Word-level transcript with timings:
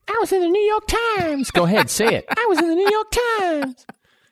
I 0.08 0.16
was 0.20 0.32
in 0.32 0.40
the 0.42 0.48
New 0.48 0.60
York 0.62 0.84
Times. 0.86 1.50
Go 1.50 1.64
ahead, 1.64 1.88
say 1.88 2.06
it. 2.14 2.24
I 2.28 2.46
was 2.48 2.58
in 2.58 2.68
the 2.68 2.74
New 2.74 2.90
York 2.90 3.10
Times. 3.10 3.86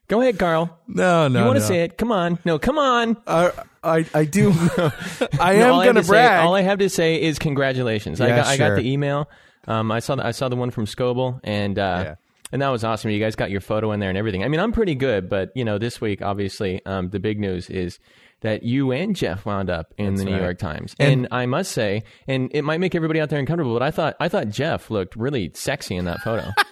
Go 0.08 0.20
ahead, 0.20 0.38
Carl. 0.38 0.78
No, 0.86 1.28
no. 1.28 1.40
you 1.40 1.46
want 1.46 1.56
to 1.56 1.60
no. 1.62 1.66
say 1.68 1.84
it? 1.84 1.96
Come 1.96 2.12
on. 2.12 2.38
No, 2.44 2.58
come 2.58 2.76
on. 2.78 3.16
Uh, 3.26 3.50
I, 3.82 4.04
I 4.12 4.24
do. 4.26 4.50
I 5.40 5.60
all 5.62 5.80
am 5.80 5.84
have 5.84 5.84
going 5.84 5.94
to 5.96 6.02
say- 6.04 6.08
brag. 6.08 6.44
all 6.44 6.54
I 6.54 6.60
have 6.62 6.78
to 6.80 6.90
say 6.90 7.22
is 7.22 7.38
congratulations. 7.38 8.20
I 8.20 8.28
Yeah, 8.28 8.36
got 8.36 8.46
I 8.46 8.56
got 8.58 8.76
the 8.76 8.86
email. 8.90 9.30
Um, 9.66 9.90
I 9.90 10.00
saw 10.00 10.16
the, 10.16 10.26
I 10.26 10.32
saw 10.32 10.48
the 10.48 10.56
one 10.56 10.70
from 10.70 10.84
Scoble, 10.86 11.40
and 11.44 11.78
uh, 11.78 12.02
Yeah. 12.04 12.14
and 12.52 12.60
that 12.60 12.68
was 12.68 12.84
awesome. 12.84 13.10
You 13.12 13.20
guys 13.20 13.36
got 13.36 13.50
your 13.50 13.60
photo 13.62 13.92
in 13.92 14.00
there 14.00 14.08
and 14.10 14.18
everything. 14.18 14.44
I 14.44 14.48
mean, 14.48 14.60
I'm 14.60 14.72
pretty 14.72 14.96
good, 14.96 15.30
but 15.30 15.52
you 15.54 15.64
know, 15.64 15.78
this 15.78 16.00
week 16.00 16.20
obviously 16.20 16.84
um, 16.84 17.08
the 17.10 17.20
big 17.20 17.38
news 17.40 17.70
is 17.70 17.98
that 18.42 18.62
you 18.62 18.92
and 18.92 19.16
Jeff 19.16 19.44
wound 19.46 19.70
up 19.70 19.92
in 19.98 20.14
the 20.14 20.24
New 20.24 20.32
right. 20.32 20.42
York 20.42 20.58
Times, 20.58 20.94
And- 20.98 21.12
and, 21.12 21.28
I 21.32 21.46
must 21.46 21.72
say, 21.72 22.02
and 22.28 22.50
it 22.52 22.62
might 22.62 22.78
make 22.80 22.94
everybody 22.94 23.20
out 23.20 23.30
there 23.30 23.38
uncomfortable, 23.38 23.72
but 23.72 23.82
I 23.82 23.90
thought 23.90 24.16
I 24.20 24.28
thought 24.28 24.48
Jeff 24.50 24.90
looked 24.90 25.16
really 25.16 25.50
sexy 25.54 25.96
in 25.96 26.04
that 26.04 26.20
photo. 26.20 26.50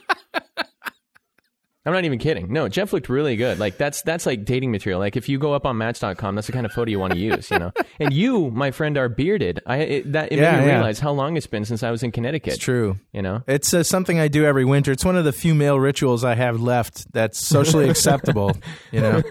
I'm 1.87 1.95
not 1.95 2.05
even 2.05 2.19
kidding. 2.19 2.53
No, 2.53 2.69
Jeff 2.69 2.93
looked 2.93 3.09
really 3.09 3.37
good. 3.37 3.59
Like 3.59 3.79
that's 3.79 4.03
that's 4.03 4.27
like 4.27 4.45
dating 4.45 4.71
material. 4.71 5.01
Like 5.01 5.17
if 5.17 5.31
you 5.31 5.39
go 5.39 5.55
up 5.55 5.65
on 5.65 5.79
Match.com, 5.79 6.35
that's 6.35 6.47
the 6.47 6.53
kind 6.53 6.67
of 6.67 6.73
photo 6.73 6.91
you 6.91 6.99
want 6.99 7.15
to 7.15 7.19
use. 7.19 7.51
You 7.51 7.59
know. 7.59 7.73
And 8.01 8.15
you, 8.15 8.51
my 8.51 8.71
friend, 8.71 8.97
are 8.97 9.11
bearded. 9.11 9.61
I 9.67 9.77
it, 9.77 10.13
that 10.13 10.33
it 10.33 10.39
Yeah, 10.39 10.53
made 10.53 10.61
me 10.61 10.67
yeah. 10.69 10.75
realize 10.77 10.99
how 11.01 11.11
long 11.11 11.37
it's 11.37 11.47
been 11.47 11.67
since 11.67 11.83
I 11.83 11.91
was 11.91 12.03
in 12.03 12.13
Connecticut. 12.13 12.55
it's 12.55 12.63
true. 12.63 12.99
You 13.13 13.21
know. 13.21 13.43
It's 13.47 13.75
uh, 13.75 13.83
something 13.83 14.19
I 14.19 14.29
do 14.29 14.47
every 14.47 14.65
winter. 14.65 14.91
It's 14.93 15.05
one 15.05 15.17
of 15.17 15.25
the 15.27 15.33
few 15.35 15.55
male 15.55 15.79
rituals 15.79 16.25
I 16.25 16.35
have 16.35 16.61
left 16.63 17.13
that's 17.13 17.39
socially 17.39 17.91
acceptable. 17.91 18.57
You 18.91 19.01
know, 19.03 19.23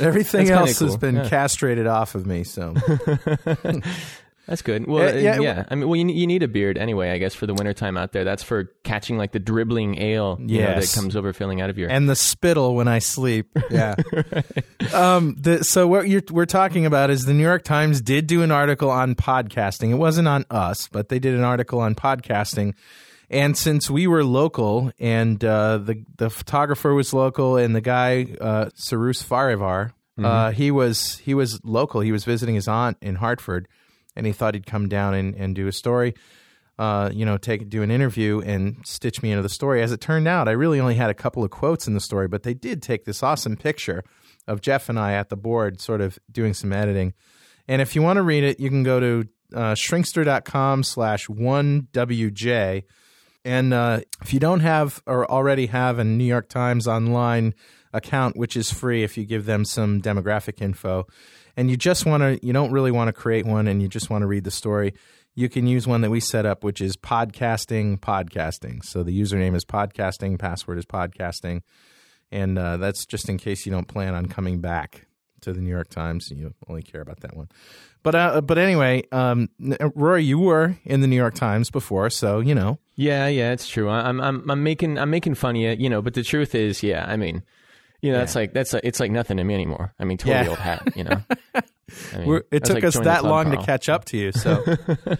everything 0.00 0.46
That's 0.46 0.50
else 0.50 0.78
has 0.80 0.96
been 0.96 1.16
yeah. 1.16 1.28
castrated 1.28 1.86
off 1.86 2.14
of 2.16 2.26
me. 2.26 2.42
So 2.44 2.74
That's 4.46 4.62
good. 4.62 4.86
Well, 4.88 5.04
Yeah, 5.04 5.32
uh, 5.32 5.34
yeah, 5.36 5.40
yeah. 5.40 5.64
I 5.68 5.74
mean, 5.76 5.88
well, 5.88 5.96
you, 5.96 6.08
you 6.08 6.26
need 6.26 6.42
a 6.42 6.48
beard 6.48 6.76
anyway, 6.76 7.10
I 7.10 7.18
guess, 7.18 7.32
for 7.34 7.46
the 7.46 7.54
wintertime 7.54 7.96
out 7.96 8.12
there. 8.12 8.24
That's 8.24 8.42
for 8.42 8.64
catching 8.82 9.16
like 9.16 9.30
the 9.32 9.38
dribbling 9.38 9.98
ale 10.00 10.36
you 10.40 10.58
know, 10.60 10.80
that 10.80 10.92
comes 10.94 11.14
over 11.14 11.32
filling 11.32 11.60
out 11.60 11.70
of 11.70 11.78
your. 11.78 11.88
and 11.90 12.08
the 12.10 12.16
spittle 12.16 12.74
when 12.74 12.88
I 12.88 12.98
sleep. 12.98 13.56
Yeah. 13.70 13.94
um. 14.92 15.36
The, 15.38 15.64
so 15.64 15.86
what 15.86 16.08
you're, 16.08 16.22
we're 16.30 16.44
talking 16.46 16.86
about 16.86 17.10
is 17.10 17.24
the 17.24 17.32
New 17.32 17.42
York 17.42 17.64
Times 17.64 18.00
did 18.00 18.26
do 18.26 18.42
an 18.42 18.50
article 18.50 18.90
on 18.90 19.14
podcasting. 19.14 19.90
It 19.90 19.94
wasn't 19.94 20.28
on 20.28 20.44
us, 20.50 20.88
but 20.88 21.08
they 21.08 21.18
did 21.18 21.34
an 21.34 21.44
article 21.44 21.80
on 21.80 21.94
podcasting. 21.94 22.74
And 23.30 23.56
since 23.56 23.88
we 23.88 24.06
were 24.06 24.24
local, 24.24 24.92
and 24.98 25.42
uh, 25.42 25.78
the 25.78 26.04
the 26.18 26.28
photographer 26.28 26.92
was 26.92 27.14
local, 27.14 27.56
and 27.56 27.74
the 27.74 27.80
guy 27.80 28.26
uh, 28.40 28.68
Cyrus 28.74 29.22
Farivar, 29.22 29.92
uh, 30.22 30.50
he 30.50 30.70
was 30.70 31.18
he 31.18 31.32
was 31.32 31.58
local. 31.64 32.02
He 32.02 32.12
was 32.12 32.24
visiting 32.24 32.54
his 32.54 32.68
aunt 32.68 32.98
in 33.00 33.14
Hartford, 33.14 33.68
and 34.16 34.26
he 34.26 34.32
thought 34.32 34.54
he'd 34.54 34.66
come 34.66 34.88
down 34.88 35.14
and, 35.14 35.34
and 35.34 35.54
do 35.54 35.66
a 35.66 35.72
story. 35.72 36.14
Uh, 36.78 37.10
you 37.12 37.24
know, 37.24 37.36
take 37.36 37.68
do 37.68 37.82
an 37.82 37.90
interview 37.90 38.40
and 38.40 38.76
stitch 38.84 39.22
me 39.22 39.30
into 39.30 39.42
the 39.42 39.48
story. 39.48 39.82
As 39.82 39.92
it 39.92 40.00
turned 40.00 40.26
out, 40.26 40.48
I 40.48 40.52
really 40.52 40.80
only 40.80 40.94
had 40.94 41.10
a 41.10 41.14
couple 41.14 41.44
of 41.44 41.50
quotes 41.50 41.86
in 41.86 41.94
the 41.94 42.00
story, 42.00 42.28
but 42.28 42.42
they 42.42 42.54
did 42.54 42.82
take 42.82 43.04
this 43.04 43.22
awesome 43.22 43.56
picture 43.56 44.02
of 44.48 44.60
Jeff 44.60 44.88
and 44.88 44.98
I 44.98 45.12
at 45.12 45.28
the 45.28 45.36
board, 45.36 45.80
sort 45.80 46.00
of 46.00 46.18
doing 46.30 46.54
some 46.54 46.72
editing. 46.72 47.14
And 47.68 47.80
if 47.80 47.94
you 47.94 48.02
want 48.02 48.16
to 48.16 48.22
read 48.22 48.42
it, 48.42 48.58
you 48.58 48.68
can 48.68 48.82
go 48.82 48.98
to 49.00 49.28
uh, 49.54 49.74
shrinkster.com 49.74 50.82
slash 50.82 51.26
1WJ. 51.26 52.84
And 53.44 53.74
uh, 53.74 54.00
if 54.20 54.32
you 54.32 54.40
don't 54.40 54.60
have 54.60 55.02
or 55.06 55.30
already 55.30 55.66
have 55.66 55.98
a 55.98 56.04
New 56.04 56.24
York 56.24 56.48
Times 56.48 56.86
online 56.86 57.54
account, 57.92 58.36
which 58.36 58.56
is 58.56 58.72
free 58.72 59.02
if 59.02 59.16
you 59.16 59.24
give 59.24 59.44
them 59.44 59.64
some 59.64 60.00
demographic 60.00 60.62
info, 60.62 61.06
and 61.56 61.70
you 61.70 61.76
just 61.76 62.06
want 62.06 62.22
to, 62.22 62.44
you 62.46 62.52
don't 62.52 62.72
really 62.72 62.90
want 62.90 63.08
to 63.08 63.12
create 63.12 63.46
one 63.46 63.68
and 63.68 63.82
you 63.82 63.88
just 63.88 64.10
want 64.10 64.22
to 64.22 64.26
read 64.26 64.44
the 64.44 64.50
story, 64.50 64.94
you 65.34 65.48
can 65.48 65.66
use 65.66 65.86
one 65.86 66.02
that 66.02 66.10
we 66.10 66.20
set 66.20 66.44
up, 66.46 66.62
which 66.62 66.80
is 66.80 66.96
podcasting 66.96 67.98
podcasting. 68.00 68.84
So 68.84 69.02
the 69.02 69.18
username 69.18 69.54
is 69.56 69.64
podcasting, 69.64 70.38
password 70.38 70.78
is 70.78 70.86
podcasting. 70.86 71.62
And 72.30 72.58
uh, 72.58 72.76
that's 72.78 73.04
just 73.04 73.28
in 73.28 73.38
case 73.38 73.66
you 73.66 73.72
don't 73.72 73.88
plan 73.88 74.14
on 74.14 74.26
coming 74.26 74.60
back 74.60 75.06
to 75.42 75.52
the 75.52 75.60
New 75.60 75.70
York 75.70 75.88
Times. 75.88 76.30
and 76.30 76.40
You 76.40 76.54
only 76.68 76.82
care 76.82 77.00
about 77.00 77.20
that 77.20 77.36
one. 77.36 77.48
But 78.02 78.14
uh, 78.14 78.40
but 78.40 78.58
anyway, 78.58 79.04
um, 79.12 79.48
Rory, 79.94 80.24
you 80.24 80.38
were 80.38 80.76
in 80.84 81.02
the 81.02 81.06
New 81.06 81.16
York 81.16 81.34
Times 81.34 81.70
before, 81.70 82.10
so 82.10 82.40
you 82.40 82.54
know. 82.54 82.78
yeah, 82.96 83.28
yeah, 83.28 83.52
it's 83.52 83.68
true. 83.68 83.88
I'm 83.88 84.20
I'm 84.20 84.50
I'm 84.50 84.62
making 84.64 84.98
I'm 84.98 85.10
making 85.10 85.34
fun 85.34 85.54
of 85.54 85.62
you, 85.62 85.70
you 85.78 85.88
know. 85.88 86.02
But 86.02 86.14
the 86.14 86.24
truth 86.24 86.54
is, 86.54 86.82
yeah, 86.82 87.04
I 87.06 87.16
mean, 87.16 87.42
you 88.02 88.12
know, 88.12 88.18
that's 88.18 88.34
like 88.34 88.52
that's 88.52 88.72
like, 88.74 88.82
it's 88.84 89.00
like 89.00 89.10
nothing 89.10 89.38
to 89.38 89.44
me 89.44 89.54
anymore. 89.54 89.94
I 89.98 90.04
mean, 90.04 90.18
totally 90.18 90.44
Yeah. 90.44 90.50
old 90.50 90.58
hat, 90.58 90.96
you 90.96 91.04
know. 91.04 91.22
I 92.14 92.18
mean, 92.18 92.26
We're, 92.26 92.42
it 92.50 92.64
took 92.64 92.74
like 92.76 92.84
us 92.84 92.98
that 92.98 93.24
long 93.24 93.50
to 93.52 93.56
catch 93.58 93.88
up 93.88 94.04
to 94.06 94.16
you. 94.18 94.32
So 94.32 94.62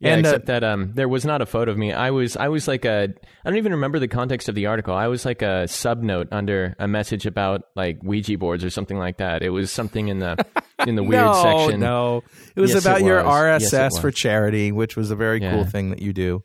Yeah, 0.00 0.14
And, 0.16 0.26
uh, 0.26 0.38
that 0.46 0.64
um, 0.64 0.90
there 0.94 1.08
was 1.08 1.24
not 1.24 1.42
a 1.42 1.46
photo 1.46 1.70
of 1.70 1.78
me. 1.78 1.92
I 1.92 2.10
was 2.10 2.36
I 2.36 2.48
was 2.48 2.66
like 2.66 2.84
a 2.84 3.04
I 3.44 3.48
don't 3.48 3.56
even 3.56 3.70
remember 3.72 4.00
the 4.00 4.08
context 4.08 4.48
of 4.48 4.56
the 4.56 4.66
article. 4.66 4.94
I 4.94 5.06
was 5.06 5.24
like 5.24 5.42
a 5.42 5.68
sub 5.68 6.02
note 6.02 6.26
under 6.32 6.74
a 6.80 6.88
message 6.88 7.24
about 7.24 7.62
like 7.76 8.00
Ouija 8.02 8.36
boards 8.36 8.64
or 8.64 8.70
something 8.70 8.98
like 8.98 9.18
that. 9.18 9.44
It 9.44 9.50
was 9.50 9.70
something 9.70 10.08
in 10.08 10.18
the 10.18 10.44
in 10.88 10.96
the 10.96 11.04
weird 11.04 11.24
no, 11.24 11.42
section. 11.42 11.78
no, 11.80 12.24
it 12.56 12.60
was 12.60 12.72
Yes, 12.74 12.84
about 12.84 13.00
it 13.00 13.04
your. 13.06 13.22
RSS 13.22 13.70
Yes, 13.72 13.98
for 14.00 14.10
charity, 14.10 14.72
which 14.72 14.96
was 14.96 15.12
a 15.12 15.16
very 15.16 15.38
cool 15.38 15.64
thing 15.64 15.90
that 15.90 16.02
you 16.02 16.12
do. 16.12 16.42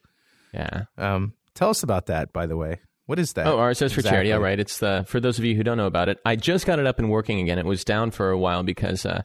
Yeah. 0.53 0.83
Um, 0.97 1.33
Tell 1.55 1.71
us 1.71 1.81
about 1.81 2.05
that, 2.05 2.31
by 2.33 2.45
the 2.45 2.55
way. 2.55 2.79
What 3.07 3.19
is 3.19 3.33
that? 3.33 3.47
Oh, 3.47 3.57
RSS 3.57 3.93
for 3.93 4.01
charity. 4.01 4.29
exactly? 4.29 4.33
All 4.33 4.39
right. 4.39 4.59
It's 4.59 4.77
the 4.77 5.03
for 5.07 5.19
those 5.19 5.39
of 5.39 5.45
you 5.45 5.55
who 5.55 5.63
don't 5.63 5.77
know 5.77 5.87
about 5.87 6.09
it. 6.09 6.19
I 6.25 6.35
just 6.35 6.65
got 6.65 6.77
it 6.79 6.85
up 6.85 6.99
and 6.99 7.09
working 7.09 7.39
again. 7.39 7.57
It 7.57 7.65
was 7.65 7.83
down 7.83 8.11
for 8.11 8.29
a 8.29 8.37
while 8.37 8.63
because 8.63 9.05
uh, 9.05 9.23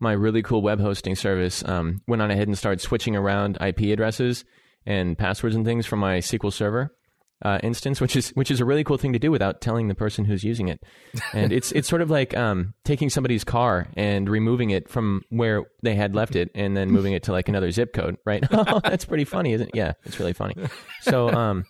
my 0.00 0.12
really 0.12 0.42
cool 0.42 0.62
web 0.62 0.80
hosting 0.80 1.14
service 1.14 1.62
um, 1.64 2.00
went 2.06 2.22
on 2.22 2.30
ahead 2.30 2.48
and 2.48 2.58
started 2.58 2.80
switching 2.80 3.14
around 3.14 3.58
IP 3.60 3.92
addresses 3.92 4.44
and 4.86 5.16
passwords 5.16 5.54
and 5.54 5.64
things 5.64 5.86
from 5.86 6.00
my 6.00 6.18
SQL 6.18 6.52
Server 6.52 6.92
uh, 7.42 7.58
instance, 7.62 8.00
which 8.00 8.16
is 8.16 8.30
which 8.30 8.50
is 8.50 8.60
a 8.60 8.64
really 8.64 8.82
cool 8.82 8.96
thing 8.96 9.12
to 9.12 9.18
do 9.18 9.30
without 9.30 9.60
telling 9.60 9.88
the 9.88 9.94
person 9.94 10.24
who's 10.24 10.42
using 10.42 10.68
it. 10.68 10.82
And 11.32 11.52
it's 11.52 11.70
it's 11.72 11.88
sort 11.88 12.02
of 12.02 12.10
like 12.10 12.36
um, 12.36 12.74
taking 12.84 13.10
somebody's 13.10 13.44
car 13.44 13.88
and 13.96 14.28
removing 14.28 14.70
it 14.70 14.88
from 14.88 15.22
where 15.30 15.64
they 15.82 15.94
had 15.94 16.14
left 16.14 16.34
it, 16.34 16.50
and 16.54 16.76
then 16.76 16.90
moving 16.90 17.12
it 17.12 17.22
to 17.24 17.32
like 17.32 17.48
another 17.48 17.70
zip 17.70 17.92
code. 17.92 18.16
Right? 18.24 18.44
oh, 18.50 18.80
that's 18.82 19.04
pretty 19.04 19.24
funny, 19.24 19.52
isn't 19.52 19.68
it? 19.68 19.74
Yeah, 19.74 19.92
it's 20.04 20.18
really 20.18 20.32
funny. 20.32 20.54
So. 21.02 21.30
Um, 21.30 21.64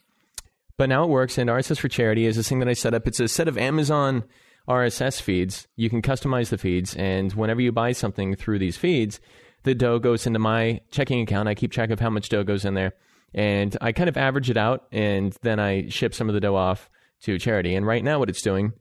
but 0.79 0.89
now 0.89 1.05
it 1.05 1.11
works, 1.11 1.37
and 1.37 1.51
RSS 1.51 1.79
for 1.79 1.89
Charity 1.89 2.25
is 2.25 2.37
this 2.37 2.49
thing 2.49 2.61
that 2.61 2.69
I 2.69 2.73
set 2.73 2.95
up. 2.95 3.07
It's 3.07 3.21
a 3.21 3.29
set 3.29 3.49
of 3.49 3.59
Amazon 3.59 4.25
RSS 4.69 5.21
feeds. 5.21 5.67
You 5.77 5.91
can 5.91 6.01
customize 6.03 6.51
the 6.51 6.57
feeds, 6.57 6.95
and 6.95 7.33
whenever 7.33 7.61
you 7.61 7.73
buy 7.73 7.93
something 7.93 8.37
through 8.37 8.61
these 8.61 8.77
feeds, 8.77 9.21
the 9.65 9.75
dough 9.75 9.99
goes 9.99 10.27
into 10.27 10.39
my 10.39 10.81
checking 10.93 11.21
account. 11.21 11.49
I 11.49 11.57
keep 11.57 11.73
track 11.73 11.91
of 11.91 11.99
how 11.99 12.11
much 12.11 12.29
dough 12.29 12.45
goes 12.45 12.65
in 12.65 12.75
there, 12.75 12.93
and 13.35 13.77
I 13.81 13.91
kind 13.91 14.09
of 14.09 14.17
average 14.17 14.51
it 14.51 14.57
out, 14.57 14.87
and 14.93 15.37
then 15.43 15.59
I 15.59 15.89
ship 15.89 16.15
some 16.15 16.29
of 16.29 16.35
the 16.35 16.41
dough 16.41 16.55
off 16.55 16.89
to 17.23 17.39
charity. 17.39 17.75
And 17.75 17.85
right 17.85 18.05
now, 18.05 18.21
what 18.21 18.31
it's 18.31 18.43
doing 18.43 18.73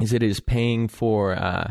is 0.00 0.12
it 0.12 0.22
is 0.22 0.38
paying 0.38 0.86
for 0.86 1.32
uh, 1.32 1.70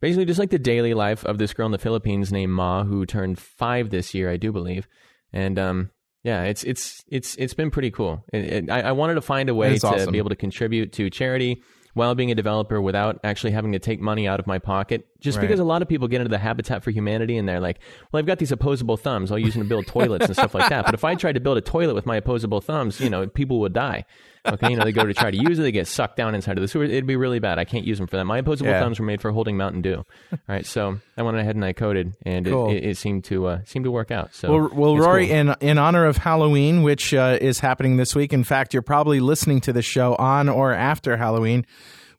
basically 0.00 0.26
just 0.26 0.38
like 0.38 0.50
the 0.50 0.58
daily 0.58 0.92
life 0.92 1.24
of 1.24 1.38
this 1.38 1.54
girl 1.54 1.66
in 1.66 1.72
the 1.72 1.78
Philippines 1.78 2.30
named 2.30 2.52
Ma, 2.52 2.84
who 2.84 3.06
turned 3.06 3.38
five 3.38 3.88
this 3.88 4.12
year, 4.12 4.30
I 4.30 4.36
do 4.36 4.52
believe, 4.52 4.86
and 5.32 5.58
um, 5.58 5.90
yeah, 6.24 6.42
it's 6.44 6.64
it's 6.64 7.04
it's 7.08 7.36
it's 7.36 7.54
been 7.54 7.70
pretty 7.70 7.90
cool. 7.92 8.24
It, 8.32 8.44
it, 8.44 8.70
I, 8.70 8.80
I 8.80 8.92
wanted 8.92 9.14
to 9.14 9.20
find 9.22 9.48
a 9.48 9.54
way 9.54 9.78
to 9.78 9.86
awesome. 9.86 10.10
be 10.10 10.18
able 10.18 10.30
to 10.30 10.36
contribute 10.36 10.92
to 10.94 11.08
charity 11.10 11.62
while 11.92 12.16
being 12.16 12.32
a 12.32 12.34
developer 12.34 12.80
without 12.80 13.20
actually 13.22 13.52
having 13.52 13.70
to 13.70 13.78
take 13.78 14.00
money 14.00 14.26
out 14.26 14.40
of 14.40 14.48
my 14.48 14.58
pocket. 14.58 15.06
Just 15.20 15.38
Right. 15.38 15.42
because 15.42 15.60
a 15.60 15.64
lot 15.64 15.80
of 15.80 15.86
people 15.88 16.08
get 16.08 16.20
into 16.20 16.28
the 16.30 16.38
Habitat 16.38 16.82
for 16.82 16.90
Humanity 16.90 17.36
and 17.36 17.48
they're 17.48 17.60
like, 17.60 17.78
"Well, 18.10 18.18
I've 18.18 18.26
got 18.26 18.38
these 18.40 18.50
opposable 18.50 18.96
thumbs. 18.96 19.30
I'll 19.30 19.38
use 19.38 19.54
them 19.54 19.62
to 19.62 19.68
build 19.68 19.86
toilets 19.86 20.26
and 20.26 20.34
stuff 20.34 20.54
like 20.54 20.68
that." 20.70 20.86
But 20.86 20.94
if 20.94 21.04
I 21.04 21.14
tried 21.14 21.34
to 21.34 21.40
build 21.40 21.56
a 21.56 21.60
toilet 21.60 21.94
with 21.94 22.04
my 22.06 22.16
opposable 22.16 22.60
thumbs, 22.60 23.00
you 23.00 23.10
know, 23.10 23.28
people 23.28 23.60
would 23.60 23.72
die. 23.74 24.04
Okay, 24.46 24.70
you 24.70 24.76
know, 24.76 24.84
they 24.84 24.92
go 24.92 25.04
to 25.04 25.14
try 25.14 25.30
to 25.30 25.36
use 25.36 25.58
it, 25.58 25.62
they 25.62 25.72
get 25.72 25.86
sucked 25.86 26.16
down 26.16 26.34
inside 26.34 26.58
of 26.58 26.62
the 26.62 26.68
sewer. 26.68 26.84
It'd 26.84 27.06
be 27.06 27.16
really 27.16 27.38
bad. 27.38 27.58
I 27.58 27.64
can't 27.64 27.86
use 27.86 27.96
them 27.96 28.06
for 28.06 28.16
that. 28.18 28.24
My 28.26 28.38
opposable 28.38 28.70
Yeah. 28.70 28.80
thumbs 28.80 29.00
were 29.00 29.06
made 29.06 29.22
for 29.22 29.30
holding 29.32 29.56
Mountain 29.56 29.80
Dew. 29.80 30.04
All 30.32 30.38
right, 30.46 30.66
so 30.66 30.98
I 31.16 31.22
went 31.22 31.38
ahead 31.38 31.54
and 31.56 31.64
I 31.64 31.72
coded, 31.72 32.12
and 32.26 32.44
Cool. 32.44 32.68
it, 32.70 32.74
it, 32.76 32.84
it 32.90 32.96
seemed 32.98 33.24
to 33.24 33.46
uh, 33.46 33.58
seemed 33.64 33.86
to 33.86 33.90
work 33.90 34.10
out. 34.10 34.34
So 34.34 34.50
Well, 34.52 34.70
well, 34.74 34.96
Rory, 34.98 35.28
cool. 35.28 35.36
in 35.36 35.54
in 35.60 35.78
honor 35.78 36.04
of 36.04 36.18
Halloween, 36.18 36.82
which 36.82 37.14
uh, 37.14 37.38
is 37.40 37.60
happening 37.60 37.96
this 37.96 38.14
week. 38.14 38.32
In 38.34 38.44
fact, 38.44 38.74
you're 38.74 38.82
probably 38.82 39.18
listening 39.20 39.62
to 39.62 39.72
the 39.72 39.82
show 39.82 40.14
on 40.16 40.48
or 40.50 40.72
after 40.74 41.16
Halloween. 41.16 41.64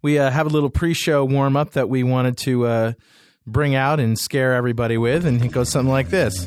We 0.01 0.17
uh, 0.17 0.31
have 0.31 0.47
a 0.47 0.49
little 0.49 0.69
pre-show 0.71 1.25
warm 1.25 1.55
up 1.55 1.71
that 1.73 1.89
we 1.89 2.03
wanted 2.03 2.37
to 2.37 2.65
uh, 2.65 2.93
bring 3.47 3.75
out 3.75 3.99
and 3.99 4.17
scare 4.17 4.53
everybody 4.53 4.97
with, 4.97 5.25
and 5.27 5.43
it 5.43 5.51
goes 5.51 5.69
something 5.69 5.91
like 5.91 6.09
this. 6.09 6.45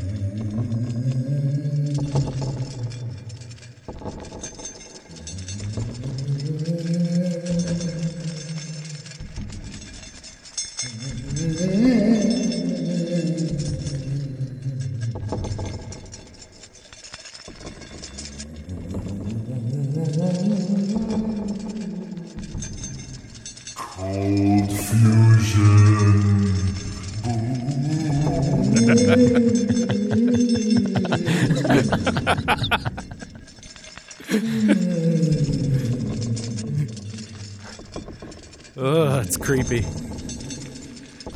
Ugh, 38.80 39.26
it's 39.26 39.36
creepy. 39.36 39.80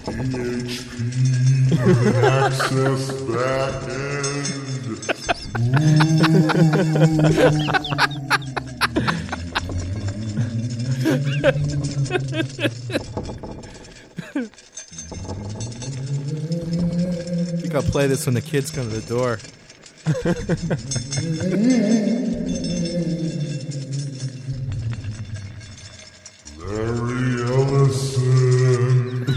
PHP 0.05 1.73
access. 2.23 3.11
I 17.45 17.57
think 17.57 17.75
I'll 17.75 17.83
play 17.83 18.07
this 18.07 18.25
when 18.27 18.37
the 18.37 18.41
kids 18.41 18.71
come 18.71 18.89
to 18.89 19.01
the 19.01 19.09
door. 19.09 19.41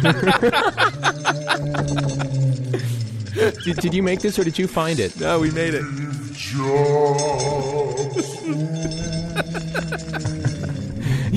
did, 3.63 3.77
did 3.77 3.93
you 3.93 4.03
make 4.03 4.19
this 4.21 4.37
or 4.37 4.43
did 4.43 4.59
you 4.59 4.67
find 4.67 4.99
it? 4.99 5.17
No, 5.19 5.39
we 5.39 5.49
made 5.51 5.73
it. 5.73 5.83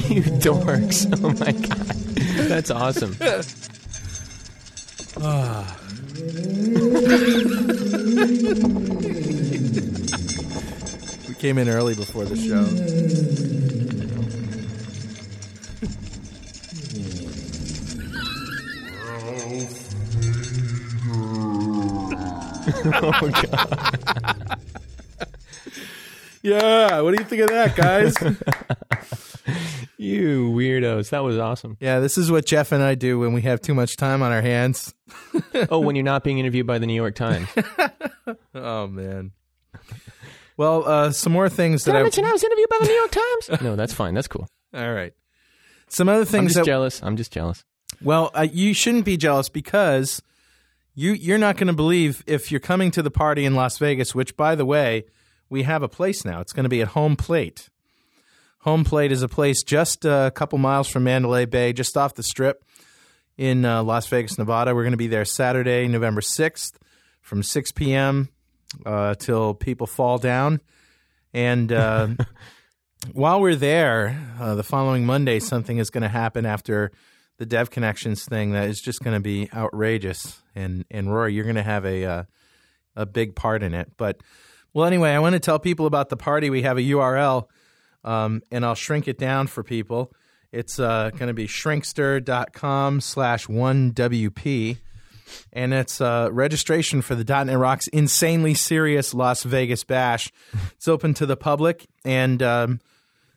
You 0.08 0.22
dorks! 0.22 1.06
Oh 1.22 1.30
my 1.44 1.52
god, 1.52 1.86
that's 2.48 2.70
awesome. 2.70 3.14
We 11.28 11.34
came 11.34 11.58
in 11.58 11.68
early 11.68 11.94
before 11.94 12.24
the 12.24 12.36
show. 12.36 12.64
Oh 23.14 23.30
god. 23.50 24.60
Yeah, 26.42 27.00
what 27.00 27.14
do 27.16 27.22
you 27.22 27.28
think 27.28 27.42
of 27.42 27.48
that, 27.50 27.76
guys? 27.76 28.14
You 30.00 30.52
weirdos. 30.52 31.10
That 31.10 31.24
was 31.24 31.38
awesome. 31.38 31.76
yeah, 31.80 31.98
this 31.98 32.18
is 32.18 32.30
what 32.30 32.46
Jeff 32.46 32.70
and 32.70 32.82
I 32.82 32.94
do 32.94 33.18
when 33.18 33.32
we 33.32 33.42
have 33.42 33.60
too 33.60 33.74
much 33.74 33.96
time 33.96 34.22
on 34.22 34.30
our 34.30 34.42
hands. 34.42 34.94
Oh, 35.70 35.80
when 35.80 35.96
you're 35.96 36.04
not 36.04 36.22
being 36.22 36.38
interviewed 36.38 36.66
by 36.66 36.78
the 36.78 36.86
New 36.86 36.94
York 36.94 37.14
Times. 37.16 37.48
Oh 38.54 38.86
man. 38.86 39.32
Well, 40.56 40.86
uh, 40.86 41.10
some 41.10 41.32
more 41.32 41.48
things 41.48 41.84
that 41.84 41.96
I. 41.96 42.02
Mentioned 42.02 42.26
I 42.26 42.32
was 42.32 42.44
interviewed 42.44 42.68
by 42.68 42.76
the 42.80 42.86
New 42.86 42.94
York 42.94 43.10
Times? 43.10 43.62
No, 43.62 43.74
that's 43.76 43.92
fine. 43.92 44.14
That's 44.14 44.28
cool. 44.28 44.46
All 44.74 44.92
right. 44.92 45.12
Some 45.88 46.08
other 46.08 46.24
things. 46.24 46.42
I'm 46.42 46.46
just 46.46 46.56
that. 46.58 46.66
jealous. 46.66 47.02
I'm 47.02 47.16
just 47.16 47.32
jealous. 47.32 47.64
Well, 48.02 48.30
uh, 48.34 48.46
you 48.50 48.74
shouldn't 48.74 49.04
be 49.04 49.16
jealous 49.16 49.48
because 49.48 50.22
you 50.98 51.12
you're 51.12 51.38
not 51.38 51.56
going 51.56 51.68
to 51.68 51.72
believe 51.72 52.24
if 52.26 52.50
you're 52.50 52.58
coming 52.58 52.90
to 52.90 53.02
the 53.02 53.10
party 53.10 53.44
in 53.44 53.54
Las 53.54 53.78
Vegas. 53.78 54.16
Which, 54.16 54.36
by 54.36 54.56
the 54.56 54.64
way, 54.64 55.04
we 55.48 55.62
have 55.62 55.84
a 55.84 55.88
place 55.88 56.24
now. 56.24 56.40
It's 56.40 56.52
going 56.52 56.64
to 56.64 56.68
be 56.68 56.82
at 56.82 56.88
Home 56.88 57.14
Plate. 57.14 57.68
Home 58.62 58.84
Plate 58.84 59.12
is 59.12 59.22
a 59.22 59.28
place 59.28 59.62
just 59.62 60.04
a 60.04 60.32
couple 60.34 60.58
miles 60.58 60.88
from 60.88 61.04
Mandalay 61.04 61.44
Bay, 61.44 61.72
just 61.72 61.96
off 61.96 62.14
the 62.14 62.24
Strip 62.24 62.64
in 63.36 63.64
uh, 63.64 63.84
Las 63.84 64.08
Vegas, 64.08 64.38
Nevada. 64.38 64.74
We're 64.74 64.82
going 64.82 64.90
to 64.90 64.96
be 64.96 65.06
there 65.06 65.24
Saturday, 65.24 65.86
November 65.86 66.20
sixth, 66.20 66.80
from 67.20 67.44
six 67.44 67.70
p.m. 67.70 68.30
Uh, 68.84 69.14
till 69.14 69.54
people 69.54 69.86
fall 69.86 70.18
down, 70.18 70.60
and. 71.32 71.70
Uh, 71.70 72.08
while 73.12 73.40
we're 73.40 73.54
there, 73.54 74.20
uh, 74.40 74.56
the 74.56 74.64
following 74.64 75.06
Monday, 75.06 75.38
something 75.38 75.78
is 75.78 75.88
going 75.88 76.02
to 76.02 76.08
happen 76.08 76.44
after 76.44 76.90
the 77.38 77.46
Dev 77.46 77.70
Connections 77.70 78.24
thing 78.24 78.50
that 78.50 78.68
is 78.68 78.80
just 78.80 79.02
going 79.02 79.14
to 79.14 79.20
be 79.20 79.48
outrageous. 79.54 80.42
And 80.58 80.84
and 80.90 81.12
Rory, 81.12 81.34
you're 81.34 81.44
going 81.44 81.56
to 81.56 81.62
have 81.62 81.84
a 81.84 82.04
uh, 82.04 82.24
a 82.96 83.06
big 83.06 83.34
part 83.34 83.62
in 83.62 83.74
it. 83.74 83.92
But 83.96 84.20
well, 84.74 84.86
anyway, 84.86 85.12
I 85.12 85.18
want 85.20 85.34
to 85.34 85.40
tell 85.40 85.58
people 85.58 85.86
about 85.86 86.08
the 86.08 86.16
party. 86.16 86.50
We 86.50 86.62
have 86.62 86.78
a 86.78 86.82
URL, 86.82 87.46
um, 88.04 88.42
and 88.50 88.64
I'll 88.64 88.74
shrink 88.74 89.08
it 89.08 89.18
down 89.18 89.46
for 89.46 89.62
people. 89.62 90.12
It's 90.50 90.78
uh, 90.78 91.10
going 91.10 91.28
to 91.28 91.34
be 91.34 91.46
shrinkster.com 91.46 93.00
slash 93.00 93.48
one 93.48 93.92
WP. 93.92 94.78
And 95.52 95.74
it's 95.74 96.00
uh, 96.00 96.30
registration 96.32 97.02
for 97.02 97.14
the 97.14 97.24
.NET 97.24 97.58
Rocks 97.58 97.86
Insanely 97.88 98.54
Serious 98.54 99.12
Las 99.12 99.42
Vegas 99.42 99.84
Bash. 99.84 100.32
It's 100.76 100.88
open 100.88 101.12
to 101.14 101.26
the 101.26 101.36
public, 101.36 101.86
and 102.02 102.42
um, 102.42 102.80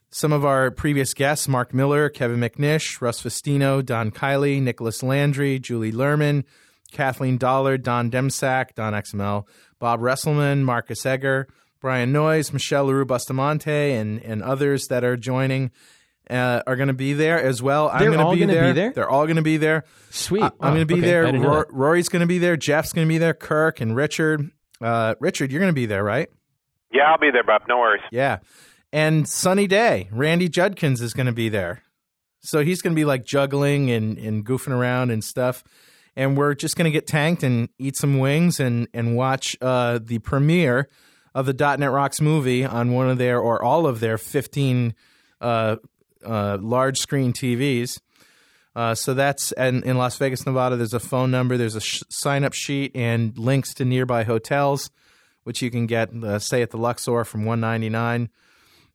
some 0.10 0.32
of 0.32 0.46
our 0.46 0.72
previous 0.72 1.14
guests 1.14 1.50
Mark 1.50 1.74
Miller, 1.74 2.08
Kevin 2.08 2.40
McNeish, 2.40 3.02
Russ 3.02 3.22
Fustino, 3.22 3.86
Don 3.86 4.10
Kiely, 4.10 4.62
Nicholas 4.62 5.04
Landry, 5.04 5.60
Julie 5.60 5.92
Lerman, 5.92 6.46
Kathleen 6.92 7.38
Dollard, 7.38 7.84
Don 7.84 8.12
Demsak, 8.12 8.76
Don 8.76 8.94
XML, 8.94 9.46
Bob 9.80 10.00
Reselman, 10.02 10.64
Marcus 10.64 11.06
Egger, 11.06 11.48
Brian 11.80 12.12
Noyes, 12.12 12.54
Michele 12.54 12.86
Leroux 12.86 13.06
Bustamante, 13.06 13.94
and 13.94 14.22
and 14.24 14.44
others 14.44 14.88
that 14.88 15.04
are 15.04 15.18
joining 15.18 15.72
uh, 16.30 16.62
are 16.68 16.76
going 16.76 16.88
to 16.88 16.94
be 16.94 17.14
there 17.14 17.42
as 17.42 17.62
well. 17.62 17.90
I'm 17.90 18.00
They're 18.00 18.10
going 18.10 18.20
to 18.20 18.26
all 18.26 18.34
be 18.34 18.40
gonna 18.42 18.54
be 18.54 18.60
there. 18.60 18.74
there? 18.74 18.92
They're 18.94 19.10
all 19.10 19.26
going 19.26 19.36
to 19.38 19.42
be 19.42 19.58
there. 19.58 19.84
Sweet. 20.12 20.44
I- 20.44 20.48
I'm 20.48 20.52
Oh, 20.60 20.68
going 20.76 20.80
to 20.80 20.86
be 20.86 20.94
okay. 20.96 21.02
there. 21.02 21.24
I 21.24 21.32
didn't 21.32 21.42
know 21.42 21.50
Ro- 21.56 21.64
Rory's 21.72 22.08
going 22.10 22.20
to 22.22 22.28
be 22.28 22.38
there. 22.38 22.56
Jeff's 22.56 22.94
going 22.94 23.08
to 23.08 23.10
be 23.10 23.18
there. 23.18 23.34
Kirk 23.34 23.82
and 23.82 23.96
Richard. 23.96 24.52
Uh, 24.80 25.16
Richard, 25.20 25.52
you're 25.52 25.60
going 25.60 25.72
to 25.72 25.76
be 25.76 25.86
there, 25.88 26.04
right? 26.04 26.30
Yeah, 26.94 27.04
I'll 27.12 27.18
be 27.18 27.32
there, 27.32 27.44
Bob. 27.44 27.64
No 27.68 27.80
worries. 27.80 28.02
Yeah. 28.12 28.38
And 28.94 29.28
Sunny 29.28 29.68
Day, 29.68 30.08
Randy 30.12 30.48
Judkins 30.50 31.02
is 31.02 31.14
going 31.14 31.26
to 31.28 31.32
be 31.34 31.50
there. 31.50 31.82
So 32.42 32.64
he's 32.64 32.82
going 32.82 32.94
to 32.96 33.00
be 33.00 33.06
like 33.06 33.26
juggling 33.26 33.90
and, 33.92 34.18
and 34.18 34.46
goofing 34.46 34.72
around 34.74 35.12
and 35.12 35.24
stuff. 35.24 35.64
And 36.16 36.38
we're 36.38 36.56
just 36.56 36.76
going 36.76 36.86
to 36.86 36.92
get 36.92 37.08
tanked 37.08 37.44
and 37.44 37.70
eat 37.80 37.96
some 37.96 38.20
wings 38.20 38.60
and, 38.60 38.88
and 38.94 39.16
watch 39.16 39.56
uh, 39.62 40.00
the 40.02 40.20
premiere 40.20 40.90
of 41.34 41.46
the 41.46 41.54
.NET 41.54 41.90
Rocks 41.92 42.20
movie 42.20 42.66
on 42.66 42.92
one 42.92 43.10
of 43.10 43.18
their 43.18 43.40
or 43.40 43.64
all 43.64 43.88
of 43.88 44.02
their 44.02 44.18
15 44.18 44.94
uh, 45.40 45.78
uh, 46.26 46.58
large 46.60 46.98
screen 46.98 47.32
TVs. 47.34 48.00
Uh, 48.76 48.96
so 48.96 49.14
that's 49.14 49.52
and 49.54 49.84
in 49.84 49.98
Las 49.98 50.18
Vegas, 50.18 50.46
Nevada. 50.46 50.78
There's 50.78 50.94
a 50.94 51.00
phone 51.00 51.32
number, 51.32 51.58
there's 51.58 51.76
a 51.76 51.82
sh- 51.82 52.04
sign 52.10 52.44
up 52.44 52.54
sheet, 52.54 52.96
and 52.96 53.38
links 53.38 53.74
to 53.76 53.86
nearby 53.86 54.24
hotels, 54.24 54.90
which 55.44 55.62
you 55.62 55.70
can 55.70 55.88
get, 55.88 56.14
uh, 56.24 56.40
say, 56.40 56.62
at 56.62 56.72
the 56.72 56.78
Luxor 56.78 57.26
from 57.26 57.44
199. 57.44 58.30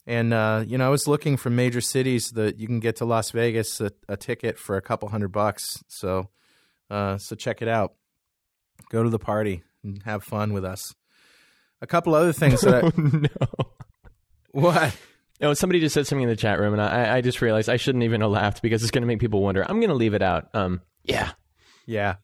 And 0.07 0.33
uh, 0.33 0.65
you 0.67 0.79
know, 0.79 0.87
I 0.87 0.91
was 0.91 1.07
looking 1.07 1.37
for 1.37 1.51
major 1.51 1.81
cities 1.81 2.31
that 2.31 2.59
you 2.59 2.67
can 2.67 2.81
get 2.81 2.97
to 2.97 3.05
Las 3.05 3.33
Vegas 3.33 3.81
a, 3.81 3.91
a 4.09 4.17
ticket 4.17 4.59
for 4.59 4.77
a 4.77 4.83
couple 4.83 5.09
hundred 5.09 5.33
bucks. 5.33 5.83
So, 5.89 6.29
uh, 6.91 7.19
so 7.19 7.37
check 7.37 7.63
it 7.63 7.69
out. 7.69 7.95
Go 8.91 9.03
to 9.03 9.11
the 9.11 9.19
party 9.19 9.63
and 9.83 10.03
have 10.05 10.23
fun 10.23 10.53
with 10.53 10.65
us. 10.65 10.95
A 11.81 11.87
couple 11.87 12.15
other 12.15 12.33
things 12.33 12.61
that 12.63 12.85
I, 12.85 12.91
no. 12.97 13.71
what 14.53 14.97
Oh, 15.41 15.53
somebody 15.53 15.81
just 15.81 15.93
said 15.93 16.07
something 16.07 16.23
in 16.23 16.31
the 16.31 16.37
chat 16.37 16.59
room, 16.59 16.73
and 16.73 16.81
I, 16.81 17.17
I 17.17 17.21
just 17.21 17.43
realized 17.43 17.69
I 17.69 17.77
shouldn't 17.77 18.05
even 18.05 18.23
have 18.23 18.31
laughed 18.31 18.63
because 18.63 18.83
it's 18.83 18.91
going 18.91 19.03
to 19.03 19.07
make 19.07 19.21
people 19.21 19.43
wonder. 19.43 19.63
I'm 19.63 19.81
going 19.81 19.91
to 19.91 19.95
leave 19.95 20.15
it 20.15 20.23
out. 20.23 20.49
Um, 20.55 20.81
yeah. 21.05 21.33
Yeah. 21.85 22.17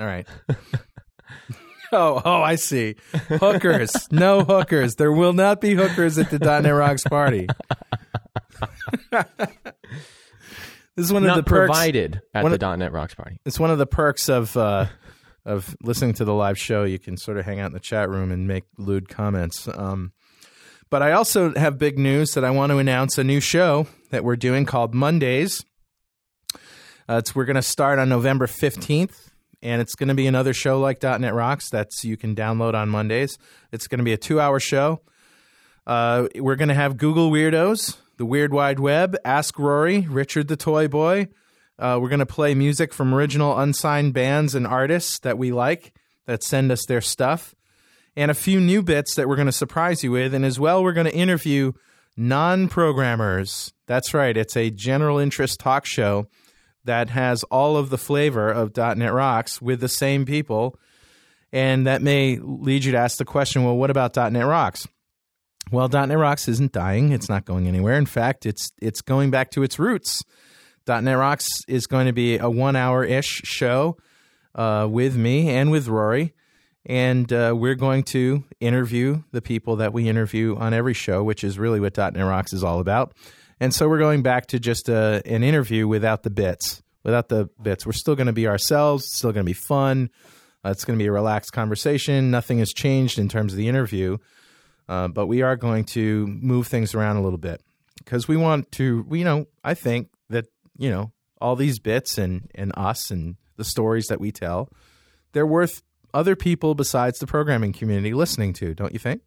All 0.00 0.06
right. 0.06 0.26
oh, 1.92 2.20
oh, 2.24 2.42
I 2.42 2.56
see. 2.56 2.96
Hookers. 3.28 4.08
No 4.10 4.42
hookers. 4.42 4.96
There 4.96 5.12
will 5.12 5.34
not 5.34 5.60
be 5.60 5.74
hookers 5.74 6.18
at 6.18 6.30
the 6.30 6.38
.NET 6.40 6.74
Rocks 6.74 7.04
party. 7.04 7.46
this 10.98 11.06
is 11.06 11.12
one 11.12 11.24
of 11.24 11.36
the 11.36 11.42
perks. 11.42 11.68
provided 11.68 12.20
at 12.34 12.42
one 12.42 12.52
the 12.52 12.66
of- 12.66 12.78
.NET 12.78 12.92
Rocks 12.92 13.14
party. 13.14 13.40
It's 13.46 13.58
one 13.58 13.70
of 13.70 13.78
the 13.78 13.86
perks 13.86 14.28
of 14.28 14.56
uh, 14.56 14.86
of 15.46 15.74
listening 15.82 16.12
to 16.14 16.24
the 16.24 16.34
live 16.34 16.58
show. 16.58 16.84
You 16.84 16.98
can 16.98 17.16
sort 17.16 17.38
of 17.38 17.44
hang 17.44 17.60
out 17.60 17.66
in 17.68 17.72
the 17.72 17.80
chat 17.80 18.10
room 18.10 18.30
and 18.30 18.46
make 18.46 18.64
lewd 18.76 19.08
comments. 19.08 19.68
Um, 19.68 20.12
but 20.90 21.02
I 21.02 21.12
also 21.12 21.54
have 21.54 21.78
big 21.78 21.98
news 21.98 22.32
that 22.32 22.44
I 22.44 22.50
want 22.50 22.70
to 22.72 22.78
announce 22.78 23.16
a 23.18 23.24
new 23.24 23.40
show 23.40 23.86
that 24.10 24.24
we're 24.24 24.36
doing 24.36 24.64
called 24.66 24.94
Mondays. 24.94 25.64
Uh, 27.08 27.18
it's 27.18 27.34
we're 27.34 27.44
going 27.44 27.56
to 27.56 27.62
start 27.62 27.98
on 27.98 28.08
November 28.08 28.46
fifteenth, 28.46 29.30
and 29.62 29.80
it's 29.80 29.94
going 29.94 30.08
to 30.08 30.14
be 30.14 30.26
another 30.26 30.52
show 30.52 30.80
like 30.80 31.02
.NET 31.02 31.32
Rocks 31.32 31.70
that's 31.70 32.04
you 32.04 32.16
can 32.16 32.34
download 32.34 32.74
on 32.74 32.88
Mondays. 32.88 33.38
It's 33.72 33.86
going 33.86 33.98
to 33.98 34.04
be 34.04 34.12
a 34.12 34.18
two-hour 34.18 34.60
show. 34.60 35.00
Uh, 35.86 36.28
we're 36.34 36.56
going 36.56 36.68
to 36.68 36.74
have 36.74 36.98
Google 36.98 37.30
Weirdos, 37.30 37.96
the 38.18 38.26
Weird 38.26 38.52
Wide 38.52 38.80
Web, 38.80 39.16
Ask 39.24 39.58
Rory, 39.58 40.00
Richard 40.00 40.48
the 40.48 40.56
Toy 40.56 40.88
Boy. 40.88 41.28
Uh, 41.78 41.98
we're 42.02 42.08
going 42.08 42.18
to 42.18 42.26
play 42.26 42.52
music 42.52 42.92
from 42.92 43.14
original 43.14 43.56
unsigned 43.56 44.12
bands 44.12 44.56
and 44.56 44.66
artists 44.66 45.20
that 45.20 45.38
we 45.38 45.52
like 45.52 45.94
that 46.26 46.42
send 46.42 46.72
us 46.72 46.84
their 46.84 47.00
stuff, 47.00 47.54
and 48.16 48.30
a 48.30 48.34
few 48.34 48.60
new 48.60 48.82
bits 48.82 49.14
that 49.14 49.28
we're 49.28 49.36
going 49.36 49.46
to 49.46 49.52
surprise 49.52 50.02
you 50.02 50.10
with. 50.10 50.34
And 50.34 50.44
as 50.44 50.58
well, 50.58 50.82
we're 50.82 50.92
going 50.92 51.06
to 51.06 51.14
interview 51.14 51.72
non 52.16 52.68
programmers. 52.68 53.72
That's 53.86 54.12
right, 54.12 54.36
it's 54.36 54.56
a 54.56 54.70
general 54.70 55.18
interest 55.18 55.60
talk 55.60 55.86
show 55.86 56.26
that 56.84 57.10
has 57.10 57.44
all 57.44 57.76
of 57.76 57.88
the 57.88 57.98
flavor 57.98 58.50
of 58.50 58.76
.NET 58.76 59.12
Rocks 59.12 59.62
with 59.62 59.78
the 59.80 59.88
same 59.88 60.26
people. 60.26 60.76
And 61.52 61.86
that 61.86 62.02
may 62.02 62.38
lead 62.42 62.84
you 62.84 62.92
to 62.92 62.98
ask 62.98 63.18
the 63.18 63.24
question 63.24 63.64
well, 63.64 63.76
what 63.76 63.90
about 63.90 64.16
.NET 64.16 64.44
Rocks? 64.44 64.88
Well, 65.70 65.88
.NET 65.88 66.16
Rocks 66.16 66.48
isn't 66.48 66.72
dying. 66.72 67.12
It's 67.12 67.28
not 67.28 67.44
going 67.44 67.68
anywhere. 67.68 67.96
In 67.98 68.06
fact, 68.06 68.46
it's 68.46 68.70
it's 68.80 69.02
going 69.02 69.30
back 69.30 69.50
to 69.52 69.62
its 69.62 69.78
roots. 69.78 70.22
.NET 70.86 71.18
Rocks 71.18 71.46
is 71.68 71.86
going 71.86 72.06
to 72.06 72.12
be 72.12 72.38
a 72.38 72.48
one 72.48 72.74
hour 72.74 73.04
ish 73.04 73.42
show 73.44 73.98
uh, 74.54 74.88
with 74.90 75.16
me 75.16 75.50
and 75.50 75.70
with 75.70 75.88
Rory, 75.88 76.32
and 76.86 77.30
uh, 77.32 77.54
we're 77.54 77.74
going 77.74 78.02
to 78.04 78.44
interview 78.60 79.22
the 79.30 79.42
people 79.42 79.76
that 79.76 79.92
we 79.92 80.08
interview 80.08 80.56
on 80.56 80.72
every 80.72 80.94
show, 80.94 81.22
which 81.22 81.44
is 81.44 81.58
really 81.58 81.80
what 81.80 81.96
.NET 81.96 82.16
Rocks 82.16 82.54
is 82.54 82.64
all 82.64 82.80
about. 82.80 83.12
And 83.60 83.74
so 83.74 83.88
we're 83.88 83.98
going 83.98 84.22
back 84.22 84.46
to 84.46 84.58
just 84.58 84.88
a, 84.88 85.20
an 85.26 85.42
interview 85.42 85.86
without 85.86 86.22
the 86.22 86.30
bits. 86.30 86.82
Without 87.02 87.28
the 87.28 87.50
bits, 87.60 87.84
we're 87.84 87.92
still 87.92 88.14
going 88.14 88.26
to 88.26 88.32
be 88.32 88.46
ourselves. 88.46 89.04
It's 89.04 89.16
still 89.16 89.32
going 89.32 89.44
to 89.44 89.50
be 89.50 89.52
fun. 89.52 90.10
Uh, 90.64 90.70
it's 90.70 90.84
going 90.84 90.98
to 90.98 91.02
be 91.02 91.08
a 91.08 91.12
relaxed 91.12 91.52
conversation. 91.52 92.30
Nothing 92.30 92.58
has 92.58 92.72
changed 92.72 93.18
in 93.18 93.28
terms 93.28 93.52
of 93.52 93.56
the 93.56 93.68
interview. 93.68 94.18
Uh, 94.88 95.08
but 95.08 95.26
we 95.26 95.42
are 95.42 95.56
going 95.56 95.84
to 95.84 96.26
move 96.26 96.66
things 96.66 96.94
around 96.94 97.16
a 97.16 97.22
little 97.22 97.38
bit 97.38 97.62
because 97.98 98.26
we 98.26 98.36
want 98.36 98.70
to. 98.72 99.06
You 99.10 99.24
know, 99.24 99.46
I 99.62 99.74
think 99.74 100.08
that 100.30 100.46
you 100.78 100.90
know 100.90 101.12
all 101.40 101.56
these 101.56 101.78
bits 101.78 102.16
and 102.18 102.50
and 102.54 102.72
us 102.76 103.10
and 103.10 103.36
the 103.56 103.64
stories 103.64 104.06
that 104.06 104.20
we 104.20 104.32
tell, 104.32 104.70
they're 105.32 105.46
worth 105.46 105.82
other 106.14 106.34
people 106.36 106.74
besides 106.74 107.18
the 107.18 107.26
programming 107.26 107.72
community 107.72 108.14
listening 108.14 108.52
to. 108.54 108.74
Don't 108.74 108.92
you 108.92 108.98
think? 108.98 109.20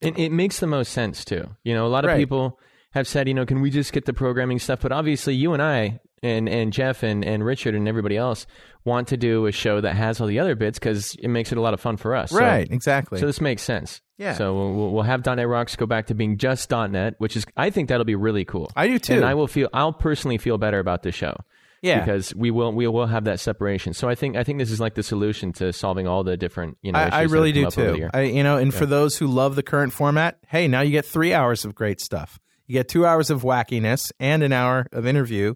It, 0.00 0.18
it 0.18 0.30
makes 0.32 0.60
the 0.60 0.66
most 0.66 0.92
sense 0.92 1.24
too. 1.24 1.48
You 1.64 1.74
know, 1.74 1.86
a 1.86 1.88
lot 1.88 2.04
of 2.04 2.08
Right. 2.10 2.18
people 2.18 2.58
have 2.92 3.08
said, 3.08 3.26
you 3.28 3.34
know, 3.34 3.46
can 3.46 3.60
we 3.60 3.70
just 3.70 3.92
get 3.92 4.04
the 4.04 4.12
programming 4.12 4.58
stuff? 4.58 4.80
But 4.82 4.92
obviously, 4.92 5.34
you 5.34 5.52
and 5.52 5.62
I 5.62 6.00
and 6.22 6.48
and 6.48 6.72
Jeff 6.72 7.02
and 7.02 7.24
and 7.24 7.44
Richard 7.44 7.74
and 7.74 7.88
everybody 7.88 8.16
else 8.16 8.46
want 8.84 9.08
to 9.08 9.16
do 9.16 9.46
a 9.46 9.52
show 9.52 9.80
that 9.80 9.94
has 9.94 10.20
all 10.20 10.26
the 10.26 10.40
other 10.40 10.54
bits 10.54 10.78
because 10.78 11.14
it 11.16 11.28
makes 11.28 11.52
it 11.52 11.58
a 11.58 11.60
lot 11.60 11.72
of 11.74 11.80
fun 11.80 11.96
for 11.96 12.14
us. 12.16 12.30
So- 12.30 12.38
right. 12.38 12.68
Exactly. 12.70 13.20
So 13.20 13.26
this 13.26 13.40
makes 13.40 13.62
sense. 13.62 14.00
Yeah. 14.18 14.34
So 14.34 14.54
we'll, 14.54 14.90
we'll 14.92 15.02
have 15.02 15.24
.NET 15.24 15.48
Rocks 15.48 15.74
go 15.76 15.86
back 15.86 16.06
to 16.06 16.14
being 16.14 16.36
just 16.38 16.70
.NET, 16.70 17.14
which 17.18 17.36
is 17.36 17.44
I 17.56 17.70
think 17.70 17.88
that'll 17.88 18.04
be 18.04 18.14
really 18.14 18.44
cool. 18.44 18.70
I 18.76 18.86
do 18.88 18.98
too. 18.98 19.14
And 19.14 19.24
I 19.24 19.34
will 19.34 19.46
feel 19.48 19.68
I'll 19.72 19.92
personally 19.92 20.38
feel 20.38 20.58
better 20.58 20.78
about 20.78 21.02
this 21.02 21.14
show. 21.14 21.36
Yeah. 21.80 21.98
Because 21.98 22.32
we 22.36 22.52
will 22.52 22.72
we 22.72 22.86
will 22.86 23.06
have 23.06 23.24
that 23.24 23.40
separation. 23.40 23.92
So 23.92 24.08
I 24.08 24.14
think 24.14 24.36
I 24.36 24.44
think 24.44 24.60
this 24.60 24.70
is 24.70 24.78
like 24.80 24.94
the 24.94 25.02
solution 25.02 25.52
to 25.54 25.72
solving 25.72 26.06
all 26.06 26.22
the 26.22 26.36
different 26.36 26.78
you 26.82 26.92
know. 26.92 26.98
I, 27.00 27.02
issues 27.02 27.14
I 27.14 27.22
really 27.22 27.50
do 27.52 27.68
too. 27.70 28.08
I, 28.14 28.20
you 28.22 28.44
know, 28.44 28.56
and 28.56 28.72
for 28.72 28.86
those 28.86 29.16
who 29.16 29.26
love 29.26 29.56
the 29.56 29.64
current 29.64 29.92
format, 29.92 30.38
hey, 30.46 30.68
now 30.68 30.80
you 30.82 30.92
get 30.92 31.04
three 31.04 31.34
hours 31.34 31.64
of 31.64 31.74
great 31.74 32.00
stuff. 32.00 32.38
You 32.68 32.74
get 32.74 32.88
two 32.88 33.04
hours 33.04 33.30
of 33.30 33.42
wackiness 33.42 34.12
and 34.20 34.44
an 34.44 34.52
hour 34.52 34.86
of 34.92 35.06
interview 35.06 35.54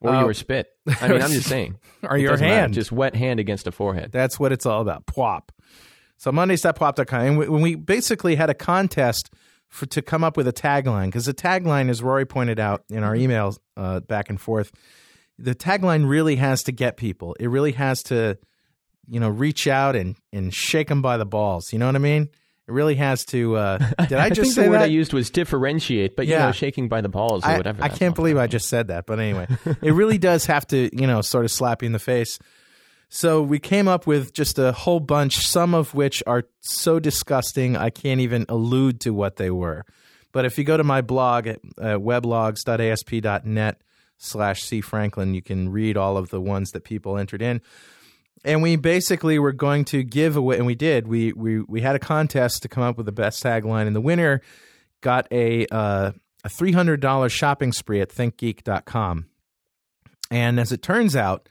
or 0.00 0.14
Uh, 0.14 0.20
your 0.24 0.34
spit. 0.34 0.68
I 1.00 1.08
mean, 1.08 1.22
I'm 1.22 1.30
just 1.30 1.48
saying. 1.48 1.78
or 2.02 2.16
your 2.18 2.32
doesn't 2.32 2.46
matter. 2.46 2.60
hand. 2.60 2.74
just 2.74 2.92
wet 2.92 3.16
hand 3.16 3.40
against 3.40 3.66
a 3.66 3.72
forehead. 3.72 4.12
That's 4.12 4.38
what 4.38 4.52
it's 4.52 4.66
all 4.66 4.82
about. 4.82 5.06
Pwop. 5.06 5.48
So 6.18 6.30
Mondays.pwop.com. 6.30 7.20
And 7.20 7.38
we, 7.38 7.48
we 7.48 7.74
basically 7.76 8.36
had 8.36 8.50
a 8.50 8.54
contest 8.54 9.30
for 9.68 9.86
to 9.86 10.02
come 10.02 10.22
up 10.22 10.36
with 10.36 10.46
a 10.46 10.52
tagline, 10.52 11.06
because 11.06 11.26
the 11.26 11.34
tagline, 11.34 11.90
as 11.90 12.02
Rory 12.02 12.24
pointed 12.26 12.58
out 12.60 12.84
in 12.88 13.02
our 13.02 13.14
emails 13.14 13.58
uh, 13.76 14.00
back 14.00 14.28
and 14.30 14.40
forth, 14.40 14.70
the 15.38 15.54
tagline 15.54 16.08
really 16.08 16.36
has 16.36 16.62
to 16.64 16.72
get 16.72 16.96
people. 16.96 17.36
It 17.38 17.48
really 17.48 17.72
has 17.72 18.02
to, 18.04 18.38
you 19.06 19.20
know, 19.20 19.28
reach 19.28 19.66
out 19.68 19.96
and 19.96 20.16
and 20.32 20.52
shake 20.52 20.88
them 20.88 21.00
by 21.02 21.16
the 21.16 21.26
balls. 21.26 21.72
You 21.72 21.78
know 21.78 21.86
what 21.86 21.94
I 21.96 22.00
mean? 22.00 22.28
It 22.66 22.72
really 22.72 22.96
has 22.96 23.24
to. 23.26 23.56
Uh, 23.56 23.78
did 24.08 24.14
I 24.18 24.28
just 24.28 24.40
think 24.42 24.52
say 24.54 24.62
the 24.64 24.70
word 24.70 24.80
that? 24.80 24.84
I 24.84 24.86
used 24.86 25.12
was 25.14 25.30
differentiate, 25.30 26.16
but 26.16 26.26
you 26.26 26.32
Yeah. 26.34 26.46
know, 26.46 26.52
shaking 26.52 26.88
by 26.88 27.00
the 27.00 27.08
balls 27.08 27.44
or 27.44 27.48
I, 27.50 27.56
whatever. 27.56 27.82
I 27.82 27.88
can't 27.88 28.14
believe 28.14 28.36
I 28.36 28.46
just 28.46 28.68
said 28.68 28.88
that, 28.88 29.06
but 29.06 29.18
anyway, 29.20 29.46
it 29.82 29.92
really 29.92 30.18
does 30.18 30.44
have 30.46 30.66
to, 30.68 30.90
you 30.94 31.06
know, 31.06 31.22
sort 31.22 31.44
of 31.46 31.50
slap 31.50 31.82
you 31.82 31.86
in 31.86 31.92
the 31.92 31.98
face. 31.98 32.38
So 33.10 33.40
we 33.40 33.58
came 33.58 33.88
up 33.88 34.06
with 34.06 34.34
just 34.34 34.58
a 34.58 34.72
whole 34.72 35.00
bunch, 35.00 35.46
some 35.46 35.72
of 35.72 35.94
which 35.94 36.22
are 36.26 36.44
so 36.60 36.98
disgusting 37.00 37.74
I 37.74 37.88
can't 37.88 38.20
even 38.20 38.44
allude 38.50 39.00
to 39.00 39.14
what 39.14 39.36
they 39.36 39.50
were. 39.50 39.86
But 40.30 40.44
if 40.44 40.58
you 40.58 40.64
go 40.64 40.76
to 40.76 40.84
my 40.84 41.00
blog 41.00 41.46
at 41.46 41.60
uh, 41.78 41.96
weblogs.asp.net 41.98 43.80
slash 44.18 44.60
C 44.60 44.80
Franklin, 44.80 45.34
you 45.34 45.42
can 45.42 45.70
read 45.70 45.96
all 45.96 46.16
of 46.16 46.30
the 46.30 46.40
ones 46.40 46.72
that 46.72 46.84
people 46.84 47.16
entered 47.16 47.40
in. 47.42 47.62
And 48.44 48.62
we 48.62 48.76
basically 48.76 49.38
were 49.38 49.52
going 49.52 49.84
to 49.86 50.02
give 50.02 50.36
away, 50.36 50.58
and 50.58 50.66
we 50.66 50.74
did. 50.74 51.08
We 51.08 51.32
we 51.32 51.60
we 51.62 51.80
had 51.80 51.96
a 51.96 51.98
contest 51.98 52.62
to 52.62 52.68
come 52.68 52.82
up 52.82 52.96
with 52.96 53.06
the 53.06 53.12
best 53.12 53.42
tagline, 53.42 53.86
and 53.86 53.96
the 53.96 54.00
winner 54.00 54.42
got 55.00 55.26
a 55.32 55.66
uh, 55.66 56.12
a 56.44 56.48
three 56.48 56.72
hundred 56.72 57.00
dollars 57.00 57.32
shopping 57.32 57.72
spree 57.72 58.00
at 58.00 58.10
ThinkGeek.com. 58.10 59.26
And 60.30 60.60
as 60.60 60.72
it 60.72 60.82
turns 60.82 61.16
out, 61.16 61.48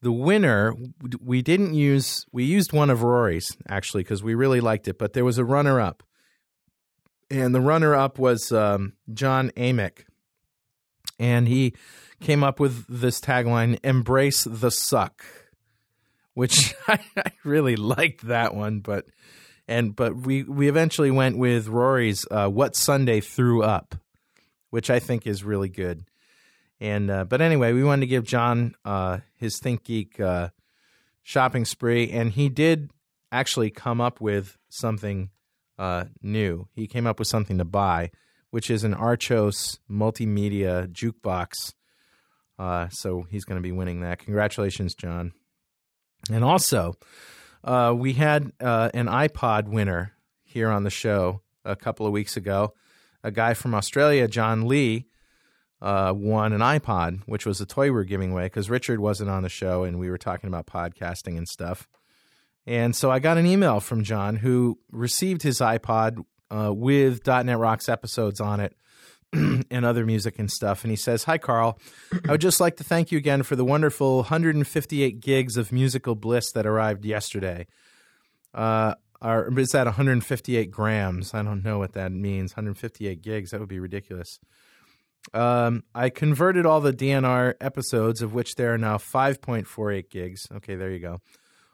the 0.00 0.12
winner 0.12 0.74
we 1.20 1.42
didn't 1.42 1.74
use. 1.74 2.26
We 2.32 2.44
used 2.44 2.72
one 2.72 2.90
of 2.90 3.02
Rory's 3.02 3.56
actually 3.68 4.02
because 4.02 4.22
we 4.22 4.34
really 4.34 4.60
liked 4.60 4.88
it, 4.88 4.98
but 4.98 5.12
there 5.12 5.24
was 5.24 5.38
a 5.38 5.44
runner 5.44 5.80
up, 5.80 6.02
and 7.30 7.54
the 7.54 7.60
runner 7.60 7.94
up 7.94 8.18
was 8.18 8.52
um, 8.52 8.94
John 9.12 9.50
Amick, 9.50 10.04
and 11.18 11.46
he 11.46 11.74
came 12.22 12.42
up 12.42 12.58
with 12.58 12.86
this 12.88 13.20
tagline: 13.20 13.78
"Embrace 13.84 14.44
the 14.44 14.70
suck." 14.70 15.24
which 16.34 16.74
I, 16.88 16.98
I 17.16 17.32
really 17.44 17.76
liked 17.76 18.26
that 18.26 18.54
one, 18.54 18.80
but 18.80 19.06
and 19.68 19.94
but 19.94 20.16
we 20.16 20.42
we 20.42 20.68
eventually 20.68 21.10
went 21.10 21.38
with 21.38 21.68
Rory's 21.68 22.26
uh, 22.30 22.48
"What 22.48 22.76
Sunday 22.76 23.20
Threw 23.20 23.62
Up," 23.62 23.94
which 24.70 24.90
I 24.90 24.98
think 24.98 25.26
is 25.26 25.44
really 25.44 25.68
good. 25.68 26.04
And 26.80 27.10
uh, 27.10 27.24
but 27.24 27.40
anyway, 27.40 27.72
we 27.72 27.84
wanted 27.84 28.02
to 28.02 28.06
give 28.08 28.24
John 28.24 28.74
uh, 28.84 29.18
his 29.38 29.58
Think 29.58 29.84
Geek 29.84 30.18
uh, 30.18 30.48
shopping 31.22 31.64
spree, 31.64 32.10
and 32.10 32.32
he 32.32 32.48
did 32.48 32.90
actually 33.30 33.70
come 33.70 34.00
up 34.00 34.20
with 34.20 34.58
something 34.68 35.30
uh, 35.78 36.04
new. 36.20 36.68
He 36.74 36.86
came 36.86 37.06
up 37.06 37.18
with 37.18 37.28
something 37.28 37.58
to 37.58 37.64
buy, 37.64 38.10
which 38.50 38.68
is 38.68 38.84
an 38.84 38.94
Archos 38.94 39.78
multimedia 39.88 40.88
jukebox. 40.88 41.74
Uh, 42.58 42.88
so 42.90 43.26
he's 43.30 43.44
going 43.44 43.58
to 43.58 43.62
be 43.62 43.72
winning 43.72 44.00
that. 44.00 44.20
Congratulations, 44.20 44.94
John. 44.94 45.32
And 46.30 46.44
also, 46.44 46.94
uh, 47.64 47.94
we 47.96 48.12
had 48.12 48.52
uh, 48.60 48.90
an 48.94 49.06
iPod 49.06 49.68
winner 49.68 50.12
here 50.44 50.70
on 50.70 50.84
the 50.84 50.90
show 50.90 51.42
a 51.64 51.76
couple 51.76 52.06
of 52.06 52.12
weeks 52.12 52.36
ago. 52.36 52.74
A 53.24 53.30
guy 53.30 53.54
from 53.54 53.74
Australia, 53.74 54.28
John 54.28 54.66
Lee, 54.66 55.06
uh, 55.80 56.12
won 56.14 56.52
an 56.52 56.60
iPod, 56.60 57.22
which 57.26 57.44
was 57.44 57.60
a 57.60 57.66
toy 57.66 57.84
we 57.84 57.90
were 57.90 58.04
giving 58.04 58.32
away 58.32 58.44
because 58.44 58.70
Richard 58.70 59.00
wasn't 59.00 59.30
on 59.30 59.42
the 59.42 59.48
show 59.48 59.82
and 59.82 59.98
we 59.98 60.10
were 60.10 60.18
talking 60.18 60.46
about 60.46 60.66
podcasting 60.66 61.36
and 61.36 61.48
stuff. 61.48 61.88
And 62.66 62.94
so 62.94 63.10
I 63.10 63.18
got 63.18 63.38
an 63.38 63.46
email 63.46 63.80
from 63.80 64.04
John 64.04 64.36
who 64.36 64.78
received 64.92 65.42
his 65.42 65.58
iPod 65.58 66.24
uh, 66.50 66.72
with 66.72 67.26
.NET 67.26 67.58
Rocks 67.58 67.88
episodes 67.88 68.40
on 68.40 68.60
it 68.60 68.76
and 69.70 69.84
other 69.84 70.04
music 70.04 70.38
and 70.38 70.50
stuff. 70.50 70.84
And 70.84 70.90
he 70.90 70.96
says, 70.96 71.24
Hi, 71.24 71.38
Carl. 71.38 71.78
I 72.28 72.32
would 72.32 72.40
just 72.40 72.60
like 72.60 72.76
to 72.76 72.84
thank 72.84 73.10
you 73.10 73.18
again 73.18 73.42
for 73.42 73.56
the 73.56 73.64
wonderful 73.64 74.16
158 74.16 75.20
gigs 75.20 75.56
of 75.56 75.72
musical 75.72 76.14
bliss 76.14 76.52
that 76.52 76.66
arrived 76.66 77.04
yesterday. 77.04 77.66
Uh, 78.52 78.94
or 79.22 79.58
is 79.58 79.70
that 79.70 79.86
158 79.86 80.70
grams? 80.70 81.32
I 81.32 81.42
don't 81.42 81.62
know 81.62 81.78
what 81.78 81.92
that 81.92 82.12
means. 82.12 82.52
158 82.52 83.22
gigs. 83.22 83.50
That 83.50 83.60
would 83.60 83.68
be 83.68 83.80
ridiculous. 83.80 84.38
Um, 85.32 85.84
I 85.94 86.10
converted 86.10 86.66
all 86.66 86.80
the 86.80 86.92
DNR 86.92 87.54
episodes, 87.60 88.22
of 88.22 88.34
which 88.34 88.56
there 88.56 88.74
are 88.74 88.78
now 88.78 88.98
5.48 88.98 90.10
gigs. 90.10 90.48
Okay, 90.56 90.74
there 90.74 90.90
you 90.90 90.98
go. 90.98 91.20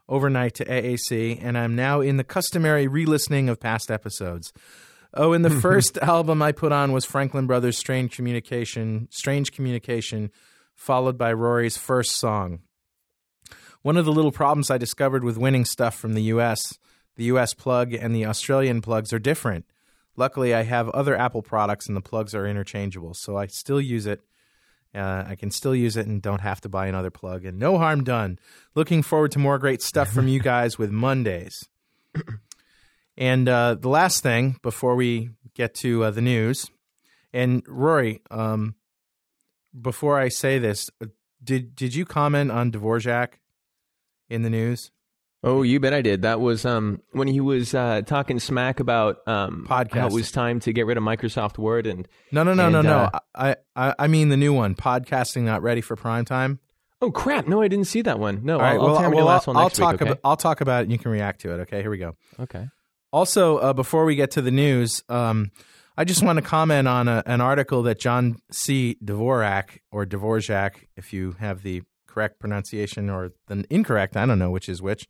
Overnight 0.08 0.54
to 0.54 0.64
AAC, 0.64 1.38
and 1.42 1.56
I'm 1.56 1.74
now 1.74 2.00
in 2.00 2.18
the 2.18 2.24
customary 2.24 2.86
re 2.86 3.04
listening 3.06 3.48
of 3.48 3.60
past 3.60 3.90
episodes. 3.90 4.52
Oh, 5.14 5.32
and 5.32 5.44
the 5.44 5.50
first 5.60 5.98
album 5.98 6.42
I 6.42 6.52
put 6.52 6.72
on 6.72 6.92
was 6.92 7.04
Franklin 7.04 7.46
Brothers' 7.46 7.78
Strange 7.78 8.14
Communication, 8.14 9.08
Strange 9.10 9.52
Communication, 9.52 10.30
followed 10.74 11.18
by 11.18 11.32
Rory's 11.32 11.76
first 11.76 12.12
song. 12.12 12.60
One 13.82 13.96
of 13.96 14.04
the 14.04 14.12
little 14.12 14.32
problems 14.32 14.70
I 14.70 14.78
discovered 14.78 15.24
with 15.24 15.38
winning 15.38 15.64
stuff 15.64 15.96
from 15.96 16.14
the 16.14 16.22
US, 16.22 16.78
the 17.16 17.24
US 17.24 17.54
plug 17.54 17.94
and 17.94 18.14
the 18.14 18.26
Australian 18.26 18.80
plugs 18.80 19.12
are 19.12 19.18
different. 19.18 19.64
Luckily, 20.16 20.52
I 20.52 20.64
have 20.64 20.88
other 20.90 21.16
Apple 21.16 21.42
products 21.42 21.86
and 21.86 21.96
the 21.96 22.00
plugs 22.00 22.34
are 22.34 22.46
interchangeable, 22.46 23.14
so 23.14 23.36
I 23.36 23.46
still 23.46 23.80
use 23.80 24.06
it. 24.06 24.20
Uh, 24.94 25.24
I 25.26 25.36
can 25.36 25.50
still 25.50 25.74
use 25.74 25.96
it 25.96 26.06
and 26.06 26.20
don't 26.20 26.40
have 26.40 26.60
to 26.62 26.68
buy 26.68 26.86
another 26.86 27.10
plug, 27.10 27.44
and 27.44 27.58
no 27.58 27.78
harm 27.78 28.02
done. 28.02 28.38
Looking 28.74 29.02
forward 29.02 29.30
to 29.32 29.38
more 29.38 29.58
great 29.58 29.82
stuff 29.82 30.10
from 30.10 30.26
you 30.26 30.40
guys 30.42 30.78
with 30.78 30.90
Mondays. 30.90 31.68
And 33.18 33.48
uh, 33.48 33.74
the 33.74 33.88
last 33.88 34.22
thing 34.22 34.58
before 34.62 34.94
we 34.94 35.30
get 35.54 35.74
to 35.76 36.04
uh, 36.04 36.10
the 36.12 36.20
news, 36.22 36.70
and 37.32 37.62
Rory, 37.66 38.22
um, 38.30 38.76
before 39.78 40.18
I 40.18 40.28
say 40.28 40.58
this, 40.60 40.88
uh, 41.02 41.06
did 41.42 41.74
did 41.74 41.94
you 41.96 42.04
comment 42.04 42.50
on 42.52 42.70
Dvorak 42.70 43.30
in 44.30 44.42
the 44.42 44.50
news? 44.50 44.92
Oh, 45.44 45.62
you 45.62 45.78
bet 45.80 45.92
I 45.94 46.00
did. 46.02 46.22
That 46.22 46.40
was 46.40 46.64
um, 46.64 47.00
when 47.12 47.28
he 47.28 47.40
was 47.40 47.72
uh, 47.74 48.02
talking 48.06 48.38
smack 48.40 48.80
about 48.80 49.18
um, 49.28 49.66
how 49.68 49.82
it 49.82 50.12
was 50.12 50.30
time 50.32 50.58
to 50.60 50.72
get 50.72 50.86
rid 50.86 50.96
of 50.96 51.02
Microsoft 51.04 51.58
Word 51.58 51.86
and 51.86 52.06
No, 52.32 52.42
no, 52.44 52.54
no, 52.54 52.64
And, 52.66 52.72
no, 52.72 52.82
no. 52.82 52.98
uh, 53.12 53.18
I, 53.34 53.56
I 53.76 53.94
I 54.00 54.06
mean 54.08 54.28
the 54.30 54.36
new 54.36 54.52
one, 54.52 54.74
podcasting 54.76 55.42
not 55.42 55.62
ready 55.62 55.80
for 55.80 55.96
prime 55.96 56.24
time. 56.24 56.60
oh 57.02 57.10
crap, 57.10 57.46
no, 57.48 57.62
I 57.62 57.68
didn't 57.68 57.86
see 57.86 58.02
that 58.02 58.18
one. 58.20 58.44
No, 58.44 58.54
All 58.54 58.60
right, 58.62 58.74
I'll, 58.74 58.80
I'll 58.80 58.86
well, 58.92 59.00
tell 59.00 59.10
you 59.10 59.16
the 59.16 59.24
last 59.24 59.46
I'll, 59.48 59.54
one 59.54 59.62
I'll 59.62 59.70
talk 59.70 59.92
week. 59.94 60.02
Okay. 60.02 60.10
about 60.12 60.20
I'll 60.24 60.36
talk 60.36 60.60
about 60.60 60.80
it 60.80 60.82
and 60.84 60.92
you 60.92 60.98
can 60.98 61.10
react 61.12 61.40
to 61.42 61.54
it. 61.54 61.60
Okay, 61.62 61.82
here 61.82 61.90
we 61.90 61.98
go. 61.98 62.16
okay. 62.40 62.68
Also, 63.12 63.58
uh, 63.58 63.72
before 63.72 64.04
we 64.04 64.16
get 64.16 64.30
to 64.32 64.42
the 64.42 64.50
news, 64.50 65.02
um, 65.08 65.50
I 65.96 66.04
just 66.04 66.22
want 66.22 66.36
to 66.36 66.42
comment 66.42 66.86
on 66.86 67.08
a, 67.08 67.22
an 67.26 67.40
article 67.40 67.82
that 67.84 67.98
John 67.98 68.36
C. 68.50 68.96
Dvorak, 69.04 69.78
or 69.90 70.04
Dvorak, 70.04 70.86
if 70.96 71.12
you 71.12 71.36
have 71.40 71.62
the 71.62 71.82
correct 72.06 72.38
pronunciation 72.38 73.08
or 73.08 73.32
the 73.46 73.64
incorrect, 73.70 74.16
I 74.16 74.26
don't 74.26 74.38
know 74.38 74.50
which 74.50 74.68
is 74.68 74.82
which. 74.82 75.08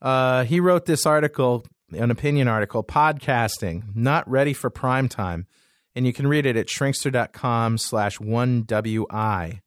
Uh, 0.00 0.44
he 0.44 0.60
wrote 0.60 0.86
this 0.86 1.04
article, 1.04 1.66
an 1.92 2.10
opinion 2.10 2.48
article, 2.48 2.84
podcasting, 2.84 3.94
not 3.94 4.28
ready 4.30 4.52
for 4.52 4.70
prime 4.70 5.08
time. 5.08 5.46
And 5.94 6.06
you 6.06 6.12
can 6.12 6.26
read 6.26 6.46
it 6.46 6.56
at 6.56 6.68
shrinkster.com 6.68 7.78
slash 7.78 8.18
1WI. 8.18 9.60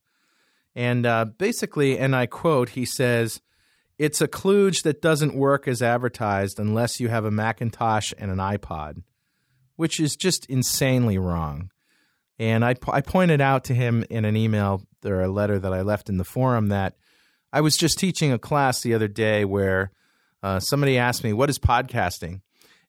And 0.75 1.05
uh, 1.05 1.25
basically, 1.25 1.99
and 1.99 2.15
I 2.15 2.25
quote, 2.25 2.69
he 2.69 2.85
says, 2.85 3.41
it's 4.03 4.19
a 4.19 4.27
kludge 4.27 4.83
that 4.83 5.01
doesn't 5.01 5.33
work 5.33 5.65
as 5.65 5.81
advertised 5.81 6.59
unless 6.59 6.99
you 6.99 7.07
have 7.07 7.23
a 7.23 7.31
Macintosh 7.31 8.11
and 8.17 8.29
an 8.29 8.37
iPod, 8.37 9.01
which 9.77 9.97
is 9.97 10.17
just 10.17 10.45
insanely 10.47 11.17
wrong. 11.17 11.69
And 12.37 12.65
I, 12.65 12.75
I 12.89 12.99
pointed 12.99 13.39
out 13.39 13.63
to 13.65 13.73
him 13.73 14.03
in 14.09 14.25
an 14.25 14.35
email 14.35 14.81
or 15.05 15.21
a 15.21 15.31
letter 15.31 15.57
that 15.57 15.73
I 15.73 15.83
left 15.83 16.09
in 16.09 16.17
the 16.17 16.25
forum 16.25 16.67
that 16.67 16.97
I 17.53 17.61
was 17.61 17.77
just 17.77 17.97
teaching 17.97 18.33
a 18.33 18.37
class 18.37 18.81
the 18.81 18.93
other 18.93 19.07
day 19.07 19.45
where 19.45 19.91
uh, 20.41 20.59
somebody 20.59 20.97
asked 20.97 21.23
me, 21.23 21.31
What 21.31 21.49
is 21.49 21.57
podcasting? 21.57 22.41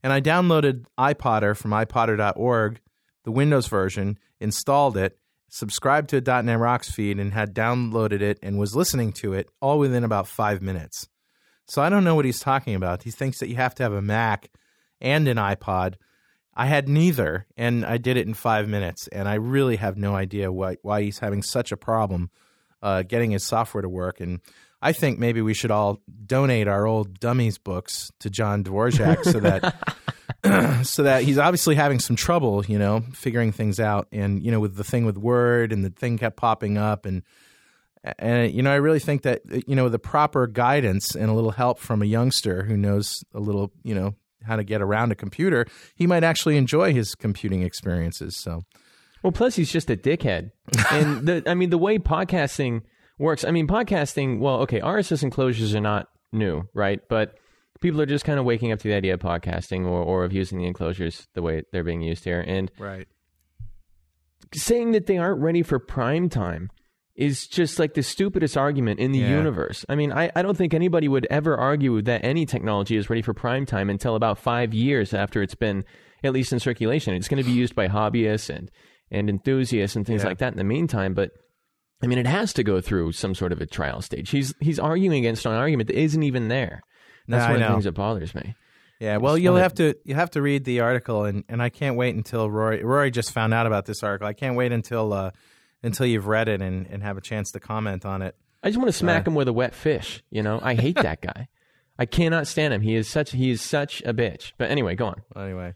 And 0.03 0.12
I 0.12 0.20
downloaded 0.20 0.85
iPodder 0.98 1.57
from 1.57 1.70
iPodder.org, 1.70 2.81
the 3.22 3.31
Windows 3.31 3.68
version, 3.68 4.18
installed 4.40 4.96
it, 4.96 5.16
subscribed 5.55 6.11
to 6.11 6.17
a 6.17 6.43
.NET 6.43 6.59
Rocks 6.59 6.90
feed, 6.90 7.21
and 7.21 7.33
had 7.33 7.55
downloaded 7.55 8.21
it 8.21 8.40
and 8.43 8.59
was 8.59 8.75
listening 8.75 9.12
to 9.12 9.35
it 9.35 9.49
all 9.62 9.79
within 9.79 10.03
about 10.03 10.27
five 10.27 10.61
minutes. 10.61 11.09
So 11.69 11.81
I 11.81 11.88
don't 11.88 12.03
know 12.03 12.17
what 12.17 12.25
he's 12.25 12.40
talking 12.40 12.75
about. 12.75 13.05
He 13.05 13.12
thinks 13.12 13.38
that 13.38 13.49
you 13.49 13.55
have 13.55 13.75
to 13.77 13.85
have 13.85 13.93
a 13.93 14.03
Mac 14.03 14.51
and 15.01 15.29
an 15.29 15.37
iPod. 15.37 15.95
I 16.57 16.67
had 16.67 16.88
neither, 16.88 17.47
and 17.57 17.87
I 17.87 17.99
did 17.99 18.17
it 18.17 18.27
in 18.27 18.35
five 18.35 18.69
minutes. 18.69 19.07
And 19.09 19.29
I 19.29 19.35
really 19.35 19.77
have 19.77 19.97
no 19.97 20.17
idea 20.17 20.51
why 20.51 20.77
why 20.83 21.03
he's 21.03 21.21
having 21.21 21.43
such 21.43 21.71
a 21.71 21.77
problem 21.77 22.31
uh, 22.83 23.03
getting 23.03 23.31
his 23.31 23.45
software 23.45 23.83
to 23.83 23.88
work. 23.88 24.21
And 24.21 24.40
I 24.83 24.93
think 24.93 25.21
maybe 25.21 25.40
we 25.40 25.55
should 25.55 25.71
all 25.71 26.01
donate 26.27 26.67
our 26.67 26.85
old 26.85 27.21
dummies 27.21 27.59
books 27.59 28.11
to 28.21 28.29
John 28.29 28.64
Dvorak 28.64 29.25
so 29.25 29.38
that 29.40 29.97
so 30.83 31.02
that 31.02 31.22
he's 31.22 31.38
obviously 31.38 31.74
having 31.74 31.98
some 31.98 32.16
trouble, 32.16 32.64
you 32.66 32.78
know, 32.78 33.02
figuring 33.12 33.52
things 33.52 33.80
out. 33.80 34.09
And 34.12 34.42
you 34.42 34.50
know, 34.50 34.61
with 34.61 34.76
the 34.76 34.85
thing 34.85 35.04
with 35.04 35.16
Word 35.16 35.72
and 35.72 35.85
the 35.85 35.90
thing 35.90 36.18
kept 36.18 36.37
popping 36.37 36.76
up, 36.76 37.07
and 37.07 37.22
and 38.18 38.52
you 38.52 38.62
know, 38.62 38.70
I 38.70 38.76
really 38.76 38.98
think 38.98 39.22
that 39.22 39.42
you 39.66 39.74
know 39.74 39.88
the 39.88 39.98
proper 39.98 40.46
guidance 40.46 41.14
and 41.14 41.30
a 41.30 41.33
little 41.33 41.52
help 41.52 41.78
from 41.78 42.02
a 42.02 42.07
youngster 42.07 42.64
who 42.64 42.76
knows 42.76 43.24
a 43.33 43.40
little, 43.40 43.72
you 43.83 43.94
know, 43.94 44.14
how 44.42 44.57
to 44.57 44.64
get 44.64 44.83
around 44.83 45.12
a 45.12 45.14
computer, 45.14 45.66
he 45.94 46.07
might 46.07 46.24
actually 46.24 46.57
enjoy 46.57 46.92
his 46.92 47.14
computing 47.14 47.62
experiences. 47.62 48.37
So. 48.37 48.62
Well, 49.22 49.33
plus 49.33 49.57
he's 49.57 49.72
just 49.72 49.88
a 49.88 49.96
dickhead. 49.96 50.50
and 50.90 51.26
the, 51.26 51.42
I 51.46 51.54
mean, 51.54 51.70
the 51.70 51.78
way 51.78 51.98
podcasting 51.98 52.83
works. 53.18 53.44
I 53.44 53.50
mean, 53.50 53.66
podcasting. 53.66 54.40
Well, 54.40 54.61
okay, 54.61 54.80
RSS 54.80 55.22
enclosures 55.22 55.74
are 55.74 55.80
not 55.80 56.09
new, 56.33 56.68
right? 56.74 57.00
But 57.09 57.38
people 57.85 58.01
are 58.01 58.07
just 58.07 58.25
kind 58.25 58.38
of 58.40 58.44
waking 58.44 58.73
up 58.73 58.79
to 58.81 58.88
the 58.88 58.94
idea 58.94 59.14
of 59.14 59.20
podcasting 59.20 59.83
or, 59.87 60.03
or 60.03 60.25
of 60.25 60.33
using 60.33 60.59
the 60.59 60.64
enclosures 60.66 61.27
the 61.35 61.42
way 61.42 61.62
they're 61.73 61.85
being 61.85 62.01
used 62.03 62.25
here, 62.25 62.40
and 62.47 62.70
Right. 62.79 63.07
saying 64.55 64.92
that 64.92 65.07
they 65.07 65.18
aren't 65.18 65.40
ready 65.40 65.62
for 65.62 65.79
prime 65.79 66.29
time. 66.29 66.70
is 67.16 67.47
just 67.47 67.79
like 67.79 67.94
the 67.94 68.03
stupidest 68.03 68.57
argument 68.57 68.99
in 68.99 69.12
the 69.12 69.20
Yeah. 69.20 69.37
universe. 69.37 69.85
I 69.88 69.94
mean, 69.94 70.11
I, 70.11 70.33
I 70.35 70.42
don't 70.42 70.57
think 70.57 70.75
anybody 70.75 71.07
would 71.07 71.29
ever 71.31 71.57
argue 71.57 72.03
that 72.03 72.25
any 72.25 72.44
technology 72.44 72.97
is 72.97 73.09
ready 73.09 73.23
for 73.23 73.33
prime 73.33 73.66
time 73.66 73.88
until 73.88 74.16
about 74.16 74.37
five 74.37 74.75
years 74.75 75.14
after 75.14 75.40
it's 75.40 75.55
been 75.55 75.85
at 76.25 76.33
least 76.33 76.53
in 76.53 76.59
circulation. 76.59 77.14
It's 77.14 77.29
going 77.29 77.40
to 77.40 77.49
be 77.49 77.55
used 77.62 77.77
by 77.77 77.87
hobbyists 77.87 78.51
and, 78.53 78.68
and 79.12 79.31
enthusiasts 79.31 79.94
and 79.94 80.05
things 80.05 80.23
Yeah. 80.23 80.29
like 80.31 80.38
that 80.38 80.55
in 80.55 80.59
the 80.59 80.64
meantime. 80.64 81.14
But 81.14 81.31
I 82.03 82.09
mean, 82.09 82.18
it 82.18 82.27
has 82.27 82.53
to 82.55 82.64
go 82.64 82.81
through 82.81 83.12
some 83.12 83.33
sort 83.37 83.53
of 83.53 83.61
a 83.61 83.66
trial 83.66 84.03
stage. 84.03 84.31
He's 84.31 84.53
he's 84.61 84.81
arguing 84.81 85.16
against 85.20 85.47
an 85.47 85.53
argument 85.53 85.87
that 85.90 85.97
isn't 86.01 86.25
even 86.25 86.49
there. 86.49 86.83
That's 87.29 87.45
I 87.45 87.53
one 87.53 87.63
of 87.63 87.69
the 87.69 87.75
things 87.75 87.85
that 87.85 87.93
bothers 87.93 88.35
me. 88.35 88.55
Yeah, 89.01 89.17
well, 89.19 89.37
you'll 89.37 89.57
have 89.57 89.75
to 89.75 89.97
you 90.05 90.15
have 90.15 90.31
to 90.31 90.43
read 90.43 90.65
the 90.65 90.81
article, 90.81 91.25
and, 91.25 91.45
and 91.49 91.63
I 91.63 91.69
can't 91.69 91.97
wait 91.97 92.15
until 92.15 92.51
Rory 92.51 92.83
Rory 92.83 93.11
just 93.11 93.33
found 93.33 93.53
out 93.53 93.67
about 93.67 93.87
this 93.87 94.03
article. 94.03 94.27
I 94.27 94.33
can't 94.33 94.57
wait 94.57 94.73
until 94.73 95.13
uh, 95.13 95.31
until 95.83 96.07
you've 96.07 96.27
read 96.27 96.49
it 96.49 96.63
and, 96.63 96.87
and 96.87 97.03
have 97.03 97.19
a 97.19 97.21
chance 97.21 97.51
to 97.53 97.61
comment 97.61 98.05
on 98.05 98.23
it. 98.23 98.37
I 98.63 98.69
just 98.69 98.79
want 98.79 98.89
to 98.89 98.97
smack 98.97 99.27
him 99.27 99.35
with 99.35 99.49
a 99.49 99.53
wet 99.53 99.75
fish. 99.75 100.23
You 100.31 100.43
know, 100.43 100.59
I 100.63 100.75
hate 100.75 100.97
that 100.97 101.21
guy. 101.21 101.49
I 101.99 102.07
cannot 102.07 102.47
stand 102.47 102.73
him. 102.73 102.81
He 102.81 102.95
is 102.95 103.09
such 103.09 103.33
he 103.33 103.51
is 103.51 103.61
such 103.61 104.01
a 104.03 104.15
bitch. 104.15 104.53
But 104.59 104.71
anyway, 104.71 104.95
go 104.95 105.07
on. 105.07 105.23
Anyway, 105.37 105.75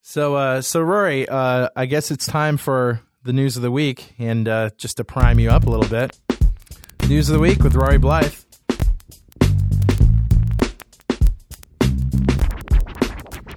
so 0.00 0.34
uh, 0.34 0.60
so 0.62 0.80
Rory, 0.80 1.28
uh, 1.28 1.68
I 1.76 1.86
guess 1.86 2.10
it's 2.10 2.26
time 2.26 2.56
for 2.56 3.00
the 3.22 3.32
news 3.32 3.56
of 3.56 3.62
the 3.62 3.70
week, 3.70 4.14
and 4.18 4.48
uh, 4.48 4.70
just 4.76 4.96
to 4.96 5.04
prime 5.04 5.38
you 5.38 5.50
up 5.50 5.66
a 5.66 5.70
little 5.70 5.88
bit, 5.88 6.18
news 7.08 7.28
of 7.28 7.34
the 7.34 7.40
week 7.40 7.62
with 7.62 7.74
Rory 7.74 7.98
Blythe. 7.98 8.34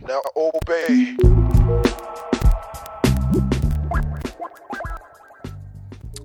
Now 0.07 0.21
obey. 0.35 1.15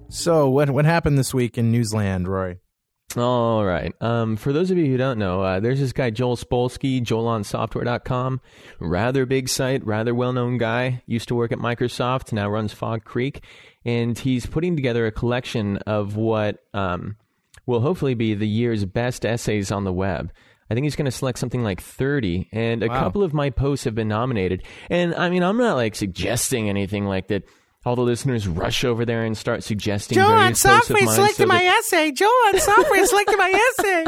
So 0.08 0.50
what 0.50 0.70
what 0.70 0.84
happened 0.84 1.16
this 1.16 1.32
week 1.32 1.56
in 1.56 1.72
Newsland, 1.72 2.28
Roy? 2.28 2.58
All 3.16 3.64
right. 3.64 3.92
Um, 4.00 4.36
for 4.36 4.52
those 4.52 4.70
of 4.70 4.78
you 4.78 4.86
who 4.86 4.96
don't 4.96 5.18
know, 5.18 5.40
uh, 5.40 5.60
there's 5.60 5.80
this 5.80 5.92
guy 5.92 6.10
Joel 6.10 6.36
Spolsky, 6.36 7.02
JoelOnSoftware.com. 7.02 8.40
Rather 8.78 9.26
big 9.26 9.48
site, 9.48 9.84
rather 9.84 10.14
well-known 10.14 10.58
guy. 10.58 11.02
Used 11.06 11.26
to 11.28 11.34
work 11.34 11.50
at 11.50 11.58
Microsoft, 11.58 12.32
now 12.32 12.48
runs 12.48 12.72
Fog 12.72 13.04
Creek, 13.04 13.42
and 13.84 14.16
he's 14.16 14.46
putting 14.46 14.76
together 14.76 15.06
a 15.06 15.12
collection 15.12 15.78
of 15.78 16.14
what 16.14 16.58
um, 16.72 17.16
will 17.66 17.80
hopefully 17.80 18.14
be 18.14 18.34
the 18.34 18.46
year's 18.46 18.84
best 18.84 19.26
essays 19.26 19.72
on 19.72 19.84
the 19.84 19.92
web. 19.92 20.30
I 20.70 20.74
think 20.74 20.84
he's 20.84 20.94
going 20.96 21.06
to 21.06 21.10
select 21.10 21.38
something 21.38 21.62
like 21.64 21.80
30, 21.82 22.48
and 22.52 22.82
a 22.84 22.88
Wow. 22.88 23.00
couple 23.00 23.22
of 23.24 23.34
my 23.34 23.50
posts 23.50 23.84
have 23.86 23.94
been 23.96 24.06
nominated. 24.08 24.62
And 24.88 25.14
I 25.16 25.28
mean, 25.28 25.42
I'm 25.42 25.56
not 25.56 25.74
like 25.74 25.96
suggesting 25.96 26.68
anything 26.68 27.06
like 27.06 27.26
that. 27.28 27.42
All 27.84 27.96
the 27.96 28.02
listeners 28.02 28.46
rush 28.46 28.84
over 28.84 29.04
there 29.06 29.24
and 29.24 29.36
start 29.36 29.62
suggesting 29.64 30.16
various 30.18 30.62
posts 30.62 30.90
of 30.90 30.96
mine 31.06 31.06
so 31.08 31.22
that- 31.48 31.78
essay. 31.78 32.12
Joel 32.12 32.28
on 32.48 32.60
Software 32.60 33.06
selected 33.06 33.36
my 33.38 33.70
essay. 33.78 34.04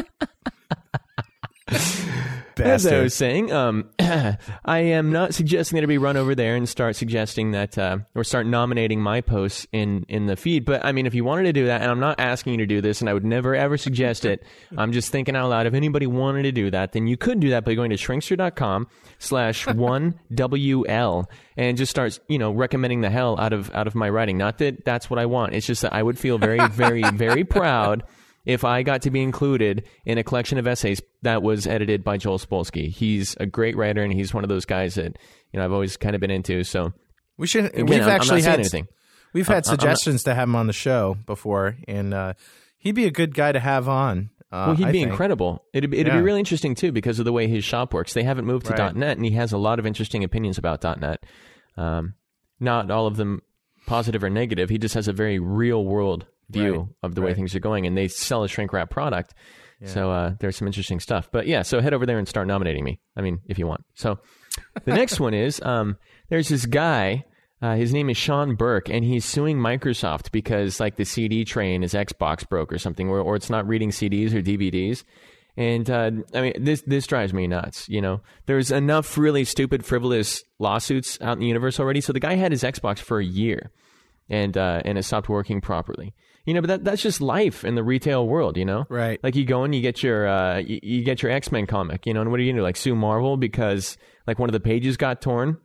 As 2.62 2.87
I 2.87 3.01
was 3.01 3.14
saying, 3.14 3.53
um, 3.53 3.90
I 3.98 4.79
am 4.79 5.12
not 5.12 5.35
suggesting 5.35 5.77
that 5.77 5.85
it 5.85 5.88
be 5.88 5.98
run 5.98 6.16
over 6.16 6.35
there 6.35 6.57
and 6.57 6.68
start 6.68 6.96
suggesting 6.96 7.53
that 7.53 7.77
uh, 7.77 7.98
or 8.14 8.25
start 8.25 8.46
nominating 8.46 9.01
my 9.01 9.20
posts 9.20 9.66
in 9.72 10.05
in 10.09 10.27
the 10.27 10.37
feed. 10.37 10.64
But 10.64 10.85
I 10.85 10.92
mean, 10.92 11.07
if 11.07 11.14
you 11.14 11.25
wanted 11.25 11.44
to 11.44 11.53
do 11.53 11.66
that, 11.66 11.83
and 11.83 11.90
I'm 11.90 12.01
not 12.01 12.20
asking 12.20 12.53
you 12.53 12.59
to 12.59 12.66
do 12.66 12.81
this, 12.81 13.01
and 13.01 13.09
I 13.09 13.14
would 13.14 13.25
never 13.25 13.55
ever 13.55 13.77
suggest 13.77 14.25
it. 14.25 14.42
I'm 14.77 14.92
just 14.92 15.11
thinking 15.11 15.37
out 15.37 15.51
loud. 15.51 15.66
If 15.66 15.75
anybody 15.75 16.07
wanted 16.07 16.42
to 16.42 16.53
do 16.53 16.70
that, 16.70 16.92
then 16.92 17.07
you 17.07 17.16
could 17.16 17.40
do 17.40 17.51
that 17.51 17.64
by 17.64 17.75
going 17.75 17.90
to 17.90 17.96
shrinkster.com 17.96 18.88
slash 19.18 19.66
one 19.75 20.18
WL 20.33 21.27
and 21.57 21.77
just 21.77 21.90
start 21.90 22.18
you 22.29 22.38
know 22.38 22.51
recommending 22.53 23.01
the 23.01 23.11
hell 23.11 23.38
out 23.38 23.53
of 23.53 23.70
out 23.75 23.87
of 23.87 23.94
my 23.94 24.09
writing. 24.09 24.38
Not 24.38 24.59
that 24.59 24.85
that's 24.85 25.11
what 25.11 25.18
I 25.18 25.27
want. 25.27 25.55
It's 25.55 25.66
just 25.66 25.83
that 25.83 25.92
I 25.92 26.03
would 26.03 26.18
feel 26.18 26.38
very 26.38 26.66
very 26.68 27.03
very 27.03 27.44
proud 27.53 28.05
if 28.44 28.64
I 28.64 28.83
got 28.83 29.02
to 29.02 29.11
be 29.11 29.22
included 29.22 29.87
in 30.05 30.18
a 30.18 30.24
collection 30.24 30.59
of 30.59 30.66
essays 30.66 31.00
that 31.22 31.42
was 31.42 31.66
edited 31.66 32.02
by 32.02 32.16
Joel 32.16 32.38
Spolsky. 32.38 32.88
He's 32.90 33.37
a 33.38 33.46
great 33.46 33.76
writer, 33.76 34.02
and 34.02 34.12
he's 34.12 34.35
one 34.35 34.44
of 34.44 34.48
those 34.48 34.64
guys 34.64 34.94
that 34.96 35.16
you 35.52 35.59
know 35.59 35.64
I've 35.64 35.72
always 35.72 35.96
kind 35.96 36.14
of 36.14 36.20
been 36.20 36.31
into. 36.31 36.64
So 36.64 36.92
We 37.38 37.46
should. 37.46 37.66
again, 37.66 37.87
we've 37.87 38.00
I'm, 38.00 38.09
I'm 38.09 38.09
actually 38.11 38.42
had 38.42 38.59
anything. 38.61 38.87
we've 39.33 39.46
had 39.46 39.55
I'm 39.66 39.72
not- 39.72 39.81
suggestions 39.81 40.22
to 40.24 40.35
have 40.35 40.48
him 40.48 40.57
on 40.57 40.66
the 40.66 40.72
show 40.72 41.16
before, 41.26 41.76
and 41.87 42.12
uh, 42.12 42.33
he'd 42.78 42.94
be 42.94 43.05
a 43.07 43.11
good 43.11 43.35
guy 43.35 43.52
to 43.52 43.61
have 43.61 43.88
on. 43.88 44.31
Uh, 44.50 44.64
Well, 44.68 44.76
he'd 44.76 44.85
I 44.88 44.92
be 44.92 44.98
think. 44.98 45.11
incredible. 45.12 45.64
It'd, 45.72 45.90
be- 45.90 45.98
it'd 46.00 46.12
Yeah. 46.12 46.18
be 46.18 46.22
really 46.24 46.40
interesting 46.40 46.74
too 46.74 46.92
because 46.92 47.18
of 47.18 47.24
the 47.24 47.33
way 47.33 47.46
his 47.48 47.64
shop 47.64 47.94
works. 47.94 48.12
They 48.12 48.22
haven't 48.24 48.44
moved 48.44 48.66
to 48.66 48.72
Right. 48.74 48.94
.NET, 48.94 49.16
and 49.16 49.24
he 49.24 49.33
has 49.33 49.52
a 49.52 49.57
lot 49.59 49.78
of 49.78 49.87
interesting 49.87 50.22
opinions 50.24 50.59
about 50.59 50.83
.NET. 51.00 51.24
Um, 51.76 52.14
not 52.61 52.90
all 52.90 53.07
of 53.07 53.16
them 53.16 53.40
positive 53.87 54.22
or 54.22 54.28
negative. 54.31 54.68
He 54.68 54.76
just 54.78 54.94
has 54.94 55.09
a 55.09 55.12
very 55.12 55.38
real 55.38 55.85
world 55.85 56.26
view 56.52 56.72
Right. 56.74 56.88
of 57.02 57.14
the 57.14 57.22
way 57.22 57.34
things 57.34 57.54
are 57.54 57.60
going, 57.60 57.86
and 57.86 57.96
they 57.96 58.08
sell 58.08 58.44
a 58.44 58.48
shrink 58.48 58.72
wrap 58.72 58.90
product. 58.90 59.34
So 59.84 60.12
uh, 60.12 60.34
there's 60.38 60.56
some 60.56 60.68
interesting 60.68 61.00
stuff. 61.00 61.28
But 61.32 61.48
yeah, 61.48 61.62
so 61.62 61.80
head 61.80 61.92
over 61.92 62.06
there 62.06 62.16
and 62.16 62.28
start 62.28 62.46
nominating 62.46 62.84
me. 62.84 63.00
I 63.16 63.20
mean, 63.20 63.40
if 63.48 63.58
you 63.58 63.66
want. 63.66 63.84
So 63.94 64.20
the 64.84 64.94
next 64.94 65.18
one 65.18 65.34
is 65.34 65.60
um, 65.62 65.96
there's 66.28 66.48
this 66.50 66.66
guy. 66.66 67.24
Uh, 67.60 67.74
his 67.74 67.92
name 67.92 68.08
is 68.08 68.16
Sean 68.16 68.54
Burke, 68.54 68.88
and 68.88 69.04
he's 69.04 69.24
suing 69.24 69.56
Microsoft 69.58 70.30
because 70.30 70.78
like 70.78 70.94
the 70.96 71.04
CD 71.04 71.44
tray 71.44 71.74
in 71.74 71.82
his 71.82 71.94
Xbox 71.94 72.48
broke 72.48 72.72
or 72.72 72.78
something, 72.78 73.08
or, 73.08 73.18
or 73.20 73.34
it's 73.34 73.50
not 73.50 73.66
reading 73.66 73.90
CDs 73.90 74.32
or 74.32 74.40
DVDs. 74.40 75.02
And 75.56 75.90
uh, 75.90 76.10
I 76.32 76.40
mean, 76.40 76.52
this 76.64 76.82
this 76.86 77.06
drives 77.08 77.32
me 77.34 77.48
nuts. 77.48 77.88
You 77.88 78.00
know, 78.00 78.20
there's 78.46 78.70
enough 78.70 79.18
really 79.18 79.44
stupid, 79.44 79.84
frivolous 79.84 80.44
lawsuits 80.60 81.18
out 81.20 81.32
in 81.34 81.40
the 81.40 81.46
universe 81.46 81.80
already. 81.80 82.00
So 82.00 82.12
the 82.12 82.20
guy 82.20 82.34
had 82.36 82.52
his 82.52 82.62
Xbox 82.62 83.00
for 83.00 83.18
a 83.18 83.24
year, 83.24 83.72
and 84.28 84.56
uh, 84.56 84.80
and 84.84 84.96
it 84.96 85.02
stopped 85.04 85.28
working 85.28 85.60
properly. 85.60 86.14
You 86.44 86.55
know, 86.55 86.61
but 86.61 86.68
that, 86.68 86.85
that's 86.85 87.02
just 87.02 87.20
life 87.20 87.64
in 87.64 87.74
the 87.74 87.85
retail 87.85 88.26
world. 88.26 88.57
You 88.57 88.64
know, 88.64 88.87
Right. 88.88 89.20
Like 89.22 89.37
you 89.37 89.44
go 89.44 89.64
and 89.64 89.74
you 89.74 89.81
get 89.81 90.02
your 90.02 90.26
uh, 90.26 90.59
you, 90.59 90.81
you 90.83 91.05
get 91.05 91.22
your 91.22 91.31
X 91.33 91.52
Men 91.52 91.66
comic. 91.66 92.07
You 92.07 92.14
know, 92.14 92.20
and 92.20 92.31
what 92.31 92.40
are 92.40 92.42
you 92.42 92.52
gonna 92.52 92.61
do? 92.61 92.64
Like 92.64 92.76
sue 92.76 92.94
Marvel 92.94 93.37
because 93.37 93.96
like 94.26 94.38
one 94.38 94.48
of 94.48 94.52
the 94.52 94.61
pages 94.61 94.96
got 94.96 95.20
torn. 95.20 95.59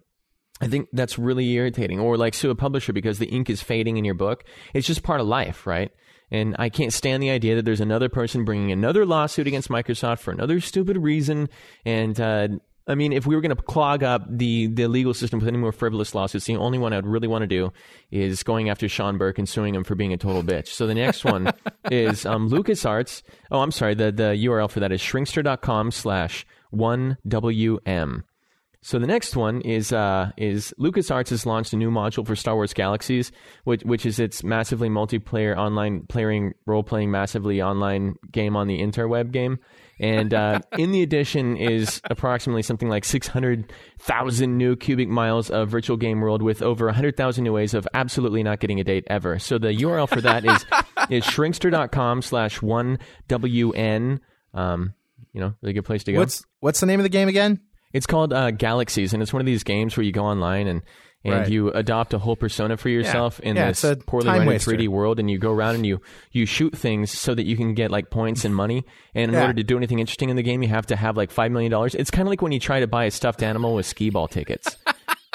I 0.59 0.67
think 0.67 0.89
that's 0.91 1.19
really 1.19 1.49
irritating. 1.51 1.99
Or 1.99 2.17
like 2.17 2.33
sue 2.33 2.49
a 2.49 2.55
publisher 2.55 2.93
because 2.93 3.19
the 3.19 3.27
ink 3.27 3.49
is 3.49 3.61
fading 3.61 3.97
in 3.97 4.05
your 4.05 4.15
book. 4.15 4.43
It's 4.73 4.87
just 4.87 5.03
part 5.03 5.21
of 5.21 5.27
life, 5.27 5.67
right? 5.67 5.91
And 6.29 6.55
I 6.59 6.69
can't 6.69 6.91
stand 6.91 7.23
the 7.23 7.29
idea 7.29 7.55
that 7.55 7.63
there's 7.63 7.79
another 7.79 8.09
person 8.09 8.43
bringing 8.43 8.71
another 8.71 9.05
lawsuit 9.05 9.47
against 9.47 9.69
Microsoft 9.69 10.19
for 10.19 10.31
another 10.31 10.59
stupid 10.59 10.97
reason. 10.97 11.47
And 11.85 12.19
uh, 12.19 12.49
I 12.87 12.95
mean, 12.95 13.11
if 13.11 13.25
we 13.27 13.35
were 13.35 13.41
going 13.41 13.55
to 13.55 13.61
clog 13.61 14.03
up 14.03 14.23
the 14.29 14.67
the 14.67 14.87
legal 14.87 15.13
system 15.13 15.39
with 15.39 15.47
any 15.47 15.57
more 15.57 15.71
frivolous 15.71 16.15
lawsuits, 16.15 16.45
the 16.45 16.55
only 16.55 16.77
one 16.77 16.93
I'd 16.93 17.05
really 17.05 17.27
want 17.27 17.41
to 17.43 17.47
do 17.47 17.71
is 18.11 18.43
going 18.43 18.69
after 18.69 18.87
Sean 18.87 19.17
Burke 19.17 19.37
and 19.37 19.47
suing 19.47 19.75
him 19.75 19.83
for 19.83 19.95
being 19.95 20.13
a 20.13 20.17
total 20.17 20.43
bitch. 20.43 20.67
So 20.67 20.87
the 20.87 20.95
next 20.95 21.25
one 21.25 21.51
is 21.91 22.25
um, 22.25 22.49
LucasArts. 22.49 23.23
Oh, 23.51 23.59
I'm 23.59 23.71
sorry. 23.71 23.93
The 23.93 24.11
the 24.11 24.45
URL 24.45 24.69
for 24.69 24.79
that 24.79 24.91
is 24.91 25.01
shrinkster.com 25.01 25.91
slash 25.91 26.45
one 26.69 27.17
WM. 27.27 28.23
So 28.81 28.99
the 28.99 29.07
next 29.07 29.35
one 29.35 29.59
is 29.61 29.91
uh, 29.91 30.31
is 30.37 30.73
LucasArts 30.79 31.29
has 31.31 31.45
launched 31.45 31.73
a 31.73 31.77
new 31.77 31.91
module 31.91 32.25
for 32.25 32.37
Star 32.37 32.55
Wars 32.55 32.73
Galaxies, 32.73 33.33
which 33.65 33.81
which 33.83 34.05
is 34.05 34.17
its 34.17 34.45
massively 34.45 34.87
multiplayer 34.87 35.57
online 35.57 36.05
playing 36.07 36.53
role 36.65 36.83
playing 36.83 37.11
massively 37.11 37.61
online 37.61 38.15
game 38.31 38.55
on 38.55 38.67
the 38.67 38.79
interweb 38.79 39.31
game. 39.31 39.59
And 39.99 40.33
uh, 40.33 40.59
in 40.77 40.91
the 40.91 41.01
edition 41.01 41.57
is 41.57 42.01
approximately 42.05 42.61
something 42.61 42.87
like 42.87 43.03
600,000 43.03 44.57
new 44.57 44.75
cubic 44.75 45.09
miles 45.09 45.49
of 45.49 45.69
virtual 45.69 45.97
game 45.97 46.21
world 46.21 46.41
with 46.41 46.61
over 46.61 46.85
100,000 46.85 47.43
new 47.43 47.53
ways 47.53 47.73
of 47.73 47.87
absolutely 47.93 48.43
not 48.43 48.59
getting 48.59 48.79
a 48.79 48.83
date 48.83 49.05
ever. 49.07 49.39
So 49.39 49.57
the 49.57 49.69
URL 49.69 50.07
for 50.07 50.21
that 50.21 50.45
is 50.45 50.65
is 51.09 51.23
shrinkster.com 51.23 52.21
slash 52.21 52.59
1WN. 52.59 54.19
Um, 54.53 54.93
you 55.33 55.41
know, 55.41 55.53
really 55.61 55.73
good 55.73 55.85
place 55.85 56.03
to 56.05 56.13
go. 56.13 56.19
What's 56.19 56.45
what's 56.59 56.79
the 56.79 56.85
name 56.85 56.99
of 56.99 57.03
the 57.03 57.09
game 57.09 57.27
again? 57.27 57.59
It's 57.93 58.05
called 58.05 58.33
uh, 58.33 58.51
Galaxies, 58.51 59.13
and 59.13 59.23
it's 59.23 59.31
one 59.31 59.39
of 59.41 59.45
these 59.45 59.63
games 59.63 59.95
where 59.95 60.03
you 60.03 60.11
go 60.11 60.25
online 60.25 60.67
and 60.67 60.81
and 61.27 61.41
Right. 61.41 61.49
you 61.49 61.69
adopt 61.71 62.13
a 62.13 62.17
whole 62.19 62.35
persona 62.35 62.77
for 62.77 62.89
yourself 62.89 63.39
in 63.41 63.55
Yeah, 63.55 63.67
this 63.67 63.85
poorly 64.05 64.27
rendered 64.29 64.47
waster. 64.47 64.71
3D 64.71 64.87
world, 64.87 65.19
and 65.19 65.29
you 65.29 65.37
go 65.37 65.51
around 65.51 65.75
and 65.75 65.85
you 65.85 65.99
you 66.31 66.45
shoot 66.45 66.75
things 66.77 67.11
so 67.11 67.35
that 67.35 67.45
you 67.45 67.55
can 67.57 67.73
get 67.73 67.91
like 67.91 68.09
points 68.09 68.45
and 68.45 68.55
money. 68.55 68.83
And 69.13 69.29
in 69.29 69.35
Yeah. 69.35 69.41
order 69.41 69.53
to 69.53 69.63
do 69.63 69.77
anything 69.77 69.99
interesting 69.99 70.29
in 70.29 70.35
the 70.35 70.43
game, 70.43 70.63
you 70.63 70.69
have 70.69 70.87
to 70.87 70.95
have 70.95 71.15
like 71.17 71.29
five 71.31 71.51
million 71.51 71.71
dollars. 71.71 71.93
It's 71.95 72.09
kind 72.09 72.27
of 72.27 72.29
like 72.31 72.41
when 72.41 72.51
you 72.51 72.59
try 72.59 72.79
to 72.79 72.87
buy 72.87 73.05
a 73.05 73.11
stuffed 73.11 73.43
animal 73.43 73.75
with 73.75 73.85
skee 73.85 74.09
ball 74.09 74.27
tickets, 74.27 74.75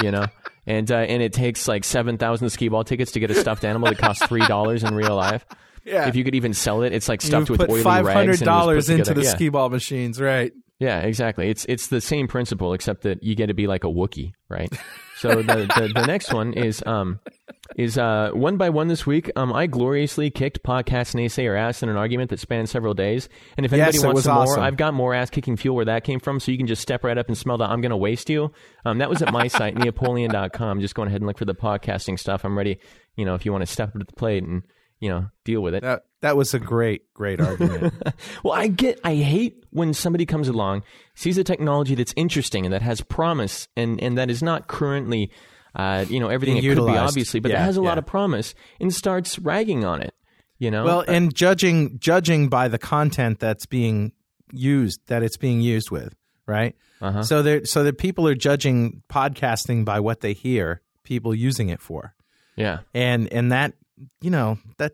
you 0.02 0.10
know. 0.10 0.26
And 0.64 0.92
uh, 0.92 0.96
and 0.98 1.20
it 1.24 1.32
takes 1.32 1.66
like 1.66 1.82
seven 1.82 2.18
thousand 2.18 2.48
skee 2.50 2.68
ball 2.68 2.84
tickets 2.84 3.10
to 3.12 3.18
get 3.20 3.32
a 3.32 3.34
stuffed 3.34 3.64
animal 3.64 3.88
that 3.88 3.98
costs 3.98 4.24
three 4.26 4.46
dollars 4.46 4.84
in 4.84 4.94
real 4.94 5.16
life. 5.16 5.44
Yeah. 5.84 6.06
If 6.06 6.14
you 6.14 6.22
could 6.22 6.36
even 6.36 6.54
sell 6.54 6.82
it, 6.84 6.92
it's 6.92 7.08
like 7.08 7.20
stuffed 7.20 7.48
You've 7.48 7.58
with 7.58 7.68
oily 7.68 7.82
five 7.82 8.04
rags. 8.06 8.14
hundred 8.14 8.22
and 8.22 8.28
it 8.28 8.30
was 8.30 8.38
put 8.38 8.44
dollars 8.44 8.88
into 8.88 9.12
the 9.12 9.22
Yeah. 9.24 9.30
skee 9.30 9.48
ball 9.48 9.70
machines, 9.70 10.20
right? 10.20 10.52
Yeah, 10.78 11.00
exactly. 11.00 11.48
It's 11.50 11.64
it's 11.68 11.88
the 11.88 12.00
same 12.00 12.28
principle, 12.28 12.74
except 12.74 13.02
that 13.02 13.24
you 13.24 13.34
get 13.34 13.46
to 13.46 13.54
be 13.54 13.66
like 13.66 13.82
a 13.82 13.88
Wookiee, 13.88 14.34
right? 14.48 14.72
So 15.22 15.36
the, 15.36 15.42
the, 15.76 15.92
the 15.94 16.04
next 16.06 16.34
one 16.34 16.52
is 16.52 16.82
um 16.84 17.20
is 17.76 17.96
uh 17.96 18.30
one 18.32 18.56
by 18.56 18.70
one 18.70 18.88
this 18.88 19.06
week. 19.06 19.30
Um, 19.36 19.52
I 19.52 19.66
gloriously 19.68 20.30
kicked 20.30 20.64
podcast 20.64 21.14
naysayer 21.14 21.56
ass 21.56 21.82
in 21.82 21.88
an 21.88 21.96
argument 21.96 22.30
that 22.30 22.40
spanned 22.40 22.68
several 22.68 22.92
days. 22.92 23.28
And 23.56 23.64
if 23.64 23.72
anybody 23.72 23.96
Yes, 23.98 24.04
wants 24.04 24.24
some 24.24 24.36
awesome. 24.36 24.56
more, 24.56 24.66
I've 24.66 24.76
got 24.76 24.94
more 24.94 25.14
ass 25.14 25.30
kicking 25.30 25.56
fuel 25.56 25.76
where 25.76 25.84
that 25.84 26.02
came 26.02 26.18
from. 26.18 26.40
So 26.40 26.50
you 26.50 26.58
can 26.58 26.66
just 26.66 26.82
step 26.82 27.04
right 27.04 27.16
up 27.16 27.28
and 27.28 27.38
smell 27.38 27.58
that 27.58 27.70
I'm 27.70 27.80
gonna 27.80 27.96
waste 27.96 28.28
you. 28.28 28.52
Um, 28.84 28.98
that 28.98 29.08
was 29.08 29.22
at 29.22 29.32
my 29.32 29.46
site 29.46 29.74
neopoleon.com. 29.76 30.80
Just 30.80 30.94
go 30.96 31.02
ahead 31.02 31.20
and 31.20 31.26
look 31.26 31.38
for 31.38 31.44
the 31.44 31.54
podcasting 31.54 32.18
stuff. 32.18 32.44
I'm 32.44 32.58
ready. 32.58 32.78
You 33.16 33.24
know, 33.24 33.36
if 33.36 33.46
you 33.46 33.52
want 33.52 33.62
to 33.62 33.72
step 33.72 33.88
up 33.90 34.00
to 34.00 34.04
the 34.04 34.12
plate 34.14 34.42
and 34.42 34.62
you 34.98 35.08
know, 35.08 35.26
deal 35.44 35.60
with 35.60 35.74
it. 35.74 35.82
That 35.82 36.04
that 36.22 36.36
was 36.36 36.54
a 36.54 36.58
great, 36.58 37.12
great 37.14 37.40
argument. 37.40 37.94
well, 38.44 38.54
I 38.54 38.68
get, 38.68 39.00
I 39.04 39.16
hate 39.16 39.64
when 39.70 39.92
somebody 39.92 40.24
comes 40.24 40.48
along, 40.48 40.84
sees 41.14 41.36
a 41.36 41.44
technology 41.44 41.94
that's 41.94 42.14
interesting 42.16 42.64
and 42.64 42.72
that 42.72 42.82
has 42.82 43.00
promise 43.00 43.68
and, 43.76 44.00
and 44.00 44.16
that 44.16 44.30
is 44.30 44.42
not 44.42 44.68
currently, 44.68 45.30
uh, 45.74 46.04
you 46.08 46.20
know, 46.20 46.28
everything 46.28 46.56
it 46.56 46.62
could 46.62 46.86
be, 46.86 46.96
obviously, 46.96 47.40
but 47.40 47.50
Yeah, 47.50 47.58
that 47.58 47.64
has 47.64 47.76
a 47.76 47.82
lot 47.82 47.98
of 47.98 48.06
promise 48.06 48.54
and 48.80 48.94
starts 48.94 49.38
ragging 49.38 49.84
on 49.84 50.00
it, 50.00 50.14
you 50.58 50.70
know? 50.70 50.84
well, 50.84 51.04
and 51.06 51.34
judging 51.34 51.98
judging 51.98 52.48
by 52.48 52.68
the 52.68 52.78
content 52.78 53.40
that's 53.40 53.66
being 53.66 54.12
used, 54.52 55.00
that 55.08 55.24
it's 55.24 55.36
being 55.36 55.60
used 55.60 55.90
with, 55.90 56.14
right? 56.46 56.76
Uh-huh. 57.00 57.24
So 57.24 57.42
there, 57.42 57.64
so 57.64 57.82
that 57.82 57.98
people 57.98 58.28
are 58.28 58.36
judging 58.36 59.02
podcasting 59.10 59.84
by 59.84 59.98
what 59.98 60.20
they 60.20 60.34
hear 60.34 60.82
people 61.02 61.34
using 61.34 61.68
it 61.68 61.80
for, 61.80 62.14
yeah. 62.54 62.80
and 62.94 63.26
and 63.32 63.50
that 63.50 63.72
you 64.20 64.30
know 64.30 64.58
that 64.78 64.92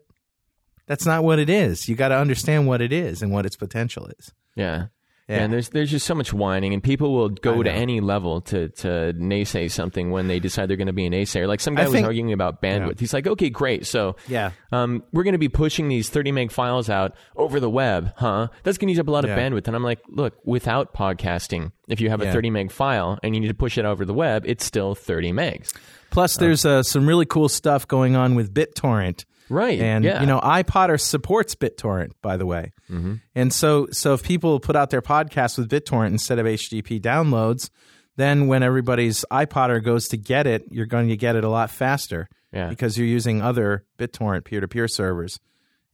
that's 0.88 1.06
not 1.06 1.22
what 1.22 1.38
it 1.38 1.48
is. 1.48 1.88
You 1.88 1.94
got 1.94 2.08
to 2.08 2.16
understand 2.16 2.66
what 2.66 2.80
it 2.80 2.92
is 2.92 3.22
and 3.22 3.30
what 3.32 3.46
its 3.46 3.54
potential 3.56 4.08
is. 4.18 4.32
Yeah. 4.56 4.86
Yeah. 5.28 5.40
And 5.42 5.52
there's 5.52 5.68
there's 5.68 5.90
just 5.90 6.06
so 6.06 6.14
much 6.14 6.32
whining, 6.32 6.72
and 6.72 6.82
people 6.82 7.12
will 7.12 7.28
go 7.28 7.62
to 7.62 7.70
any 7.70 8.00
level 8.00 8.40
to 8.40 8.70
to 8.70 9.12
naysay 9.14 9.70
something 9.70 10.10
when 10.10 10.26
they 10.26 10.40
decide 10.40 10.70
they're 10.70 10.78
going 10.78 10.86
to 10.86 10.94
be 10.94 11.04
a 11.04 11.10
naysayer. 11.10 11.46
Like 11.46 11.60
some 11.60 11.74
I 11.76 11.80
guy 11.80 11.84
was 11.84 11.92
think- 11.92 12.06
arguing 12.06 12.32
about 12.32 12.62
bandwidth. 12.62 12.98
He's 12.98 13.12
like, 13.12 13.26
okay, 13.26 13.50
great. 13.50 13.84
So 13.84 14.16
Yeah. 14.26 14.52
um, 14.72 15.02
we're 15.12 15.24
going 15.24 15.34
to 15.34 15.38
be 15.38 15.50
pushing 15.50 15.88
these 15.90 16.08
30 16.08 16.32
meg 16.32 16.50
files 16.50 16.88
out 16.88 17.14
over 17.36 17.60
the 17.60 17.68
web, 17.68 18.14
huh? 18.16 18.48
That's 18.62 18.78
going 18.78 18.86
to 18.88 18.92
use 18.92 18.98
up 19.00 19.08
a 19.08 19.10
lot 19.10 19.26
of 19.26 19.30
bandwidth. 19.32 19.66
And 19.66 19.76
I'm 19.76 19.84
like, 19.84 19.98
look, 20.08 20.32
without 20.46 20.94
podcasting, 20.94 21.72
if 21.88 22.00
you 22.00 22.08
have 22.08 22.22
a 22.22 22.32
30 22.32 22.48
meg 22.48 22.70
file 22.72 23.18
and 23.22 23.34
you 23.34 23.40
need 23.42 23.48
to 23.48 23.54
push 23.54 23.76
it 23.76 23.84
over 23.84 24.06
the 24.06 24.14
web, 24.14 24.44
it's 24.46 24.64
still 24.64 24.94
30 24.94 25.32
megs. 25.32 25.74
Plus, 26.10 26.38
there's 26.38 26.64
uh, 26.64 26.82
some 26.82 27.06
really 27.06 27.26
cool 27.26 27.50
stuff 27.50 27.86
going 27.86 28.16
on 28.16 28.34
with 28.34 28.54
BitTorrent. 28.54 29.26
Right. 29.50 29.78
And 29.80 30.04
yeah. 30.04 30.20
you 30.20 30.26
know, 30.26 30.40
iPodder 30.40 31.00
supports 31.00 31.54
BitTorrent, 31.54 32.12
by 32.22 32.36
the 32.36 32.46
way. 32.46 32.72
Mm-hmm. 32.90 33.14
And 33.34 33.52
so, 33.52 33.86
so 33.92 34.14
if 34.14 34.22
people 34.22 34.60
put 34.60 34.76
out 34.76 34.90
their 34.90 35.02
podcasts 35.02 35.56
with 35.58 35.70
BitTorrent 35.70 36.08
instead 36.08 36.38
of 36.38 36.46
HTTP 36.46 37.00
downloads, 37.00 37.70
then 38.16 38.46
when 38.48 38.62
everybody's 38.62 39.24
iPodder 39.30 39.82
goes 39.82 40.08
to 40.08 40.16
get 40.16 40.46
it, 40.46 40.64
you're 40.70 40.86
going 40.86 41.08
to 41.08 41.16
get 41.16 41.36
it 41.36 41.44
a 41.44 41.48
lot 41.48 41.70
faster 41.70 42.28
Yeah. 42.52 42.68
because 42.68 42.98
you're 42.98 43.06
using 43.06 43.40
other 43.42 43.84
BitTorrent 43.98 44.44
peer-to-peer 44.44 44.88
servers 44.88 45.38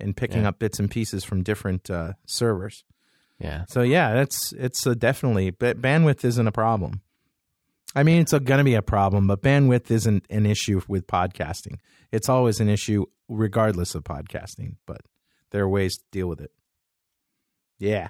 and 0.00 0.16
picking 0.16 0.42
Yeah. 0.42 0.48
up 0.48 0.58
bits 0.58 0.78
and 0.80 0.90
pieces 0.90 1.22
from 1.24 1.42
different 1.42 1.88
uh, 1.90 2.14
servers. 2.26 2.84
yeah. 3.38 3.64
So 3.68 3.82
yeah, 3.82 4.14
that's 4.14 4.52
it's 4.52 4.86
a 4.86 4.94
definitely, 4.94 5.50
but 5.50 5.80
bandwidth 5.80 6.24
isn't 6.24 6.46
a 6.48 6.52
problem. 6.52 7.00
I 7.94 8.02
mean, 8.02 8.20
it's 8.20 8.32
going 8.32 8.58
to 8.58 8.64
be 8.64 8.74
a 8.74 8.82
problem, 8.82 9.26
but 9.26 9.42
bandwidth 9.42 9.90
isn't 9.90 10.26
an 10.28 10.46
issue 10.46 10.80
with 10.88 11.06
podcasting. 11.06 11.78
It's 12.10 12.28
always 12.28 12.60
an 12.60 12.68
issue 12.68 13.06
regardless 13.28 13.94
of 13.94 14.04
podcasting, 14.04 14.76
but 14.86 15.02
there 15.50 15.62
are 15.62 15.68
ways 15.68 15.98
to 15.98 16.04
deal 16.10 16.28
with 16.28 16.40
it. 16.40 16.50
Yeah. 17.78 18.08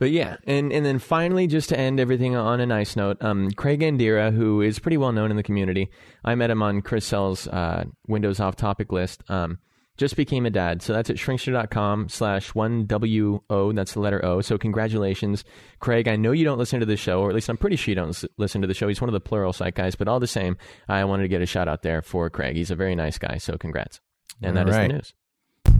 But 0.00 0.12
yeah, 0.12 0.36
and, 0.44 0.72
and 0.72 0.86
then 0.86 1.00
finally, 1.00 1.48
just 1.48 1.68
to 1.70 1.78
end 1.78 1.98
everything 1.98 2.36
on 2.36 2.60
a 2.60 2.66
nice 2.66 2.94
note, 2.94 3.18
um, 3.20 3.50
Craig 3.50 3.80
Andera, 3.80 4.32
who 4.32 4.62
is 4.62 4.78
pretty 4.78 4.96
well 4.96 5.10
known 5.10 5.30
in 5.32 5.36
the 5.36 5.42
community, 5.42 5.90
I 6.24 6.36
met 6.36 6.50
him 6.50 6.62
on 6.62 6.82
Chris 6.82 7.04
Sells' 7.04 7.48
uh, 7.48 7.84
Windows 8.06 8.38
Off 8.38 8.54
Topic 8.54 8.92
list, 8.92 9.24
um, 9.28 9.58
just 9.98 10.16
became 10.16 10.46
a 10.46 10.50
dad. 10.50 10.80
So 10.80 10.92
that's 10.92 11.10
at 11.10 11.16
shrinkster.com 11.16 12.08
slash 12.08 12.52
1WO, 12.52 13.74
that's 13.74 13.92
the 13.92 14.00
letter 14.00 14.24
O. 14.24 14.40
So 14.40 14.56
congratulations, 14.56 15.44
Craig. 15.80 16.08
I 16.08 16.16
know 16.16 16.32
you 16.32 16.44
don't 16.44 16.56
listen 16.58 16.80
to 16.80 16.86
the 16.86 16.96
show, 16.96 17.20
or 17.20 17.28
at 17.28 17.34
least 17.34 17.50
I'm 17.50 17.56
pretty 17.56 17.76
sure 17.76 17.90
you 17.90 17.96
don't 17.96 18.24
listen 18.38 18.62
to 18.62 18.68
the 18.68 18.74
show. 18.74 18.88
He's 18.88 19.00
one 19.00 19.12
of 19.12 19.12
the 19.12 19.20
Pluralsight 19.20 19.74
guys, 19.74 19.96
but 19.96 20.08
all 20.08 20.20
the 20.20 20.26
same, 20.26 20.56
I 20.88 21.04
wanted 21.04 21.24
to 21.24 21.28
get 21.28 21.42
a 21.42 21.46
shout 21.46 21.68
out 21.68 21.82
there 21.82 22.00
for 22.00 22.30
Craig. 22.30 22.56
He's 22.56 22.70
a 22.70 22.76
very 22.76 22.94
nice 22.94 23.18
guy, 23.18 23.38
so 23.38 23.58
congrats. 23.58 24.00
And 24.40 24.56
that 24.56 24.66
All 24.66 24.72
is 24.72 24.76
the 24.76 24.88
news. 24.88 25.14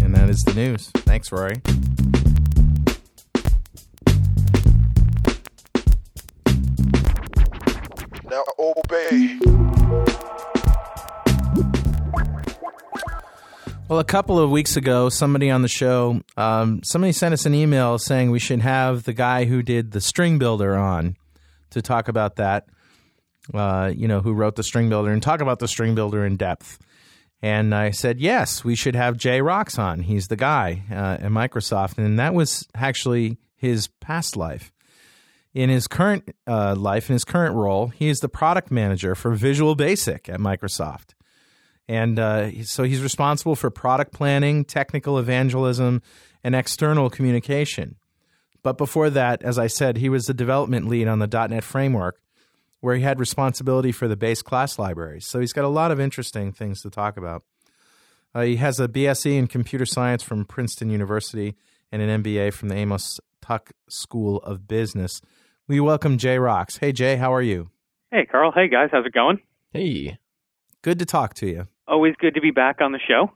And 0.03 0.15
that 0.15 0.29
is 0.29 0.43
the 0.43 0.55
news. 0.55 0.91
Thanks, 0.91 1.31
Rory. 1.33 1.63
Now 8.29 8.45
obey. 8.59 9.39
Well, 13.89 14.01
a 14.01 14.05
couple 14.05 14.39
of 14.39 14.51
weeks 14.51 14.77
ago, 14.77 15.09
somebody 15.09 15.51
on 15.51 15.63
the 15.63 15.69
show, 15.69 16.21
um, 16.37 16.83
somebody 16.85 17.13
sent 17.13 17.33
us 17.33 17.47
an 17.47 17.55
email 17.55 17.99
saying 17.99 18.31
we 18.31 18.39
should 18.39 18.61
have 18.61 19.05
the 19.05 19.15
guy 19.15 19.47
who 19.47 19.63
did 19.63 19.93
the 19.93 20.01
string 20.03 20.39
builder 20.39 20.77
on 20.77 21.17
to 21.71 21.81
talk 21.81 22.09
about 22.09 22.37
that. 22.37 22.67
Uh, 23.55 23.91
you 23.97 24.07
know, 24.07 24.21
who 24.21 24.35
wrote 24.35 24.57
the 24.57 24.63
string 24.63 24.91
builder 24.91 25.11
and 25.11 25.23
talk 25.23 25.41
about 25.41 25.59
the 25.59 25.67
string 25.67 25.95
builder 25.95 26.27
in 26.27 26.37
depth. 26.37 26.79
And 27.41 27.75
I 27.75 27.91
said, 27.91 28.21
yes, 28.21 28.63
we 28.63 28.75
should 28.75 28.95
have 28.95 29.17
Jay 29.17 29.41
Roxe 29.41 29.79
on. 29.79 30.01
He's 30.03 30.29
the 30.29 30.37
guy 30.37 30.83
uh, 30.91 31.25
at 31.25 31.31
Microsoft. 31.31 31.97
And 31.97 32.19
that 32.19 32.35
was 32.35 32.69
actually 32.75 33.39
his 33.57 33.89
past 34.01 34.37
life. 34.37 34.71
In 35.55 35.71
his 35.71 35.87
current 35.89 36.35
uh, 36.47 36.75
life, 36.75 37.09
in 37.09 37.15
his 37.15 37.25
current 37.25 37.55
role, 37.55 37.87
he 37.87 38.11
is 38.11 38.21
the 38.21 38.29
product 38.29 38.71
manager 38.71 39.15
for 39.15 39.33
Visual 39.33 39.75
Basic 39.75 40.29
at 40.29 40.41
Microsoft. 40.41 41.15
And 41.89 42.19
uh, 42.19 42.65
so 42.65 42.83
he's 42.83 43.03
responsible 43.03 43.57
for 43.57 43.71
product 43.71 44.13
planning, 44.13 44.65
technical 44.65 45.19
evangelism, 45.19 46.03
and 46.45 46.55
external 46.55 47.09
communication. 47.09 47.97
But 48.63 48.77
before 48.77 49.09
that, 49.11 49.43
as 49.43 49.59
I 49.59 49.69
said, 49.69 49.97
he 49.97 50.09
was 50.09 50.27
the 50.27 50.35
development 50.35 50.89
lead 50.89 51.09
on 51.09 51.19
the 51.21 51.27
.NET 51.27 51.65
framework, 51.65 52.21
where 52.81 52.95
he 52.95 53.03
had 53.03 53.19
responsibility 53.19 53.93
for 53.93 54.07
the 54.07 54.17
base 54.17 54.43
class 54.43 54.79
libraries. 54.79 55.27
So 55.27 55.41
he's 55.41 55.53
got 55.53 55.65
a 55.65 55.69
lot 55.69 55.91
of 55.91 55.99
interesting 55.99 56.53
things 56.53 56.83
to 56.83 56.91
talk 56.91 57.17
about. 57.17 57.45
Uh, 58.35 58.43
he 58.43 58.57
has 58.57 58.79
a 58.79 58.89
BSc 58.89 59.39
in 59.39 59.47
computer 59.47 59.87
science 59.87 60.23
from 60.23 60.45
Princeton 60.45 60.91
University 60.91 61.57
and 61.91 62.03
an 62.03 62.23
MBA 62.23 62.53
from 62.53 62.69
the 62.69 62.75
Amos 62.75 63.19
Tuck 63.41 63.71
School 63.89 64.39
of 64.39 64.69
Business. 64.69 65.23
We 65.67 65.81
welcome 65.81 66.19
Jay 66.19 66.39
Roxe. 66.39 66.77
Hey, 66.77 66.93
Jay, 66.93 67.17
how 67.17 67.33
are 67.33 67.43
you? 67.43 67.71
Hey, 68.11 68.27
Carl. 68.27 68.53
Hey, 68.53 68.69
guys. 68.69 68.91
How's 68.93 69.07
it 69.07 69.13
going? 69.13 69.39
Hey. 69.73 70.19
Good 70.83 70.99
to 70.99 71.07
talk 71.07 71.35
to 71.35 71.47
you. 71.47 71.67
Always 71.89 72.15
good 72.21 72.35
to 72.35 72.41
be 72.41 72.51
back 72.51 72.81
on 72.81 72.93
the 72.93 73.01
show. 73.07 73.33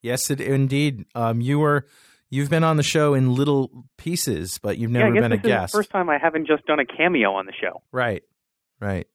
Yes, 0.00 0.30
it, 0.30 0.40
indeed. 0.40 1.04
Um, 1.14 1.40
you 1.40 1.58
were 1.58 1.86
you've 2.30 2.50
been 2.50 2.64
on 2.64 2.76
the 2.76 2.82
show 2.82 3.14
in 3.14 3.34
little 3.34 3.70
pieces, 3.98 4.58
but 4.58 4.78
you've 4.78 4.90
never 4.90 5.14
yeah, 5.14 5.20
been 5.20 5.32
a 5.32 5.36
guest. 5.36 5.72
the 5.72 5.78
first 5.78 5.90
time 5.90 6.08
I 6.08 6.18
haven't 6.18 6.46
just 6.46 6.66
done 6.66 6.80
a 6.80 6.86
cameo 6.86 7.34
on 7.34 7.46
the 7.46 7.52
show. 7.52 7.82
Right, 7.92 8.22
right. 8.80 9.06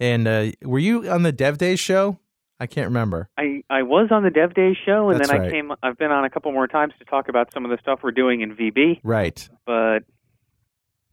And 0.00 0.26
uh, 0.26 0.50
were 0.62 0.78
you 0.78 1.08
on 1.10 1.22
the 1.22 1.32
Dev 1.32 1.58
Days 1.58 1.78
show? 1.78 2.18
I 2.58 2.66
can't 2.66 2.86
remember. 2.86 3.28
I, 3.36 3.62
I 3.68 3.82
was 3.82 4.08
on 4.10 4.22
the 4.22 4.30
Dev 4.30 4.54
Days 4.54 4.76
show, 4.84 5.10
and 5.10 5.20
That's 5.20 5.30
then 5.30 5.40
I 5.40 5.42
right. 5.44 5.52
came. 5.52 5.72
I've 5.82 5.98
been 5.98 6.10
on 6.10 6.24
a 6.24 6.30
couple 6.30 6.50
more 6.52 6.66
times 6.66 6.94
to 6.98 7.04
talk 7.04 7.28
about 7.28 7.52
some 7.52 7.64
of 7.64 7.70
the 7.70 7.78
stuff 7.82 8.00
we're 8.02 8.12
doing 8.12 8.40
in 8.40 8.56
VB. 8.56 9.00
Right, 9.04 9.46
But 9.66 10.00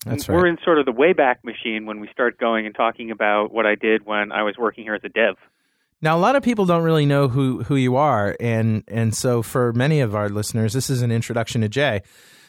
that's 0.06 0.28
we're 0.28 0.44
right. 0.44 0.50
in 0.50 0.58
sort 0.64 0.80
of 0.80 0.86
the 0.86 0.94
wayback 0.94 1.44
machine 1.44 1.86
when 1.86 2.00
we 2.00 2.08
start 2.12 2.38
going 2.38 2.66
and 2.66 2.74
talking 2.74 3.12
about 3.12 3.52
what 3.54 3.66
I 3.66 3.76
did 3.76 4.06
when 4.06 4.32
I 4.32 4.44
was 4.44 4.56
working 4.58 4.84
here 4.86 4.96
as 4.96 5.04
a 5.04 5.10
dev. 5.10 5.36
Now, 6.04 6.18
a 6.18 6.20
lot 6.20 6.36
of 6.36 6.44
people 6.44 6.66
don't 6.66 6.84
really 6.84 7.06
know 7.06 7.30
who 7.30 7.64
who 7.64 7.78
you 7.78 7.96
are, 7.96 8.36
and 8.38 8.84
and 8.90 9.16
so 9.16 9.42
for 9.42 9.72
many 9.72 10.02
of 10.02 10.14
our 10.14 10.28
listeners, 10.28 10.74
this 10.74 10.90
is 10.90 11.02
an 11.02 11.14
introduction 11.14 11.62
to 11.62 11.70
Jay. 11.70 12.02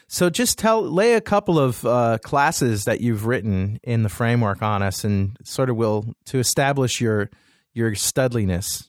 So 0.08 0.28
just 0.28 0.58
tell, 0.58 0.82
lay 0.82 1.14
a 1.14 1.20
couple 1.20 1.60
of 1.60 1.86
uh, 1.86 2.18
classes 2.18 2.84
that 2.86 3.00
you've 3.00 3.26
written 3.26 3.78
in 3.84 4.02
the 4.02 4.08
framework 4.08 4.60
on 4.60 4.82
us, 4.82 5.04
and 5.04 5.36
sort 5.44 5.70
of 5.70 5.76
will 5.76 6.16
to 6.26 6.40
establish 6.40 7.00
your 7.00 7.30
your 7.74 7.92
studliness. 7.92 8.88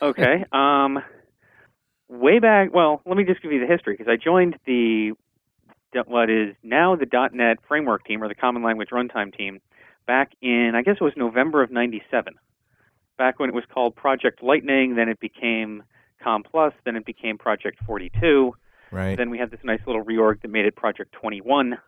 Okay. 0.00 0.44
um, 0.52 1.02
way 2.08 2.38
back. 2.38 2.72
Well, 2.72 3.02
let 3.06 3.16
me 3.16 3.24
just 3.24 3.42
give 3.42 3.50
you 3.50 3.58
the 3.58 3.66
history 3.66 3.96
because 3.98 4.08
I 4.08 4.22
joined 4.22 4.54
the 4.66 5.14
what 6.06 6.30
is 6.30 6.54
now 6.62 6.94
the 6.94 7.06
.NET 7.32 7.56
Framework 7.66 8.04
team 8.04 8.22
or 8.22 8.28
the 8.28 8.36
Common 8.36 8.62
Language 8.62 8.90
Runtime 8.92 9.36
team 9.36 9.60
back 10.06 10.30
in 10.40 10.74
I 10.76 10.82
guess 10.82 10.94
it 11.00 11.04
was 11.04 11.14
November 11.16 11.64
of 11.64 11.72
'97. 11.72 12.34
Back 13.18 13.38
when 13.38 13.48
it 13.48 13.54
was 13.54 13.64
called 13.72 13.96
Project 13.96 14.42
Lightning, 14.42 14.94
then 14.94 15.08
it 15.08 15.18
became 15.20 15.82
Com 16.22 16.42
Plus, 16.42 16.72
then 16.84 16.96
it 16.96 17.04
became 17.04 17.38
Project 17.38 17.78
42. 17.86 18.54
Right. 18.90 19.16
Then 19.16 19.30
we 19.30 19.38
had 19.38 19.50
this 19.50 19.60
nice 19.64 19.80
little 19.86 20.04
reorg 20.04 20.42
that 20.42 20.50
made 20.50 20.64
it 20.66 20.76
Project 20.76 21.12
21. 21.12 21.78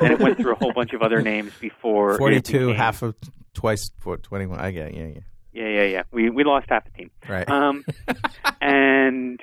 and 0.00 0.12
it 0.12 0.20
went 0.20 0.36
through 0.38 0.52
a 0.52 0.54
whole 0.56 0.72
bunch 0.72 0.92
of 0.92 1.02
other 1.02 1.20
names 1.20 1.52
before. 1.60 2.14
it 2.14 2.18
42, 2.18 2.58
became- 2.58 2.76
half 2.76 3.02
of 3.02 3.14
twice 3.54 3.90
for 3.98 4.16
21. 4.16 4.58
I 4.58 4.70
get 4.70 4.88
it. 4.88 4.94
Yeah, 4.94 5.06
yeah. 5.06 5.20
Yeah, 5.52 5.68
yeah, 5.68 5.82
yeah. 5.84 6.02
We 6.12 6.30
we 6.30 6.44
lost 6.44 6.66
half 6.68 6.84
the 6.84 6.90
team. 6.92 7.10
Right. 7.28 7.48
Um, 7.48 7.84
and 8.60 9.40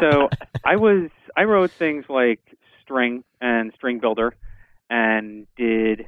so 0.00 0.30
I 0.64 0.76
was 0.76 1.10
I 1.36 1.44
wrote 1.44 1.70
things 1.72 2.06
like 2.08 2.40
string 2.82 3.22
and 3.40 3.72
string 3.74 3.98
builder, 3.98 4.34
and 4.88 5.46
did 5.56 6.06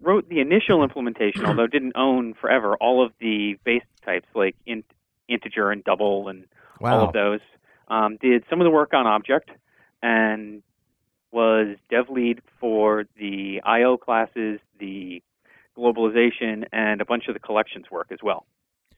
wrote 0.00 0.28
the 0.28 0.40
initial 0.40 0.82
implementation, 0.82 1.44
although 1.46 1.66
didn't 1.66 1.96
own 1.96 2.34
forever 2.34 2.76
all 2.80 3.04
of 3.04 3.12
the 3.20 3.58
base 3.64 3.82
types 4.04 4.26
like 4.34 4.56
int, 4.66 4.84
integer 5.28 5.70
and 5.70 5.82
double 5.84 6.28
and 6.28 6.44
all 6.80 7.08
of 7.08 7.12
those. 7.12 7.40
Um, 7.88 8.18
did 8.20 8.44
some 8.50 8.60
of 8.60 8.64
the 8.64 8.70
work 8.70 8.92
on 8.94 9.06
object 9.06 9.50
and 10.02 10.62
was 11.30 11.76
dev 11.90 12.08
lead 12.08 12.40
for 12.60 13.04
the 13.18 13.60
IO 13.64 13.96
classes, 13.96 14.60
the 14.78 15.22
globalization, 15.76 16.64
and 16.72 17.00
a 17.00 17.04
bunch 17.04 17.28
of 17.28 17.34
the 17.34 17.40
collections 17.40 17.86
work 17.90 18.08
as 18.10 18.18
well. 18.22 18.46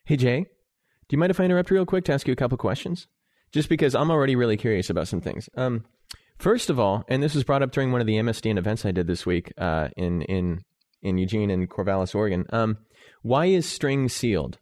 Hey, 0.05 0.17
Jay, 0.17 0.41
do 0.41 1.15
you 1.15 1.19
mind 1.19 1.31
if 1.31 1.41
I 1.41 1.45
interrupt 1.45 1.71
real 1.71 1.85
quick 1.85 2.05
to 2.07 2.13
ask 2.13 2.27
you 2.27 2.33
a 2.33 2.37
couple 2.37 2.57
questions? 2.57 3.09
just 3.53 3.69
because 3.69 3.95
I'm 3.95 4.11
already 4.11 4.37
really 4.37 4.57
curious 4.57 4.91
about 4.91 5.09
some 5.09 5.21
things. 5.21 5.49
Um, 5.57 5.85
first 6.39 6.71
of 6.71 6.79
all, 6.79 7.05
and 7.09 7.23
this 7.23 7.35
was 7.35 7.45
brought 7.45 7.63
up 7.63 7.73
during 7.73 7.93
one 7.93 8.01
of 8.01 8.07
the 8.07 8.15
MSDN 8.15 8.59
events 8.59 8.85
I 8.85 8.91
did 8.91 9.07
this 9.07 9.25
week 9.25 9.53
uh, 9.59 9.89
in 9.97 10.23
in 10.23 10.63
in 11.03 11.19
Eugene 11.19 11.51
and 11.51 11.69
Corvallis, 11.69 12.15
Oregon. 12.15 12.47
Um, 12.51 12.79
why 13.23 13.47
is 13.47 13.69
string 13.69 14.09
sealed? 14.09 14.59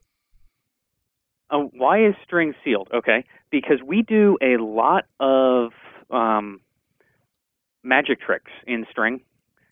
Uh, 1.51 1.59
why 1.73 2.05
is 2.07 2.15
string 2.25 2.55
sealed? 2.65 2.89
Okay, 2.93 3.25
because 3.51 3.79
we 3.85 4.03
do 4.03 4.37
a 4.43 4.57
lot 4.57 5.05
of 5.21 5.71
um, 6.11 6.61
magic 7.83 8.21
tricks 8.21 8.51
in 8.67 8.87
string 8.91 9.21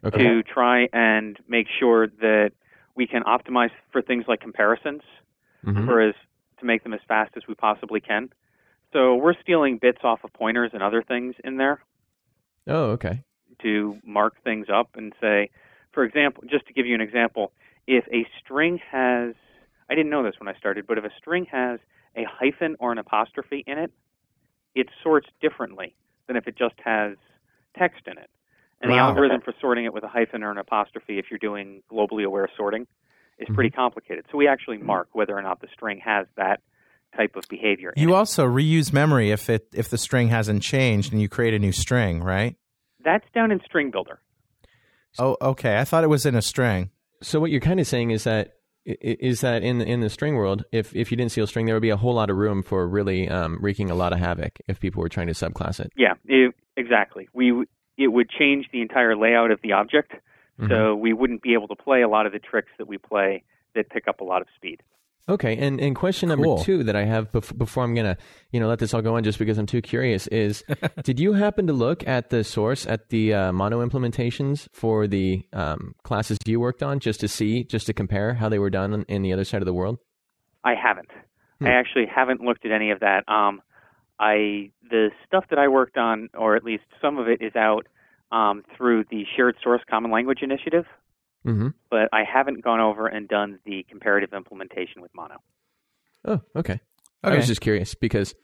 Okay. 0.05 0.19
to 0.19 0.43
try 0.43 0.87
and 0.93 1.39
make 1.49 1.67
sure 1.81 2.07
that 2.07 2.51
we 2.95 3.07
can 3.07 3.23
optimize 3.25 3.71
for 3.91 4.03
things 4.03 4.25
like 4.29 4.41
comparisons, 4.41 5.03
Mhm. 5.65 5.87
for 5.87 6.01
as 6.01 6.15
to 6.59 6.65
make 6.67 6.83
them 6.83 6.93
as 6.93 7.01
fast 7.09 7.37
as 7.37 7.47
we 7.49 7.55
possibly 7.55 8.01
can. 8.01 8.31
So 8.93 9.17
we're 9.17 9.35
stealing 9.41 9.79
bits 9.79 9.99
off 10.05 10.23
of 10.23 10.33
pointers 10.33 10.71
and 10.75 10.83
other 10.83 11.03
things 11.03 11.35
in 11.43 11.57
there 11.57 11.81
Oh, 12.69 12.91
okay. 12.93 13.25
to 13.61 13.99
mark 14.05 14.41
things 14.45 14.69
up 14.69 14.91
and 14.95 15.13
say, 15.21 15.51
for 15.95 16.05
example, 16.05 16.45
just 16.51 16.67
to 16.67 16.73
give 16.73 16.87
you 16.87 16.95
an 16.95 17.01
example, 17.01 17.53
if 17.87 18.05
a 18.09 18.27
string 18.43 18.81
has, 18.91 19.35
I 19.89 19.95
didn't 19.95 20.11
know 20.11 20.23
this 20.23 20.35
when 20.39 20.49
I 20.49 20.59
started, 20.59 20.87
but 20.87 20.99
if 20.99 21.05
a 21.05 21.11
string 21.19 21.47
has 21.51 21.79
a 22.17 22.25
hyphen 22.25 22.77
or 22.81 22.93
an 22.93 22.99
apostrophe 22.99 23.65
in 23.67 23.79
it, 23.79 23.93
it 24.75 24.89
sorts 25.03 25.29
differently 25.41 25.95
than 26.27 26.37
if 26.37 26.47
it 26.47 26.57
just 26.57 26.75
has 26.85 27.17
text 27.79 28.03
in 28.07 28.19
it. 28.19 28.31
And 28.81 28.93
the 28.93 28.97
algorithm 28.97 29.41
for 29.41 29.55
sorting 29.61 29.87
it 29.87 29.95
with 29.95 30.05
a 30.05 30.09
hyphen 30.09 30.43
or 30.43 30.51
an 30.51 30.59
apostrophe, 30.59 31.19
if 31.19 31.27
you're 31.31 31.39
doing 31.39 31.83
globally 31.91 32.25
aware 32.25 32.49
sorting, 32.55 32.87
is 33.39 33.49
pretty 33.55 33.71
mm-hmm. 33.71 33.81
complicated. 33.81 34.27
So 34.31 34.37
we 34.37 34.47
actually 34.47 34.79
mark 34.79 35.09
whether 35.13 35.37
or 35.37 35.41
not 35.41 35.61
the 35.61 35.69
string 35.73 36.01
has 36.05 36.27
that 36.37 36.61
type 37.17 37.35
of 37.37 37.45
behavior. 37.49 37.95
You 37.97 38.11
it. 38.11 38.17
also 38.17 38.47
reuse 38.47 38.93
memory 38.93 39.31
if 39.31 39.49
it 39.49 39.69
if 39.73 39.89
the 39.89 39.97
string 39.97 40.29
hasn't 40.29 40.63
changed 40.63 41.13
and 41.13 41.23
you 41.23 41.29
create 41.29 41.55
a 41.55 41.59
new 41.59 41.73
string, 41.73 42.23
right? 42.23 42.57
That's 43.03 43.25
down 43.35 43.51
in 43.51 43.61
String 43.65 43.91
Builder. 43.91 44.19
Oh, 45.19 45.37
okay. 45.41 45.79
I 45.79 45.85
thought 45.85 46.05
it 46.05 46.09
was 46.09 46.27
in 46.27 46.35
a 46.35 46.43
string. 46.43 46.91
So 47.23 47.41
what 47.41 47.51
you're 47.51 47.61
kind 47.61 47.81
of 47.81 47.87
saying 47.87 48.11
is 48.11 48.25
that 48.25 48.55
i- 48.87 48.91
i- 48.93 49.17
is 49.21 49.41
that 49.43 49.63
in 49.63 49.79
the, 49.79 49.87
in 49.87 50.01
the 50.01 50.11
string 50.11 50.35
world, 50.37 50.65
if 50.73 50.95
if 50.95 51.11
you 51.11 51.17
didn't 51.17 51.33
seal 51.33 51.45
a 51.45 51.47
string, 51.47 51.67
there 51.67 51.75
would 51.75 51.83
be 51.83 51.91
a 51.91 51.97
whole 51.97 52.15
lot 52.15 52.31
of 52.31 52.37
room 52.37 52.63
for 52.63 52.87
really 52.89 53.29
um, 53.29 53.59
wreaking 53.61 53.91
a 53.91 53.95
lot 53.95 54.13
of 54.13 54.19
havoc 54.19 54.59
if 54.69 54.81
people 54.81 55.01
were 55.03 55.09
trying 55.09 55.29
to 55.29 55.33
subclass 55.35 55.81
it. 55.81 55.93
Yeah, 55.97 56.15
it, 56.27 56.55
exactly. 56.77 57.29
We 57.33 57.67
it 57.97 58.09
would 58.09 58.29
change 58.29 58.67
the 58.73 58.83
entire 58.83 59.17
layout 59.17 59.51
of 59.51 59.61
the 59.63 59.73
object, 59.73 60.13
Mm-hmm. 60.61 60.71
so 60.71 60.95
we 60.95 61.13
wouldn't 61.13 61.43
be 61.43 61.55
able 61.55 61.67
to 61.67 61.75
play 61.75 62.03
a 62.03 62.09
lot 62.09 62.27
of 62.27 62.33
the 62.33 62.39
tricks 62.39 62.71
that 62.79 62.87
we 62.87 62.97
play 62.97 63.43
that 63.75 63.91
pick 63.91 64.07
up 64.07 64.21
a 64.21 64.25
lot 64.25 64.41
of 64.41 64.47
speed. 64.55 64.83
Okay, 65.27 65.57
and, 65.57 65.81
and 65.81 65.97
question 65.97 66.29
Cool. 66.29 66.37
number 66.37 66.65
two 66.65 66.85
that 66.85 66.95
I 66.95 67.05
have 67.05 67.33
bef- 67.33 67.57
before 67.57 67.83
I'm 67.83 67.95
gonna 67.95 68.19
you 68.51 68.61
know 68.61 68.69
let 68.69 68.79
this 68.79 68.93
all 68.93 69.01
go 69.01 69.17
on 69.17 69.25
just 69.25 69.39
because 69.39 69.57
I'm 69.57 69.67
too 69.67 69.81
curious 69.81 70.27
is, 70.27 70.63
did 71.03 71.19
you 71.19 71.33
happen 71.33 71.67
to 71.67 71.73
look 71.73 72.07
at 72.07 72.29
the 72.29 72.45
source 72.45 72.87
at 72.87 73.09
the 73.09 73.33
uh, 73.33 73.53
mono 73.53 73.87
implementations 73.87 74.69
for 74.73 75.07
the 75.07 75.43
um, 75.55 75.95
classes 76.03 76.37
you 76.45 76.61
worked 76.61 76.83
on 76.83 77.01
just 77.01 77.21
to 77.21 77.29
see 77.29 77.65
just 77.65 77.87
to 77.87 77.95
compare 77.95 78.35
how 78.35 78.51
they 78.51 78.59
were 78.59 78.69
done 78.69 78.93
in, 78.93 79.03
in 79.05 79.23
the 79.23 79.33
other 79.33 79.45
side 79.45 79.63
of 79.63 79.67
the 79.67 79.73
world? 79.73 79.99
I 80.63 80.75
haven't. 80.75 81.11
Hmm. 81.59 81.67
I 81.67 81.71
actually 81.71 82.07
haven't 82.15 82.43
looked 82.43 82.67
at 82.67 82.73
any 82.73 82.91
of 82.91 83.01
that. 83.01 83.27
Um, 83.27 83.63
I 84.21 84.71
the 84.91 85.11
stuff 85.27 85.45
that 85.49 85.59
I 85.59 85.69
worked 85.69 85.97
on, 85.97 86.29
or 86.35 86.55
at 86.55 86.65
least 86.65 86.85
some 87.01 87.17
of 87.17 87.29
it, 87.29 87.41
is 87.41 87.57
out 87.57 87.87
um, 88.31 88.63
through 88.77 89.05
the 89.11 89.25
Shared 89.37 89.57
Source 89.63 89.81
Common 89.89 90.11
Language 90.11 90.41
Initiative, 90.43 90.85
Mm-hmm. 91.47 91.69
but 91.91 92.09
I 92.13 92.23
haven't 92.25 92.63
gone 92.65 92.81
over 92.81 93.07
and 93.07 93.29
done 93.29 93.59
the 93.67 93.85
comparative 93.89 94.33
implementation 94.33 95.03
with 95.03 95.11
Mono. 95.15 95.37
Oh, 96.25 96.41
okay. 96.57 96.81
I 97.23 97.37
was 97.37 97.47
just 97.47 97.61
curious 97.61 97.95
because 97.95 98.35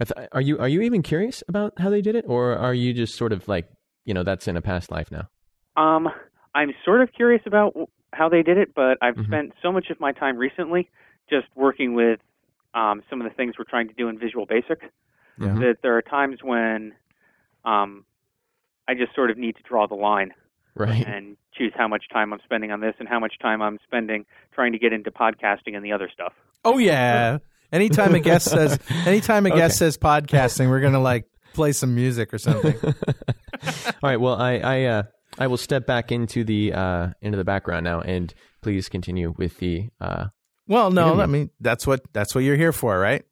I 0.00 0.04
th- 0.04 0.28
are 0.32 0.40
you 0.40 0.58
are 0.58 0.68
you 0.68 0.82
even 0.82 1.02
curious 1.02 1.42
about 1.48 1.72
how 1.78 1.88
they 1.90 2.00
did 2.02 2.14
it, 2.14 2.24
or 2.28 2.56
are 2.56 2.74
you 2.74 2.92
just 2.94 3.14
sort 3.14 3.32
of 3.32 3.46
like 3.48 3.68
you 4.04 4.14
know 4.14 4.22
that's 4.22 4.48
in 4.48 4.56
a 4.56 4.62
past 4.62 4.90
life 4.90 5.10
now? 5.10 5.28
Um, 5.76 6.08
I'm 6.54 6.72
sort 6.84 7.00
of 7.02 7.12
curious 7.12 7.42
about 7.46 7.74
how 8.12 8.28
they 8.28 8.42
did 8.42 8.58
it, 8.58 8.74
but 8.74 8.98
I've 9.00 9.14
Mhm. 9.16 9.26
spent 9.26 9.52
so 9.62 9.72
much 9.72 9.88
of 9.90 9.98
my 10.00 10.12
time 10.12 10.36
recently 10.36 10.90
just 11.30 11.46
working 11.54 11.94
with 11.94 12.20
um, 12.74 13.02
some 13.08 13.20
of 13.22 13.28
the 13.28 13.34
things 13.34 13.54
we're 13.58 13.64
trying 13.64 13.88
to 13.88 13.94
do 13.94 14.08
in 14.08 14.18
Visual 14.18 14.44
Basic 14.46 14.82
Yeah. 15.38 15.54
that 15.60 15.76
there 15.82 15.96
are 15.96 16.02
times 16.02 16.42
when 16.42 16.94
um, 17.64 18.04
I 18.88 18.94
just 18.94 19.14
sort 19.14 19.30
of 19.30 19.38
need 19.38 19.56
to 19.56 19.62
draw 19.62 19.86
the 19.86 19.94
line 19.94 20.32
Right. 20.74 21.06
and 21.06 21.36
choose 21.54 21.72
how 21.76 21.86
much 21.86 22.04
time 22.10 22.32
I'm 22.32 22.40
spending 22.44 22.70
on 22.70 22.80
this 22.80 22.94
and 22.98 23.06
how 23.08 23.20
much 23.20 23.34
time 23.40 23.60
I'm 23.60 23.78
spending 23.84 24.24
trying 24.54 24.72
to 24.72 24.78
get 24.78 24.92
into 24.92 25.10
podcasting 25.10 25.76
and 25.76 25.84
the 25.84 25.92
other 25.92 26.08
stuff. 26.12 26.32
Oh 26.64 26.78
yeah. 26.78 27.38
Anytime 27.70 28.14
a 28.14 28.20
guest 28.20 28.48
says 28.50 28.78
anytime 29.06 29.46
a 29.46 29.50
guest 29.50 29.78
says 29.78 29.98
podcasting, 29.98 30.68
we're 30.70 30.80
gonna 30.80 31.00
like 31.00 31.26
play 31.54 31.72
some 31.72 31.94
music 31.94 32.32
or 32.32 32.38
something. 32.38 32.74
All 32.84 33.92
right. 34.02 34.20
Well, 34.20 34.34
I 34.40 34.52
I 34.58 34.82
uh, 34.84 35.02
I 35.38 35.46
will 35.46 35.56
step 35.56 35.86
back 35.86 36.10
into 36.12 36.44
the 36.44 36.72
uh, 36.72 37.08
into 37.20 37.36
the 37.38 37.44
background 37.44 37.84
now, 37.84 38.00
and 38.00 38.32
please 38.62 38.88
continue 38.88 39.34
with 39.36 39.58
the. 39.58 39.88
Uh, 40.00 40.26
Well, 40.68 40.90
no, 40.90 41.06
Interview. 41.06 41.22
I 41.22 41.26
mean 41.26 41.50
that's 41.60 41.86
what 41.86 42.00
that's 42.12 42.34
what 42.34 42.44
you're 42.44 42.56
here 42.56 42.72
for, 42.72 42.98
right? 42.98 43.24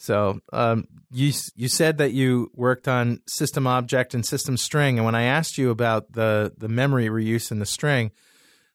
So, 0.00 0.40
um, 0.52 0.86
you 1.10 1.32
you 1.56 1.68
said 1.68 1.98
that 1.98 2.12
you 2.12 2.50
worked 2.54 2.86
on 2.86 3.20
system 3.26 3.66
object 3.66 4.14
and 4.14 4.24
system 4.24 4.56
string, 4.56 4.96
and 4.96 5.04
when 5.04 5.16
I 5.16 5.24
asked 5.24 5.58
you 5.58 5.70
about 5.70 6.12
the 6.12 6.52
the 6.56 6.68
memory 6.68 7.08
reuse 7.08 7.50
in 7.50 7.58
the 7.58 7.66
string, 7.66 8.12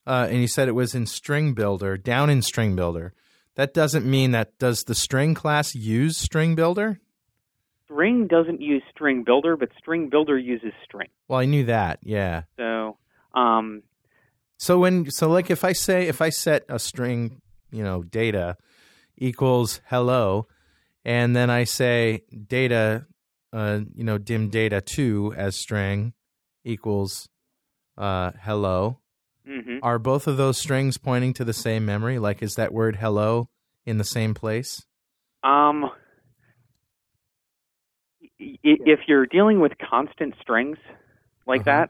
uh, 0.05 0.27
and 0.29 0.41
you 0.41 0.47
said 0.47 0.67
it 0.67 0.73
was 0.73 0.93
in 0.93 1.05
String 1.05 1.53
Builder, 1.53 1.95
down 1.97 2.29
in 2.29 2.41
String 2.41 2.75
Builder, 2.75 3.13
that 3.55 3.73
doesn't 3.73 4.05
mean 4.05 4.31
that 4.31 4.57
does 4.59 4.83
the 4.83 4.95
string 4.95 5.33
class 5.33 5.73
use 5.73 6.17
String 6.17 6.55
Builder? 6.55 6.99
String 7.85 8.27
doesn't 8.27 8.59
use 8.59 8.83
String 8.91 9.23
Builder, 9.23 9.55
but 9.55 9.69
String 9.77 10.09
Builder 10.09 10.37
uses 10.37 10.73
string. 10.83 11.07
Well, 11.29 11.39
I 11.39 11.45
knew 11.45 11.63
that, 11.65 11.99
yeah. 12.01 12.43
So, 12.57 12.97
um, 13.33 13.83
So 14.57 14.79
when 14.79 15.09
so 15.09 15.29
like 15.29 15.49
if 15.49 15.63
I 15.63 15.71
say 15.73 16.07
if 16.07 16.21
I 16.21 16.29
set 16.29 16.65
a 16.67 16.79
string, 16.79 17.41
you 17.71 17.83
know, 17.83 18.03
data 18.03 18.57
equals 19.17 19.79
hello, 19.89 20.47
and 21.05 21.35
then 21.35 21.49
I 21.49 21.63
say 21.65 22.23
data, 22.47 23.05
uh, 23.51 23.81
you 23.93 24.03
know, 24.03 24.17
dim 24.17 24.49
data 24.49 24.81
two 24.81 25.33
as 25.35 25.55
string 25.55 26.13
equals 26.63 27.27
uh, 27.97 28.31
hello. 28.41 28.99
mhm. 29.47 29.79
Are 29.83 29.99
both 29.99 30.25
of 30.27 30.37
those 30.37 30.57
strings 30.57 30.97
pointing 30.97 31.33
to 31.33 31.43
the 31.45 31.53
same 31.53 31.85
memory? 31.85 32.17
Like, 32.19 32.41
is 32.41 32.55
that 32.55 32.73
word 32.73 32.95
hello 32.95 33.49
in 33.85 33.97
the 33.97 34.03
same 34.03 34.33
place? 34.33 34.85
Um, 35.43 35.89
if 38.39 38.99
you're 39.07 39.25
dealing 39.25 39.59
with 39.59 39.73
constant 39.77 40.35
strings 40.41 40.77
like 41.45 41.61
Uh-huh. 41.67 41.87
that, 41.87 41.89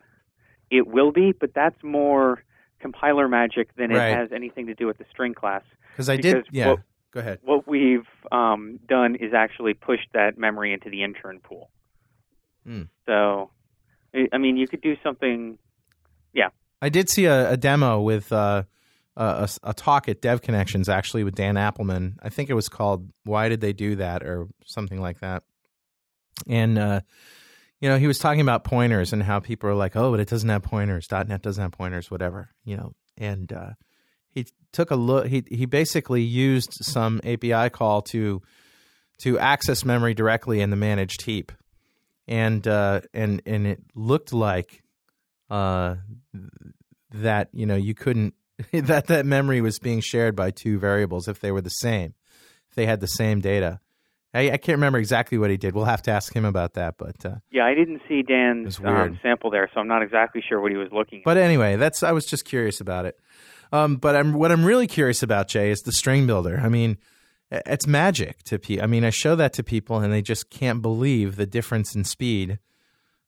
it 0.69 0.87
will 0.87 1.11
be, 1.11 1.31
but 1.31 1.53
that's 1.53 1.81
more 1.83 2.43
compiler 2.79 3.27
magic 3.27 3.73
than 3.75 3.91
Right. 3.91 4.09
it 4.11 4.15
has 4.17 4.31
anything 4.33 4.67
to 4.67 4.73
do 4.73 4.87
with 4.87 4.97
the 4.97 5.05
string 5.11 5.33
class. 5.33 5.63
Because 5.91 6.09
I 6.09 6.17
did. 6.17 6.47
Yeah. 6.51 6.69
what- 6.71 6.79
Go 7.13 7.19
ahead. 7.19 7.39
What 7.43 7.67
we've 7.67 8.07
um, 8.31 8.79
done 8.87 9.15
is 9.15 9.33
actually 9.33 9.73
pushed 9.75 10.07
that 10.13 10.37
memory 10.37 10.73
into 10.73 10.89
the 10.89 11.03
intern 11.03 11.39
pool. 11.39 11.69
Hmm. 12.65 12.83
So, 13.05 13.51
I 14.15 14.27
I 14.33 14.37
mean, 14.37 14.57
you 14.57 14.67
could 14.67 14.81
do 14.81 14.95
something. 15.03 15.57
Yeah. 16.33 16.49
I 16.81 16.89
did 16.89 17.09
see 17.09 17.25
a, 17.25 17.51
a 17.51 17.57
demo 17.57 18.01
with 18.01 18.31
uh, 18.31 18.63
a, 19.15 19.23
a- 19.63 19.69
a 19.69 19.73
talk 19.73 20.09
at 20.09 20.21
Dev 20.21 20.41
Connections 20.41 20.89
actually 20.89 21.23
with 21.23 21.35
Dan 21.35 21.55
Appleman. 21.55 22.15
I 22.23 22.29
think 22.29 22.49
it 22.49 22.55
was 22.55 22.67
called 22.67 23.09
"Why 23.25 23.47
Did 23.49 23.61
They 23.61 23.73
Do 23.73 23.95
That" 23.97 24.23
or 24.23 24.47
something 24.65 24.99
like 24.99 25.19
that. 25.19 25.43
And 26.47 26.77
uh, 26.79 27.01
you 27.79 27.89
know, 27.89 27.97
he 27.99 28.07
was 28.07 28.17
talking 28.17 28.41
about 28.41 28.63
pointers 28.63 29.13
and 29.13 29.21
how 29.21 29.39
people 29.39 29.69
are 29.69 29.75
like, 29.75 29.95
"Oh, 29.95 30.09
but 30.11 30.19
it 30.19 30.29
doesn't 30.29 30.49
have 30.49 30.63
pointers. 30.63 31.07
.NET 31.11 31.41
doesn't 31.43 31.61
have 31.61 31.71
pointers, 31.73 32.09
whatever." 32.09 32.49
You 32.65 32.77
know, 32.77 32.93
and 33.17 33.51
uh, 33.53 33.71
he 34.33 34.45
took 34.71 34.91
a 34.91 34.95
look. 34.95 35.27
He 35.27 35.43
he 35.49 35.65
basically 35.65 36.21
used 36.21 36.73
some 36.81 37.21
API 37.23 37.69
call 37.69 38.01
to 38.03 38.41
to 39.23 39.39
access 39.39 39.85
memory 39.85 40.13
directly 40.13 40.61
in 40.61 40.69
the 40.69 40.75
managed 40.75 41.23
heap, 41.23 41.51
and 42.27 42.67
uh, 42.67 43.01
and 43.13 43.41
and 43.45 43.67
it 43.67 43.81
looked 43.95 44.33
like 44.33 44.83
uh, 45.49 45.95
that 47.11 47.49
you 47.53 47.65
know 47.65 47.75
you 47.75 47.93
couldn't 47.93 48.33
that 48.71 49.07
that 49.07 49.25
memory 49.25 49.61
was 49.61 49.79
being 49.79 50.01
shared 50.01 50.35
by 50.35 50.51
two 50.51 50.79
variables 50.79 51.27
if 51.27 51.39
they 51.39 51.51
were 51.51 51.61
the 51.61 51.69
same, 51.69 52.13
if 52.69 52.75
they 52.75 52.85
had 52.85 52.99
the 52.99 53.07
same 53.07 53.39
data. 53.39 53.79
I, 54.35 54.51
I 54.51 54.57
can't 54.57 54.77
remember 54.77 54.97
exactly 54.97 55.37
what 55.37 55.51
he 55.51 55.57
did. 55.57 55.75
We'll 55.75 55.85
have 55.85 56.01
to 56.03 56.11
ask 56.11 56.35
him 56.35 56.43
about 56.43 56.73
that. 56.73 56.95
But 56.97 57.23
uh, 57.23 57.35
Yeah, 57.51 57.65
I 57.65 57.75
didn't 57.75 58.01
see 58.07 58.23
Dan's 58.23 58.79
um, 58.83 59.19
sample 59.21 59.51
there, 59.51 59.69
so 59.73 59.79
I'm 59.79 59.87
not 59.87 60.01
exactly 60.01 60.43
sure 60.47 60.59
what 60.59 60.71
he 60.71 60.77
was 60.77 60.89
looking 60.91 61.19
at. 61.19 61.25
but 61.25 61.37
anyway, 61.37 61.75
that's 61.75 62.01
I 62.01 62.11
was 62.13 62.25
just 62.25 62.45
curious 62.45 62.81
about 62.81 63.05
it. 63.05 63.19
Um, 63.71 63.95
but 63.97 64.15
I'm 64.15 64.33
what 64.33 64.51
I'm 64.51 64.63
really 64.65 64.87
curious 64.87 65.23
about, 65.23 65.47
Jay, 65.47 65.71
is 65.71 65.81
the 65.81 65.91
string 65.91 66.27
builder. 66.27 66.59
I 66.63 66.69
mean, 66.69 66.97
it's 67.51 67.87
magic 67.87 68.43
to 68.43 68.59
people. 68.59 68.83
I 68.83 68.87
mean, 68.87 69.03
I 69.03 69.09
show 69.09 69.35
that 69.35 69.53
to 69.53 69.63
people, 69.63 69.99
and 69.99 70.11
they 70.11 70.21
just 70.21 70.49
can't 70.49 70.81
believe 70.81 71.35
the 71.35 71.45
difference 71.45 71.95
in 71.95 72.03
speed. 72.03 72.59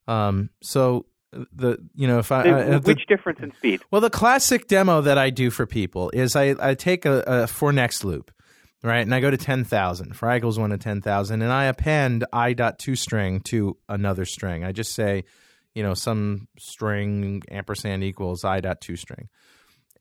Um, 0.08 0.50
so 0.62 1.06
the 1.32 1.78
you 1.96 2.08
know 2.08 2.20
if 2.20 2.32
I 2.32 2.44
The- 2.44 2.80
the- 2.80 2.92
which 2.92 3.08
difference 3.08 3.40
in 3.40 3.54
speed? 3.56 3.82
Well, 3.92 4.02
the 4.02 4.10
classic 4.10 4.68
demo 4.68 5.02
that 5.02 5.18
I 5.18 5.30
do 5.30 5.50
for 5.50 5.66
people 5.66 6.12
is 6.12 6.36
I, 6.36 6.56
I 6.60 6.76
take 6.76 7.06
a, 7.06 7.24
a 7.26 7.48
for 7.48 7.72
next 7.74 8.04
loop 8.04 8.32
right? 8.86 9.02
And 9.02 9.14
I 9.16 9.20
go 9.20 9.32
to 9.32 9.38
10,000 9.38 10.16
for 10.16 10.30
i 10.30 10.38
equals 10.38 10.60
1 10.60 10.70
to 10.70 10.78
10,000, 10.78 11.42
and 11.42 11.52
I 11.52 11.66
append 11.66 12.24
i 12.32 12.54
dot 12.54 12.78
ToString 12.78 13.44
to 13.46 13.78
another 13.90 14.26
string. 14.26 14.64
I 14.64 14.72
just 14.72 14.94
say, 14.94 15.24
you 15.74 15.82
know, 15.82 15.96
some 15.96 16.48
string 16.60 17.42
ampersand 17.50 18.04
equals 18.04 18.46
i 18.46 18.62
dot 18.62 18.82
ToString. 18.82 19.28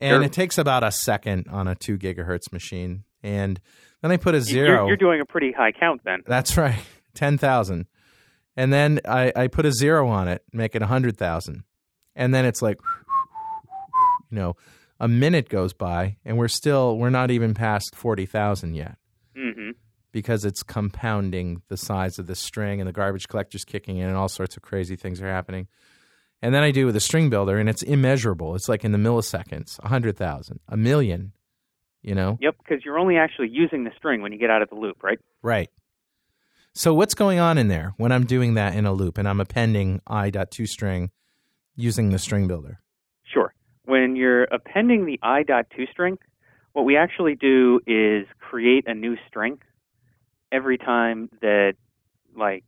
And 0.01 0.11
Sure. 0.17 0.23
it 0.23 0.33
takes 0.33 0.59
about 0.59 0.83
a 0.85 0.91
second 0.91 1.47
on 1.51 1.69
a 1.69 1.75
2 1.75 1.97
gigahertz 1.99 2.53
machine. 2.53 3.05
And 3.23 3.61
then 4.03 4.11
I 4.11 4.17
put 4.17 4.35
a 4.35 4.39
You're- 4.39 4.45
zero. 4.67 4.87
You're, 4.87 4.97
doing 4.97 5.21
a 5.21 5.25
pretty 5.25 5.53
high 5.53 5.73
count 5.73 6.03
then. 6.05 6.23
That's 6.27 6.57
right, 6.57 6.79
10,000. 7.15 7.87
And 8.57 8.73
then 8.73 9.01
I, 9.07 9.33
I 9.35 9.49
put 9.49 9.67
a 9.67 9.73
zero 9.73 10.09
on 10.09 10.29
it, 10.29 10.43
make 10.53 10.75
it 10.75 10.83
a 10.83 10.87
100,000. 10.87 11.65
And 12.17 12.35
then 12.35 12.45
it's 12.45 12.61
like, 12.63 12.79
you 14.31 14.37
know, 14.39 14.57
a 15.01 15.09
minute 15.09 15.49
goes 15.49 15.73
by 15.73 16.17
and 16.25 16.39
we're 16.39 16.49
still, 16.49 16.97
we're 16.99 17.11
not 17.11 17.31
even 17.31 17.55
past 17.55 17.95
40,000 17.97 18.75
yet 18.75 18.97
hmm 19.37 19.71
because 20.13 20.45
it's 20.45 20.63
compounding 20.63 21.61
the 21.67 21.77
size 21.77 22.21
of 22.21 22.29
the 22.29 22.37
string 22.37 22.81
and 22.81 22.87
the 22.87 22.93
garbage 22.93 23.27
collector's 23.27 23.65
kicking 23.65 23.97
in 23.97 24.07
and 24.07 24.17
all 24.17 24.29
sorts 24.29 24.57
of 24.57 24.63
crazy 24.63 24.95
things 24.95 25.21
are 25.21 25.27
happening. 25.29 25.67
And 26.43 26.55
then 26.55 26.63
I 26.63 26.71
do 26.71 26.87
with 26.87 26.97
a 26.97 27.01
string 27.01 27.31
builder 27.31 27.59
and 27.59 27.69
it's 27.69 27.83
immeasurable. 27.83 28.55
It's 28.55 28.69
like 28.69 28.85
in 28.85 28.93
the 28.93 28.99
milliseconds, 28.99 29.79
a 29.79 29.85
100,000, 29.85 30.61
a 30.69 30.77
million, 30.77 31.33
you 32.03 32.15
know? 32.15 32.39
Yep, 32.41 32.57
because 32.59 32.85
you're 32.85 32.99
only 32.99 33.17
actually 33.17 33.49
using 33.49 33.85
the 33.85 33.93
string 33.97 34.21
when 34.21 34.33
you 34.33 34.39
get 34.39 34.51
out 34.51 34.61
of 34.61 34.69
the 34.69 34.75
loop, 34.75 35.03
right? 35.03 35.19
Right. 35.43 35.71
So 36.75 36.93
what's 36.93 37.15
going 37.15 37.39
on 37.39 37.57
in 37.57 37.69
there 37.69 37.95
when 37.97 38.13
I'm 38.13 38.27
doing 38.27 38.55
that 38.55 38.75
in 38.75 38.85
a 38.85 38.93
loop 38.93 39.17
and 39.17 39.29
I'm 39.29 39.41
appending 39.41 40.01
i 40.07 40.29
dot 40.31 40.51
ToString 40.51 41.11
using 41.77 42.11
the 42.11 42.19
string 42.19 42.49
builder? 42.49 42.81
Sure. 43.25 43.55
When 43.85 44.17
you're 44.17 44.45
appending 44.45 45.07
the 45.07 45.19
i 45.23 45.45
dot 45.45 45.67
ToString, 45.71 46.19
what 46.73 46.85
we 46.85 46.97
actually 46.97 47.37
do 47.37 47.81
is 47.87 48.27
create 48.41 48.85
a 48.89 48.95
new 48.95 49.17
string 49.29 49.59
every 50.51 50.77
time 50.77 51.31
that, 51.41 51.75
like, 52.37 52.65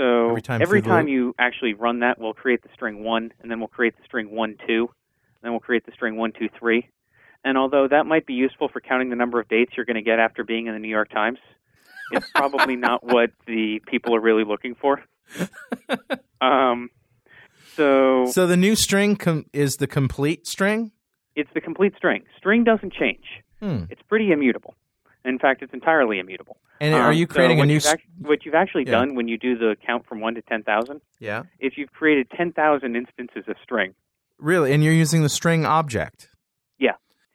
so 0.00 0.30
Every 0.30 0.42
time 0.42 0.62
every 0.62 0.80
the 0.80 0.88
time 0.88 1.08
you 1.08 1.34
actually 1.38 1.74
run 1.74 2.00
that, 2.00 2.18
we'll 2.18 2.32
create 2.32 2.62
the 2.62 2.70
string 2.72 3.04
one, 3.04 3.32
and 3.40 3.50
then 3.50 3.58
we'll 3.60 3.68
create 3.68 3.94
the 3.98 4.02
string 4.04 4.30
one 4.30 4.56
two, 4.66 4.88
and 4.88 5.42
then 5.42 5.52
we'll 5.52 5.60
create 5.60 5.84
the 5.84 5.92
string 5.92 6.16
one 6.16 6.32
two 6.32 6.48
three. 6.58 6.88
And 7.44 7.58
although 7.58 7.86
that 7.88 8.06
might 8.06 8.26
be 8.26 8.34
useful 8.34 8.68
for 8.68 8.80
counting 8.80 9.10
the 9.10 9.16
number 9.16 9.40
of 9.40 9.48
dates 9.48 9.72
you're 9.76 9.86
going 9.86 9.96
to 9.96 10.02
get 10.02 10.18
after 10.18 10.44
being 10.44 10.66
in 10.66 10.72
the 10.72 10.78
New 10.78 10.88
York 10.88 11.10
Times, 11.10 11.38
it's 12.12 12.30
probably 12.34 12.76
not 12.76 13.04
what 13.04 13.30
the 13.46 13.80
people 13.86 14.14
are 14.14 14.20
really 14.20 14.44
looking 14.44 14.74
for. 14.74 15.02
Um, 16.42 16.88
so 17.76 18.24
So 18.30 18.46
the 18.46 18.56
new 18.56 18.74
string 18.74 19.16
com- 19.16 19.44
is 19.52 19.76
the 19.76 19.86
complete 19.86 20.46
string? 20.46 20.92
it's 21.36 21.50
the 21.54 21.60
complete 21.60 21.94
string. 21.96 22.22
String 22.38 22.64
doesn't 22.64 22.92
change. 22.94 23.24
Hmm. 23.60 23.84
It's 23.90 24.00
pretty 24.08 24.32
immutable. 24.32 24.74
In 25.24 25.38
fact, 25.38 25.62
it's 25.62 25.74
entirely 25.74 26.18
immutable. 26.18 26.56
And 26.80 26.94
are 26.94 27.10
Um, 27.10 27.14
you 27.14 27.26
so 27.28 27.34
creating 27.34 27.58
a 27.58 27.60
what 27.60 27.66
new 27.68 27.74
you've 27.74 27.86
act- 27.86 28.06
what 28.20 28.44
you've 28.46 28.54
actually 28.54 28.84
Yeah. 28.84 28.92
done 28.92 29.14
when 29.14 29.28
you 29.28 29.36
do 29.36 29.56
the 29.56 29.76
count 29.86 30.06
from 30.06 30.20
1 30.20 30.34
to 30.34 30.42
10,000 30.42 31.00
Yeah. 31.18 31.42
is 31.58 31.76
you've 31.76 31.92
created 31.92 32.30
10,000 32.30 32.96
instances 32.96 33.44
of 33.46 33.56
string. 33.62 33.94
Really? 34.38 34.72
And 34.72 34.82
you're 34.82 34.94
using 34.94 35.22
the 35.22 35.28
string 35.28 35.66
object. 35.66 36.30
Yeah. 36.78 36.94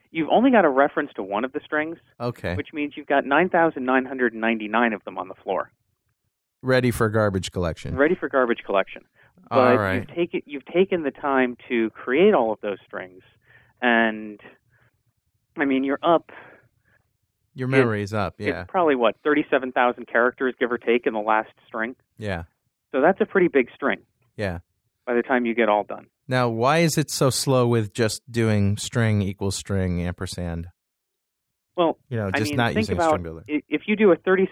You've 0.09 0.29
only 0.29 0.49
got 0.49 0.65
a 0.65 0.69
reference 0.69 1.11
to 1.13 1.23
one 1.23 1.45
of 1.45 1.51
the 1.51 1.59
strings, 1.59 1.99
Okay. 2.19 2.55
which 2.55 2.73
means 2.73 2.97
you've 2.97 3.05
got 3.05 3.25
9,999 3.25 4.93
of 4.93 5.03
them 5.03 5.17
on 5.19 5.27
the 5.27 5.36
floor, 5.36 5.71
Ready 6.63 6.89
for 6.89 7.09
garbage 7.09 7.51
collection. 7.51 7.95
ready 7.95 8.15
for 8.15 8.27
garbage 8.29 8.63
collection. 8.65 9.03
But 9.49 9.57
All 9.59 9.77
right. 9.77 9.95
you've 9.97 10.07
taken 10.15 10.41
you've 10.47 10.65
taken 10.65 11.03
the 11.03 11.11
time 11.11 11.55
to 11.69 11.91
create 11.91 12.33
all 12.33 12.51
of 12.51 12.59
those 12.61 12.79
strings 12.88 13.21
and 13.81 14.41
I 15.57 15.65
mean, 15.65 15.83
you're 15.83 15.99
up 16.01 16.31
Your 17.56 17.68
memory 17.68 18.03
is 18.03 18.14
up. 18.14 18.36
Yeah. 18.38 18.62
It's 18.62 18.70
probably 18.72 18.95
what 18.95 19.16
thirty-seven 19.24 19.72
thousand 19.72 20.08
characters, 20.08 20.53
give 20.60 20.72
or 20.72 20.78
take, 20.78 21.08
in 21.08 21.14
the 21.14 21.20
last 21.20 21.49
string. 21.68 21.95
Yeah. 22.18 22.43
So 22.91 23.01
that's 23.01 23.20
a 23.22 23.26
pretty 23.26 23.47
big 23.47 23.70
string 23.74 23.99
Yeah. 24.38 24.60
by 25.06 25.16
the 25.16 25.22
time 25.24 25.45
you 25.45 25.53
get 25.56 25.68
all 25.70 25.84
done. 25.84 26.08
Now, 26.28 26.49
why 26.49 26.80
is 26.80 26.97
it 26.97 27.10
so 27.12 27.30
slow 27.30 27.68
with 27.68 27.93
just 27.93 28.22
doing 28.32 28.78
string 28.78 29.22
equals 29.22 29.56
string 29.56 30.01
ampersand? 30.01 30.68
Well, 31.78 31.97
You 32.10 32.18
know, 32.18 32.32
I 32.34 32.38
just 32.39 32.51
mean, 32.51 32.58
not 32.58 32.68
think 32.74 32.78
using 32.88 32.95
a 32.97 32.99
about 32.99 33.10
string 33.10 33.24
builder. 33.24 33.43
if 33.47 33.82
you 33.88 33.95
do 33.95 34.12
a 34.12 34.16
thirty. 34.16 34.49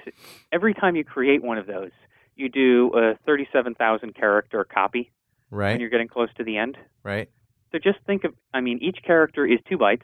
Every 0.51 0.73
time 0.73 0.95
you 0.95 1.03
create 1.03 1.43
one 1.43 1.57
of 1.57 1.67
those, 1.67 1.91
you 2.35 2.49
do 2.49 2.91
a 2.95 3.15
thirty-seven 3.25 3.75
thousand 3.75 4.15
character 4.15 4.63
copy 4.65 5.11
Right. 5.51 5.71
And 5.71 5.81
you're 5.81 5.89
getting 5.91 6.07
close 6.07 6.29
to 6.37 6.43
the 6.43 6.57
end. 6.57 6.77
Right. 7.03 7.29
So 7.71 7.77
just 7.79 7.99
think 8.07 8.23
of. 8.23 8.33
I 8.53 8.61
mean, 8.61 8.79
each 8.81 8.97
character 9.05 9.45
is 9.45 9.59
two 9.69 9.77
bytes, 9.77 10.01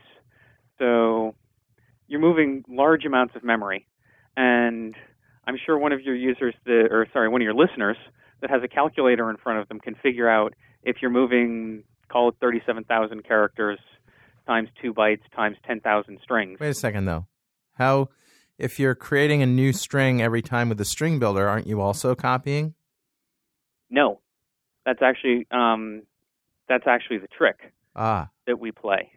so 0.77 1.33
you're 2.09 2.19
moving 2.19 2.65
large 2.67 3.05
amounts 3.05 3.35
of 3.35 3.43
memory, 3.43 3.87
and 4.35 4.95
I'm 5.47 5.55
sure 5.63 5.77
one 5.77 5.93
of 5.93 6.01
your 6.01 6.15
users, 6.15 6.55
the, 6.65 6.87
or 6.91 7.07
sorry, 7.13 7.29
one 7.29 7.41
of 7.41 7.45
your 7.45 7.53
listeners 7.53 7.97
that 8.41 8.49
has 8.49 8.61
a 8.63 8.67
calculator 8.67 9.29
in 9.29 9.37
front 9.37 9.59
of 9.59 9.67
them 9.69 9.79
can 9.79 9.95
figure 9.95 10.27
out 10.27 10.53
if 10.83 10.97
you're 11.01 11.11
moving, 11.11 11.83
call 12.09 12.29
it 12.29 12.35
37,000 12.41 13.23
characters 13.23 13.79
times 14.47 14.69
two 14.81 14.93
bytes 14.93 15.21
times 15.35 15.55
10,000 15.65 16.19
strings. 16.23 16.59
Wait 16.59 16.69
a 16.69 16.73
second, 16.73 17.05
though. 17.05 17.27
How, 17.73 18.09
if 18.57 18.79
you're 18.79 18.95
creating 18.95 19.43
a 19.43 19.45
new 19.45 19.71
string 19.71 20.21
every 20.21 20.41
time 20.41 20.67
with 20.67 20.79
the 20.79 20.85
string 20.85 21.19
builder, 21.19 21.47
aren't 21.47 21.67
you 21.67 21.79
also 21.79 22.15
copying? 22.15 22.73
No, 23.91 24.19
that's 24.85 25.01
actually 25.01 25.47
um, 25.51 26.03
that's 26.67 26.87
actually 26.87 27.19
the 27.19 27.27
trick. 27.27 27.73
Ah. 27.95 28.29
that 28.45 28.59
we 28.59 28.71
play 28.71 29.11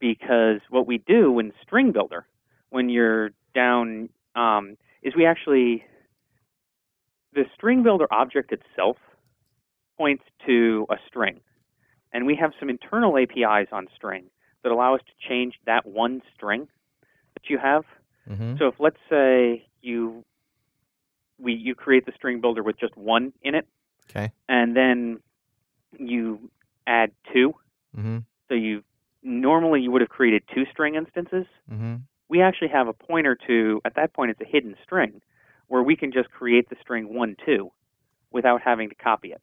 because 0.00 0.60
what 0.70 0.86
we 0.86 0.98
do 0.98 1.38
in 1.38 1.52
string 1.62 1.92
builder 1.92 2.26
when 2.70 2.88
you're 2.88 3.30
down 3.54 4.08
um, 4.34 4.76
is 5.02 5.14
we 5.14 5.26
actually 5.26 5.84
the 7.34 7.44
string 7.54 7.82
builder 7.82 8.06
object 8.10 8.52
itself 8.52 8.96
points 9.96 10.24
to 10.46 10.86
a 10.90 10.96
string. 11.06 11.40
And 12.12 12.26
we 12.26 12.34
have 12.36 12.52
some 12.58 12.68
internal 12.68 13.16
apis 13.16 13.68
on 13.70 13.86
string 13.94 14.24
that 14.62 14.72
allow 14.72 14.94
us 14.94 15.00
to 15.06 15.28
change 15.28 15.54
that 15.66 15.86
one 15.86 16.22
string 16.34 16.66
that 17.34 17.48
you 17.48 17.58
have. 17.58 17.84
Hmm 18.26 18.56
so 18.58 18.66
if 18.68 18.74
let's 18.78 18.98
say 19.08 19.66
you 19.82 20.24
we 21.38 21.52
you 21.52 21.74
create 21.74 22.06
the 22.06 22.12
string 22.14 22.40
builder 22.40 22.62
with 22.62 22.78
just 22.78 22.96
one 22.96 23.32
in 23.42 23.54
it 23.54 23.66
Okay. 24.10 24.32
and 24.48 24.76
then 24.76 25.20
you 25.98 26.50
add 26.86 27.12
two. 27.32 27.54
Hmm 27.94 28.18
so 28.48 28.54
you 28.54 28.82
normally 29.22 29.80
you 29.80 29.90
would 29.90 30.00
have 30.00 30.10
created 30.10 30.42
two 30.54 30.64
string 30.70 30.94
instances. 30.94 31.46
hmm 31.68 31.96
We 32.28 32.40
actually 32.42 32.68
have 32.68 32.88
a 32.88 32.92
pointer 32.92 33.36
to 33.46 33.80
at 33.84 33.94
that 33.96 34.12
point 34.12 34.30
it's 34.30 34.40
a 34.40 34.44
hidden 34.44 34.76
string 34.82 35.20
where 35.68 35.82
we 35.82 35.96
can 35.96 36.10
just 36.12 36.30
create 36.30 36.68
the 36.68 36.76
string 36.80 37.14
one 37.14 37.36
two 37.44 37.70
without 38.30 38.60
having 38.62 38.88
to 38.88 38.94
copy 38.94 39.32
it. 39.32 39.40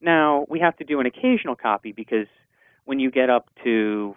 Now 0.00 0.46
we 0.48 0.60
have 0.60 0.76
to 0.78 0.84
do 0.84 1.00
an 1.00 1.06
occasional 1.06 1.56
copy 1.56 1.92
because 1.92 2.28
when 2.84 3.00
you 3.00 3.10
get 3.10 3.30
up 3.30 3.48
to 3.64 4.16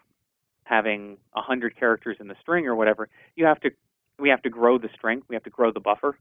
having 0.64 1.18
a 1.36 1.42
hundred 1.42 1.76
characters 1.76 2.18
in 2.20 2.28
the 2.28 2.36
string 2.42 2.68
or 2.68 2.76
whatever, 2.76 3.10
you 3.36 3.46
have 3.46 3.60
to 3.62 3.72
we 4.20 4.30
have 4.30 4.42
to 4.44 4.50
grow 4.50 4.78
the 4.78 4.90
string, 4.94 5.22
we 5.28 5.36
have 5.36 5.44
to 5.44 5.50
grow 5.50 5.72
the 5.72 5.80
buffer, 5.80 6.18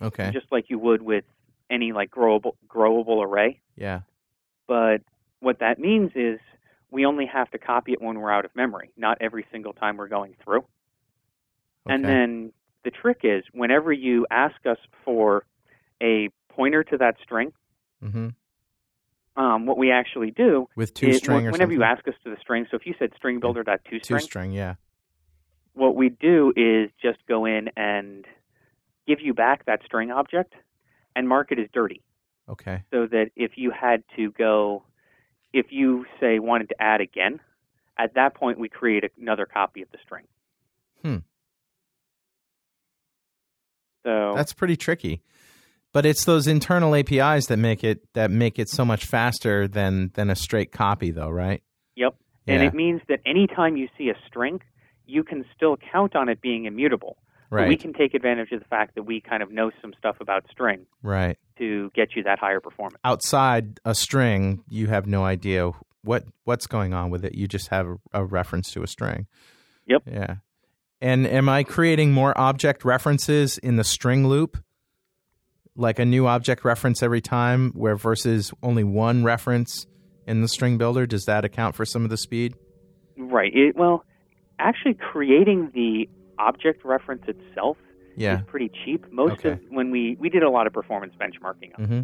Okay. 0.00 0.30
just 0.32 0.46
like 0.52 0.66
you 0.68 0.78
would 0.78 1.02
with 1.02 1.24
any 1.70 1.92
like 1.92 2.10
growable 2.10 2.52
growable 2.68 3.24
array. 3.24 3.60
yeah. 3.76 4.00
But 4.68 5.00
what 5.40 5.58
that 5.58 5.78
means 5.78 6.12
is 6.14 6.38
we 6.92 7.06
only 7.06 7.26
have 7.26 7.50
to 7.50 7.58
copy 7.58 7.92
it 7.92 8.02
when 8.02 8.20
we're 8.20 8.30
out 8.30 8.44
of 8.44 8.54
memory, 8.54 8.90
not 8.96 9.18
every 9.20 9.46
single 9.50 9.72
time 9.72 9.96
we're 9.96 10.08
going 10.08 10.36
through. 10.44 10.58
Okay. 10.58 11.94
And 11.94 12.04
then 12.04 12.52
the 12.84 12.90
trick 12.90 13.20
is 13.24 13.42
whenever 13.52 13.92
you 13.92 14.26
ask 14.30 14.54
us 14.66 14.76
for 15.04 15.44
a 16.02 16.28
pointer 16.50 16.84
to 16.84 16.98
that 16.98 17.16
string, 17.22 17.52
mm-hmm. 18.04 18.28
um, 19.42 19.66
what 19.66 19.78
we 19.78 19.90
actually 19.90 20.30
do 20.30 20.68
With 20.76 20.92
two 20.92 21.08
is 21.08 21.16
string 21.16 21.46
or 21.48 21.50
whenever 21.50 21.72
you 21.72 21.82
ask 21.82 22.06
us 22.06 22.14
to 22.24 22.30
the 22.30 22.36
string, 22.40 22.66
so 22.70 22.76
if 22.76 22.86
you 22.86 22.94
said 22.98 23.10
string 23.16 23.40
builder 23.40 23.64
dot 23.64 23.80
ToString, 23.90 24.02
two 24.02 24.18
string. 24.20 24.52
Yeah. 24.52 24.74
what 25.72 25.96
we 25.96 26.10
do 26.10 26.52
is 26.54 26.90
just 27.02 27.18
go 27.26 27.46
in 27.46 27.70
and 27.74 28.26
give 29.08 29.20
you 29.20 29.32
back 29.32 29.64
that 29.64 29.80
string 29.84 30.10
object 30.10 30.52
and 31.16 31.26
mark 31.26 31.50
it 31.52 31.58
as 31.58 31.66
dirty. 31.72 32.02
Okay. 32.48 32.82
so 32.90 33.06
that 33.06 33.30
if 33.34 33.52
you 33.56 33.70
had 33.70 34.02
to 34.16 34.30
go, 34.32 34.82
if 35.52 35.66
you 35.70 36.06
say 36.20 36.38
wanted 36.38 36.68
to 36.70 36.82
add 36.82 37.00
again, 37.00 37.40
at 37.98 38.14
that 38.14 38.34
point 38.34 38.58
we 38.58 38.68
create 38.68 39.04
another 39.20 39.46
copy 39.46 39.82
of 39.82 39.90
the 39.90 39.98
string. 40.04 40.24
Hmm. 41.02 41.18
So 44.04 44.32
That's 44.34 44.52
pretty 44.52 44.76
tricky. 44.76 45.22
But 45.92 46.06
it's 46.06 46.24
those 46.24 46.46
internal 46.46 46.94
APIs 46.94 47.46
that 47.46 47.58
make 47.58 47.84
it 47.84 48.00
that 48.14 48.30
make 48.30 48.58
it 48.58 48.70
so 48.70 48.84
much 48.84 49.04
faster 49.04 49.68
than 49.68 50.10
than 50.14 50.30
a 50.30 50.34
straight 50.34 50.72
copy, 50.72 51.10
though, 51.10 51.28
right? 51.28 51.62
yep, 51.94 52.14
and 52.46 52.62
it 52.62 52.74
means 52.74 53.02
that 53.08 53.20
anytime 53.26 53.76
you 53.76 53.88
see 53.98 54.08
a 54.08 54.14
string, 54.26 54.60
you 55.06 55.22
can 55.22 55.44
still 55.54 55.76
count 55.92 56.16
on 56.16 56.30
it 56.30 56.40
being 56.40 56.64
immutable. 56.64 57.18
But 57.60 57.68
we 57.68 57.76
can 57.76 57.92
take 57.92 58.14
advantage 58.14 58.50
of 58.52 58.60
the 58.60 58.66
fact 58.66 58.94
that 58.94 59.02
we 59.02 59.20
kind 59.20 59.42
of 59.42 59.50
know 59.50 59.70
some 59.80 59.92
stuff 59.98 60.16
about 60.20 60.44
string 60.50 60.86
right. 61.02 61.38
to 61.58 61.90
get 61.94 62.16
you 62.16 62.22
that 62.22 62.38
higher 62.38 62.60
performance. 62.60 62.98
Outside 63.04 63.78
a 63.84 63.94
string, 63.94 64.64
you 64.68 64.86
have 64.86 65.06
no 65.06 65.24
idea 65.24 65.72
what 66.02 66.24
what's 66.44 66.66
going 66.66 66.92
on 66.94 67.10
with 67.10 67.24
it. 67.24 67.34
You 67.34 67.46
just 67.46 67.68
have 67.68 67.86
a, 67.86 67.96
a 68.12 68.24
reference 68.24 68.70
to 68.72 68.82
a 68.82 68.86
string. 68.86 69.26
Yep. 69.86 70.02
Yeah. 70.06 70.36
And 71.00 71.26
am 71.26 71.48
I 71.48 71.64
creating 71.64 72.12
more 72.12 72.36
object 72.38 72.84
references 72.84 73.58
in 73.58 73.76
the 73.76 73.84
string 73.84 74.26
loop? 74.26 74.56
Like 75.74 75.98
a 75.98 76.04
new 76.04 76.26
object 76.26 76.64
reference 76.64 77.02
every 77.02 77.20
time, 77.20 77.72
where 77.72 77.96
versus 77.96 78.52
only 78.62 78.84
one 78.84 79.24
reference 79.24 79.86
in 80.26 80.42
the 80.42 80.48
string 80.48 80.78
builder? 80.78 81.06
Does 81.06 81.24
that 81.24 81.44
account 81.44 81.74
for 81.74 81.84
some 81.84 82.04
of 82.04 82.10
the 82.10 82.16
speed? 82.16 82.54
Right. 83.16 83.52
It, 83.54 83.76
well, 83.76 84.04
actually, 84.58 84.94
creating 84.94 85.70
the 85.74 86.08
object 86.38 86.84
reference 86.84 87.22
itself 87.28 87.76
Yeah. 88.16 88.38
is 88.40 88.44
pretty 88.46 88.70
cheap. 88.84 89.10
Most 89.12 89.32
Okay. 89.44 89.52
of 89.52 89.60
when 89.70 89.90
we 89.90 90.16
we 90.20 90.28
did 90.28 90.42
a 90.42 90.50
lot 90.50 90.66
of 90.66 90.72
performance 90.72 91.14
benchmarking 91.20 91.78
on 91.78 91.84
Mm-hmm. 91.84 92.00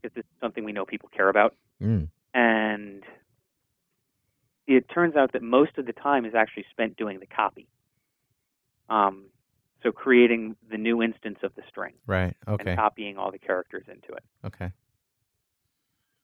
because 0.00 0.16
it's 0.16 0.28
something 0.40 0.64
we 0.64 0.72
know 0.72 0.84
people 0.84 1.08
care 1.08 1.28
about, 1.28 1.54
Mm. 1.80 2.08
and 2.34 3.04
it 4.66 4.88
turns 4.88 5.16
out 5.16 5.32
that 5.32 5.42
most 5.42 5.76
of 5.78 5.86
the 5.86 5.92
time 5.92 6.24
is 6.24 6.34
actually 6.34 6.64
spent 6.70 6.96
doing 6.96 7.18
the 7.20 7.26
copy. 7.26 7.68
Um, 8.88 9.26
so 9.82 9.90
creating 9.90 10.56
the 10.70 10.76
new 10.78 11.02
instance 11.02 11.38
of 11.42 11.54
the 11.56 11.62
string 11.68 11.94
Right. 12.06 12.36
Okay. 12.46 12.70
and 12.70 12.78
copying 12.78 13.16
all 13.18 13.30
the 13.32 13.38
characters 13.38 13.84
into 13.88 14.12
it. 14.12 14.22
Okay. 14.44 14.70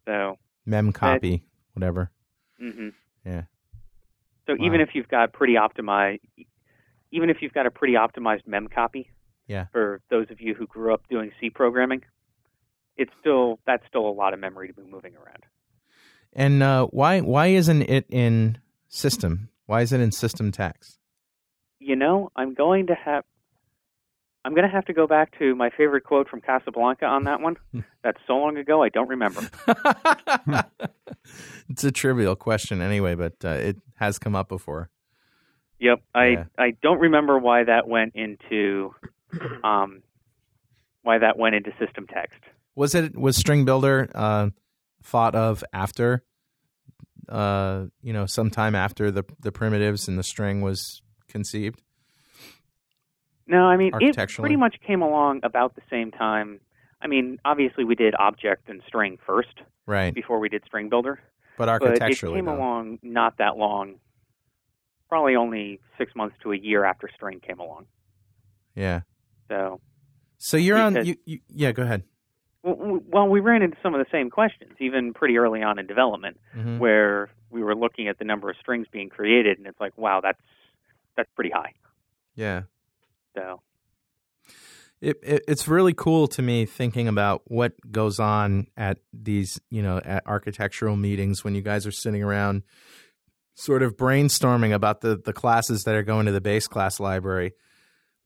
So, 0.05 0.39
Mem 0.65 0.93
copy, 0.93 1.43
whatever. 1.75 2.11
hmm 2.59 2.89
Yeah. 3.25 3.43
so 4.47 4.55
Wow. 4.55 4.65
even 4.65 4.81
if 4.81 4.95
you've 4.95 5.09
got 5.09 5.33
pretty 5.33 5.55
optimized, 5.55 6.21
even 7.11 7.31
if 7.31 7.39
you've 7.41 7.53
got 7.53 7.67
a 7.67 7.71
pretty 7.71 7.95
optimized 7.95 8.47
mem 8.47 8.69
copy, 8.69 9.11
Yeah. 9.47 9.67
for 9.73 10.01
those 10.11 10.31
of 10.31 10.41
you 10.41 10.55
who 10.55 10.67
grew 10.67 10.93
up 10.95 11.03
doing 11.09 11.33
C 11.41 11.51
programming, 11.51 12.03
it's 12.97 13.13
still 13.21 13.59
that's 13.67 13.87
still 13.87 14.07
a 14.09 14.13
lot 14.13 14.35
of 14.35 14.41
memory 14.41 14.69
to 14.69 14.75
be 14.75 14.83
moving 14.83 15.15
around. 15.17 15.45
And 16.33 16.63
uh, 16.63 16.87
why 16.87 17.21
why 17.21 17.47
isn't 17.49 17.83
it 17.83 18.07
in 18.11 18.59
system? 18.89 19.49
Why 19.67 19.83
is 19.83 19.93
it 19.93 20.01
in 20.01 20.13
system 20.13 20.53
text? 20.53 20.99
You 21.81 21.97
know, 21.97 22.31
I'm 22.37 22.55
going 22.55 22.89
to 22.89 22.95
have 22.95 23.25
I'm 24.45 24.55
going 24.55 24.67
to 24.69 24.75
have 24.75 24.85
to 24.87 24.93
go 24.93 25.07
back 25.07 25.39
to 25.39 25.55
my 25.55 25.71
favorite 25.71 26.05
quote 26.05 26.29
from 26.29 26.41
Casablanca 26.41 27.05
on 27.07 27.25
that 27.25 27.41
one. 27.41 27.57
That's 28.03 28.19
so 28.27 28.37
long 28.39 28.57
ago, 28.57 28.83
I 28.83 28.89
don't 28.89 29.09
remember. 29.09 29.43
it's 31.69 31.85
a 31.85 31.93
trivial 31.93 32.37
question 32.37 32.81
anyway, 32.81 33.15
but 33.15 33.35
uh, 33.45 33.49
it 33.51 33.77
has 33.97 34.19
come 34.19 34.35
up 34.35 34.49
before. 34.49 34.91
Yep, 35.81 36.03
I 36.15 36.27
Yeah. 36.27 36.45
I 36.59 36.71
don't 36.83 36.99
remember 37.01 37.39
why 37.39 37.65
that 37.65 37.89
went 37.89 38.15
into 38.15 38.95
um 39.65 40.03
why 41.03 41.19
that 41.19 41.39
went 41.39 41.55
into 41.55 41.71
system 41.79 42.07
text. 42.07 42.39
Was 42.75 42.95
it 42.95 43.17
was 43.17 43.37
string 43.37 43.65
builder 43.65 44.11
uh, 44.15 44.51
thought 45.03 45.35
of 45.35 45.65
after, 45.73 46.23
uh, 47.29 47.87
you 48.03 48.13
know, 48.13 48.27
sometime 48.27 48.75
after 48.75 49.11
the 49.11 49.25
the 49.41 49.53
primitives 49.53 50.09
and 50.09 50.19
the 50.19 50.23
string 50.23 50.61
was 50.61 51.03
conceived? 51.29 51.83
No, 53.47 53.65
I 53.65 53.77
mean 53.77 53.93
it 54.01 54.17
pretty 54.39 54.57
much 54.57 54.77
came 54.87 55.03
along 55.03 55.41
about 55.43 55.75
the 55.75 55.83
same 55.91 56.11
time. 56.11 56.61
I 57.01 57.07
mean, 57.07 57.39
obviously 57.45 57.85
we 57.85 57.95
did 57.95 58.15
object 58.19 58.69
and 58.69 58.83
string 58.87 59.19
first 59.25 59.61
Right, 59.87 60.13
before 60.13 60.39
we 60.39 60.49
did 60.49 60.63
string 60.67 60.89
builder, 60.91 61.21
but 61.57 61.81
but 61.81 62.03
it 62.03 62.21
came 62.21 62.45
though. 62.45 62.55
along 62.55 62.99
not 63.03 63.39
that 63.39 63.57
long. 63.57 63.95
Probably 65.09 65.37
only 65.37 65.81
six 65.97 66.15
months 66.15 66.37
to 66.43 66.53
a 66.53 66.57
year 66.57 66.85
after 66.85 67.09
string 67.15 67.41
came 67.41 67.59
along. 67.59 67.87
yeah. 68.75 69.01
So, 69.49 69.81
So 70.37 70.57
you're 70.59 70.77
on. 70.79 71.05
You, 71.07 71.17
you, 71.25 71.39
yeah, 71.49 71.73
go 71.73 71.83
ahead. 71.83 72.03
well, 72.63 73.27
we 73.29 73.41
ran 73.41 73.63
into 73.63 73.77
some 73.83 73.95
of 73.95 73.99
the 73.99 74.11
same 74.13 74.29
questions, 74.31 74.73
even 74.79 75.15
pretty 75.15 75.39
early 75.39 75.63
on 75.63 75.79
in 75.79 75.87
development, 75.87 76.39
Mhm. 76.55 76.79
where 76.79 77.31
we 77.51 77.63
were 77.63 77.75
looking 77.75 78.09
at 78.09 78.19
the 78.19 78.25
number 78.27 78.51
of 78.51 78.57
strings 78.61 78.87
being 78.93 79.09
created, 79.09 79.57
and 79.59 79.67
it's 79.67 79.81
like, 79.81 79.97
wow, 79.97 80.21
that's 80.21 80.39
that's 81.17 81.31
pretty 81.35 81.51
high. 81.51 81.73
Yeah. 82.35 82.63
So, 83.35 83.63
it, 85.01 85.17
it 85.23 85.45
it's 85.49 85.67
really 85.69 85.95
cool 85.95 86.27
to 86.29 86.43
me 86.43 86.67
thinking 86.67 87.09
about 87.09 87.43
what 87.47 87.73
goes 87.91 88.19
on 88.21 88.67
at 88.77 88.99
these 89.13 89.61
you 89.71 89.83
know 89.83 89.99
at 90.05 90.27
architectural 90.27 90.97
meetings 90.97 91.43
when 91.45 91.55
you 91.55 91.63
guys 91.63 91.87
are 91.87 91.93
sitting 91.93 92.23
around 92.23 92.63
sort 93.59 93.83
of 93.83 93.97
brainstorming 93.97 94.73
about 94.73 95.01
the 95.01 95.17
the 95.17 95.33
classes 95.33 95.83
that 95.85 95.95
are 95.95 96.03
going 96.03 96.27
to 96.27 96.33
the 96.33 96.41
base 96.41 96.69
class 96.69 97.01
library. 97.01 97.53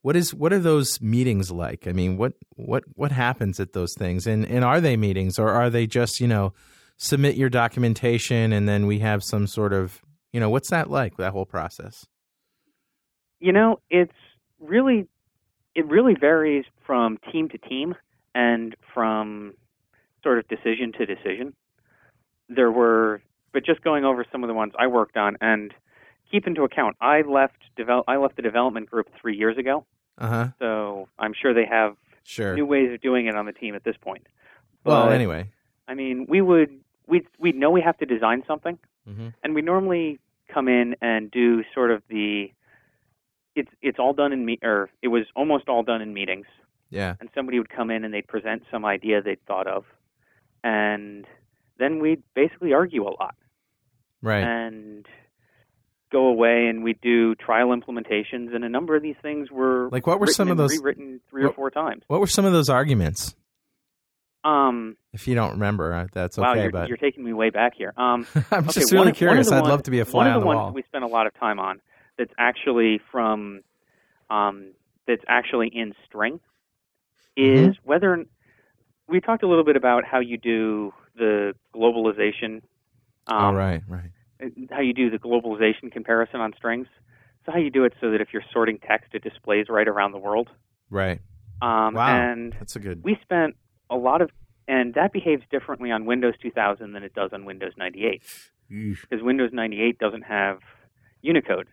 What 0.03 0.17
is 0.17 0.35
what 0.35 0.53
are 0.53 0.59
those 0.59 1.01
meetings 1.01 1.51
like? 1.51 1.87
I 1.87 1.93
mean 1.93 2.17
what 2.17 2.35
what 2.57 2.85
what 2.95 3.13
happens 3.13 3.59
at 3.59 3.73
those 3.73 3.95
things? 3.95 4.27
And 4.27 4.45
and 4.47 4.65
are 4.65 4.81
they 4.81 4.97
meetings 4.97 5.39
or 5.39 5.51
are 5.51 5.71
they 5.71 5.87
just 5.87 6.21
you 6.21 6.29
know 6.29 6.53
submit 6.99 7.37
your 7.37 7.49
documentation 7.49 8.53
and 8.53 8.69
then 8.69 8.87
we 8.87 8.99
have 8.99 9.25
some 9.25 9.47
sort 9.47 9.73
of 9.73 10.03
you 10.33 10.41
know 10.41 10.51
what's 10.51 10.71
that 10.71 10.91
like 10.91 11.17
that 11.17 11.33
whole 11.33 11.47
process? 11.47 12.07
You 13.41 13.53
know, 13.53 13.81
it's 13.91 14.13
really 14.61 15.09
it 15.75 15.87
really 15.87 16.15
varies 16.15 16.65
from 16.85 17.19
team 17.33 17.49
to 17.49 17.59
team 17.59 17.95
and 18.35 18.77
from 18.93 19.55
sort 20.23 20.39
of 20.39 20.47
decision 20.49 20.93
to 20.99 21.07
decision. 21.07 21.55
There 22.49 22.71
were, 22.71 23.23
but 23.53 23.65
just 23.65 23.83
going 23.83 24.05
over 24.05 24.25
some 24.31 24.43
of 24.45 24.49
the 24.49 24.55
ones 24.55 24.73
I 24.79 24.87
worked 24.87 25.17
on 25.17 25.37
and 25.41 25.73
keep 26.31 26.47
into 26.47 26.63
account, 26.63 26.97
I 27.01 27.23
left 27.23 27.59
develop 27.77 28.05
I 28.09 28.17
left 28.17 28.37
the 28.37 28.43
development 28.43 28.91
group 28.91 29.09
three 29.21 29.37
years 29.37 29.59
ago, 29.59 29.85
uh-huh. 30.19 30.49
So 30.59 31.09
I'm 31.19 31.33
sure 31.35 31.55
they 31.55 31.67
have 31.67 31.97
sure. 32.25 32.55
new 32.55 32.67
ways 32.67 32.93
of 32.93 33.01
doing 33.01 33.27
it 33.27 33.35
on 33.35 33.47
the 33.47 33.53
team 33.53 33.75
at 33.75 33.85
this 33.85 33.97
point. 34.01 34.27
well 34.85 35.11
anyway. 35.11 35.49
I 35.89 35.95
mean, 35.95 36.27
we 36.29 36.41
would 36.41 36.81
we 37.07 37.27
we 37.39 37.53
know 37.53 37.71
we 37.71 37.81
have 37.81 37.99
to 37.99 38.07
design 38.07 38.43
something, 38.47 38.79
hmm 39.07 39.29
and 39.43 39.55
we 39.55 39.63
normally 39.63 40.21
come 40.49 40.69
in 40.69 40.97
and 41.01 41.31
do 41.31 41.65
sort 41.75 41.91
of 41.91 42.03
the 42.09 42.53
it's 43.55 43.71
it's 43.81 43.99
all 43.99 44.13
done 44.13 44.33
in 44.33 44.45
me 44.45 44.59
or 44.63 44.91
it 45.03 45.09
was 45.09 45.25
almost 45.35 45.69
all 45.69 45.83
done 45.83 46.03
in 46.03 46.15
meetings. 46.15 46.47
Yeah. 46.91 47.15
And 47.21 47.31
somebody 47.35 47.59
would 47.59 47.71
come 47.71 47.91
in 47.91 48.05
and 48.05 48.13
they'd 48.13 48.27
present 48.27 48.65
some 48.71 48.85
idea 48.85 49.23
they'd 49.23 49.45
thought 49.47 49.67
of. 49.67 49.85
And 50.63 51.27
then 51.79 52.01
we'd 52.01 52.23
basically 52.35 52.75
argue 52.75 53.05
a 53.05 53.15
lot 53.19 53.35
right 54.23 54.43
and 54.45 55.07
go 56.11 56.27
away 56.27 56.67
and 56.69 56.83
we'd 56.85 57.01
do 57.01 57.35
trial 57.35 57.69
implementations 57.69 58.55
and 58.55 58.65
a 58.65 58.69
number 58.69 58.95
of 58.97 59.03
these 59.03 59.17
things 59.23 59.51
were 59.51 59.89
Like, 59.91 60.07
what 60.07 60.21
were 60.21 60.27
some 60.27 60.51
of 60.51 60.57
those- 60.59 60.77
rewritten 60.79 61.21
three 61.31 61.45
or 61.45 61.53
four 61.53 61.71
times 61.71 62.03
What 62.07 62.21
were 62.21 62.27
some 62.27 62.45
of 62.45 62.53
those 62.53 62.69
arguments? 62.69 63.35
um 64.45 64.97
If 65.13 65.29
you 65.29 65.35
don't 65.35 65.53
remember, 65.53 65.93
uh, 65.95 66.07
that's 66.13 66.37
wow 66.37 66.53
okay. 66.53 66.63
you're, 66.63 66.71
but 66.71 66.89
you're 66.89 66.97
taking 66.97 67.25
me 67.25 67.33
way 67.33 67.51
back 67.51 67.75
here 67.77 67.93
um 67.97 68.27
I'm 68.51 68.65
Okay, 68.65 68.81
just 68.81 68.93
really 68.93 69.07
one 69.07 69.15
curious. 69.15 69.49
the 69.49 69.57
I'd 69.57 69.61
ones- 69.61 69.71
love 69.71 69.83
to 69.85 69.91
be 69.91 70.01
a 70.01 70.05
fly 70.05 70.25
one 70.25 70.27
of 70.29 70.35
on 70.37 70.41
the 70.41 70.47
wall. 70.47 70.73
we 70.73 70.83
spent 70.83 71.05
a 71.05 71.09
lot 71.09 71.27
of 71.27 71.35
time 71.39 71.59
on 71.59 71.81
that's 72.19 72.33
actually 72.39 73.01
from 73.11 73.61
um, 74.31 74.73
that's 75.07 75.23
actually 75.29 75.69
in 75.69 75.93
string 76.07 76.41
Mm-hmm. 77.39 77.71
is 77.71 77.77
whether 77.83 78.25
we 79.09 79.19
talked 79.23 79.43
a 79.43 79.49
little 79.49 79.65
bit 79.65 79.75
about 79.77 80.05
how 80.05 80.21
you 80.21 80.37
do 80.37 80.93
the 81.17 81.55
globalization 81.75 82.61
um, 83.27 83.55
oh, 83.55 83.59
right, 83.59 83.83
right. 83.89 84.11
how 84.71 84.81
you 84.81 84.93
do 84.93 85.11
the 85.11 85.19
globalization 85.19 85.91
comparison 85.93 86.41
on 86.41 86.53
strings 86.57 86.87
so 87.47 87.53
how 87.53 87.59
you 87.59 87.71
do 87.71 87.85
it 87.85 87.93
so 88.01 88.11
that 88.11 88.21
if 88.21 88.29
you're 88.33 88.45
sorting 88.53 88.79
text 88.79 89.15
it 89.15 89.23
displays 89.23 89.67
right 89.69 89.89
around 89.89 90.13
the 90.13 90.19
world 90.19 90.49
Right. 90.91 91.21
um, 91.61 91.95
Wow. 91.95 92.09
and 92.31 92.53
That's 92.59 92.77
a 92.77 92.81
good. 92.81 93.03
we 93.05 93.17
spent 93.23 93.57
a 93.91 93.97
lot 93.97 94.21
of 94.23 94.31
and 94.69 94.95
that 94.95 95.13
behaves 95.13 95.43
differently 95.51 95.91
on 95.91 96.05
Windows 96.07 96.35
2000 96.41 96.93
than 96.93 97.03
it 97.03 97.15
does 97.15 97.31
on 97.33 97.45
Windows 97.45 97.73
98 97.77 98.23
because 98.69 99.23
Windows 99.23 99.51
98 99.53 99.99
doesn't 99.99 100.23
have 100.23 100.59
Unicode. 101.21 101.67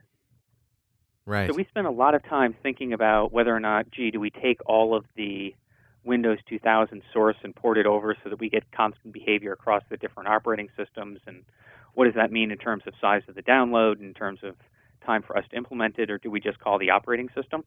Right. 1.26 1.50
So 1.50 1.56
we 1.56 1.64
spent 1.66 1.86
a 1.86 1.92
lot 1.92 2.16
of 2.16 2.24
time 2.24 2.56
thinking 2.64 2.92
about 2.94 3.32
whether 3.32 3.56
or 3.56 3.60
not, 3.60 3.92
gee, 3.92 4.10
do 4.12 4.20
we 4.20 4.32
take 4.32 4.58
all 4.66 4.96
of 4.96 5.06
the 5.16 5.54
Windows 6.10 6.40
2000 6.50 7.04
source 7.14 7.38
and 7.44 7.56
port 7.56 7.78
it 7.78 7.86
over 7.86 8.16
so 8.24 8.30
that 8.30 8.40
we 8.40 8.50
get 8.50 8.70
constant 8.72 9.14
behavior 9.14 9.54
across 9.54 9.84
the 9.90 9.96
different 9.96 10.28
operating 10.28 10.68
systems? 10.76 11.20
And 11.28 11.46
what 11.94 12.06
does 12.06 12.16
that 12.16 12.32
mean 12.32 12.52
in 12.52 12.58
terms 12.58 12.84
of 12.88 12.94
size 13.00 13.22
of 13.28 13.36
the 13.36 13.44
download, 13.44 14.02
in 14.02 14.14
terms 14.14 14.40
of 14.44 14.56
time 15.06 15.22
for 15.22 15.38
us 15.38 15.46
to 15.52 15.56
implement 15.56 16.00
it, 16.00 16.10
or 16.10 16.18
do 16.18 16.32
we 16.32 16.42
just 16.42 16.60
call 16.60 16.80
the 16.80 16.90
operating 16.90 17.30
system? 17.36 17.64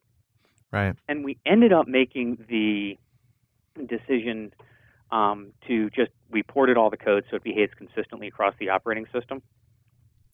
right. 0.73 0.97
And 1.09 1.25
we 1.25 1.39
ended 1.47 1.73
up 1.73 1.87
making 1.87 2.45
the 2.49 2.99
decision 3.87 4.53
um, 5.13 5.53
to 5.69 5.91
just 5.91 6.11
we 6.31 6.43
ported 6.43 6.77
all 6.77 6.91
the 6.91 6.97
code 6.97 7.25
so 7.31 7.37
it 7.37 7.45
behaves 7.45 7.73
consistently 7.77 8.27
across 8.27 8.55
the 8.59 8.71
operating 8.71 9.07
system. 9.13 9.43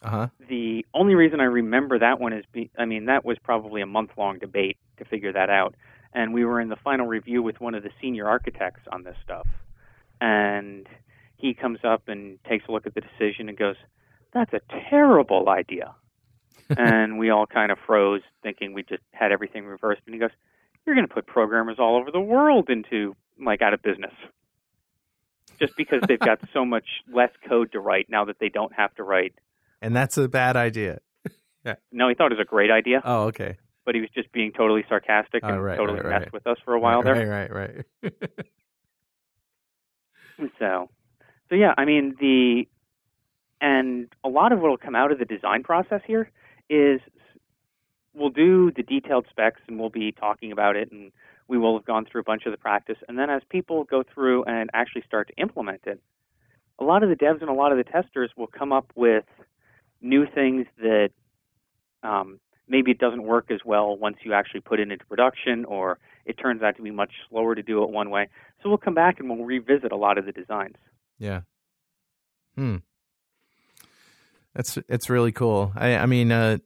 Uh 0.01 0.11
huh. 0.11 0.27
The 0.49 0.87
only 0.95 1.15
reason 1.15 1.41
I 1.41 1.45
remember 1.45 1.99
that 1.99 2.21
one 2.21 2.33
is, 2.33 2.45
be, 2.53 2.71
I 2.79 2.85
mean, 2.85 3.07
that 3.07 3.25
was 3.25 3.37
probably 3.43 3.83
a 3.83 3.87
month 3.87 4.11
long 4.17 4.39
debate 4.39 4.77
to 4.99 5.05
figure 5.05 5.33
that 5.33 5.51
out. 5.51 5.75
And 6.13 6.33
we 6.33 6.45
were 6.45 6.61
in 6.61 6.69
the 6.69 6.77
final 6.77 7.07
review 7.07 7.43
with 7.43 7.61
one 7.61 7.75
of 7.75 7.83
the 7.83 7.91
senior 8.01 8.27
architects 8.29 8.83
on 8.91 9.03
this 9.03 9.17
stuff. 9.23 9.47
And 10.21 10.87
he 11.37 11.55
comes 11.55 11.79
up 11.85 12.09
and 12.09 12.43
takes 12.45 12.65
a 12.69 12.73
look 12.73 12.87
at 12.87 12.95
the 12.95 13.01
decision 13.01 13.49
and 13.49 13.57
goes, 13.57 13.77
That's 14.33 14.53
a 14.53 14.61
terrible 14.91 15.49
idea. 15.49 15.95
and 16.77 17.19
we 17.19 17.31
all 17.31 17.47
kind 17.47 17.73
of 17.73 17.79
froze, 17.87 18.23
thinking 18.43 18.75
we 18.75 18.83
just 18.83 19.03
had 19.13 19.33
everything 19.33 19.65
reversed. 19.65 20.03
And 20.07 20.15
he 20.15 20.21
goes, 20.21 20.31
You're 20.85 20.95
going 20.95 21.07
to 21.07 21.15
put 21.15 21.27
programmers 21.27 21.77
all 21.79 21.97
over 21.97 22.11
the 22.11 22.21
world 22.21 22.69
into, 22.69 23.15
like, 23.43 23.63
out 23.63 23.75
of 23.75 23.83
business. 23.83 24.13
Just 25.61 25.77
because 25.77 26.01
they've 26.07 26.19
got 26.19 26.39
so 26.53 26.65
much 26.65 26.85
less 27.13 27.31
code 27.49 27.73
to 27.73 27.81
write 27.81 28.07
now 28.09 28.25
that 28.27 28.39
they 28.39 28.49
don't 28.49 28.73
have 28.75 28.95
to 28.95 29.03
write 29.03 29.35
And 29.83 29.95
that's 29.95 30.17
a 30.17 30.29
bad 30.29 30.57
idea. 30.57 31.01
no, 31.93 32.09
he 32.09 32.15
thought 32.15 32.31
it 32.33 32.39
was 32.39 32.43
a 32.43 32.49
great 32.49 32.71
idea, 32.71 33.01
Oh, 33.05 33.25
okay. 33.25 33.57
But 33.89 33.95
he 33.95 34.03
was 34.03 34.11
just 34.15 34.31
being 34.33 34.53
totally 34.53 34.85
sarcastic 34.87 35.43
Oh, 35.43 35.49
and 35.49 35.65
right, 35.65 35.79
totally 35.79 36.01
right, 36.01 36.11
messed 36.11 36.25
right. 36.25 36.33
with 36.35 36.47
us 36.47 36.59
for 36.63 36.75
a 36.75 36.79
while 36.79 37.03
there. 37.03 37.27
Right, 37.27 37.51
right, 37.51 37.85
right. 38.03 38.13
So, 40.59 40.89
so 41.49 41.55
yeah, 41.57 41.75
I 41.77 41.85
mean 41.85 42.15
the, 42.21 42.69
and 43.63 44.07
a 44.23 44.29
lot 44.29 44.53
of 44.53 44.61
what 44.61 44.69
will 44.69 44.77
come 44.77 44.95
out 44.95 45.11
of 45.11 45.19
the 45.19 45.25
design 45.25 45.63
process 45.65 46.01
here 46.07 46.31
is 46.69 47.01
we'll 48.15 48.29
do 48.29 48.71
the 48.71 48.83
detailed 48.83 49.27
specs 49.31 49.61
and 49.67 49.81
we'll 49.81 49.89
be 49.91 50.13
talking 50.13 50.53
about 50.53 50.77
it 50.77 50.93
and 50.93 51.11
we 51.49 51.57
will 51.59 51.77
have 51.77 51.87
gone 51.87 52.05
through 52.05 52.21
a 52.21 52.25
bunch 52.25 52.45
of 52.47 52.53
the 52.53 52.59
practice 52.59 52.99
and 53.09 53.19
then 53.19 53.31
as 53.31 53.43
people 53.49 53.83
go 53.85 54.05
through 54.15 54.45
and 54.45 54.71
actually 54.75 55.03
start 55.07 55.29
to 55.29 55.43
implement 55.43 55.81
it, 55.87 56.01
a 56.79 56.85
lot 56.85 57.03
of 57.03 57.09
the 57.09 57.17
devs 57.17 57.41
and 57.41 57.49
a 57.49 57.55
lot 57.55 57.73
of 57.73 57.79
the 57.79 57.85
testers 57.85 58.31
will 58.37 58.47
come 58.47 58.71
up 58.71 58.93
with 58.95 59.25
new 60.03 60.25
things 60.25 60.67
that 60.77 61.11
um, 62.05 62.39
maybe 62.69 62.91
it 62.91 62.99
doesn't 62.99 63.23
work 63.23 63.51
as 63.51 63.61
well 63.65 63.97
once 63.97 64.19
you 64.23 64.33
actually 64.33 64.61
put 64.61 64.81
it 64.81 64.91
into 64.91 65.05
production 65.07 65.65
or 65.65 65.99
it 66.25 66.35
turns 66.35 66.63
out 66.63 66.77
to 66.77 66.83
be 66.83 66.91
much 66.91 67.13
slower 67.29 67.55
to 67.55 67.63
do 67.63 67.83
it 67.83 67.91
one 67.91 68.11
way. 68.11 68.29
So 68.63 68.69
we'll 68.69 68.79
come 68.79 68.95
back 68.95 69.19
and 69.19 69.29
we'll 69.29 69.45
revisit 69.45 69.93
a 69.93 69.97
lot 69.97 70.19
of 70.19 70.27
the 70.27 70.33
designs. 70.33 70.77
Yeah. 71.19 71.41
Hmm. 72.55 72.77
That's 74.55 74.79
it's 74.89 75.09
really 75.09 75.33
cool. 75.33 75.73
I 75.77 75.97
I 75.97 76.07
mean, 76.07 76.33
uh, 76.33 76.59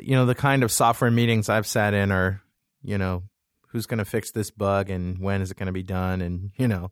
you 0.00 0.16
know, 0.16 0.26
the 0.26 0.34
kind 0.34 0.62
of 0.62 0.72
software 0.72 1.10
meetings 1.10 1.48
I've 1.48 1.66
sat 1.66 1.94
in 1.94 2.10
are, 2.10 2.40
you 2.82 2.96
know, 2.96 3.24
who's 3.68 3.86
going 3.86 3.98
to 3.98 4.04
fix 4.04 4.30
this 4.32 4.50
bug 4.50 4.90
and 4.90 5.18
when 5.18 5.42
is 5.42 5.50
it 5.50 5.56
going 5.56 5.66
to 5.66 5.72
be 5.72 5.82
done, 5.82 6.22
and 6.22 6.52
you 6.56 6.66
know, 6.66 6.90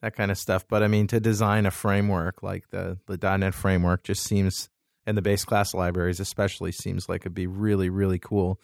that 0.00 0.16
kind 0.16 0.30
of 0.30 0.38
stuff. 0.38 0.66
But 0.68 0.82
I 0.82 0.88
mean, 0.88 1.06
to 1.08 1.20
design 1.20 1.66
a 1.66 1.70
framework 1.70 2.42
like 2.42 2.70
the 2.70 2.98
the 3.06 3.36
.NET 3.36 3.54
framework 3.54 4.04
just 4.04 4.24
seems, 4.24 4.70
and 5.08 5.16
the 5.18 5.22
base 5.22 5.44
class 5.44 5.74
libraries 5.74 6.20
especially 6.20 6.70
seems 6.72 7.08
like 7.08 7.22
it'd 7.22 7.34
be 7.34 7.46
really 7.46 7.88
really 7.90 8.18
cool. 8.18 8.60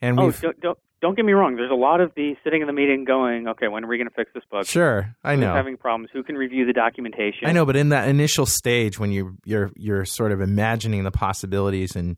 And 0.00 0.18
Oh, 0.18 0.30
don't, 0.30 0.60
don't 0.60 0.78
don't 1.00 1.14
get 1.16 1.24
me 1.24 1.32
wrong. 1.32 1.54
There's 1.56 1.70
a 1.70 1.74
lot 1.74 2.00
of 2.00 2.12
the 2.16 2.34
sitting 2.42 2.60
in 2.60 2.66
the 2.66 2.72
meeting 2.72 3.04
going, 3.04 3.46
okay, 3.46 3.68
when 3.68 3.84
are 3.84 3.86
we 3.86 3.98
going 3.98 4.08
to 4.08 4.14
fix 4.14 4.32
this 4.34 4.42
bug? 4.50 4.66
sure, 4.66 5.14
I 5.22 5.34
Who's 5.34 5.42
know. 5.42 5.54
having 5.54 5.76
problems? 5.76 6.10
Who 6.12 6.22
can 6.24 6.34
review 6.36 6.66
the 6.66 6.72
documentation? 6.72 7.46
I 7.46 7.52
know, 7.52 7.64
but 7.66 7.76
in 7.76 7.90
that 7.90 8.08
initial 8.08 8.46
stage 8.46 8.98
when 8.98 9.12
you 9.12 9.36
you're 9.44 9.70
you're 9.76 10.04
sort 10.04 10.32
of 10.32 10.40
imagining 10.40 11.04
the 11.04 11.10
possibilities 11.10 11.94
and 11.96 12.16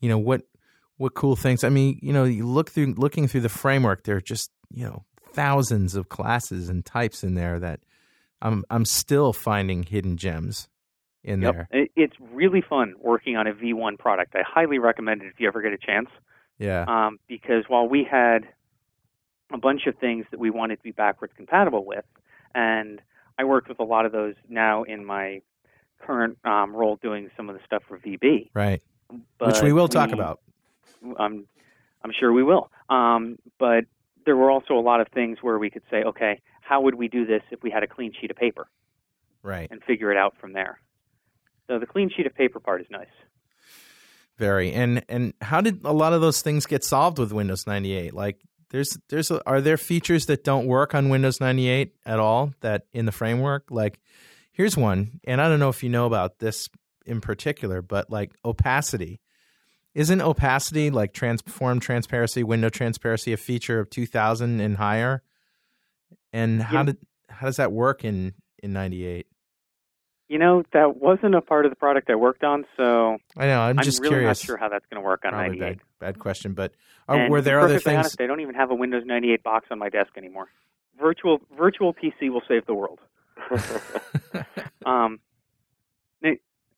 you 0.00 0.08
know 0.08 0.18
what 0.18 0.42
what 0.96 1.14
cool 1.14 1.34
things. 1.36 1.64
I 1.64 1.70
mean, 1.70 1.98
you 2.02 2.12
know, 2.12 2.24
you 2.24 2.46
look 2.46 2.70
through 2.70 2.94
looking 2.96 3.26
through 3.26 3.40
the 3.42 3.48
framework, 3.48 4.04
there 4.04 4.16
are 4.16 4.20
just 4.20 4.50
you 4.70 4.84
know 4.84 5.04
thousands 5.32 5.94
of 5.96 6.08
classes 6.08 6.68
and 6.68 6.84
types 6.84 7.24
in 7.24 7.34
there 7.34 7.58
that 7.58 7.80
I'm 8.40 8.64
I'm 8.70 8.84
still 8.84 9.32
finding 9.32 9.82
hidden 9.82 10.16
gems 10.16 10.68
in 11.24 11.40
Yep. 11.40 11.54
there. 11.70 11.88
It's 11.96 12.14
really 12.20 12.60
fun 12.60 12.94
working 12.98 13.36
on 13.36 13.46
a 13.46 13.52
V1 13.54 13.98
product. 13.98 14.34
I 14.36 14.42
highly 14.46 14.78
recommend 14.78 15.22
it 15.22 15.26
if 15.28 15.40
you 15.40 15.48
ever 15.48 15.62
get 15.62 15.72
a 15.72 15.78
chance. 15.78 16.08
Yeah, 16.58 16.84
Um, 16.86 17.18
because 17.26 17.64
while 17.68 17.88
we 17.88 18.04
had 18.04 18.46
a 19.52 19.58
bunch 19.58 19.86
of 19.86 19.96
things 19.98 20.24
that 20.30 20.38
we 20.38 20.50
wanted 20.50 20.76
to 20.76 20.82
be 20.82 20.92
backwards 20.92 21.32
compatible 21.36 21.84
with, 21.84 22.04
and 22.54 23.00
I 23.38 23.44
worked 23.44 23.68
with 23.68 23.80
a 23.80 23.84
lot 23.84 24.06
of 24.06 24.12
those 24.12 24.34
now 24.48 24.84
in 24.84 25.04
my 25.04 25.40
current 26.00 26.38
um, 26.44 26.76
role 26.76 26.96
doing 26.96 27.30
some 27.36 27.48
of 27.48 27.56
the 27.56 27.62
stuff 27.64 27.82
for 27.88 27.98
VB. 27.98 28.50
right. 28.54 28.80
But 29.38 29.48
Which 29.48 29.62
we 29.62 29.72
will 29.72 29.88
talk 29.88 30.12
about. 30.12 30.40
I'm 31.18 31.46
I'm 32.02 32.12
sure 32.18 32.32
we 32.32 32.42
will. 32.42 32.70
Um, 32.88 33.38
but 33.58 33.84
there 34.26 34.36
were 34.36 34.50
also 34.50 34.74
a 34.74 34.80
lot 34.80 35.00
of 35.00 35.08
things 35.08 35.38
where 35.42 35.58
we 35.58 35.70
could 35.70 35.82
say, 35.90 36.02
okay, 36.04 36.40
how 36.62 36.80
would 36.82 36.94
we 36.94 37.08
do 37.08 37.24
this 37.26 37.42
if 37.50 37.62
we 37.62 37.70
had 37.70 37.82
a 37.82 37.86
clean 37.86 38.12
sheet 38.18 38.30
of 38.30 38.36
paper 38.36 38.66
Right. 39.42 39.70
and 39.70 39.82
figure 39.84 40.10
it 40.10 40.16
out 40.16 40.34
from 40.40 40.52
there? 40.54 40.80
So 41.66 41.78
the 41.78 41.86
clean 41.86 42.10
sheet 42.14 42.26
of 42.26 42.34
paper 42.34 42.60
part 42.60 42.80
is 42.80 42.86
nice. 42.90 43.06
Very. 44.36 44.72
And 44.72 45.04
and 45.08 45.32
how 45.40 45.60
did 45.60 45.80
a 45.84 45.92
lot 45.92 46.12
of 46.12 46.20
those 46.20 46.42
things 46.42 46.66
get 46.66 46.84
solved 46.84 47.18
with 47.18 47.32
Windows 47.32 47.66
98? 47.66 48.12
Like 48.14 48.40
there's 48.70 48.98
there's 49.08 49.30
a, 49.30 49.40
are 49.48 49.60
there 49.60 49.76
features 49.76 50.26
that 50.26 50.42
don't 50.44 50.66
work 50.66 50.94
on 50.94 51.08
Windows 51.08 51.40
98 51.40 51.94
at 52.04 52.18
all 52.18 52.52
that 52.60 52.86
in 52.92 53.06
the 53.06 53.12
framework? 53.12 53.70
Like 53.70 54.00
here's 54.52 54.76
one, 54.76 55.20
and 55.24 55.40
I 55.40 55.48
don't 55.48 55.60
know 55.60 55.68
if 55.68 55.82
you 55.82 55.88
know 55.88 56.06
about 56.06 56.38
this 56.40 56.68
in 57.06 57.20
particular, 57.20 57.80
but 57.82 58.10
like 58.10 58.32
opacity. 58.44 59.20
Isn't 59.94 60.20
opacity 60.20 60.90
like 60.90 61.12
transform 61.12 61.78
transparency, 61.78 62.42
window 62.42 62.68
transparency 62.68 63.32
a 63.32 63.36
feature 63.36 63.78
of 63.78 63.88
2000 63.90 64.58
and 64.58 64.76
higher? 64.76 65.22
And 66.32 66.60
how 66.60 66.78
Yeah. 66.78 66.84
did 66.86 66.96
how 67.28 67.46
does 67.46 67.56
that 67.58 67.70
work 67.70 68.04
in 68.04 68.34
in 68.60 68.72
98? 68.72 69.28
You 70.28 70.38
know, 70.38 70.62
that 70.72 70.96
wasn't 70.96 71.34
a 71.34 71.42
part 71.42 71.66
of 71.66 71.70
the 71.70 71.76
product 71.76 72.08
I 72.08 72.14
worked 72.14 72.44
on, 72.44 72.64
so 72.76 73.18
I 73.36 73.46
know, 73.46 73.60
I'm, 73.60 73.78
I'm 73.78 73.84
just 73.84 74.00
really 74.00 74.16
curious. 74.16 74.40
not 74.42 74.46
sure 74.46 74.56
how 74.56 74.68
that's 74.70 74.86
going 74.90 75.02
to 75.02 75.06
work 75.06 75.22
on 75.24 75.32
Probably 75.32 75.58
98. 75.58 75.60
bad, 75.60 75.80
bad 75.98 76.18
question, 76.18 76.54
but 76.54 76.72
are, 77.08 77.28
were 77.28 77.42
there 77.42 77.60
other 77.60 77.78
things? 77.78 77.98
Honest, 77.98 78.20
I 78.20 78.26
don't 78.26 78.40
even 78.40 78.54
have 78.54 78.70
a 78.70 78.74
Windows 78.74 79.02
98 79.04 79.42
box 79.42 79.66
on 79.70 79.78
my 79.78 79.90
desk 79.90 80.12
anymore. 80.16 80.48
Virtual 80.98 81.40
virtual 81.56 81.92
PC 81.92 82.30
will 82.30 82.42
save 82.48 82.66
the 82.66 82.74
world. 82.74 83.00
Um, 84.86 85.18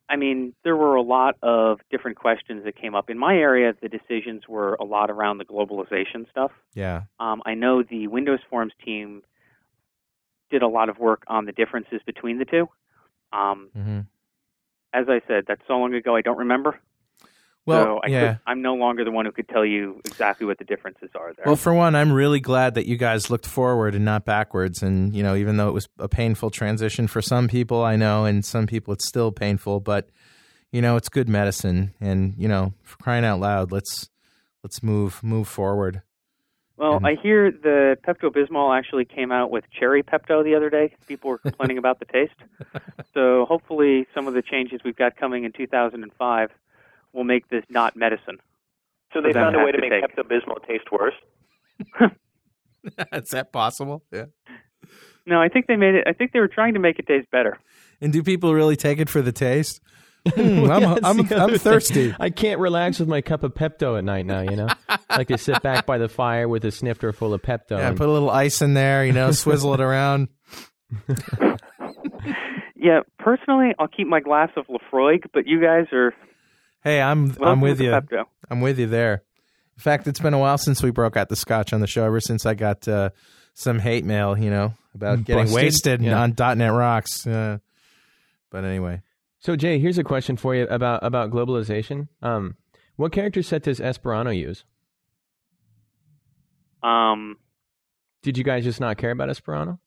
I 0.09 0.16
mean, 0.16 0.55
there 0.62 0.76
were 0.76 0.94
a 0.94 1.03
lot 1.03 1.36
of 1.42 1.80
different 1.90 2.16
questions 2.16 2.64
that 2.64 2.76
came 2.76 2.94
up 2.94 3.11
in 3.11 3.18
my 3.18 3.34
area. 3.34 3.74
The 3.80 3.88
decisions 3.88 4.47
were 4.49 4.74
a 4.74 4.84
lot 4.84 5.11
around 5.11 5.38
the 5.38 5.44
globalization 5.44 6.30
stuff. 6.30 6.53
yeah. 6.74 7.03
Um, 7.18 7.42
I 7.44 7.55
know 7.55 7.82
the 7.82 8.07
Windows 8.07 8.40
Forms 8.49 8.72
team 8.84 9.22
did 10.51 10.62
a 10.62 10.68
lot 10.68 10.88
of 10.88 10.99
work 10.99 11.24
on 11.26 11.44
the 11.47 11.53
differences 11.53 12.01
between 12.07 12.38
the 12.38 12.44
two. 12.44 12.68
Um, 13.37 13.70
hmm 13.74 14.01
as 14.97 15.07
I 15.09 15.20
said, 15.28 15.45
that's 15.47 15.61
so 15.68 15.74
long 15.74 15.95
ago 15.95 16.16
I 16.16 16.22
don't 16.22 16.39
remember. 16.39 16.80
Well, 17.66 17.84
so 17.84 18.01
I 18.05 18.09
yeah. 18.09 18.20
could, 18.28 18.41
I'm 18.47 18.62
no 18.62 18.74
longer 18.74 19.05
the 19.05 19.11
one 19.11 19.26
who 19.26 19.32
could 19.32 19.49
tell 19.49 19.64
you 19.64 20.01
exactly 20.05 20.47
what 20.47 20.59
the 20.59 20.64
differences 20.64 21.11
are 21.16 21.32
there. 21.34 21.45
Well, 21.47 21.57
for 21.57 21.74
one, 21.74 21.97
I'm 21.97 22.12
really 22.12 22.39
glad 22.39 22.74
that 22.74 22.87
you 22.87 22.97
guys 22.97 23.28
looked 23.28 23.47
forward 23.47 23.97
and 23.97 24.05
not 24.05 24.24
backwards. 24.24 24.82
And 24.82 25.12
you 25.12 25.22
know, 25.22 25.34
even 25.34 25.57
though 25.57 25.68
it 25.68 25.74
was 25.74 25.89
a 25.99 26.09
painful 26.09 26.51
transition 26.51 27.09
for 27.09 27.20
some 27.20 27.49
people, 27.49 27.82
I 27.82 27.97
know, 27.97 28.24
and 28.24 28.45
some 28.45 28.66
people 28.66 28.95
it's 28.95 29.07
still 29.07 29.32
painful, 29.32 29.80
but 29.80 30.09
you 30.70 30.80
know, 30.80 30.97
it's 30.97 31.09
good 31.09 31.28
medicine. 31.28 31.93
And 32.01 32.34
you 32.39 32.49
know, 32.49 32.72
for 32.82 32.97
crying 32.99 33.24
out 33.24 33.41
loud, 33.41 33.72
let's 33.72 34.11
let's 34.62 34.82
move 34.82 35.22
move 35.22 35.49
forward. 35.49 36.03
Well, 36.77 36.97
And- 36.97 37.07
I 37.07 37.14
hear 37.14 37.51
the 37.51 37.97
Pepto 38.07 38.31
Bismol 38.31 38.77
actually 38.77 39.05
came 39.07 39.33
out 39.33 39.51
with 39.51 39.64
cherry 39.70 40.03
Pepto 40.03 40.45
the 40.45 40.55
other 40.55 40.68
day. 40.70 40.95
People 41.07 41.31
were 41.31 41.39
complaining 41.39 41.79
about 41.79 41.99
the 41.99 42.05
taste. 42.07 42.35
So 43.14 43.47
hopefully, 43.47 44.07
some 44.14 44.29
of 44.29 44.35
the 44.35 44.43
changes 44.43 44.83
we've 44.85 44.95
got 44.97 45.16
coming 45.16 45.45
in 45.45 45.53
2005 45.53 46.51
will 47.14 47.24
make 47.24 47.49
this 47.49 47.64
not 47.70 47.97
medicine. 47.97 48.37
So 49.14 49.22
they 49.22 49.33
found 49.33 49.57
a 49.57 49.61
way 49.64 49.72
to 49.72 49.79
to 49.81 49.89
make. 49.89 50.05
Pepto 50.05 50.22
Bismol 50.22 50.62
taste 50.66 50.93
worse. 50.93 51.14
Is 53.14 53.31
that 53.31 53.53
possible? 53.53 54.05
Yeah. 54.12 54.27
No, 55.24 55.41
I 55.41 55.49
think 55.49 55.66
they 55.66 55.77
made 55.77 55.95
it. 55.95 56.05
I 56.07 56.12
think 56.12 56.33
they 56.33 56.41
were 56.41 56.49
trying 56.49 56.74
to 56.74 56.81
make 56.81 56.99
it 56.99 57.07
taste 57.07 57.31
better. 57.31 57.59
And 58.03 58.12
do 58.12 58.22
people 58.22 58.53
really 58.55 58.77
take 58.77 58.99
it 58.99 59.09
for 59.09 59.22
the 59.22 59.33
taste? 59.33 59.81
Hmm, 60.35 60.64
I'm, 60.70 60.85
I'm, 60.85 61.05
I'm 61.05 61.33
other 61.33 61.59
thing. 61.59 61.59
thirsty. 61.59 62.14
I 62.18 62.31
can't 62.31 62.59
relax 62.61 62.99
with 62.99 63.09
my 63.09 63.20
cup 63.20 63.43
of 63.43 63.55
Pepto 63.55 63.97
at 63.99 64.05
night 64.05 64.27
now, 64.27 64.41
you 64.41 64.57
know? 64.57 64.68
like 65.11 65.29
to 65.29 65.39
sit 65.39 65.62
back 65.62 65.87
by 65.87 65.99
the 65.99 66.09
fire 66.09 66.49
with 66.49 66.64
a 66.64 66.70
snifter 66.70 67.12
full 67.12 67.33
of 67.35 67.43
Pepto. 67.43 67.72
Yeah, 67.79 67.89
and- 67.89 67.97
put 67.97 68.09
a 68.09 68.12
little 68.12 68.31
ice 68.31 68.62
in 68.62 68.74
there, 68.74 69.05
you 69.05 69.12
know, 69.12 69.31
swizzle 69.33 69.74
it 69.74 69.81
around. 69.81 70.29
Yeah, 72.79 73.01
personally, 73.18 73.72
I'll 73.79 73.89
keep 73.89 74.07
my 74.07 74.20
glass 74.20 74.51
of 74.57 74.66
Laphroaig, 74.68 75.24
but 75.33 75.47
you 75.47 75.61
guys 75.61 75.87
are 75.93 76.14
Hey, 76.85 77.01
I'm 77.01 77.27
welcome 77.29 77.45
I'm 77.49 77.61
with 77.61 77.81
you. 77.81 77.91
Pepto. 77.91 78.24
I'm 78.49 78.61
with 78.61 78.79
you 78.79 78.87
there. 78.87 79.24
In 79.77 79.81
fact, 79.83 80.07
it's 80.07 80.20
been 80.20 80.35
a 80.35 80.39
while 80.39 80.57
since 80.59 80.83
we 80.83 80.91
broke 80.91 81.16
out 81.16 81.29
the 81.29 81.35
scotch 81.37 81.72
on 81.72 81.81
the 81.81 81.89
show. 81.89 82.05
Ever 82.05 82.20
since 82.20 82.47
I 82.47 82.55
got 82.55 82.87
uh, 82.87 83.11
some 83.55 83.81
hate 83.81 84.05
mail, 84.05 84.39
you 84.39 84.51
know, 84.51 84.74
about 84.95 85.24
getting 85.24 85.45
Busted? 85.45 85.55
wasted 85.57 86.03
Yeah. 86.03 86.20
on 86.20 86.35
.NET 86.59 86.72
Rocks. 86.72 87.27
Uh, 87.27 87.59
but 88.51 88.64
anyway, 88.64 89.03
So 89.47 89.55
Jay, 89.55 89.78
here's 89.78 89.97
a 89.97 90.03
question 90.03 90.36
for 90.36 90.57
you 90.57 90.66
about 90.66 91.05
about 91.05 91.30
globalization. 91.30 92.09
Um, 92.20 92.57
what 92.97 93.12
character 93.12 93.44
set 93.44 93.62
does 93.62 93.80
Esperanto 93.80 94.32
use? 94.32 94.64
Um, 96.82 97.36
Did 98.24 98.38
you 98.38 98.42
guys 98.42 98.64
just 98.64 98.80
not 98.80 98.99
care 98.99 99.12
about 99.12 99.30
Esperanto? 99.30 99.78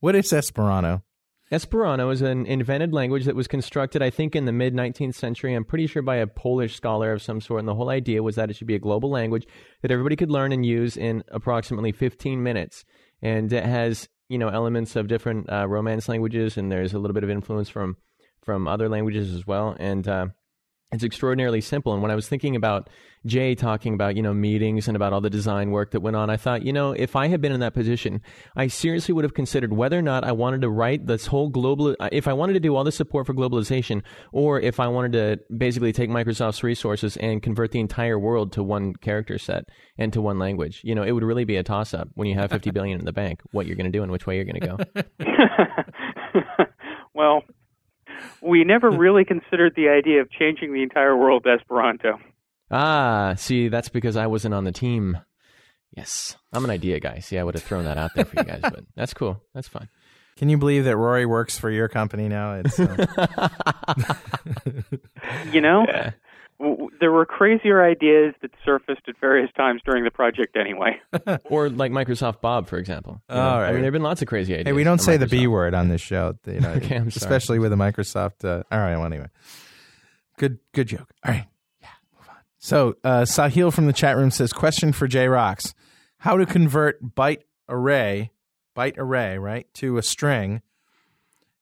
what 0.00 0.16
is 0.16 0.32
Esperanto? 0.32 1.04
Esperanto 1.52 2.10
is 2.10 2.22
an 2.22 2.44
invented 2.44 2.92
language 2.92 3.24
that 3.26 3.36
was 3.36 3.46
constructed, 3.46 4.02
I 4.02 4.10
think, 4.10 4.34
in 4.34 4.46
the 4.46 4.52
mid 4.52 4.74
19th 4.74 5.14
century. 5.14 5.54
I'm 5.54 5.64
pretty 5.64 5.86
sure 5.86 6.02
by 6.02 6.16
a 6.16 6.26
Polish 6.26 6.74
scholar 6.74 7.12
of 7.12 7.22
some 7.22 7.40
sort. 7.40 7.60
And 7.60 7.68
the 7.68 7.76
whole 7.76 7.88
idea 7.88 8.24
was 8.24 8.34
that 8.34 8.50
it 8.50 8.56
should 8.56 8.66
be 8.66 8.74
a 8.74 8.80
global 8.80 9.12
language 9.12 9.46
that 9.82 9.92
everybody 9.92 10.16
could 10.16 10.32
learn 10.32 10.50
and 10.50 10.66
use 10.66 10.96
in 10.96 11.22
approximately 11.28 11.92
15 11.92 12.42
minutes. 12.42 12.84
And 13.22 13.52
it 13.52 13.64
has, 13.64 14.08
you 14.28 14.38
know, 14.38 14.48
elements 14.48 14.96
of 14.96 15.06
different 15.06 15.48
uh, 15.52 15.68
Romance 15.68 16.08
languages, 16.08 16.56
and 16.56 16.72
there's 16.72 16.94
a 16.94 16.98
little 16.98 17.14
bit 17.14 17.22
of 17.22 17.30
influence 17.30 17.68
from 17.68 17.96
from 18.44 18.66
other 18.66 18.88
languages 18.88 19.34
as 19.34 19.46
well. 19.46 19.76
And 19.78 20.06
uh, 20.06 20.26
it's 20.92 21.04
extraordinarily 21.04 21.62
simple. 21.62 21.94
And 21.94 22.02
when 22.02 22.10
I 22.10 22.14
was 22.14 22.28
thinking 22.28 22.54
about 22.54 22.90
Jay 23.24 23.54
talking 23.54 23.94
about, 23.94 24.14
you 24.14 24.22
know, 24.22 24.34
meetings 24.34 24.88
and 24.88 24.96
about 24.96 25.14
all 25.14 25.22
the 25.22 25.30
design 25.30 25.70
work 25.70 25.92
that 25.92 26.00
went 26.00 26.16
on, 26.16 26.28
I 26.28 26.36
thought, 26.36 26.66
you 26.66 26.72
know, 26.72 26.92
if 26.92 27.16
I 27.16 27.28
had 27.28 27.40
been 27.40 27.52
in 27.52 27.60
that 27.60 27.72
position, 27.72 28.20
I 28.56 28.66
seriously 28.66 29.14
would 29.14 29.24
have 29.24 29.32
considered 29.32 29.72
whether 29.72 29.98
or 29.98 30.02
not 30.02 30.22
I 30.22 30.32
wanted 30.32 30.60
to 30.62 30.68
write 30.68 31.06
this 31.06 31.26
whole 31.26 31.48
global, 31.48 31.96
if 32.10 32.28
I 32.28 32.34
wanted 32.34 32.54
to 32.54 32.60
do 32.60 32.76
all 32.76 32.84
the 32.84 32.92
support 32.92 33.26
for 33.26 33.32
globalization, 33.32 34.02
or 34.32 34.60
if 34.60 34.80
I 34.80 34.88
wanted 34.88 35.12
to 35.12 35.56
basically 35.56 35.92
take 35.92 36.10
Microsoft's 36.10 36.62
resources 36.62 37.16
and 37.16 37.42
convert 37.42 37.70
the 37.70 37.80
entire 37.80 38.18
world 38.18 38.52
to 38.52 38.62
one 38.62 38.94
character 38.94 39.38
set 39.38 39.64
and 39.96 40.12
to 40.12 40.20
one 40.20 40.38
language. 40.38 40.82
You 40.84 40.94
know, 40.94 41.04
it 41.04 41.12
would 41.12 41.24
really 41.24 41.44
be 41.44 41.56
a 41.56 41.62
toss 41.62 41.94
up 41.94 42.08
when 42.14 42.28
you 42.28 42.34
have 42.34 42.50
50 42.50 42.70
billion 42.70 42.98
in 42.98 43.06
the 43.06 43.12
bank, 43.12 43.40
what 43.52 43.66
you're 43.66 43.76
going 43.76 43.90
to 43.90 43.98
do 43.98 44.02
and 44.02 44.12
which 44.12 44.26
way 44.26 44.36
you're 44.36 44.44
going 44.44 44.60
to 44.60 44.66
go. 44.66 46.64
well, 47.14 47.42
we 48.42 48.64
never 48.64 48.90
really 48.98 49.24
considered 49.24 49.74
the 49.76 49.88
idea 49.88 50.20
of 50.20 50.30
changing 50.30 50.72
the 50.72 50.82
entire 50.82 51.16
world 51.16 51.44
to 51.44 51.50
Esperanto. 51.50 52.18
Ah, 52.70 53.34
see, 53.36 53.68
that's 53.68 53.88
because 53.88 54.16
I 54.16 54.26
wasn't 54.26 54.54
on 54.54 54.64
the 54.64 54.72
team. 54.72 55.18
Yes, 55.96 56.36
I'm 56.52 56.64
an 56.64 56.70
idea 56.70 57.00
guy. 57.00 57.18
See, 57.18 57.38
I 57.38 57.44
would 57.44 57.54
have 57.54 57.62
thrown 57.62 57.84
that 57.84 57.98
out 57.98 58.12
there 58.14 58.24
for 58.24 58.38
you 58.38 58.44
guys, 58.44 58.60
but 58.62 58.84
that's 58.96 59.12
cool. 59.12 59.42
That's 59.54 59.68
fine. 59.68 59.88
Can 60.36 60.48
you 60.48 60.56
believe 60.56 60.84
that 60.84 60.96
Rory 60.96 61.26
works 61.26 61.58
for 61.58 61.70
your 61.70 61.88
company 61.88 62.28
now? 62.28 62.54
It's 62.54 62.80
uh... 62.80 63.06
you 65.52 65.60
know, 65.60 65.84
yeah. 65.86 66.12
W- 66.58 66.90
there 67.00 67.10
were 67.10 67.26
crazier 67.26 67.84
ideas 67.84 68.34
that 68.42 68.50
surfaced 68.64 69.02
at 69.08 69.18
various 69.20 69.50
times 69.56 69.80
during 69.84 70.04
the 70.04 70.10
project 70.10 70.56
anyway. 70.56 71.00
or 71.44 71.68
like 71.68 71.92
Microsoft 71.92 72.40
Bob, 72.40 72.68
for 72.68 72.78
example. 72.78 73.20
You 73.28 73.36
know? 73.36 73.42
All 73.42 73.60
right. 73.60 73.68
I 73.68 73.72
mean, 73.72 73.82
there've 73.82 73.92
been 73.92 74.02
lots 74.02 74.22
of 74.22 74.28
crazy 74.28 74.54
ideas. 74.54 74.66
Hey, 74.66 74.72
we 74.72 74.84
don't 74.84 75.00
say 75.00 75.16
Microsoft. 75.16 75.20
the 75.20 75.26
B 75.26 75.46
word 75.46 75.74
on 75.74 75.88
this 75.88 76.00
show. 76.00 76.34
You 76.46 76.60
know, 76.60 76.70
okay, 76.76 76.96
I'm 76.96 77.08
especially 77.08 77.58
with 77.58 77.72
a 77.72 77.76
Microsoft. 77.76 78.44
Uh... 78.44 78.62
all 78.70 78.78
right. 78.78 78.96
Well, 78.96 79.06
anyway, 79.06 79.28
good, 80.38 80.58
good 80.72 80.88
joke. 80.88 81.12
All 81.24 81.32
right. 81.32 81.46
Yeah. 81.80 81.88
So 82.58 82.96
uh, 83.02 83.22
Sahil 83.22 83.72
from 83.72 83.86
the 83.86 83.92
chat 83.92 84.16
room 84.16 84.30
says, 84.30 84.52
question 84.52 84.92
for 84.92 85.08
Jay 85.08 85.26
Roxe: 85.26 85.74
How 86.18 86.36
to 86.36 86.46
convert 86.46 87.02
byte 87.02 87.42
array, 87.68 88.30
byte 88.76 88.98
array, 88.98 89.38
right, 89.38 89.66
to 89.74 89.98
a 89.98 90.02
string, 90.02 90.62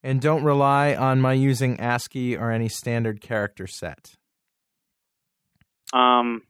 and 0.03 0.20
don't 0.20 0.45
rely 0.45 0.95
on 0.95 1.20
my 1.20 1.32
using 1.32 1.78
ASCII 1.80 2.36
or 2.36 2.51
any 2.51 2.68
standard 2.68 3.20
character 3.20 3.66
set. 3.66 4.16
Um, 5.93 6.43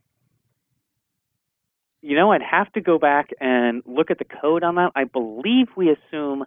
you 2.02 2.16
know, 2.16 2.32
I'd 2.32 2.42
have 2.42 2.72
to 2.72 2.80
go 2.80 2.98
back 2.98 3.30
and 3.40 3.82
look 3.86 4.10
at 4.10 4.18
the 4.18 4.24
code 4.24 4.62
on 4.62 4.76
that. 4.76 4.92
I 4.94 5.04
believe 5.04 5.68
we 5.76 5.90
assume 5.90 6.44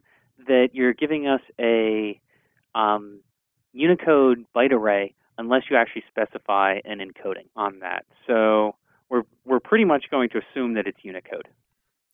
that 0.48 0.70
you're 0.74 0.94
giving 0.94 1.28
us 1.28 1.42
a 1.60 2.20
um, 2.76 3.22
Unicode 3.72 4.46
byte 4.56 4.72
array 4.72 5.16
unless 5.38 5.64
you 5.70 5.78
actually 5.78 6.04
specify 6.10 6.80
an 6.86 7.00
encoding 7.00 7.48
on 7.56 7.80
that. 7.80 8.06
So 8.28 8.76
we're 9.10 9.24
we're 9.46 9.60
pretty 9.60 9.86
much 9.86 10.06
going 10.10 10.30
to 10.30 10.40
assume 10.40 10.74
that 10.76 10.88
it's 10.88 11.00
Unicode. 11.04 11.48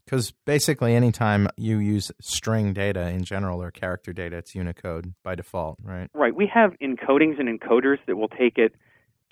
Because 0.06 0.32
basically, 0.46 0.96
anytime 0.96 1.48
you 1.56 1.78
use 1.78 2.12
string 2.20 2.74
data 2.74 3.10
in 3.10 3.24
general 3.24 3.62
or 3.62 3.70
character 3.70 4.12
data, 4.12 4.38
it's 4.38 4.56
Unicode 4.56 5.14
by 5.24 5.36
default, 5.36 5.78
right? 5.84 6.10
Right. 6.14 6.34
We 6.34 6.50
have 6.52 6.72
encodings 6.82 7.40
and 7.40 7.48
encoders 7.48 7.98
that 8.08 8.16
will 8.16 8.28
take 8.28 8.58
it 8.58 8.74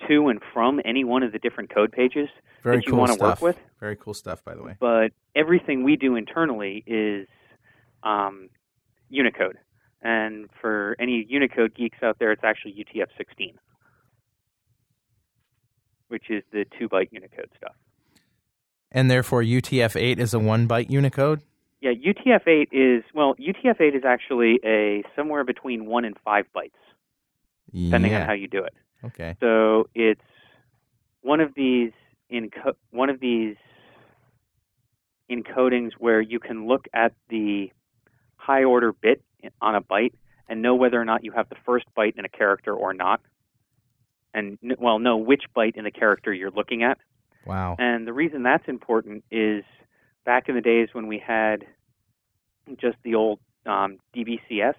to 0.08 0.28
and 0.28 0.42
from 0.54 0.82
any 0.86 1.04
one 1.04 1.24
of 1.24 1.32
the 1.32 1.40
different 1.40 1.74
code 1.74 1.92
pages 1.92 2.30
Very 2.64 2.78
that 2.78 2.86
you 2.86 2.92
cool 2.92 3.00
want 3.00 3.10
to 3.12 3.16
stuff. 3.16 3.42
work 3.42 3.56
with. 3.56 3.64
Very 3.80 3.96
cool 3.96 4.14
stuff, 4.14 4.44
by 4.44 4.56
the 4.56 4.64
way. 4.64 4.76
But 4.80 5.12
everything 5.36 5.84
we 5.84 5.96
do 5.96 6.16
internally 6.16 6.84
is 6.86 7.28
um, 8.04 8.50
Unicode. 9.10 9.58
And 10.02 10.50
for 10.62 10.96
any 11.00 11.26
Unicode 11.28 11.76
geeks 11.76 11.98
out 12.04 12.20
there, 12.20 12.32
it's 12.32 12.44
actually 12.44 12.74
UTF-16, 12.74 13.56
which 16.08 16.30
is 16.30 16.44
the 16.52 16.66
two-byte 16.78 17.10
Unicode 17.12 17.50
stuff. 17.58 17.76
And 18.92 19.12
therefore, 19.12 19.44
UTF-8 19.44 20.20
is 20.20 20.34
a 20.34 20.40
one-byte 20.40 20.90
Unicode. 20.90 21.42
Yeah, 21.82 21.92
UTF-8 21.92 22.68
is 22.72 23.04
well, 23.14 23.36
UTF-8 23.36 23.96
is 23.96 24.04
actually 24.06 24.60
a 24.64 25.04
somewhere 25.16 25.44
between 25.44 25.86
one 25.86 26.06
and 26.06 26.16
five 26.24 26.46
bytes, 26.56 26.72
depending 27.74 28.12
yeah. 28.12 28.22
on 28.22 28.28
how 28.28 28.34
you 28.34 28.48
do 28.48 28.64
it. 28.64 28.74
Okay. 29.04 29.36
So 29.40 29.90
it's 29.96 30.22
one 31.22 31.40
of 31.40 31.54
these 31.56 31.92
enco- 32.32 32.76
one 32.92 33.10
of 33.10 33.20
these 33.20 33.56
encodings 35.30 35.92
where 36.00 36.22
you 36.22 36.40
can 36.40 36.68
look 36.68 36.88
at 36.94 37.14
the 37.30 37.72
high 38.38 38.64
order 38.64 38.94
bit 38.94 39.22
on 39.62 39.76
a 39.76 39.82
byte 39.82 40.14
and 40.48 40.62
know 40.62 40.76
whether 40.76 41.00
or 41.00 41.06
not 41.06 41.24
you 41.24 41.32
have 41.34 41.50
the 41.50 41.58
first 41.66 41.86
byte 41.98 42.18
in 42.18 42.24
a 42.26 42.30
character 42.30 42.74
or 42.74 42.94
not, 42.94 43.20
and 44.34 44.58
well, 44.80 45.00
know 45.00 45.18
which 45.18 45.44
byte 45.56 45.76
in 45.76 45.84
the 45.84 45.92
character 45.92 46.34
you're 46.34 46.52
looking 46.52 46.84
at. 46.84 46.98
Wow. 47.46 47.76
And 47.80 48.08
the 48.08 48.14
reason 48.14 48.44
that's 48.44 48.68
important 48.68 49.24
is 49.32 49.64
back 50.26 50.48
in 50.50 50.56
the 50.56 50.62
days 50.62 50.90
when 50.94 51.08
we 51.08 51.18
had 51.18 51.66
just 52.78 52.98
the 53.04 53.16
old 53.16 53.40
um, 53.66 53.98
DBCS, 54.16 54.76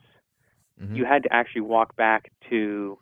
Mhm. 0.81 0.97
you 0.97 1.05
had 1.05 1.23
to 1.25 1.33
actually 1.33 1.63
walk 1.63 1.97
back 1.97 2.31
to, 2.49 2.99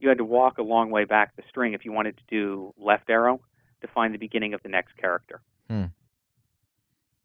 you 0.00 0.08
had 0.08 0.18
to 0.18 0.24
walk 0.24 0.58
a 0.58 0.62
long 0.62 0.90
way 0.90 1.04
back 1.04 1.34
the 1.36 1.42
string 1.48 1.74
if 1.74 1.84
you 1.84 1.92
wanted 1.92 2.16
to 2.16 2.22
do 2.28 2.74
left 2.78 3.10
arrow 3.10 3.40
to 3.80 3.88
find 3.88 4.14
the 4.14 4.18
beginning 4.18 4.54
of 4.54 4.62
the 4.62 4.68
next 4.68 4.96
character. 4.96 5.40
Hmm. 5.68 5.86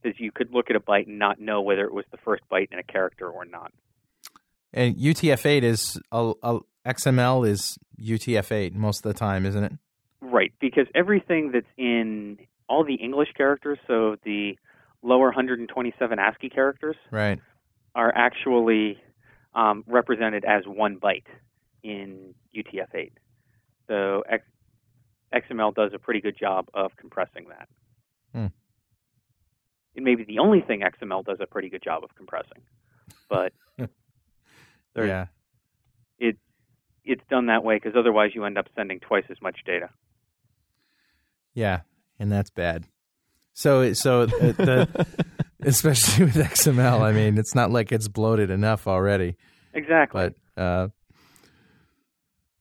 Because 0.01 0.19
you 0.19 0.31
could 0.31 0.51
look 0.51 0.69
at 0.69 0.75
a 0.75 0.79
byte 0.79 1.07
and 1.07 1.17
not 1.17 1.39
know 1.39 1.61
whether 1.61 1.85
it 1.85 1.93
was 1.93 2.05
the 2.11 2.17
first 2.17 2.43
byte 2.51 2.71
in 2.71 2.79
a 2.79 2.83
character 2.83 3.29
or 3.29 3.45
not. 3.45 3.71
And 4.73 4.95
UTF-8 4.95 5.63
is 5.63 5.99
a, 6.11 6.33
a, 6.41 6.59
XML 6.85 7.47
is 7.47 7.77
UTF-8 8.01 8.73
most 8.73 9.05
of 9.05 9.13
the 9.13 9.17
time, 9.17 9.45
isn't 9.45 9.63
it? 9.63 9.73
Right, 10.19 10.51
because 10.59 10.87
everything 10.95 11.51
that's 11.51 11.67
in 11.77 12.39
all 12.67 12.83
the 12.83 12.95
English 12.95 13.29
characters, 13.37 13.77
so 13.87 14.15
the 14.23 14.57
lower 15.03 15.25
127 15.25 16.19
ASCII 16.19 16.49
characters, 16.49 16.95
Right. 17.11 17.39
are 17.93 18.11
actually 18.15 18.97
um, 19.53 19.83
represented 19.85 20.43
as 20.43 20.63
one 20.65 20.97
byte 20.97 21.25
in 21.83 22.33
UTF-8. 22.55 23.11
So 23.87 24.23
X- 24.29 24.43
XML 25.33 25.73
does 25.75 25.91
a 25.93 25.99
pretty 25.99 26.21
good 26.21 26.37
job 26.39 26.67
of 26.73 26.91
compressing 26.97 27.47
that. 27.49 27.67
Hmm. 28.33 28.47
It 29.95 30.03
may 30.03 30.15
be 30.15 30.23
the 30.23 30.39
only 30.39 30.61
thing 30.61 30.81
XML 30.81 31.23
does 31.25 31.37
a 31.41 31.45
pretty 31.45 31.69
good 31.69 31.83
job 31.83 32.03
of 32.03 32.15
compressing, 32.15 32.61
but 33.29 33.53
there's- 33.77 35.07
Yeah. 35.09 35.25
it 36.19 36.37
it's 37.03 37.21
done 37.29 37.47
that 37.47 37.63
way 37.63 37.75
because 37.75 37.93
otherwise 37.97 38.31
you 38.33 38.45
end 38.45 38.57
up 38.57 38.67
sending 38.75 38.99
twice 39.01 39.25
as 39.29 39.41
much 39.41 39.57
data. 39.65 39.89
Yeah, 41.53 41.81
and 42.17 42.31
that's 42.31 42.49
bad. 42.49 42.85
So, 43.53 43.93
so 43.93 44.25
the, 44.25 44.53
the 44.53 45.25
especially 45.67 46.25
with 46.25 46.35
XML, 46.35 47.01
I 47.01 47.11
mean, 47.11 47.37
it's 47.37 47.53
not 47.53 47.69
like 47.71 47.91
it's 47.91 48.07
bloated 48.07 48.49
enough 48.49 48.87
already. 48.87 49.35
Exactly. 49.73 50.29
But 50.55 50.61
uh, 50.61 50.87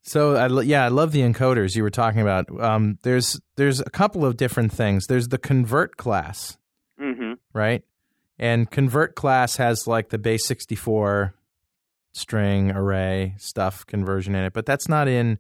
so 0.03 0.37
I 0.37 0.63
yeah, 0.63 0.85
I 0.85 0.89
love 0.89 1.13
the 1.13 1.21
encoders 1.21 1.75
you 1.77 1.83
were 1.83 1.91
talking 1.91 2.21
about. 2.21 2.47
Um, 2.61 2.99
there's 3.03 3.41
there's 3.57 3.81
a 3.81 3.91
couple 3.91 4.25
of 4.25 4.37
different 4.37 4.73
things. 4.73 5.07
There's 5.07 5.29
the 5.29 5.39
convert 5.39 5.97
class, 5.97 6.59
hmm 6.99 7.35
right? 7.53 7.83
And 8.39 8.71
convert 8.71 9.15
class 9.15 9.57
has 9.57 9.87
like 9.87 10.09
the 10.09 10.19
base 10.19 10.47
64 10.47 11.35
string 12.13 12.71
array 12.73 13.35
stuff 13.39 13.87
conversion 13.87 14.35
in 14.35 14.45
it, 14.45 14.53
but 14.53 14.67
that's 14.67 14.89
not 14.89 15.07
in 15.09 15.39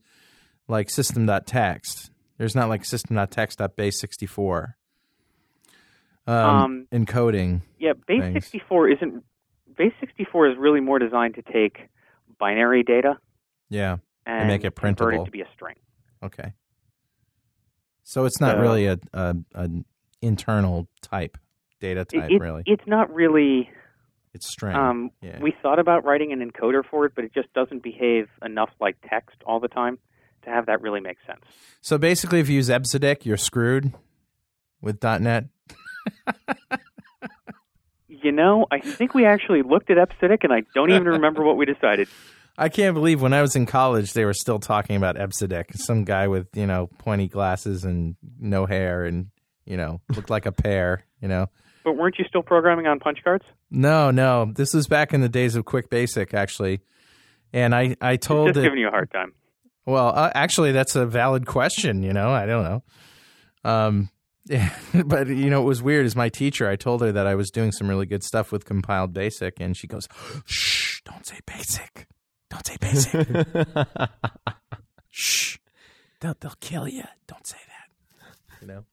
like 0.68 0.88
system.txt. 0.90 2.10
There's 2.38 2.54
not 2.54 2.68
like 2.68 2.84
system.txt.base64 2.84 4.74
um, 6.26 6.34
Um, 6.34 6.86
encoding. 6.92 7.62
Yeah, 7.78 7.92
base 8.06 8.20
things. 8.20 8.44
64 8.44 8.90
isn't. 8.90 9.24
Base 9.76 9.92
64 10.00 10.50
is 10.50 10.58
really 10.58 10.80
more 10.80 10.98
designed 10.98 11.34
to 11.34 11.42
take 11.42 11.88
binary 12.38 12.82
data 12.82 13.18
Yeah. 13.68 13.96
And 14.26 14.48
make 14.48 14.64
it 14.64 14.72
printable. 14.72 15.22
it 15.22 15.24
to 15.24 15.30
be 15.30 15.40
a 15.40 15.48
string. 15.54 15.76
Okay. 16.22 16.52
So 18.04 18.24
it's 18.24 18.40
not 18.40 18.56
So- 18.56 18.60
really 18.60 18.86
a, 18.86 18.98
a 19.12 19.36
an 19.54 19.84
internal 20.20 20.88
type 21.00 21.38
data 21.80 22.04
type, 22.04 22.30
it- 22.30 22.40
really. 22.40 22.62
It's 22.66 22.86
not 22.86 23.12
really. 23.12 23.70
It's 24.34 24.48
string. 24.50 24.74
Um, 24.74 25.10
yeah. 25.20 25.38
We 25.42 25.54
thought 25.62 25.78
about 25.78 26.04
writing 26.04 26.32
an 26.32 26.40
encoder 26.40 26.82
for 26.88 27.04
it, 27.04 27.12
but 27.14 27.24
it 27.24 27.34
just 27.34 27.52
doesn't 27.52 27.82
behave 27.82 28.28
enough 28.42 28.70
like 28.80 28.96
text 29.08 29.36
all 29.44 29.60
the 29.60 29.68
time 29.68 29.98
to 30.44 30.50
have 30.50 30.66
that 30.66 30.80
really 30.80 31.00
make 31.00 31.18
sense. 31.26 31.42
so 31.82 31.98
basically, 31.98 32.40
if 32.40 32.48
you 32.48 32.56
use 32.56 32.68
EBCDIC, 32.70 33.26
you're 33.26 33.36
screwed 33.36 33.92
with 34.80 35.02
.NET. 35.02 35.44
You 38.08 38.30
know, 38.30 38.66
I 38.70 38.78
think 38.80 39.14
we 39.14 39.24
actually 39.26 39.62
looked 39.62 39.90
at 39.90 39.96
EBCDIC, 39.96 40.44
and 40.44 40.52
I 40.52 40.62
don't 40.74 40.90
even 40.90 41.04
remember 41.18 41.42
what 41.42 41.56
we 41.56 41.64
decided. 41.66 42.08
I 42.62 42.68
can't 42.68 42.94
believe 42.94 43.20
when 43.20 43.32
I 43.32 43.42
was 43.42 43.56
in 43.56 43.66
college 43.66 44.12
they 44.12 44.24
were 44.24 44.34
still 44.34 44.60
talking 44.60 44.94
about 44.94 45.16
EBCDIC. 45.16 45.76
Some 45.78 46.04
guy 46.04 46.28
with 46.28 46.46
you 46.54 46.66
know 46.66 46.88
pointy 46.98 47.26
glasses 47.26 47.82
and 47.82 48.14
no 48.38 48.66
hair 48.66 49.04
and 49.04 49.30
you 49.64 49.76
know 49.76 50.00
looked 50.14 50.30
like 50.30 50.46
a 50.46 50.52
pear. 50.52 51.04
You 51.20 51.26
know. 51.28 51.46
But 51.84 51.96
weren't 51.96 52.16
you 52.18 52.24
still 52.28 52.42
programming 52.42 52.86
on 52.86 53.00
punch 53.00 53.18
cards? 53.24 53.44
No, 53.68 54.12
no. 54.12 54.52
This 54.54 54.72
was 54.72 54.86
back 54.86 55.12
in 55.12 55.20
the 55.20 55.28
days 55.28 55.56
of 55.56 55.64
Quick 55.64 55.90
Basic, 55.90 56.32
actually. 56.32 56.80
And 57.52 57.74
I, 57.74 57.96
I 58.00 58.16
told 58.16 58.48
Just 58.48 58.58
it, 58.58 58.62
giving 58.62 58.78
you 58.78 58.86
a 58.86 58.90
hard 58.90 59.10
time. 59.10 59.32
Well, 59.84 60.12
uh, 60.14 60.30
actually, 60.32 60.70
that's 60.70 60.94
a 60.94 61.04
valid 61.04 61.44
question. 61.46 62.04
You 62.04 62.12
know, 62.12 62.30
I 62.30 62.46
don't 62.46 62.62
know. 62.62 62.82
Um, 63.68 64.10
yeah, 64.44 64.72
but 65.04 65.26
you 65.26 65.50
know, 65.50 65.62
it 65.62 65.66
was 65.66 65.82
weird. 65.82 66.06
As 66.06 66.14
my 66.14 66.28
teacher, 66.28 66.68
I 66.68 66.76
told 66.76 67.00
her 67.00 67.10
that 67.10 67.26
I 67.26 67.34
was 67.34 67.50
doing 67.50 67.72
some 67.72 67.88
really 67.88 68.06
good 68.06 68.22
stuff 68.22 68.52
with 68.52 68.64
compiled 68.64 69.12
basic, 69.12 69.58
and 69.58 69.76
she 69.76 69.88
goes, 69.88 70.06
"Shh, 70.44 71.00
don't 71.04 71.26
say 71.26 71.38
basic. 71.46 72.06
Don't 72.52 72.66
say 72.66 72.76
basic. 72.78 73.26
Shh, 75.10 75.56
they'll 76.20 76.36
they'll 76.38 76.54
kill 76.60 76.86
you. 76.86 77.04
Don't 77.26 77.46
say 77.46 77.56
that." 77.66 78.60
You 78.60 78.66
know. 78.66 78.84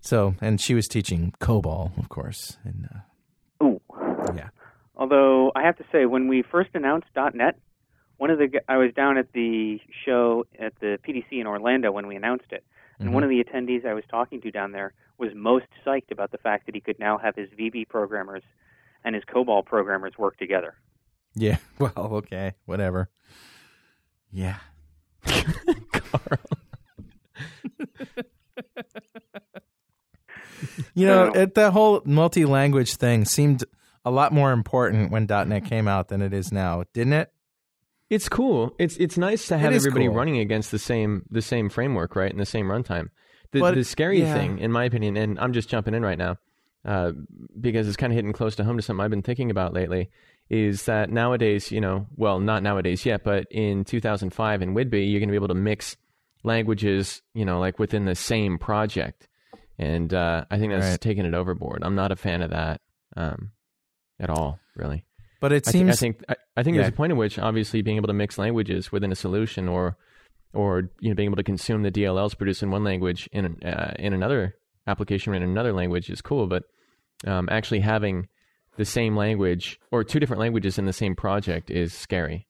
So, 0.00 0.36
and 0.40 0.60
she 0.60 0.72
was 0.72 0.86
teaching 0.86 1.34
COBOL, 1.40 1.98
of 1.98 2.08
course, 2.08 2.58
and 2.62 2.88
uh, 2.94 3.64
Ooh. 3.64 3.80
yeah. 4.36 4.50
Although 4.94 5.50
I 5.56 5.62
have 5.62 5.76
to 5.78 5.84
say, 5.90 6.06
when 6.06 6.28
we 6.28 6.42
first 6.42 6.70
announced 6.74 7.08
.NET, 7.16 7.58
one 8.18 8.30
of 8.30 8.38
the 8.38 8.60
I 8.68 8.76
was 8.76 8.92
down 8.94 9.18
at 9.18 9.32
the 9.32 9.80
show 10.04 10.46
at 10.56 10.78
the 10.78 11.00
PDC 11.04 11.40
in 11.40 11.48
Orlando 11.48 11.90
when 11.90 12.06
we 12.06 12.14
announced 12.14 12.52
it, 12.52 12.64
and 13.00 13.12
one 13.12 13.24
of 13.24 13.30
the 13.30 13.42
attendees 13.42 13.84
I 13.84 13.94
was 13.94 14.04
talking 14.08 14.40
to 14.42 14.52
down 14.52 14.70
there 14.70 14.92
was 15.18 15.32
most 15.34 15.66
psyched 15.84 16.12
about 16.12 16.30
the 16.30 16.38
fact 16.38 16.66
that 16.66 16.76
he 16.76 16.80
could 16.80 17.00
now 17.00 17.18
have 17.18 17.34
his 17.34 17.48
VB 17.50 17.88
programmers 17.88 18.44
and 19.02 19.16
his 19.16 19.24
COBOL 19.24 19.66
programmers 19.66 20.16
work 20.16 20.38
together. 20.38 20.76
Yeah. 21.36 21.58
Well, 21.78 21.92
okay, 21.96 22.54
whatever. 22.64 23.10
Yeah. 24.32 24.56
Carl. 25.26 26.38
you 30.94 31.06
know, 31.06 31.26
it, 31.34 31.54
the 31.54 31.70
whole 31.70 32.00
multi-language 32.04 32.94
thing 32.96 33.24
seemed 33.26 33.64
a 34.04 34.10
lot 34.10 34.32
more 34.32 34.52
important 34.52 35.10
when 35.10 35.26
.NET 35.26 35.66
came 35.66 35.86
out 35.88 36.08
than 36.08 36.22
it 36.22 36.32
is 36.32 36.50
now, 36.52 36.84
didn't 36.94 37.12
it? 37.12 37.30
It's 38.08 38.28
cool. 38.28 38.74
It's 38.78 38.96
it's 38.98 39.18
nice 39.18 39.48
to 39.48 39.58
have 39.58 39.72
everybody 39.72 40.06
cool. 40.06 40.14
running 40.14 40.38
against 40.38 40.70
the 40.70 40.78
same 40.78 41.24
the 41.30 41.42
same 41.42 41.68
framework, 41.68 42.14
right, 42.14 42.30
and 42.30 42.40
the 42.40 42.46
same 42.46 42.66
runtime. 42.66 43.08
The 43.50 43.60
But- 43.60 43.74
the 43.74 43.84
scary 43.84 44.20
yeah. 44.20 44.32
thing, 44.32 44.58
in 44.60 44.70
my 44.72 44.84
opinion, 44.84 45.16
and 45.16 45.38
I'm 45.40 45.52
just 45.52 45.68
jumping 45.68 45.92
in 45.92 46.02
right 46.02 46.16
now, 46.16 46.36
uh, 46.84 47.12
because 47.60 47.88
it's 47.88 47.96
kind 47.96 48.12
of 48.12 48.14
hitting 48.14 48.32
close 48.32 48.54
to 48.56 48.64
home 48.64 48.76
to 48.76 48.82
something 48.82 49.02
I've 49.04 49.10
been 49.10 49.22
thinking 49.22 49.50
about 49.50 49.74
lately, 49.74 50.08
is 50.48 50.84
that 50.84 51.10
nowadays, 51.10 51.72
you 51.72 51.80
know, 51.80 52.06
well, 52.16 52.38
not 52.40 52.62
nowadays 52.62 53.04
yet, 53.04 53.24
but 53.24 53.46
in 53.50 53.84
2005 53.84 54.62
in 54.62 54.74
Whidbey, 54.74 55.10
you're 55.10 55.20
going 55.20 55.28
to 55.28 55.32
be 55.32 55.36
able 55.36 55.48
to 55.48 55.54
mix 55.54 55.96
languages, 56.44 57.22
you 57.34 57.44
know, 57.44 57.58
like 57.58 57.78
within 57.78 58.04
the 58.04 58.14
same 58.14 58.58
project, 58.58 59.28
and 59.78 60.14
uh, 60.14 60.44
I 60.50 60.58
think 60.58 60.72
that's 60.72 60.84
Right. 60.92 61.00
taking 61.00 61.24
it 61.26 61.34
overboard. 61.34 61.82
I'm 61.82 61.94
not 61.96 62.12
a 62.12 62.16
fan 62.16 62.42
of 62.42 62.50
that 62.50 62.80
um, 63.16 63.50
at 64.20 64.30
all, 64.30 64.58
really. 64.76 65.04
But 65.40 65.52
it 65.52 65.66
I, 65.68 65.72
thi- 65.72 65.78
seems 65.78 65.90
I 65.90 65.94
think 65.96 66.24
I, 66.28 66.36
I 66.56 66.62
think 66.62 66.76
Yeah. 66.76 66.82
there's 66.82 66.94
a 66.94 66.96
point 66.96 67.10
at 67.12 67.16
which 67.18 67.38
obviously 67.38 67.82
being 67.82 67.96
able 67.96 68.06
to 68.06 68.12
mix 68.14 68.38
languages 68.38 68.90
within 68.92 69.12
a 69.12 69.16
solution, 69.16 69.68
or 69.68 69.96
or 70.54 70.90
you 71.00 71.10
know 71.10 71.14
being 71.14 71.28
able 71.28 71.36
to 71.36 71.42
consume 71.42 71.82
the 71.82 71.90
DLLs 71.90 72.36
produced 72.38 72.62
in 72.62 72.70
one 72.70 72.84
language 72.84 73.28
in 73.32 73.62
uh, 73.64 73.92
in 73.98 74.12
another 74.14 74.54
application 74.86 75.32
or 75.32 75.36
in 75.36 75.42
another 75.42 75.72
language 75.72 76.08
is 76.08 76.22
cool. 76.22 76.46
But 76.46 76.62
um, 77.26 77.48
actually 77.50 77.80
having 77.80 78.28
the 78.76 78.84
same 78.84 79.16
language 79.16 79.78
or 79.90 80.04
two 80.04 80.20
different 80.20 80.40
languages 80.40 80.78
in 80.78 80.84
the 80.84 80.92
same 80.92 81.14
project 81.14 81.70
is 81.70 81.92
scary. 81.92 82.46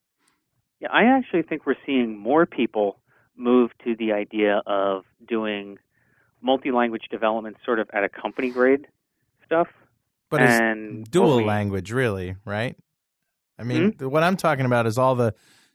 Yeah, 0.79 0.89
I 0.91 1.03
actually 1.17 1.41
think 1.43 1.65
we're 1.65 1.75
seeing 1.85 2.17
more 2.17 2.45
people 2.45 2.99
move 3.35 3.71
to 3.83 3.95
the 3.95 4.11
idea 4.13 4.61
of 4.65 5.03
doing 5.27 5.77
multi-language 6.41 7.05
development 7.09 7.57
sort 7.65 7.79
of 7.79 7.89
at 7.93 8.03
a 8.03 8.09
company 8.09 8.51
grade 8.51 8.87
stuff. 9.45 9.67
but 10.29 10.41
it's 10.41 10.59
and 10.59 11.09
dual 11.09 11.35
what 11.35 11.37
we- 11.37 11.45
language, 11.45 11.91
really, 11.91 12.35
right? 12.45 12.75
I 13.59 13.63
mean, 13.63 13.93
hmm? 13.93 14.09
what 14.09 14.23
I'm 14.23 14.37
talking 14.37 14.65
about 14.65 14.85
is 14.85 14.97
all 14.97 15.15
the 15.15 15.33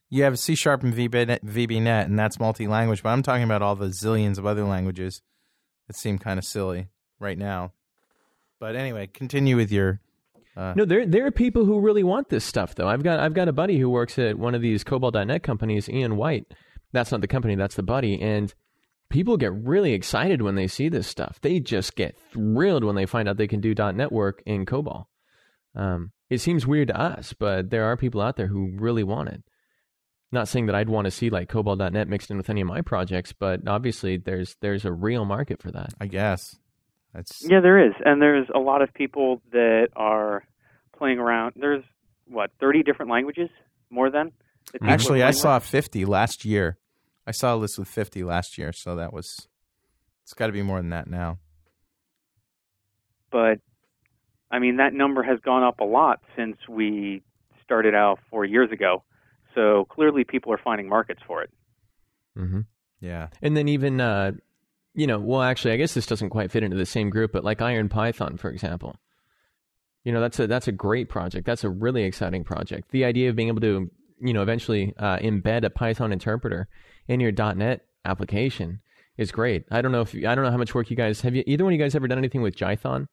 you 0.09 0.25
have 0.25 0.39
C 0.39 0.55
sharp 0.55 0.83
and 0.83 0.93
VB, 0.93 1.41
VBNet, 1.41 2.05
and 2.05 2.19
that's 2.19 2.39
multi-language. 2.39 3.03
But 3.03 3.09
I'm 3.09 3.23
talking 3.23 3.45
about 3.45 3.63
all 3.63 3.75
the 3.75 3.87
zillions 3.87 4.37
of 4.37 4.45
other 4.45 4.63
languages 4.63 5.23
that 5.87 5.97
seem 5.97 6.19
kind 6.19 6.39
of 6.39 6.45
silly 6.45 6.89
right 7.19 7.39
now. 7.39 7.73
But 8.61 8.77
anyway, 8.77 9.07
continue 9.07 9.57
with 9.57 9.73
your. 9.73 10.01
No, 10.57 10.85
there 10.85 11.07
there 11.07 11.27
are 11.27 11.31
people 11.31 11.65
who 11.65 11.81
really 11.81 12.03
want 12.03 12.29
this 12.29 12.45
stuff 12.45 12.75
though. 12.75 12.89
I've 12.89 13.03
got 13.03 13.21
I've 13.21 13.35
got 13.35 13.49
a 13.49 13.53
buddy 13.53 13.79
who 13.79 13.89
works 13.89 14.19
at 14.19 14.39
one 14.39 14.55
of 14.55 14.63
these 14.63 14.85
COBOL.net 14.85 15.43
companies, 15.43 15.89
Ian 15.89 16.17
White. 16.17 16.47
That's 16.93 17.11
not 17.11 17.23
the 17.23 17.29
company, 17.29 17.55
that's 17.55 17.77
the 17.77 17.83
buddy. 17.83 18.21
And 18.21 18.53
people 19.09 19.37
get 19.37 19.53
really 19.53 19.93
excited 19.93 20.43
when 20.43 20.55
they 20.55 20.67
see 20.67 20.89
this 20.89 21.07
stuff. 21.07 21.39
They 21.41 21.61
just 21.61 21.97
get 21.97 22.19
thrilled 22.33 22.85
when 22.85 22.97
they 22.97 23.07
find 23.07 23.29
out 23.29 23.37
they 23.37 23.49
can 23.49 23.61
do 23.61 23.75
.NET 23.75 24.13
work 24.13 24.43
in 24.45 24.67
COBOL. 24.67 25.07
Um, 25.75 26.13
it 26.29 26.39
seems 26.39 26.67
weird 26.67 26.89
to 26.89 27.01
us, 27.01 27.33
but 27.33 27.71
there 27.71 27.85
are 27.85 27.97
people 27.97 28.21
out 28.21 28.37
there 28.37 28.47
who 28.47 28.73
really 28.79 29.05
want 29.05 29.31
it. 29.31 29.43
Not 30.33 30.49
saying 30.49 30.67
that 30.67 30.75
I'd 30.75 30.89
want 30.89 31.05
to 31.07 31.11
see 31.11 31.29
like 31.31 31.51
COBOL.net 31.51 32.09
mixed 32.09 32.31
in 32.31 32.39
with 32.39 32.49
any 32.51 32.63
of 32.63 32.67
my 32.67 32.81
projects, 32.81 33.33
but 33.33 33.67
obviously 33.67 34.17
there's 34.17 34.57
there's 34.61 34.85
a 34.85 34.93
real 34.93 35.25
market 35.25 35.61
for 35.61 35.71
that. 35.71 35.93
I 36.01 36.07
guess 36.07 36.59
that's 37.13 37.43
Yeah, 37.49 37.61
there 37.61 37.87
is, 37.87 37.95
and 38.05 38.21
there's 38.21 38.49
a 38.55 38.59
lot 38.59 38.83
of 38.83 38.93
people 38.95 39.43
that 39.53 39.89
are 39.97 40.45
playing 40.97 41.19
around. 41.19 41.55
There's 41.57 41.85
what 42.27 42.51
30 42.61 42.83
different 42.83 43.11
languages, 43.11 43.51
more 43.91 44.11
than. 44.11 44.33
that 44.67 44.73
people 44.73 44.89
are 44.89 44.91
actually 44.91 45.23
I 45.23 45.33
saw 45.33 45.57
with? 45.57 45.65
50 45.65 46.05
last 46.05 46.45
year. 46.45 46.79
I 47.27 47.31
saw 47.31 47.55
a 47.55 47.57
list 47.57 47.79
with 47.79 47.89
50 47.89 48.25
last 48.25 48.59
year, 48.59 48.73
so 48.73 48.97
that 48.97 49.13
was 49.13 49.49
it's 50.25 50.35
got 50.35 50.47
to 50.47 50.53
be 50.53 50.63
more 50.63 50.79
than 50.79 50.91
that 50.91 51.09
now. 51.09 51.39
but 53.31 53.59
I 54.51 54.59
mean 54.59 54.77
that 54.77 54.93
number 54.93 55.23
has 55.23 55.39
gone 55.41 55.63
up 55.63 55.81
a 55.81 55.85
lot 55.85 56.21
since 56.37 56.57
we 56.69 57.23
started 57.63 57.95
out 57.95 58.19
four 58.31 58.45
years 58.45 58.71
ago. 58.71 59.03
So 59.55 59.87
clearly, 59.91 60.25
people 60.25 60.53
are 60.53 60.61
finding 60.63 60.89
markets 60.89 61.21
for 61.27 61.43
it. 61.43 61.51
Mm-hmm. 62.39 62.61
Yeah. 63.01 63.29
And 63.43 63.57
then 63.57 63.69
even, 63.69 64.01
uh, 64.01 64.33
you 64.95 65.07
know, 65.07 65.19
well, 65.19 65.43
actually, 65.43 65.73
I 65.73 65.77
guess 65.77 65.95
this 65.95 66.07
doesn't 66.07 66.31
quite 66.31 66.51
fit 66.51 66.63
into 66.63 66.77
the 66.77 66.87
same 66.87 67.11
group, 67.11 67.33
but 67.33 67.45
like 67.45 67.63
Iron 67.63 67.89
Python, 67.89 68.37
for 68.37 68.51
example. 68.51 68.97
You 70.05 70.13
know, 70.13 70.21
that's 70.21 70.39
a 70.41 70.47
that's 70.47 70.67
a 70.69 70.73
great 70.73 71.09
project. 71.09 71.47
That's 71.47 71.65
a 71.65 71.71
really 71.71 72.03
exciting 72.05 72.43
project. 72.45 72.91
The 72.91 73.05
idea 73.05 73.31
of 73.31 73.37
being 73.37 73.49
able 73.49 73.61
to, 73.61 73.91
you 74.21 74.33
know, 74.33 74.43
eventually 74.43 74.95
uh, 74.99 75.19
embed 75.19 75.65
a 75.65 75.71
Python 75.71 76.13
interpreter 76.13 76.69
in 77.07 77.21
your 77.21 77.31
.NET 77.33 77.83
application 78.05 78.81
is 79.17 79.31
great. 79.31 79.65
I 79.71 79.81
don't 79.81 79.93
know 79.93 80.01
if 80.01 80.15
I 80.15 80.35
don't 80.35 80.43
know 80.45 80.51
how 80.51 80.57
much 80.57 80.75
work 80.75 80.91
you 80.91 80.97
guys 80.97 81.21
have. 81.21 81.35
You 81.37 81.45
either 81.47 81.65
one 81.65 81.73
of 81.73 81.79
you 81.79 81.85
guys 81.85 81.95
ever 81.95 82.09
done 82.09 82.19
anything 82.19 82.43
with 82.43 82.57
Jython? 82.57 83.07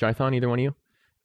Jython, 0.00 0.34
either 0.34 0.48
one 0.48 0.58
of 0.58 0.62
you? 0.64 0.74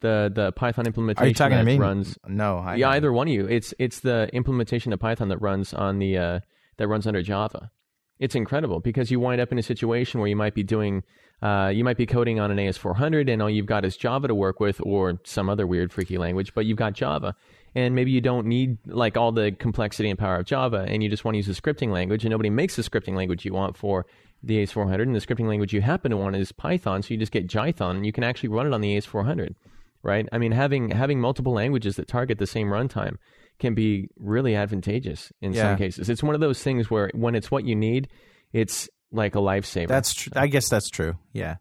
The 0.02 0.32
the 0.34 0.52
Python 0.52 0.86
implementation 0.86 1.26
Are 1.26 1.28
you 1.28 1.34
talking 1.34 1.58
that 1.58 1.64
to 1.64 1.66
me? 1.66 1.78
runs 1.78 2.18
No. 2.28 2.58
I 2.58 2.76
yeah, 2.76 2.88
haven't. 2.88 2.98
either 2.98 3.14
one 3.14 3.28
of 3.28 3.34
you. 3.34 3.46
It's 3.48 3.74
it's 3.80 4.02
the 4.02 4.30
implementation 4.34 4.92
of 4.94 5.00
Python 5.00 5.30
that 5.30 5.38
runs 5.40 5.74
on 5.74 6.00
the 6.00 6.18
uh, 6.18 6.40
that 6.78 6.88
runs 6.88 7.08
under 7.08 7.22
Java. 7.22 7.72
It's 8.20 8.36
incredible 8.36 8.80
because 8.80 9.12
you 9.12 9.20
wind 9.20 9.42
up 9.42 9.52
in 9.52 9.58
a 9.58 9.64
situation 9.64 10.20
where 10.20 10.30
you 10.30 10.36
might 10.36 10.54
be 10.54 10.64
doing 10.64 11.04
uh, 11.42 11.68
you 11.68 11.84
might 11.84 11.98
be 11.98 12.06
coding 12.06 12.40
on 12.40 12.52
an 12.52 12.58
AS400 12.58 13.30
and 13.30 13.42
all 13.42 13.50
you've 13.50 13.66
got 13.66 13.84
is 13.84 13.98
Java 13.98 14.30
to 14.30 14.36
work 14.36 14.62
with 14.62 14.80
or 14.82 15.20
some 15.26 15.50
other 15.50 15.68
weird 15.68 15.92
freaky 15.92 16.18
language, 16.18 16.54
but 16.54 16.66
you've 16.66 16.78
got 16.78 16.94
Java. 16.94 17.36
And 17.76 17.96
maybe 17.96 18.12
you 18.12 18.22
don't 18.22 18.48
need 18.48 18.78
like 18.86 19.18
all 19.18 19.34
the 19.34 19.52
complexity 19.52 20.10
and 20.10 20.18
power 20.18 20.38
of 20.38 20.46
Java 20.46 20.86
and 20.88 21.04
you 21.04 21.10
just 21.10 21.26
want 21.26 21.34
to 21.34 21.38
use 21.38 21.50
a 21.50 21.62
scripting 21.62 21.92
language 21.92 22.24
and 22.24 22.32
nobody 22.32 22.50
makes 22.50 22.78
the 22.78 22.82
scripting 22.82 23.16
language 23.16 23.44
you 23.44 23.54
want 23.54 23.76
for 23.76 24.06
the 24.42 24.64
AS400 24.64 25.02
and 25.02 25.16
the 25.16 25.20
scripting 25.20 25.48
language 25.48 25.74
you 25.74 25.82
happen 25.82 26.12
to 26.12 26.18
want 26.18 26.36
is 26.36 26.52
Python, 26.52 27.02
so 27.02 27.14
you 27.14 27.20
just 27.20 27.32
get 27.32 27.48
Jython 27.48 27.92
and 27.92 28.06
you 28.06 28.14
can 28.14 28.24
actually 28.24 28.50
run 28.50 28.68
it 28.68 28.74
on 28.74 28.82
the 28.82 28.96
AS400 28.96 29.56
right? 30.04 30.28
I 30.32 30.38
mean, 30.38 30.52
having 30.52 30.92
having 30.92 31.20
multiple 31.20 31.54
languages 31.54 31.96
that 31.96 32.08
target 32.08 32.38
the 32.38 32.46
same 32.46 32.68
runtime 32.68 33.18
can 33.64 33.74
be 33.74 34.10
really 34.20 34.56
advantageous 34.56 35.32
in 35.42 35.54
Yeah. 35.54 35.70
some 35.70 35.78
cases. 35.78 36.10
It's 36.10 36.22
one 36.22 36.36
of 36.36 36.42
those 36.42 36.62
things 36.62 36.92
where 36.92 37.10
when 37.14 37.34
it's 37.34 37.50
what 37.50 37.64
you 37.64 37.78
need, 37.78 38.10
it's 38.52 38.90
like 39.10 39.36
a 39.36 39.40
lifesaver. 39.40 39.88
That's 39.88 40.14
true. 40.14 40.34
I 40.36 40.48
guess 40.48 40.68
that's 40.68 40.90
true. 40.90 41.16
Yeah. 41.32 41.56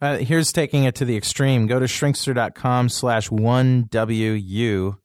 Uh, 0.00 0.16
here's 0.16 0.50
taking 0.50 0.82
it 0.82 0.96
to 0.96 1.04
the 1.04 1.16
extreme. 1.16 1.68
Go 1.68 1.78
to 1.78 1.86
shrinkster.com 1.86 2.88
slash 2.88 3.28
1WU 3.28 4.96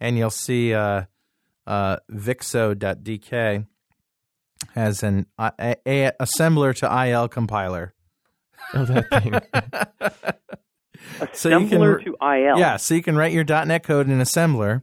and 0.00 0.16
you'll 0.16 0.30
see 0.30 0.72
uh, 0.72 1.02
uh, 1.66 1.96
vixo.dk 2.10 3.66
has 4.74 5.02
an 5.02 5.26
uh, 5.38 5.50
a, 5.60 5.76
a, 5.86 6.12
assembler 6.22 6.74
to 6.76 7.06
IL 7.06 7.28
compiler. 7.28 7.92
oh, 8.72 8.86
that 8.86 9.10
thing. 9.10 10.34
So 11.32 11.48
you 11.48 11.68
can 11.68 11.80
Assembler 11.80 12.04
to 12.04 12.16
IL. 12.20 12.58
Yeah, 12.58 12.76
so 12.76 12.94
you 12.94 13.02
can 13.02 13.16
write 13.16 13.32
your 13.32 13.44
.NET 13.44 13.82
code 13.82 14.08
in 14.08 14.18
assembler, 14.18 14.82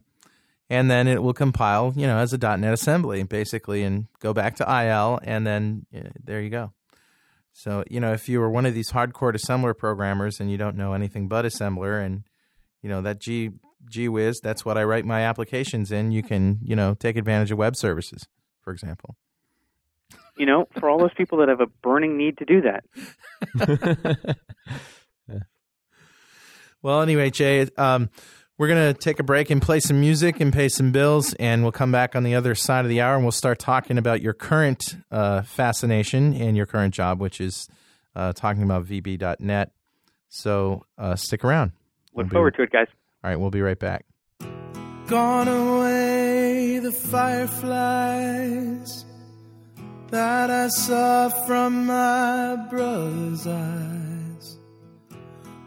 and 0.68 0.90
then 0.90 1.06
it 1.06 1.22
will 1.22 1.32
compile, 1.32 1.92
you 1.96 2.06
know, 2.06 2.18
as 2.18 2.32
a 2.32 2.38
.NET 2.38 2.72
assembly, 2.72 3.22
basically, 3.22 3.82
and 3.82 4.06
go 4.20 4.32
back 4.32 4.56
to 4.56 4.64
IL, 4.64 5.20
and 5.22 5.46
then 5.46 5.86
yeah, 5.90 6.08
there 6.22 6.40
you 6.40 6.50
go. 6.50 6.72
So 7.52 7.84
you 7.88 8.00
know, 8.00 8.12
if 8.12 8.28
you 8.28 8.40
were 8.40 8.50
one 8.50 8.66
of 8.66 8.74
these 8.74 8.90
hardcore 8.90 9.34
assembler 9.34 9.76
programmers 9.76 10.40
and 10.40 10.50
you 10.50 10.58
don't 10.58 10.76
know 10.76 10.92
anything 10.92 11.28
but 11.28 11.44
assembler, 11.44 12.04
and 12.04 12.24
you 12.82 12.88
know 12.88 13.00
that 13.02 13.20
G 13.20 13.50
G 13.88 14.08
whiz, 14.08 14.40
that's 14.42 14.64
what 14.64 14.76
I 14.76 14.84
write 14.84 15.04
my 15.04 15.22
applications 15.22 15.92
in. 15.92 16.10
You 16.10 16.22
can 16.22 16.58
you 16.62 16.76
know 16.76 16.94
take 16.94 17.16
advantage 17.16 17.50
of 17.50 17.58
web 17.58 17.76
services, 17.76 18.26
for 18.60 18.72
example. 18.72 19.16
You 20.36 20.44
know, 20.44 20.68
for 20.78 20.90
all 20.90 20.98
those 20.98 21.14
people 21.14 21.38
that 21.38 21.48
have 21.48 21.62
a 21.62 21.66
burning 21.66 22.18
need 22.18 22.36
to 22.38 22.44
do 22.44 22.60
that. 22.62 22.84
Well, 26.86 27.02
anyway, 27.02 27.30
Jay, 27.30 27.66
um, 27.76 28.10
We're 28.58 28.68
going 28.68 28.94
to 28.94 28.98
take 28.98 29.20
a 29.20 29.22
break 29.22 29.50
and 29.50 29.60
play 29.60 29.80
some 29.80 30.00
music 30.00 30.40
and 30.40 30.50
pay 30.52 30.68
some 30.70 30.90
bills, 30.90 31.34
and 31.34 31.62
we'll 31.62 31.72
come 31.72 31.92
back 31.92 32.16
on 32.16 32.22
the 32.22 32.34
other 32.34 32.54
side 32.54 32.86
of 32.86 32.88
the 32.88 33.02
hour 33.02 33.14
and 33.14 33.22
we'll 33.22 33.32
start 33.32 33.58
talking 33.58 33.98
about 33.98 34.22
your 34.22 34.32
current 34.32 34.96
uh, 35.10 35.42
fascination 35.42 36.32
and 36.32 36.56
your 36.56 36.64
current 36.64 36.94
job, 36.94 37.20
which 37.20 37.38
is 37.38 37.68
uh, 38.14 38.32
talking 38.32 38.62
about 38.62 38.86
VB.net. 38.86 39.72
So 40.30 40.84
uh, 40.96 41.16
stick 41.16 41.44
around. 41.44 41.72
Look 42.14 42.14
We'll 42.14 42.24
be- 42.24 42.30
forward 42.30 42.54
to 42.56 42.62
it, 42.62 42.70
guys. 42.72 42.86
All 43.22 43.28
right, 43.30 43.36
we'll 43.38 43.50
be 43.50 43.60
right 43.60 43.78
back. 43.78 44.06
Gone 45.06 45.48
away 45.48 46.78
the 46.78 46.92
fireflies 47.86 49.04
that 50.10 50.50
I 50.50 50.68
saw 50.68 51.28
from 51.46 51.86
my 51.86 52.56
brother's 52.70 53.46
eyes. 53.46 54.15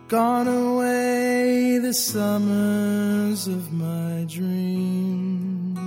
Gone 0.09 0.47
away 0.47 1.77
the 1.77 1.93
summers 1.93 3.47
of 3.47 3.71
my 3.71 4.25
dreams. 4.27 5.77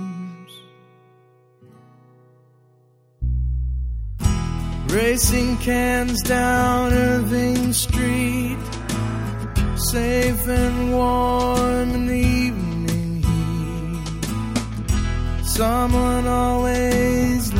Racing 4.87 5.57
cans 5.57 6.21
down 6.21 6.93
Irving 6.93 7.73
Street 7.73 8.57
safe 9.75 10.47
and 10.47 10.93
warm 10.93 11.89
in 11.91 12.05
the 12.05 12.15
evening 12.15 13.23
heat. 13.23 14.15
Someone 15.45 16.27
always 16.27 17.51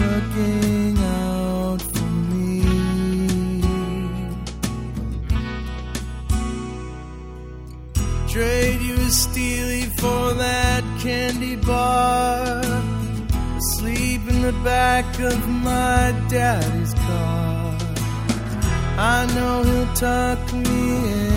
Trade 8.34 8.82
you 8.82 8.96
a 8.96 9.12
steely 9.12 9.84
for 9.84 10.34
that 10.34 10.84
candy 11.00 11.56
bar. 11.56 12.64
Asleep 13.58 14.22
in 14.28 14.42
the 14.42 14.54
back 14.64 15.06
of 15.20 15.48
my 15.48 16.12
daddy's 16.30 16.96
car. 16.96 17.78
I 18.98 19.28
know 19.36 19.62
he'll 19.62 19.94
tuck 19.94 20.52
me 20.52 20.96
in 21.14 21.33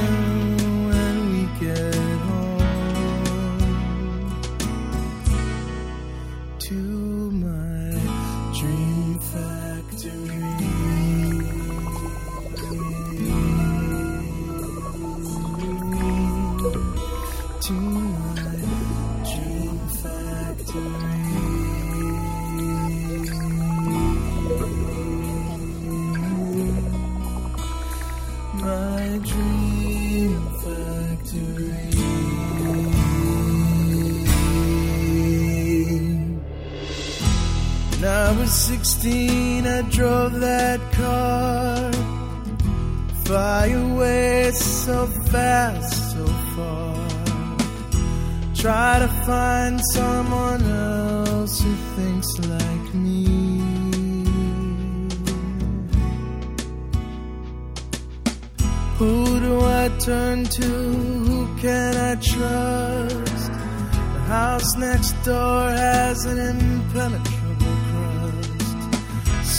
was 38.46 38.54
16, 38.54 39.66
I 39.66 39.82
drove 39.90 40.34
that 40.34 40.80
car. 40.92 41.92
Fly 43.24 43.66
away 43.66 44.52
so 44.52 45.06
fast, 45.32 46.12
so 46.12 46.24
far. 46.54 47.08
Try 48.54 49.00
to 49.00 49.08
find 49.26 49.80
someone 49.92 50.62
else 50.62 51.60
who 51.60 51.74
thinks 51.96 52.38
like 52.54 52.94
me. 52.94 53.26
Who 58.98 59.40
do 59.40 59.60
I 59.60 59.90
turn 59.98 60.44
to? 60.44 60.70
Who 61.28 61.58
can 61.58 61.96
I 61.96 62.14
trust? 62.14 63.52
The 64.14 64.22
house 64.36 64.76
next 64.76 65.12
door 65.24 65.68
has 65.70 66.24
an 66.26 66.38
impenetrable. 66.38 67.35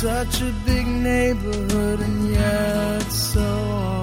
Such 0.02 0.41
a 0.43 0.54
big 0.64 0.86
neighborhood, 0.86 2.02
and 2.02 2.30
yet 2.30 3.12
so 3.12 3.97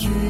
dream 0.00 0.29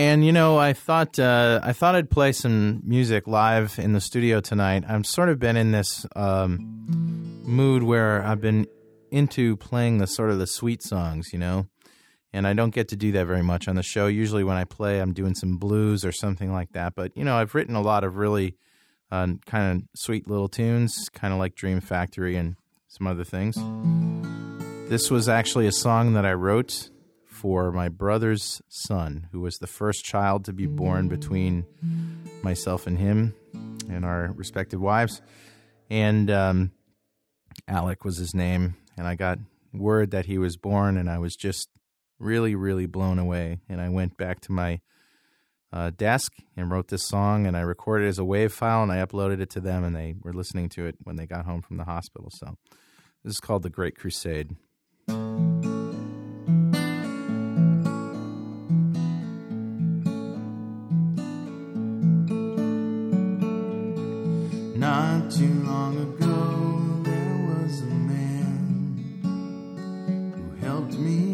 And 0.00 0.24
you 0.24 0.32
know, 0.32 0.56
I 0.56 0.72
thought 0.72 1.18
uh, 1.18 1.60
I 1.62 1.74
thought 1.74 1.94
I'd 1.94 2.08
play 2.08 2.32
some 2.32 2.80
music 2.86 3.26
live 3.26 3.78
in 3.78 3.92
the 3.92 4.00
studio 4.00 4.40
tonight. 4.40 4.82
I've 4.88 5.04
sort 5.04 5.28
of 5.28 5.38
been 5.38 5.58
in 5.58 5.72
this 5.72 6.06
um, 6.16 6.56
mood 7.44 7.82
where 7.82 8.24
I've 8.24 8.40
been 8.40 8.66
into 9.10 9.58
playing 9.58 9.98
the 9.98 10.06
sort 10.06 10.30
of 10.30 10.38
the 10.38 10.46
sweet 10.46 10.82
songs, 10.82 11.34
you 11.34 11.38
know. 11.38 11.66
And 12.32 12.46
I 12.46 12.54
don't 12.54 12.70
get 12.70 12.88
to 12.88 12.96
do 12.96 13.12
that 13.12 13.26
very 13.26 13.42
much 13.42 13.68
on 13.68 13.76
the 13.76 13.82
show. 13.82 14.06
Usually, 14.06 14.42
when 14.42 14.56
I 14.56 14.64
play, 14.64 15.00
I'm 15.00 15.12
doing 15.12 15.34
some 15.34 15.58
blues 15.58 16.02
or 16.02 16.12
something 16.12 16.50
like 16.50 16.72
that. 16.72 16.94
But 16.94 17.14
you 17.14 17.22
know, 17.22 17.36
I've 17.36 17.54
written 17.54 17.74
a 17.74 17.82
lot 17.82 18.02
of 18.02 18.16
really 18.16 18.56
uh, 19.12 19.26
kind 19.44 19.82
of 19.82 19.88
sweet 19.94 20.26
little 20.26 20.48
tunes, 20.48 21.10
kind 21.12 21.34
of 21.34 21.38
like 21.38 21.54
Dream 21.54 21.82
Factory 21.82 22.36
and 22.36 22.56
some 22.88 23.06
other 23.06 23.24
things. 23.24 23.58
This 24.88 25.10
was 25.10 25.28
actually 25.28 25.66
a 25.66 25.72
song 25.72 26.14
that 26.14 26.24
I 26.24 26.32
wrote 26.32 26.88
for 27.40 27.72
my 27.72 27.88
brother's 27.88 28.60
son, 28.68 29.28
who 29.32 29.40
was 29.40 29.56
the 29.56 29.66
first 29.66 30.04
child 30.04 30.44
to 30.44 30.52
be 30.52 30.66
born 30.66 31.08
between 31.08 31.64
myself 32.42 32.86
and 32.86 32.98
him 32.98 33.34
and 33.88 34.04
our 34.04 34.30
respective 34.36 34.80
wives. 34.80 35.22
And 35.88 36.30
um, 36.30 36.72
Alec 37.66 38.04
was 38.04 38.18
his 38.18 38.34
name. 38.34 38.76
And 38.98 39.08
I 39.08 39.14
got 39.14 39.38
word 39.72 40.10
that 40.10 40.26
he 40.26 40.36
was 40.36 40.58
born, 40.58 40.98
and 40.98 41.08
I 41.08 41.18
was 41.18 41.34
just 41.34 41.70
really, 42.18 42.54
really 42.54 42.84
blown 42.84 43.18
away. 43.18 43.60
And 43.70 43.80
I 43.80 43.88
went 43.88 44.18
back 44.18 44.40
to 44.42 44.52
my 44.52 44.80
uh, 45.72 45.90
desk 45.96 46.34
and 46.58 46.70
wrote 46.70 46.88
this 46.88 47.08
song, 47.08 47.46
and 47.46 47.56
I 47.56 47.60
recorded 47.60 48.04
it 48.04 48.08
as 48.08 48.18
a 48.18 48.24
wave 48.24 48.52
file, 48.52 48.82
and 48.82 48.92
I 48.92 48.98
uploaded 48.98 49.40
it 49.40 49.48
to 49.50 49.60
them, 49.60 49.82
and 49.82 49.96
they 49.96 50.14
were 50.22 50.34
listening 50.34 50.68
to 50.70 50.84
it 50.84 50.96
when 51.04 51.16
they 51.16 51.24
got 51.24 51.46
home 51.46 51.62
from 51.62 51.78
the 51.78 51.84
hospital. 51.84 52.30
So 52.34 52.58
this 53.24 53.32
is 53.32 53.40
called 53.40 53.62
The 53.62 53.70
Great 53.70 53.96
Crusade. 53.96 54.56
Not 65.00 65.30
too 65.30 65.62
long 65.64 65.96
ago, 65.96 67.00
there 67.04 67.36
was 67.48 67.80
a 67.80 67.94
man 68.12 68.60
who 70.34 70.66
helped 70.66 70.92
me 70.98 71.29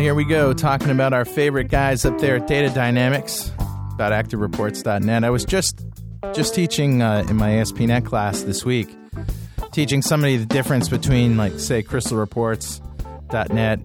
here 0.00 0.14
we 0.14 0.24
go, 0.24 0.52
talking 0.52 0.90
about 0.90 1.12
our 1.12 1.24
favorite 1.24 1.68
guys 1.68 2.04
up 2.04 2.18
there 2.18 2.36
at 2.36 2.46
Data 2.46 2.70
Dynamics, 2.70 3.52
about 3.92 4.12
ActiveReports.net. 4.12 5.24
I 5.24 5.30
was 5.30 5.44
just 5.44 5.84
just 6.34 6.54
teaching 6.54 7.02
uh, 7.02 7.24
in 7.28 7.36
my 7.36 7.58
ASP.NET 7.58 8.04
class 8.04 8.42
this 8.42 8.64
week, 8.64 8.88
teaching 9.72 10.00
somebody 10.02 10.36
the 10.36 10.46
difference 10.46 10.88
between, 10.88 11.36
like, 11.36 11.58
say, 11.58 11.82
CrystalReports.net, 11.82 13.80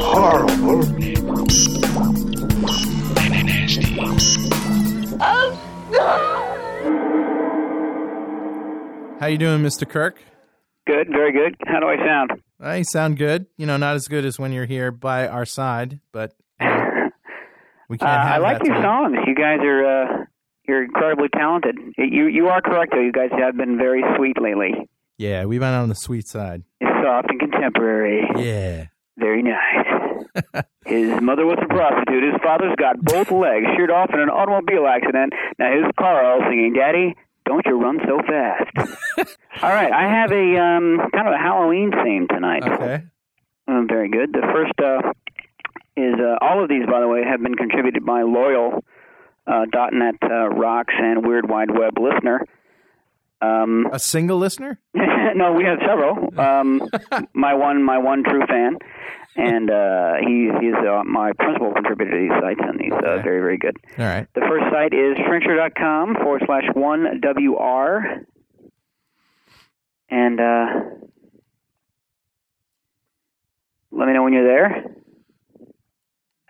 Horrible. 0.00 0.84
How 9.20 9.28
you 9.28 9.38
doing, 9.38 9.62
Mr. 9.62 9.88
Kirk? 9.88 10.20
Good, 10.86 11.08
very 11.08 11.32
good. 11.32 11.56
How 11.66 11.80
do 11.80 11.86
I 11.86 11.96
sound? 11.96 12.32
I 12.60 12.82
sound 12.82 13.16
good. 13.16 13.46
You 13.56 13.64
know, 13.66 13.76
not 13.78 13.94
as 13.94 14.06
good 14.06 14.24
as 14.24 14.38
when 14.38 14.52
you're 14.52 14.66
here 14.66 14.90
by 14.90 15.26
our 15.26 15.46
side, 15.46 16.00
but 16.12 16.32
you 16.32 16.36
know, 16.36 16.43
we 17.88 17.96
Uh, 17.98 18.06
can't 18.06 18.20
I 18.20 18.32
have 18.34 18.42
like 18.42 18.64
your 18.64 18.82
songs. 18.82 19.16
You 19.26 19.34
guys 19.34 19.60
are 19.62 19.84
uh, 19.86 20.24
you're 20.66 20.84
incredibly 20.84 21.28
talented. 21.28 21.76
You 21.98 22.26
you 22.26 22.48
are 22.48 22.60
correct 22.62 22.92
though. 22.92 23.00
You 23.00 23.12
guys 23.12 23.30
have 23.38 23.56
been 23.56 23.76
very 23.78 24.02
sweet 24.16 24.40
lately. 24.40 24.72
Yeah, 25.18 25.44
we've 25.44 25.60
been 25.60 25.74
on 25.74 25.88
the 25.88 25.94
sweet 25.94 26.26
side. 26.26 26.62
It's 26.80 26.90
soft 27.04 27.30
and 27.30 27.38
contemporary. 27.38 28.26
Yeah. 28.36 28.86
Very 29.16 29.42
nice. 29.44 30.24
His 30.86 31.20
mother 31.20 31.46
was 31.46 31.58
a 31.62 31.66
prostitute. 31.68 32.24
His 32.32 32.42
father's 32.42 32.74
got 32.76 32.98
both 33.00 33.30
legs 33.44 33.66
sheared 33.76 33.90
off 33.92 34.10
in 34.12 34.18
an 34.18 34.28
automobile 34.28 34.86
accident. 34.88 35.32
Now 35.58 35.70
here's 35.70 35.90
Carl 35.96 36.40
singing, 36.48 36.72
"Daddy, 36.72 37.14
don't 37.44 37.64
you 37.64 37.80
run 37.80 38.00
so 38.06 38.18
fast." 38.26 39.36
All 39.62 39.70
right, 39.70 39.92
I 39.92 40.08
have 40.08 40.32
a 40.32 40.56
um, 40.58 41.10
kind 41.14 41.28
of 41.28 41.34
a 41.34 41.38
Halloween 41.38 41.92
theme 42.02 42.26
tonight. 42.28 42.64
Okay. 42.66 43.04
Um, 43.68 43.86
very 43.88 44.08
good. 44.08 44.32
The 44.32 44.42
first 44.52 44.72
uh, 44.82 45.12
is 45.96 46.14
uh, 46.18 46.36
all 46.44 46.62
of 46.62 46.68
these, 46.68 46.86
by 46.86 47.00
the 47.00 47.08
way, 47.08 47.22
have 47.24 47.42
been 47.42 47.54
contributed 47.54 48.04
by 48.04 48.22
loyal 48.22 48.84
uh, 49.46 49.64
.NET 49.92 50.16
uh, 50.22 50.48
Rocks 50.48 50.94
and 50.96 51.26
Weird 51.26 51.48
Wide 51.48 51.70
Web 51.70 51.98
listener. 51.98 52.44
Um, 53.40 53.86
A 53.92 53.98
single 53.98 54.38
listener? 54.38 54.80
no, 54.94 55.52
we 55.52 55.64
have 55.64 55.78
several. 55.86 56.38
Um, 56.40 56.82
my 57.34 57.54
one, 57.54 57.82
my 57.82 57.98
one 57.98 58.24
true 58.24 58.44
fan, 58.48 58.78
and 59.36 59.70
uh, 59.70 60.14
he 60.26 60.48
he's 60.60 60.74
uh, 60.74 61.02
my 61.04 61.32
principal 61.38 61.72
contributor 61.74 62.10
to 62.12 62.16
these 62.18 62.40
sites, 62.40 62.60
and 62.62 62.80
he's 62.80 62.92
uh, 62.92 62.96
Okay. 62.96 63.22
very 63.22 63.40
very 63.40 63.58
good. 63.58 63.76
All 63.98 64.06
right. 64.06 64.26
The 64.34 64.40
first 64.48 64.64
site 64.72 64.94
is 64.94 65.16
shrinkster.com 65.18 66.14
forward 66.22 66.42
slash 66.46 66.64
one 66.74 67.20
WR. 67.20 68.24
And 70.08 70.40
uh, 70.40 70.66
let 73.90 74.06
me 74.06 74.14
know 74.14 74.22
when 74.22 74.32
you're 74.32 74.46
there. 74.46 74.84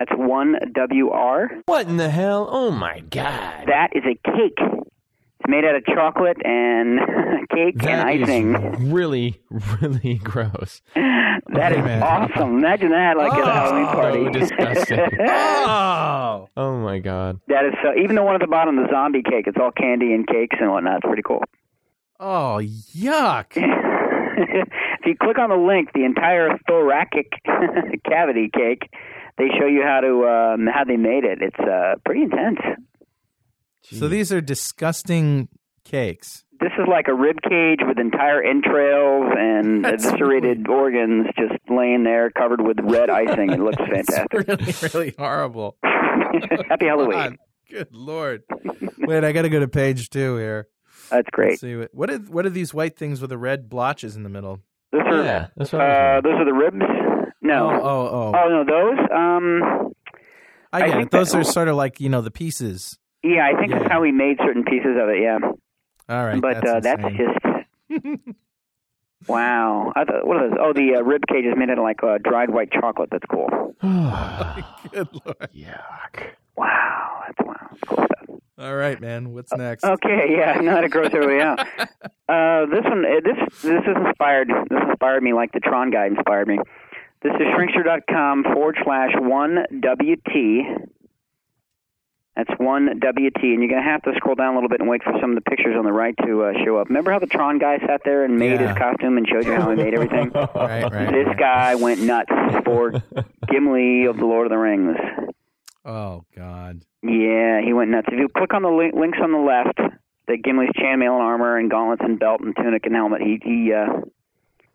That's 0.07 0.19
one 0.19 0.57
WR. 0.75 1.47
What 1.67 1.87
in 1.87 1.97
the 1.97 2.11
hell? 2.11 2.49
Oh 2.51 2.71
my 2.71 3.01
god. 3.01 3.65
That 3.67 3.89
is 3.95 4.03
a 4.05 4.15
cake. 4.31 4.59
It's 4.59 5.49
made 5.49 5.65
out 5.65 5.77
of 5.77 5.85
chocolate 5.87 6.37
and 6.45 6.99
cake 7.51 7.75
and 7.75 7.81
That 7.83 8.15
is 8.17 8.23
icing. 8.29 8.93
really, 8.93 9.41
really 9.81 10.21
gross. 10.23 10.83
That 10.95 11.73
is 11.73 11.79
man. 11.85 12.03
awesome. 12.03 12.59
Imagine 12.59 12.91
that, 12.91 13.17
like 13.17 13.33
at 13.33 13.41
a 13.41 13.43
oh, 13.43 13.47
Halloween 13.51 13.87
party. 13.87 14.25
So 14.25 14.31
disgusting. 14.41 15.01
Oh. 15.21 16.49
Oh 16.57 16.79
my 16.79 16.99
god. 16.99 17.41
that 17.49 17.65
is 17.65 17.73
so. 17.83 17.99
Even 18.01 18.17
the 18.17 18.23
one 18.23 18.35
at 18.35 18.41
the 18.41 18.47
bottom, 18.47 18.77
the 18.77 18.87
zombie 18.91 19.23
cake, 19.23 19.47
it's 19.47 19.57
all 19.61 19.71
candy 19.73 20.13
and 20.13 20.27
cakes 20.27 20.57
and 20.61 20.71
whatnot. 20.71 20.97
It's 20.97 21.07
pretty 21.07 21.23
cool. 21.23 21.43
Oh, 22.21 22.61
yuck. 22.63 23.47
if 23.57 25.07
you 25.07 25.17
click 25.21 25.39
on 25.39 25.51
the 25.51 25.57
link, 25.57 25.91
the 25.95 26.05
entire 26.05 26.59
thoracic 26.69 27.33
cavity 28.09 28.51
cake, 28.55 28.89
they 29.39 29.49
show 29.59 29.67
you 29.67 29.83
how 29.85 30.01
to 30.01 30.27
um, 30.27 30.67
how 30.67 30.85
they 30.85 30.97
made 30.97 31.25
it. 31.25 31.39
It's 31.41 31.59
uh, 31.59 31.95
pretty 32.05 32.23
intense. 32.23 32.59
So 33.83 34.09
these 34.09 34.33
are 34.33 34.41
disgusting 34.41 35.49
cakes. 35.85 36.45
This 36.61 36.73
is 36.79 36.87
like 36.89 37.09
a 37.09 37.15
rib 37.15 37.37
cage 37.43 37.81
with 37.87 37.99
entire 37.99 38.43
entrails 38.43 39.33
and 39.37 39.85
That's 39.85 40.07
eviscerated 40.07 40.67
organs 40.69 41.27
just 41.37 41.61
laying 41.69 42.05
there, 42.05 42.31
covered 42.31 42.61
with 42.61 42.79
red 42.83 43.11
icing. 43.11 43.51
It 43.51 43.61
looks 43.61 43.77
fantastic. 43.77 44.29
It's 44.33 44.83
really, 44.83 44.95
really 44.95 45.15
horrible. 45.19 45.77
Happy 46.69 46.87
Halloween. 46.87 47.13
God, 47.13 47.37
good 47.71 47.89
lord. 47.93 48.43
Wait, 48.99 49.25
I 49.25 49.33
got 49.33 49.43
to 49.43 49.49
go 49.51 49.61
to 49.61 49.69
page 49.69 50.09
two 50.11 50.37
here. 50.37 50.69
That's 51.11 51.29
great. 51.31 51.51
Let's 51.51 51.61
see 51.61 51.77
what 51.77 51.91
what 51.93 52.11
are 52.11 52.19
what 52.19 52.47
are 52.47 52.51
these 52.51 52.73
white 52.73 52.97
things 52.97 53.21
with 53.21 53.31
the 53.31 53.39
red 53.39 53.69
blotches 53.69 54.17
in 54.17 54.23
the 54.23 54.31
middle? 54.31 54.61
Those 54.91 55.03
are 55.05 55.23
Yeah, 55.25 55.47
that's 55.57 55.73
what 55.73 55.83
I 55.83 56.17
uh, 56.17 56.21
those 56.23 56.35
are 56.35 56.45
the 56.45 56.55
ribs. 56.55 57.04
No. 57.45 57.71
Oh, 57.71 57.81
oh, 57.85 58.09
oh. 58.13 58.33
Oh 58.35 58.49
no, 58.49 58.65
those. 58.65 58.99
Um, 59.15 59.93
I 60.73 60.79
I 60.79 60.81
get 60.81 60.89
it. 60.89 60.93
think 60.97 61.11
Those 61.13 61.31
that- 61.33 61.39
are 61.39 61.45
sort 61.45 61.69
of 61.69 61.77
like 61.77 62.01
you 62.01 62.09
know 62.09 62.21
the 62.23 62.31
pieces. 62.33 62.99
yeah, 63.23 63.47
I 63.47 63.57
think 63.59 63.71
Yeah. 63.71 63.79
that's 63.81 63.93
how 63.93 64.01
we 64.01 64.11
made 64.11 64.39
certain 64.39 64.65
pieces 64.65 64.97
of 65.01 65.09
it. 65.11 65.23
Yeah, 65.23 65.39
All 66.09 66.25
right, 66.25 66.41
but 66.41 66.61
that's 66.63 66.69
uh, 66.69 66.81
that's 66.81 67.03
just 67.17 67.39
wow. 69.29 69.93
I 69.97 70.05
thought, 70.05 70.27
what 70.27 70.37
are 70.39 70.49
those? 70.51 70.59
Oh, 70.61 70.73
the 70.73 70.97
uh, 70.97 71.03
rib 71.03 71.23
cage 71.29 71.45
is 71.45 71.55
made 71.57 71.71
out 71.71 71.79
of 71.79 71.85
like 71.85 72.03
uh, 72.03 72.19
dried 72.23 72.51
white 72.51 72.73
chocolate. 72.73 73.11
That's 73.11 73.25
cool. 73.31 73.49
good 74.93 75.09
lord. 75.25 75.49
Yuck. 75.55 76.31
Wow, 76.57 77.23
that's 77.27 77.39
wow. 77.47 77.57
That's 77.71 77.81
cool 77.87 78.05
stuff. 78.07 78.41
All 78.57 78.77
right, 78.77 79.01
man. 79.01 79.33
What's 79.33 79.53
next? 79.53 79.85
Okay, 79.85 80.27
yeah, 80.39 80.61
no, 80.61 80.81
to 80.81 80.89
gross 80.89 81.11
everybody 81.13 81.41
out. 81.41 81.59
Uh, 82.29 82.67
this 82.67 82.85
one, 82.85 83.05
uh, 83.05 83.21
this 83.25 83.63
this 83.63 83.83
is 83.83 83.97
inspired. 84.07 84.49
This 84.71 84.79
inspired 84.89 85.23
me 85.23 85.33
like 85.33 85.53
the 85.53 85.61
Tron 85.61 85.91
guy 85.91 86.07
inspired 86.07 86.47
me. 86.49 86.59
This 87.25 87.33
is 87.35 87.47
shrinkster.com 87.57 88.45
forward 88.45 88.77
slash 88.85 89.13
one 89.19 89.65
WT. 89.81 90.89
That's 92.37 92.51
one 92.59 92.99
WT, 92.99 93.43
and 93.45 93.63
you're 93.63 93.69
gonna 93.69 93.83
have 93.83 94.03
to 94.03 94.13
scroll 94.17 94.35
down 94.35 94.53
a 94.53 94.57
little 94.57 94.69
bit 94.69 94.81
and 94.81 94.89
wait 94.91 95.03
for 95.05 95.13
some 95.21 95.31
of 95.31 95.37
the 95.37 95.41
pictures 95.49 95.77
on 95.79 95.85
the 95.85 95.93
right 95.93 96.15
to 96.27 96.43
uh, 96.45 96.53
show 96.65 96.77
up. 96.79 96.89
Remember 96.89 97.13
how 97.13 97.21
the 97.21 97.27
Tron 97.29 97.59
guy 97.59 97.79
sat 97.79 98.01
there 98.05 98.25
and 98.25 98.37
made 98.39 98.61
Yeah. 98.61 98.69
his 98.69 98.77
costume 98.77 99.17
and 99.17 99.27
showed 99.29 99.47
you 99.47 99.55
how 99.55 99.71
he 99.71 99.77
made 99.77 99.95
everything? 99.95 100.31
Right, 100.35 100.83
right. 100.83 101.13
This 101.13 101.27
right. 101.29 101.39
guy 101.39 101.75
went 101.77 102.01
nuts 102.03 102.31
for 102.65 102.91
Gimli 103.49 104.07
of 104.07 104.17
the 104.17 104.25
Lord 104.27 104.47
of 104.47 104.51
the 104.51 104.59
Rings. 104.59 104.97
Oh 105.85 106.25
God. 106.37 106.85
Yeah, 107.03 107.61
he 107.65 107.73
went 107.73 107.91
nuts. 107.91 108.09
If 108.11 108.19
you 108.19 108.29
click 108.29 108.53
on 108.53 108.63
the 108.63 108.71
link, 108.71 108.95
links 108.95 109.19
on 109.23 109.31
the 109.31 109.39
left, 109.39 109.79
the 110.27 110.37
Gimli's 110.37 110.71
chainmail 110.77 111.13
and 111.15 111.23
armor 111.23 111.57
and 111.57 111.71
gauntlets 111.71 112.03
and 112.05 112.19
belt 112.19 112.41
and 112.41 112.55
tunic 112.57 112.85
and 112.85 112.95
helmet, 112.97 113.21
he 113.23 113.39
he 113.45 113.73
uh, 113.73 114.01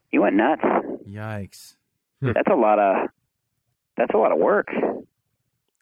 he 0.10 0.18
went 0.18 0.36
nuts. 0.36 0.64
Yikes. 1.10 1.76
That's 2.22 2.48
a 2.52 2.56
lot 2.56 2.80
of 2.80 3.10
that's 3.98 4.14
a 4.14 4.18
lot 4.18 4.32
of 4.32 4.40
work. 4.40 4.68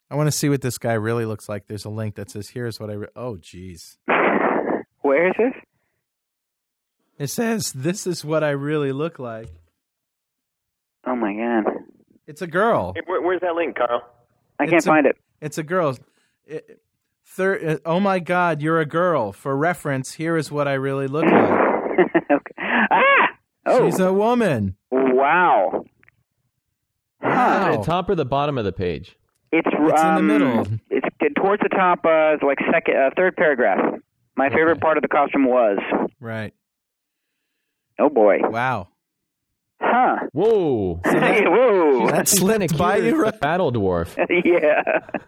I 0.10 0.16
want 0.16 0.28
to 0.28 0.32
see 0.32 0.50
what 0.50 0.62
this 0.62 0.78
guy 0.78 0.94
really 0.94 1.26
looks 1.26 1.50
like. 1.50 1.68
There's 1.68 1.86
a 1.86 1.90
link 1.90 2.16
that 2.16 2.30
says, 2.32 2.50
"Here's 2.50 2.80
what 2.80 2.90
I." 2.90 2.94
Re-. 2.94 3.08
Oh, 3.16 3.36
jeez. 3.36 3.98
Where 5.02 5.28
is 5.28 5.34
this? 5.38 5.54
It 7.20 7.28
says, 7.28 7.72
"This 7.74 8.06
is 8.08 8.24
what 8.24 8.44
I 8.44 8.52
really 8.52 8.92
look 8.92 9.20
like." 9.20 9.50
Oh 11.06 11.16
my 11.16 11.34
god, 11.34 11.74
It's 12.28 12.42
a 12.42 12.48
girl. 12.48 12.94
Where, 13.06 13.22
where's 13.22 13.42
that 13.42 13.56
link, 13.56 13.78
Carl? 13.78 14.02
I 14.60 14.66
can't 14.68 14.84
a- 14.84 14.86
find 14.88 15.06
it. 15.08 15.18
It's 15.42 15.58
a 15.58 15.64
girl. 15.64 15.98
It, 16.46 16.82
thir- 17.26 17.70
uh, 17.70 17.78
oh 17.86 18.00
my 18.00 18.20
God, 18.20 18.62
you're 18.62 18.80
a 18.80 18.86
girl. 18.86 19.32
For 19.32 19.56
reference, 19.56 20.14
here 20.14 20.36
is 20.38 20.52
what 20.52 20.68
I 20.68 20.74
really 20.74 21.08
look 21.08 21.26
like. 21.26 21.34
okay. 22.32 22.54
Ah! 22.92 23.28
Oh, 23.66 23.86
She's 23.90 24.00
a 24.00 24.12
woman. 24.14 24.76
wow. 24.92 25.84
Wow. 27.22 27.78
The 27.78 27.84
top 27.84 28.10
or 28.10 28.16
the 28.16 28.26
bottom 28.26 28.58
of 28.58 28.66
the 28.66 28.72
page? 28.72 29.18
It's, 29.52 29.68
It's 29.68 29.76
in 29.76 29.86
the 29.86 30.20
um, 30.20 30.28
middle. 30.28 30.68
It's 30.90 31.08
towards 31.36 31.62
the 31.64 31.70
top, 31.70 32.00
uh, 32.06 32.34
it's 32.36 32.44
like 32.44 32.58
second, 32.72 32.96
uh, 32.98 33.10
third 33.16 33.36
paragraph. 33.36 34.00
My 34.36 34.50
favorite 34.50 34.80
part 34.82 34.98
of 34.98 35.02
the 35.02 35.08
costume 35.08 35.46
was. 35.46 35.78
Right. 36.20 36.54
Oh 38.00 38.10
boy. 38.10 38.40
Wow. 38.44 38.90
Huh. 39.80 40.28
Whoa. 40.34 41.02
Hey, 41.06 41.44
whoa. 41.46 42.08
That 42.12 42.28
slipped 42.28 42.78
by 42.78 42.98
you. 42.98 43.22
right? 43.22 43.40
Battle 43.40 43.72
dwarf. 43.72 44.16
yeah. 44.46 44.82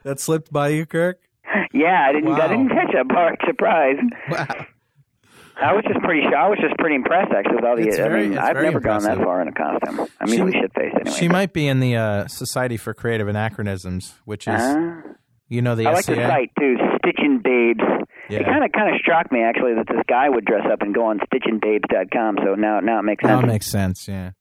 That 0.03 0.19
slipped 0.19 0.51
by 0.51 0.69
you, 0.69 0.85
Kirk. 0.85 1.19
Yeah, 1.73 2.05
I 2.07 2.13
didn't. 2.13 2.29
Wow. 2.29 2.41
I 2.41 2.47
didn't 2.47 2.69
catch 2.69 2.91
that 2.93 3.07
part. 3.09 3.39
Surprise. 3.47 3.97
Wow. 4.29 4.65
I 5.61 5.73
was 5.73 5.83
just 5.87 5.99
pretty. 6.01 6.21
I 6.35 6.47
was 6.47 6.57
just 6.61 6.77
pretty 6.77 6.95
impressed 6.95 7.31
actually 7.31 7.55
with 7.55 7.65
all 7.65 7.75
the. 7.75 7.87
It's 7.87 7.99
I 7.99 8.07
mean, 8.09 8.37
I've 8.37 8.53
very 8.53 8.65
never 8.67 8.79
gone 8.79 9.03
that 9.03 9.17
far 9.17 9.41
in 9.41 9.47
a 9.47 9.51
costume. 9.51 10.07
I'm 10.19 10.27
She- 10.27 10.33
usually 10.37 10.51
shit 10.53 10.71
faced 10.73 10.95
anyway. 10.95 11.17
She 11.17 11.27
might 11.27 11.53
be 11.53 11.67
in 11.67 11.79
the 11.79 11.95
uh, 11.95 12.27
Society 12.27 12.77
for 12.77 12.93
Creative 12.93 13.27
Anachronisms, 13.27 14.13
which 14.25 14.47
is, 14.47 14.59
Uh, 14.61 15.01
you 15.49 15.61
know, 15.61 15.75
the 15.75 15.87
I 15.87 15.91
like 15.93 16.05
the 16.05 16.13
SCA? 16.15 16.27
site 16.27 16.51
too, 16.57 16.77
Stitchin' 17.03 17.43
Babes. 17.43 17.81
Yeah. 18.29 18.39
It 18.41 18.45
kind 18.45 18.63
of 18.63 18.71
kind 18.71 18.93
of 18.93 19.01
struck 19.01 19.31
me 19.31 19.41
actually 19.41 19.73
that 19.75 19.87
this 19.87 20.03
guy 20.07 20.29
would 20.29 20.45
dress 20.45 20.65
up 20.71 20.81
and 20.81 20.93
go 20.93 21.05
on 21.07 21.19
stitchinbabes.com. 21.19 22.37
So 22.45 22.55
now 22.55 22.79
now 22.79 22.99
it 22.99 23.03
makes 23.03 23.23
sense. 23.23 23.41
That 23.41 23.47
makes 23.47 23.65
sense. 23.65 24.07
Yeah. 24.07 24.31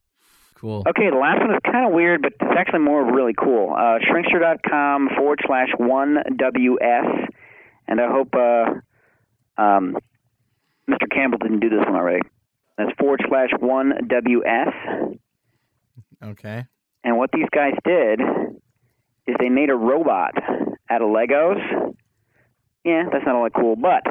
Cool. 0.55 0.83
Okay, 0.89 1.09
the 1.09 1.17
last 1.17 1.39
one 1.41 1.53
is 1.55 1.61
kind 1.65 1.87
of 1.87 1.93
weird, 1.93 2.21
but 2.21 2.33
it's 2.33 2.57
actually 2.59 2.81
more 2.81 3.05
really 3.15 3.33
cool. 3.33 3.73
Uh, 3.75 3.99
shrinkster.com 4.01 5.09
forward 5.17 5.41
slash 5.47 5.69
one 5.79 6.19
WS, 6.37 7.29
and 7.87 8.01
I 8.01 8.09
hope 8.11 8.35
uh, 8.35 9.61
um, 9.63 9.97
Mr. 10.89 11.11
Campbell 11.13 11.39
didn't 11.39 11.61
do 11.61 11.69
this 11.69 11.85
one 11.85 11.95
already. 11.95 12.23
That's 12.77 12.91
forward 12.99 13.25
slash 13.29 13.51
one 13.59 13.93
WS. 14.09 15.19
Okay. 16.25 16.65
And 17.05 17.17
what 17.17 17.31
these 17.33 17.49
guys 17.55 17.75
did 17.85 18.21
is 19.27 19.37
they 19.39 19.49
made 19.49 19.71
a 19.71 19.75
robot 19.75 20.33
out 20.91 21.03
of 21.03 21.09
Legos. 21.09 21.95
Yeah, 22.85 23.05
that's 23.13 23.25
not 23.27 23.35
all 23.35 23.45
that 23.45 23.55
cool, 23.55 23.77
but 23.77 24.03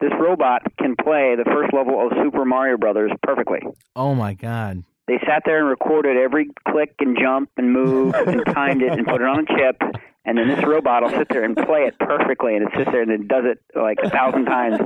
this 0.00 0.12
robot 0.18 0.62
can 0.78 0.96
play 0.96 1.36
the 1.36 1.44
first 1.44 1.72
level 1.72 2.04
of 2.04 2.12
Super 2.22 2.44
Mario 2.44 2.76
Brothers 2.76 3.12
perfectly. 3.22 3.60
Oh 3.94 4.14
my 4.14 4.34
God. 4.34 4.84
They 5.06 5.18
sat 5.26 5.42
there 5.44 5.58
and 5.58 5.68
recorded 5.68 6.16
every 6.16 6.50
click 6.68 6.94
and 7.00 7.18
jump 7.20 7.50
and 7.56 7.72
move 7.72 8.14
and 8.26 8.44
timed 8.46 8.82
it 8.82 8.92
and 8.92 9.06
put 9.06 9.20
it 9.20 9.26
on 9.26 9.40
a 9.40 9.46
chip. 9.46 10.02
And 10.24 10.36
then 10.36 10.48
this 10.48 10.62
robot 10.66 11.02
will 11.02 11.10
sit 11.10 11.28
there 11.30 11.44
and 11.44 11.56
play 11.56 11.84
it 11.86 11.98
perfectly, 11.98 12.54
and 12.54 12.64
it 12.66 12.72
sits 12.76 12.90
there 12.90 13.02
and 13.02 13.10
it 13.10 13.26
does 13.26 13.44
it 13.46 13.58
like 13.74 13.98
a 14.02 14.10
thousand 14.10 14.44
times. 14.44 14.78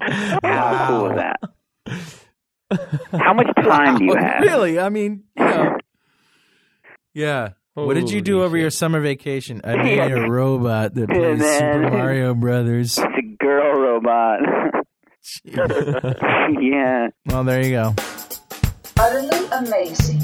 How 0.42 0.86
cool 0.88 1.10
is 1.10 1.16
that? 1.16 1.40
How 3.12 3.32
much 3.32 3.46
time 3.56 3.98
do 3.98 4.04
you 4.04 4.12
oh, 4.12 4.20
have? 4.20 4.42
Really? 4.42 4.78
I 4.78 4.88
mean, 4.88 5.24
you 5.36 5.44
know. 5.44 5.76
Yeah. 7.14 7.50
what 7.72 7.94
did 7.94 8.10
you 8.10 8.20
do 8.20 8.34
Holy 8.34 8.44
over 8.46 8.56
shit. 8.56 8.60
your 8.62 8.70
summer 8.70 9.00
vacation? 9.00 9.62
I 9.64 9.76
made 9.76 9.96
Yeah. 9.96 10.08
a 10.08 10.28
robot 10.28 10.92
that 10.94 11.08
plays 11.10 11.38
man. 11.38 11.58
Super 11.58 11.90
Mario 11.90 12.34
Brothers. 12.34 12.98
It's 12.98 13.06
a 13.18 13.22
girl 13.42 13.80
robot. 13.80 14.40
yeah. 16.60 17.08
Well, 17.24 17.44
there 17.44 17.64
you 17.64 17.70
go. 17.70 17.94
Utterly 18.98 19.46
amazing. 19.52 20.20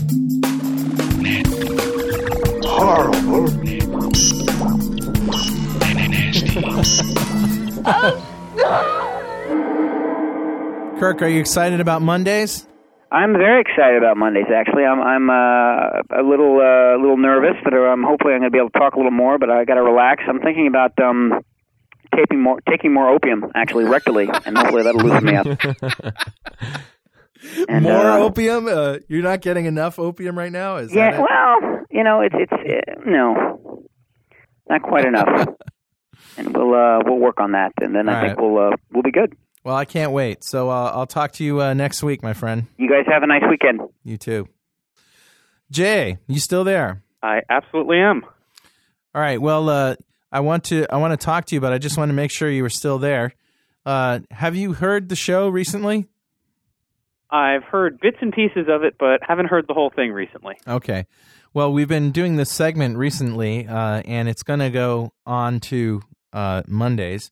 Horrible. 2.65 3.82
Kirk, 10.99 11.21
are 11.23 11.29
you 11.29 11.41
excited 11.41 11.81
about 11.81 12.03
Mondays? 12.03 12.67
I'm 13.11 13.33
very 13.33 13.61
excited 13.61 13.97
about 13.99 14.17
Mondays. 14.17 14.47
Actually, 14.55 14.85
I'm 14.85 15.01
I'm 15.01 15.29
uh, 15.29 16.03
a 16.19 16.23
little 16.23 16.59
uh, 16.61 16.97
a 16.97 17.01
little 17.01 17.17
nervous, 17.17 17.57
but 17.65 17.75
I'm 17.75 18.03
hopefully 18.05 18.35
I'm 18.35 18.41
going 18.41 18.53
to 18.53 18.55
be 18.55 18.59
able 18.59 18.71
to 18.71 18.79
talk 18.79 18.95
a 18.95 18.97
little 18.97 19.11
more. 19.11 19.37
But 19.39 19.51
I 19.51 19.65
got 19.65 19.75
to 19.75 19.83
relax. 19.83 20.23
I'm 20.29 20.39
thinking 20.41 20.69
about 20.69 20.93
um, 21.01 21.41
taking 22.15 22.41
more 22.41 22.61
taking 22.71 22.95
more 22.95 23.09
opium 23.11 23.51
actually 23.55 23.85
rectally, 23.85 24.29
and 24.47 24.57
hopefully 24.57 24.85
that'll 24.85 25.01
loosen 25.01 25.25
me 25.25 25.35
up. 25.37 25.47
And, 27.69 27.83
More 27.83 28.09
uh, 28.09 28.19
opium? 28.21 28.69
Uh, 28.69 28.99
you're 29.09 29.25
not 29.25 29.41
getting 29.41 29.65
enough 29.65 29.99
opium 29.99 30.39
right 30.39 30.53
now? 30.53 30.77
Is 30.77 30.95
Yeah, 30.95 31.11
that 31.11 31.19
it? 31.19 31.23
well, 31.29 31.59
you 31.91 32.05
know, 32.05 32.21
it's 32.21 32.37
it's 32.39 32.53
uh, 32.53 33.01
no, 33.05 33.61
not 34.69 34.83
quite 34.83 35.05
enough, 35.05 35.49
and 36.37 36.55
we'll 36.57 36.75
uh, 36.75 37.01
we'll 37.05 37.19
work 37.19 37.41
on 37.41 37.53
that, 37.53 37.73
and 37.81 37.95
then 37.95 38.09
I 38.09 38.15
All 38.15 38.27
think 38.27 38.41
we'll 38.41 38.59
uh, 38.59 38.77
we'll 38.93 39.03
be 39.03 39.11
good. 39.11 39.35
Well, 39.65 39.77
I 39.77 39.85
can't 39.85 40.13
wait. 40.13 40.43
So 40.45 40.71
uh, 40.71 40.93
I'll 40.95 41.07
talk 41.07 41.33
to 41.35 41.45
you 41.45 41.61
uh, 41.61 41.75
next 41.75 42.03
week, 42.03 42.23
my 42.23 42.33
friend. 42.33 42.67
You 42.79 42.89
guys 42.89 43.05
have 43.07 43.23
a 43.23 43.27
nice 43.27 43.45
weekend. 43.49 43.81
You 44.03 44.17
too. 44.17 44.49
Jay, 45.71 46.19
you 46.27 46.41
still 46.41 46.65
there? 46.65 47.03
I 47.23 47.43
absolutely 47.49 47.99
am. 47.99 48.25
All 49.15 49.23
right. 49.23 49.41
Well, 49.41 49.69
uh, 49.69 49.95
I 50.33 50.41
want 50.41 50.65
to 50.65 50.87
I 50.93 50.97
want 50.97 51.19
to 51.19 51.25
talk 51.25 51.47
to 51.47 51.55
you, 51.55 51.61
but 51.61 51.73
I 51.73 51.79
just 51.79 51.97
want 51.97 52.09
to 52.09 52.15
make 52.15 52.33
sure 52.33 52.51
you 52.51 52.63
were 52.63 52.71
still 52.71 52.99
there. 52.99 53.35
Uh, 53.85 54.21
have 54.31 54.57
you 54.57 54.73
heard 54.73 55.09
the 55.09 55.17
show 55.17 55.49
recently? 55.49 56.09
I've 57.31 57.65
heard 57.65 57.99
bits 58.01 58.19
and 58.21 58.33
pieces 58.33 58.67
of 58.69 58.85
it, 58.85 58.97
but 58.99 59.21
haven't 59.23 59.47
heard 59.47 59.67
the 59.67 59.75
whole 59.75 59.91
thing 59.91 60.13
recently. 60.13 60.57
Okay. 60.69 61.07
Well, 61.55 61.71
we've 61.71 61.89
been 61.89 62.13
doing 62.13 62.37
this 62.37 62.51
segment 62.51 62.97
recently, 62.97 63.67
uh, 63.67 64.01
and 64.07 64.27
it's 64.27 64.43
going 64.43 64.61
to 64.61 64.71
go 64.71 65.13
on 65.27 65.61
to 65.61 66.01
uh, 66.33 66.63
Mondays. 66.67 67.31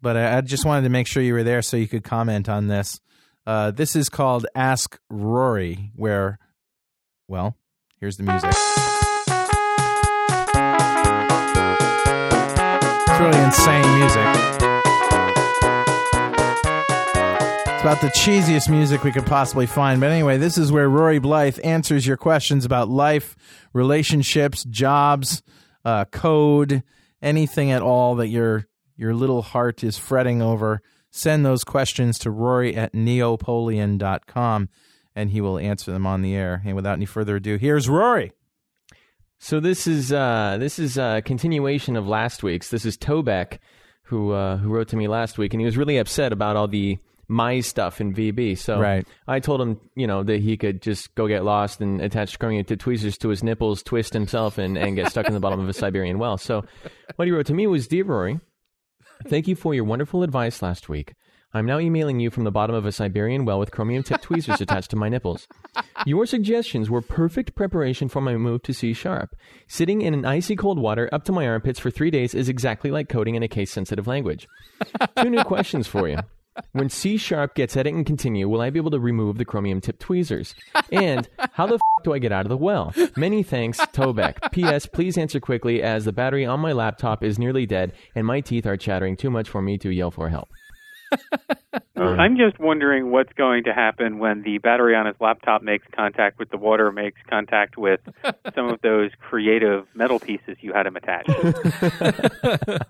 But 0.00 0.16
I, 0.16 0.36
I 0.36 0.40
just 0.42 0.64
wanted 0.64 0.82
to 0.82 0.88
make 0.88 1.08
sure 1.08 1.20
you 1.20 1.34
were 1.34 1.42
there 1.42 1.62
so 1.62 1.76
you 1.76 1.88
could 1.88 2.04
comment 2.04 2.48
on 2.48 2.68
this. 2.68 3.00
Uh, 3.44 3.72
this 3.72 3.96
is 3.96 4.08
called 4.08 4.46
Ask 4.54 5.00
Rory, 5.10 5.90
where, 5.96 6.38
well, 7.26 7.56
here's 7.98 8.16
the 8.16 8.22
music. 8.22 8.50
It's 13.08 13.20
really 13.20 13.44
insane 13.44 13.98
music. 13.98 14.65
It's 17.76 17.82
about 17.82 18.00
the 18.00 18.08
cheesiest 18.08 18.70
music 18.70 19.04
we 19.04 19.12
could 19.12 19.26
possibly 19.26 19.66
find. 19.66 20.00
But 20.00 20.10
anyway, 20.10 20.38
this 20.38 20.56
is 20.56 20.72
where 20.72 20.88
Rory 20.88 21.18
Blythe 21.18 21.58
answers 21.62 22.06
your 22.06 22.16
questions 22.16 22.64
about 22.64 22.88
life, 22.88 23.36
relationships, 23.74 24.64
jobs, 24.64 25.42
uh, 25.84 26.06
code, 26.06 26.82
anything 27.20 27.70
at 27.70 27.82
all 27.82 28.14
that 28.14 28.28
your 28.28 28.66
your 28.96 29.14
little 29.14 29.42
heart 29.42 29.84
is 29.84 29.98
fretting 29.98 30.40
over. 30.40 30.80
Send 31.10 31.44
those 31.44 31.64
questions 31.64 32.18
to 32.20 32.30
Rory 32.30 32.74
at 32.74 32.94
neopoleon.com 32.94 34.70
and 35.14 35.30
he 35.30 35.42
will 35.42 35.58
answer 35.58 35.92
them 35.92 36.06
on 36.06 36.22
the 36.22 36.34
air. 36.34 36.62
And 36.64 36.76
without 36.76 36.94
any 36.94 37.04
further 37.04 37.36
ado, 37.36 37.58
here's 37.58 37.90
Rory. 37.90 38.32
So 39.38 39.60
this 39.60 39.86
is 39.86 40.14
uh, 40.14 40.56
this 40.58 40.78
is 40.78 40.96
a 40.96 41.20
continuation 41.22 41.94
of 41.96 42.08
last 42.08 42.42
week's. 42.42 42.70
This 42.70 42.86
is 42.86 42.96
Tobek, 42.96 43.58
who 44.04 44.32
uh, 44.32 44.56
who 44.56 44.70
wrote 44.70 44.88
to 44.88 44.96
me 44.96 45.08
last 45.08 45.36
week, 45.36 45.52
and 45.52 45.60
he 45.60 45.66
was 45.66 45.76
really 45.76 45.98
upset 45.98 46.32
about 46.32 46.56
all 46.56 46.68
the 46.68 46.96
my 47.28 47.60
stuff 47.60 48.00
in 48.00 48.14
VB. 48.14 48.56
So 48.58 48.78
Right. 48.78 49.06
I 49.26 49.40
told 49.40 49.60
him, 49.60 49.80
you 49.94 50.06
know, 50.06 50.22
that 50.22 50.40
he 50.40 50.56
could 50.56 50.82
just 50.82 51.14
go 51.14 51.26
get 51.26 51.44
lost 51.44 51.80
and 51.80 52.00
attach 52.00 52.38
chromium 52.38 52.64
tip 52.64 52.80
tweezers 52.80 53.18
to 53.18 53.28
his 53.28 53.42
nipples, 53.42 53.82
twist 53.82 54.12
himself, 54.12 54.58
and, 54.58 54.76
and 54.78 54.96
get 54.96 55.10
stuck 55.10 55.26
in 55.26 55.34
the 55.34 55.40
bottom 55.40 55.60
of 55.60 55.68
a 55.68 55.72
Siberian 55.72 56.18
well. 56.18 56.38
So 56.38 56.64
what 57.16 57.26
he 57.26 57.32
wrote 57.32 57.46
to 57.46 57.54
me 57.54 57.66
was, 57.66 57.88
Dear 57.88 58.04
Rory, 58.04 58.40
thank 59.28 59.48
you 59.48 59.56
for 59.56 59.74
your 59.74 59.84
wonderful 59.84 60.22
advice 60.22 60.62
last 60.62 60.88
week. 60.88 61.14
I'm 61.52 61.64
now 61.64 61.78
emailing 61.78 62.20
you 62.20 62.30
from 62.30 62.44
the 62.44 62.50
bottom 62.50 62.76
of 62.76 62.84
a 62.84 62.92
Siberian 62.92 63.46
well 63.46 63.58
with 63.58 63.70
chromium 63.70 64.02
tip 64.02 64.20
tweezers 64.20 64.60
attached 64.60 64.90
to 64.90 64.96
my 64.96 65.08
nipples. 65.08 65.48
Your 66.04 66.26
suggestions 66.26 66.90
were 66.90 67.00
perfect 67.00 67.54
preparation 67.54 68.08
for 68.08 68.20
my 68.20 68.36
move 68.36 68.62
to 68.64 68.74
C 68.74 68.92
sharp. 68.92 69.34
Sitting 69.66 70.02
in 70.02 70.12
an 70.12 70.26
icy 70.26 70.54
cold 70.54 70.78
water 70.78 71.08
up 71.12 71.24
to 71.24 71.32
my 71.32 71.46
armpits 71.46 71.78
for 71.78 71.90
three 71.90 72.10
days 72.10 72.34
is 72.34 72.50
exactly 72.50 72.90
like 72.90 73.08
coding 73.08 73.36
in 73.36 73.42
a 73.42 73.48
case 73.48 73.72
sensitive 73.72 74.06
language. 74.06 74.46
Two 75.16 75.30
new 75.30 75.44
questions 75.44 75.86
for 75.86 76.08
you. 76.08 76.18
When 76.72 76.88
C 76.88 77.16
sharp 77.16 77.54
gets 77.54 77.76
edit 77.76 77.94
and 77.94 78.06
continue, 78.06 78.48
will 78.48 78.60
I 78.60 78.70
be 78.70 78.78
able 78.78 78.90
to 78.92 79.00
remove 79.00 79.38
the 79.38 79.44
chromium 79.44 79.80
tip 79.80 79.98
tweezers? 79.98 80.54
And 80.92 81.28
how 81.52 81.66
the 81.66 81.74
f- 81.74 81.80
do 82.04 82.12
I 82.12 82.18
get 82.18 82.32
out 82.32 82.44
of 82.44 82.50
the 82.50 82.56
well? 82.56 82.92
Many 83.16 83.42
thanks, 83.42 83.78
Tobek. 83.78 84.52
P.S. 84.52 84.86
Please 84.86 85.18
answer 85.18 85.40
quickly 85.40 85.82
as 85.82 86.04
the 86.04 86.12
battery 86.12 86.46
on 86.46 86.60
my 86.60 86.72
laptop 86.72 87.22
is 87.22 87.38
nearly 87.38 87.66
dead 87.66 87.92
and 88.14 88.26
my 88.26 88.40
teeth 88.40 88.66
are 88.66 88.76
chattering 88.76 89.16
too 89.16 89.30
much 89.30 89.48
for 89.48 89.62
me 89.62 89.78
to 89.78 89.90
yell 89.90 90.10
for 90.10 90.28
help. 90.28 90.48
Uh, 91.98 92.14
I'm 92.18 92.36
just 92.36 92.58
wondering 92.58 93.10
what's 93.10 93.32
going 93.32 93.64
to 93.64 93.72
happen 93.72 94.18
when 94.18 94.42
the 94.42 94.58
battery 94.58 94.94
on 94.94 95.06
his 95.06 95.14
laptop 95.18 95.62
makes 95.62 95.86
contact 95.92 96.38
with 96.38 96.50
the 96.50 96.58
water, 96.58 96.92
makes 96.92 97.18
contact 97.28 97.78
with 97.78 98.00
some 98.54 98.68
of 98.68 98.82
those 98.82 99.10
creative 99.18 99.86
metal 99.94 100.20
pieces 100.20 100.58
you 100.60 100.74
had 100.74 100.86
him 100.86 100.96
attach. 100.96 101.26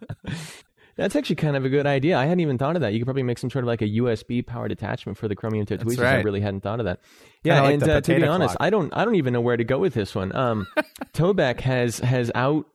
That's 0.97 1.15
actually 1.15 1.37
kind 1.37 1.57
of 1.57 1.65
a 1.65 1.69
good 1.69 1.87
idea. 1.87 2.17
I 2.17 2.25
hadn't 2.25 2.41
even 2.41 2.57
thought 2.57 2.75
of 2.75 2.81
that. 2.81 2.95
You 2.95 3.01
could 3.01 3.07
probably 3.07 3.23
make 3.23 3.39
some 3.39 3.51
sort 3.51 3.65
of 3.65 3.67
like 3.67 3.83
a 3.83 3.89
USB 3.89 4.45
powered 4.45 4.73
attachment 4.73 5.19
for 5.19 5.29
the 5.29 5.37
chromium 5.37 5.67
That's 5.67 5.83
tweezers. 5.83 6.05
I 6.05 6.23
really 6.23 6.41
hadn't 6.41 6.63
thought 6.63 6.81
of 6.81 6.87
that. 6.87 7.01
Yeah, 7.45 7.61
like 7.61 7.75
and 7.75 7.83
uh, 7.83 7.87
to 7.87 7.93
be 7.93 8.15
potato 8.15 8.33
honest, 8.33 8.57
clock. 8.57 8.67
I 8.67 8.71
don't, 8.71 8.93
I 8.97 9.05
don't 9.05 9.17
even 9.17 9.35
know 9.35 9.43
where 9.43 9.59
to 9.59 9.65
go 9.65 9.79
with 9.79 9.93
this 9.93 10.15
one. 10.15 10.35
Um, 10.35 10.67
Tobek 11.13 11.61
has 11.61 11.99
has 11.99 12.31
out. 12.35 12.67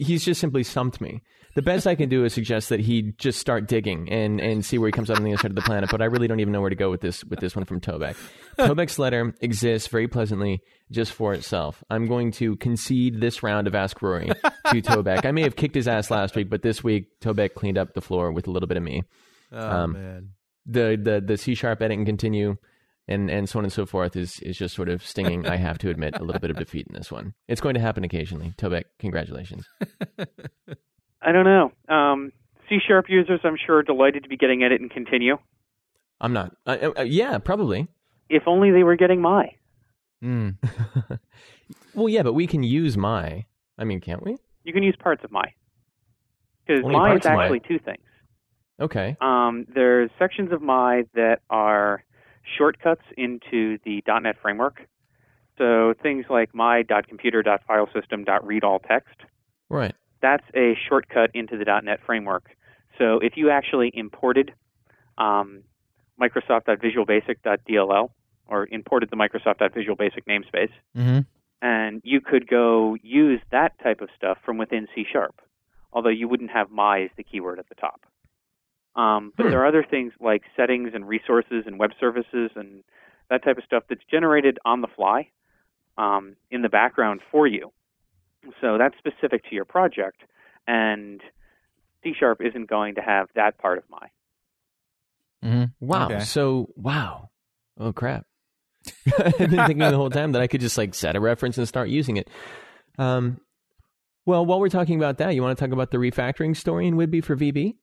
He's 0.00 0.24
just 0.24 0.40
simply 0.40 0.64
stumped 0.64 1.00
me. 1.00 1.20
The 1.54 1.62
best 1.62 1.86
I 1.86 1.94
can 1.94 2.08
do 2.08 2.24
is 2.24 2.32
suggest 2.32 2.70
that 2.70 2.80
he 2.80 3.12
just 3.18 3.38
start 3.38 3.68
digging 3.68 4.08
and, 4.10 4.40
and 4.40 4.64
see 4.64 4.78
where 4.78 4.88
he 4.88 4.92
comes 4.92 5.10
up 5.10 5.18
on 5.18 5.24
the 5.24 5.32
other 5.32 5.38
side 5.42 5.50
of 5.50 5.54
the 5.54 5.60
planet. 5.62 5.90
But 5.90 6.00
I 6.00 6.06
really 6.06 6.26
don't 6.26 6.40
even 6.40 6.52
know 6.52 6.60
where 6.60 6.70
to 6.70 6.76
go 6.76 6.90
with 6.90 7.00
this 7.02 7.22
with 7.24 7.40
this 7.40 7.54
one 7.54 7.64
from 7.66 7.80
Tobek. 7.80 8.16
Tobek's 8.58 8.98
letter 8.98 9.34
exists 9.40 9.88
very 9.88 10.08
pleasantly 10.08 10.62
just 10.90 11.12
for 11.12 11.34
itself. 11.34 11.84
I'm 11.90 12.06
going 12.06 12.30
to 12.32 12.56
concede 12.56 13.20
this 13.20 13.42
round 13.42 13.66
of 13.66 13.74
Ask 13.74 14.00
Rory 14.00 14.28
to 14.28 14.32
Tobek. 14.82 15.26
I 15.26 15.30
may 15.32 15.42
have 15.42 15.56
kicked 15.56 15.74
his 15.74 15.88
ass 15.88 16.10
last 16.10 16.34
week, 16.36 16.48
but 16.48 16.62
this 16.62 16.82
week 16.82 17.20
Tobek 17.20 17.54
cleaned 17.54 17.76
up 17.78 17.94
the 17.94 18.00
floor 18.00 18.32
with 18.32 18.46
a 18.46 18.50
little 18.50 18.66
bit 18.68 18.76
of 18.78 18.82
me. 18.82 19.02
Oh, 19.52 19.58
Um, 19.70 19.92
man. 19.92 20.28
The 20.64 20.96
the 21.02 21.20
the 21.20 21.36
C 21.36 21.54
sharp 21.54 21.82
edit 21.82 21.98
and 21.98 22.06
continue 22.06 22.56
and 23.08 23.28
and 23.30 23.48
so 23.48 23.58
on 23.58 23.64
and 23.64 23.72
so 23.72 23.84
forth 23.84 24.14
is 24.16 24.38
is 24.40 24.56
just 24.56 24.74
sort 24.74 24.88
of 24.88 25.04
stinging. 25.04 25.46
I 25.46 25.56
have 25.56 25.76
to 25.78 25.90
admit 25.90 26.14
a 26.18 26.22
little 26.24 26.40
bit 26.40 26.50
of 26.50 26.56
defeat 26.56 26.86
in 26.88 26.94
this 26.94 27.10
one. 27.10 27.34
It's 27.48 27.60
going 27.60 27.74
to 27.74 27.80
happen 27.80 28.04
occasionally. 28.04 28.54
Tobek, 28.56 28.84
congratulations. 28.98 29.66
I 31.24 31.32
don't 31.32 31.44
know. 31.44 31.94
Um, 31.94 32.32
C 32.68 32.78
sharp 32.86 33.06
users, 33.08 33.40
I'm 33.44 33.56
sure, 33.64 33.78
are 33.78 33.82
delighted 33.82 34.24
to 34.24 34.28
be 34.28 34.36
getting 34.36 34.62
edit 34.62 34.80
and 34.80 34.90
continue. 34.90 35.38
I'm 36.20 36.32
not. 36.32 36.54
Uh, 36.66 36.90
uh, 36.98 37.02
yeah, 37.02 37.38
probably. 37.38 37.88
If 38.28 38.44
only 38.46 38.70
they 38.70 38.82
were 38.82 38.96
getting 38.96 39.20
my. 39.20 39.50
Mm. 40.22 40.56
Well, 41.94 42.08
yeah, 42.08 42.22
but 42.22 42.32
we 42.32 42.46
can 42.46 42.62
use 42.62 42.96
my. 42.96 43.44
I 43.78 43.84
mean, 43.84 44.00
can't 44.00 44.24
we? 44.24 44.38
You 44.64 44.72
can 44.72 44.82
use 44.82 44.96
parts 44.98 45.22
of 45.24 45.30
my. 45.30 45.52
Because 46.66 46.82
my 46.84 47.14
is 47.14 47.26
of 47.26 47.32
my. 47.32 47.44
actually 47.44 47.60
two 47.60 47.78
things. 47.78 48.00
Okay. 48.80 49.16
Um, 49.20 49.66
there's 49.74 50.10
sections 50.18 50.50
of 50.52 50.62
my 50.62 51.04
that 51.14 51.40
are 51.50 52.02
shortcuts 52.56 53.02
into 53.16 53.78
the 53.84 54.02
.NET 54.06 54.36
framework. 54.40 54.80
So 55.58 55.92
things 56.02 56.24
like 56.30 56.54
my.computer.filesystem.read 56.54 58.64
all 58.64 58.78
text. 58.78 59.16
Right. 59.68 59.94
That's 60.22 60.44
a 60.54 60.74
shortcut 60.88 61.30
into 61.34 61.58
the 61.58 61.64
.NET 61.82 62.00
framework. 62.06 62.50
So 62.98 63.18
if 63.18 63.36
you 63.36 63.50
actually 63.50 63.90
imported 63.92 64.52
um, 65.18 65.64
Microsoft.visualbasic.dll 66.20 68.10
or 68.46 68.68
imported 68.70 69.10
the 69.10 69.16
Microsoft.visualbasic 69.16 70.24
namespace, 70.28 70.70
hmm 70.94 71.20
and 71.64 72.00
you 72.04 72.20
could 72.20 72.48
go 72.48 72.96
use 73.02 73.40
that 73.52 73.78
type 73.82 74.00
of 74.00 74.08
stuff 74.16 74.38
from 74.44 74.58
within 74.58 74.88
C 74.94 75.04
sharp, 75.10 75.40
although 75.92 76.08
you 76.08 76.26
wouldn't 76.26 76.50
have 76.50 76.70
my 76.70 77.02
as 77.02 77.10
the 77.16 77.22
keyword 77.22 77.60
at 77.60 77.68
the 77.68 77.76
top. 77.76 78.00
Um, 78.96 79.32
but 79.36 79.44
Hmm. 79.44 79.50
there 79.50 79.60
are 79.60 79.66
other 79.66 79.84
things 79.88 80.12
like 80.20 80.42
settings 80.56 80.90
and 80.94 81.06
resources 81.06 81.64
and 81.66 81.78
web 81.78 81.92
services 82.00 82.50
and 82.56 82.82
that 83.30 83.44
type 83.44 83.58
of 83.58 83.64
stuff 83.64 83.84
that's 83.88 84.04
generated 84.10 84.58
on 84.64 84.80
the 84.80 84.88
fly 84.88 85.28
um, 85.96 86.36
in 86.50 86.62
the 86.62 86.68
background 86.68 87.20
for 87.30 87.46
you. 87.46 87.72
So 88.60 88.78
that's 88.78 88.96
specific 88.98 89.48
to 89.48 89.54
your 89.54 89.64
project, 89.64 90.22
and 90.66 91.20
C 92.02 92.12
sharp 92.18 92.40
isn't 92.40 92.68
going 92.68 92.96
to 92.96 93.00
have 93.00 93.28
that 93.34 93.58
part 93.58 93.78
of 93.78 93.84
my. 93.88 94.08
hmm 95.42 95.64
Wow. 95.80 96.06
Okay. 96.06 96.20
So 96.20 96.68
wow. 96.76 97.30
Oh 97.78 97.92
crap. 97.92 98.26
I've 99.18 99.38
been 99.38 99.50
thinking 99.50 99.78
the 99.78 99.96
whole 99.96 100.10
time 100.10 100.32
that 100.32 100.42
I 100.42 100.46
could 100.48 100.60
just 100.60 100.76
like 100.76 100.94
set 100.94 101.14
a 101.14 101.20
reference 101.20 101.56
and 101.56 101.68
start 101.68 101.88
using 101.88 102.16
it. 102.16 102.28
Um, 102.98 103.40
well, 104.26 104.44
while 104.44 104.60
we're 104.60 104.68
talking 104.68 104.96
about 104.98 105.18
that, 105.18 105.34
you 105.34 105.42
want 105.42 105.56
to 105.56 105.64
talk 105.64 105.72
about 105.72 105.90
the 105.90 105.98
refactoring 105.98 106.56
story 106.56 106.86
in 106.86 106.94
Whidbey 106.94 107.24
for 107.24 107.36
VB? 107.36 107.76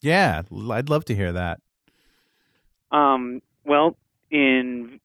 Yeah, 0.00 0.42
I'd 0.70 0.88
love 0.88 1.04
to 1.06 1.14
hear 1.14 1.32
that. 1.32 1.60
Um, 2.90 3.42
well, 3.64 3.96
in 4.30 5.00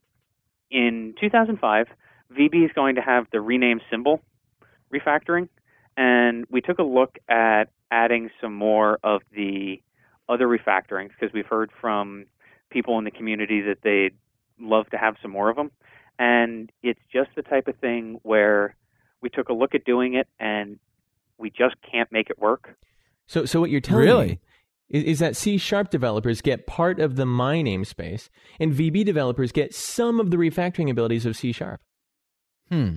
in 0.71 1.15
2005, 1.19 1.87
VB 2.31 2.65
is 2.65 2.71
going 2.73 2.95
to 2.95 3.01
have 3.01 3.27
the 3.31 3.41
rename 3.41 3.81
symbol 3.89 4.21
refactoring, 4.93 5.49
and 5.97 6.45
we 6.49 6.61
took 6.61 6.79
a 6.79 6.83
look 6.83 7.17
at 7.29 7.65
adding 7.91 8.29
some 8.41 8.53
more 8.53 8.99
of 9.03 9.21
the 9.35 9.81
other 10.29 10.47
refactorings 10.47 11.09
because 11.09 11.33
we've 11.33 11.45
heard 11.45 11.69
from 11.81 12.25
people 12.69 12.97
in 12.97 13.03
the 13.03 13.11
community 13.11 13.61
that 13.61 13.77
they'd 13.83 14.15
love 14.59 14.89
to 14.89 14.97
have 14.97 15.15
some 15.21 15.31
more 15.31 15.49
of 15.49 15.55
them, 15.55 15.71
and 16.19 16.71
it's 16.81 16.99
just 17.11 17.29
the 17.35 17.41
type 17.41 17.67
of 17.67 17.75
thing 17.77 18.19
where 18.23 18.75
we 19.21 19.29
took 19.29 19.49
a 19.49 19.53
look 19.53 19.73
at 19.73 19.85
doing 19.85 20.15
it 20.15 20.27
and 20.39 20.79
we 21.37 21.49
just 21.49 21.75
can't 21.89 22.11
make 22.11 22.29
it 22.29 22.37
work. 22.39 22.75
So, 23.27 23.45
so 23.45 23.59
what 23.59 23.69
you're 23.69 23.81
telling 23.81 24.05
Really? 24.05 24.27
me 24.27 24.39
is, 24.89 25.03
is 25.03 25.19
that 25.19 25.35
C 25.35 25.57
sharp 25.57 25.89
developers 25.89 26.41
get 26.41 26.67
part 26.67 26.99
of 26.99 27.15
the 27.15 27.25
my 27.25 27.57
namespace, 27.57 28.29
and 28.59 28.73
VB 28.73 29.05
developers 29.05 29.51
get 29.51 29.73
some 29.73 30.19
of 30.19 30.29
the 30.29 30.37
refactoring 30.37 30.89
abilities 30.89 31.25
of 31.25 31.35
C 31.35 31.51
sharp. 31.51 31.81
Hmm. 32.69 32.95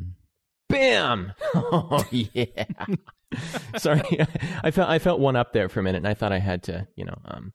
Bam! 0.68 1.32
Oh 1.54 2.04
yeah. 2.10 2.64
Sorry, 3.76 4.02
I 4.62 4.70
felt 4.70 4.88
I 4.88 4.98
felt 4.98 5.20
one 5.20 5.36
up 5.36 5.52
there 5.52 5.68
for 5.68 5.80
a 5.80 5.82
minute, 5.82 5.98
and 5.98 6.08
I 6.08 6.14
thought 6.14 6.32
I 6.32 6.38
had 6.38 6.62
to, 6.64 6.86
you 6.96 7.04
know, 7.04 7.16
um, 7.24 7.52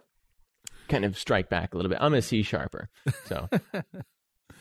kind 0.90 1.06
of 1.06 1.18
strike 1.18 1.50
back 1.50 1.74
a 1.74 1.78
little 1.78 1.90
bit. 1.90 2.00
I'm 2.02 2.14
a 2.14 2.22
C 2.22 2.44
sharper, 2.44 2.90
so. 3.26 3.48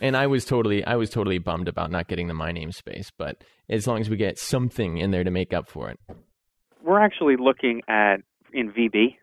And 0.03 0.17
I 0.17 0.25
was 0.25 0.45
totally, 0.45 0.83
I 0.83 0.95
was 0.95 1.11
totally 1.11 1.37
bummed 1.37 1.67
about 1.67 1.91
not 1.91 2.07
getting 2.07 2.27
the 2.27 2.33
my 2.33 2.51
namespace, 2.51 3.11
but 3.19 3.43
as 3.69 3.85
long 3.85 4.01
as 4.01 4.09
we 4.09 4.17
get 4.17 4.39
something 4.39 4.97
in 4.97 5.11
there 5.11 5.23
to 5.23 5.29
make 5.29 5.53
up 5.53 5.69
for 5.69 5.91
it, 5.91 5.99
we're 6.83 6.99
actually 6.99 7.35
looking 7.37 7.81
at 7.87 8.21
in 8.51 8.71
VB, 8.71 9.17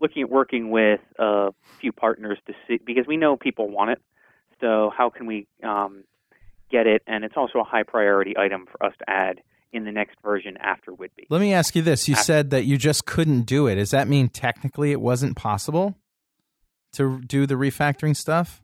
looking 0.00 0.22
at 0.24 0.28
working 0.28 0.70
with 0.70 1.00
a 1.18 1.48
few 1.80 1.92
partners 1.92 2.38
to 2.46 2.52
see 2.66 2.78
because 2.84 3.06
we 3.06 3.16
know 3.16 3.38
people 3.38 3.70
want 3.70 3.90
it. 3.90 4.02
So 4.60 4.90
how 4.94 5.08
can 5.08 5.26
we 5.26 5.46
um, 5.64 6.04
get 6.70 6.86
it? 6.86 7.02
And 7.06 7.24
it's 7.24 7.34
also 7.36 7.58
a 7.60 7.64
high 7.64 7.82
priority 7.82 8.36
item 8.38 8.66
for 8.70 8.84
us 8.84 8.92
to 8.98 9.08
add 9.10 9.40
in 9.72 9.84
the 9.84 9.92
next 9.92 10.16
version 10.22 10.56
after 10.58 10.92
Whidbey. 10.92 11.26
Let 11.28 11.40
me 11.40 11.52
ask 11.52 11.74
you 11.76 11.82
this: 11.82 12.08
You 12.08 12.14
After- 12.14 12.24
said 12.24 12.50
that 12.50 12.64
you 12.64 12.76
just 12.78 13.04
couldn't 13.06 13.42
do 13.42 13.66
it. 13.66 13.74
Does 13.76 13.90
that 13.90 14.08
mean 14.08 14.28
technically 14.28 14.92
it 14.92 15.00
wasn't 15.00 15.36
possible? 15.36 15.96
to 16.92 17.20
do 17.20 17.46
the 17.46 17.54
refactoring 17.54 18.16
stuff, 18.16 18.62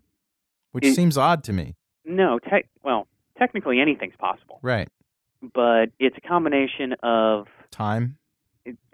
which 0.72 0.86
It- 0.86 0.94
seems 0.94 1.18
odd 1.18 1.44
to 1.44 1.52
me. 1.52 1.74
No, 2.06 2.38
te- 2.38 2.64
well, 2.82 3.06
technically 3.38 3.80
anything's 3.80 4.16
possible, 4.16 4.58
Right. 4.62 4.88
but 5.52 5.90
it's 5.98 6.16
a 6.16 6.22
combination 6.22 6.94
of 7.02 7.48
Time. 7.70 8.16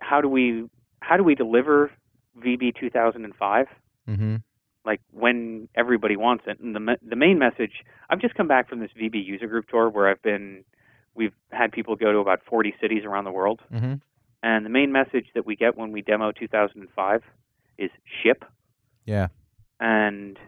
how 0.00 0.20
do 0.20 0.28
we 0.28 0.68
how 1.00 1.16
do 1.16 1.22
we 1.22 1.36
deliver 1.36 1.92
VB 2.38 2.72
2005 2.72 3.68
Mm-hmm. 4.08 4.36
Like 4.84 5.00
when 5.12 5.68
everybody 5.74 6.16
wants 6.16 6.44
it. 6.46 6.58
And 6.60 6.74
the 6.74 6.96
the 7.06 7.16
main 7.16 7.38
message, 7.38 7.84
I've 8.08 8.20
just 8.20 8.34
come 8.34 8.48
back 8.48 8.68
from 8.68 8.80
this 8.80 8.90
VB 8.98 9.24
user 9.24 9.46
group 9.46 9.68
tour 9.68 9.88
where 9.88 10.08
I've 10.08 10.22
been, 10.22 10.64
we've 11.14 11.34
had 11.52 11.72
people 11.72 11.96
go 11.96 12.12
to 12.12 12.18
about 12.18 12.40
40 12.48 12.74
cities 12.80 13.04
around 13.04 13.24
the 13.24 13.32
world, 13.32 13.60
Mm-hmm. 13.72 13.94
and 14.42 14.64
the 14.64 14.70
main 14.70 14.92
message 14.92 15.26
that 15.34 15.44
we 15.46 15.56
get 15.56 15.76
when 15.76 15.92
we 15.92 16.02
demo 16.02 16.32
2005 16.32 17.22
is 17.78 17.90
ship. 18.22 18.44
Yeah. 19.04 19.28
And 19.80 20.38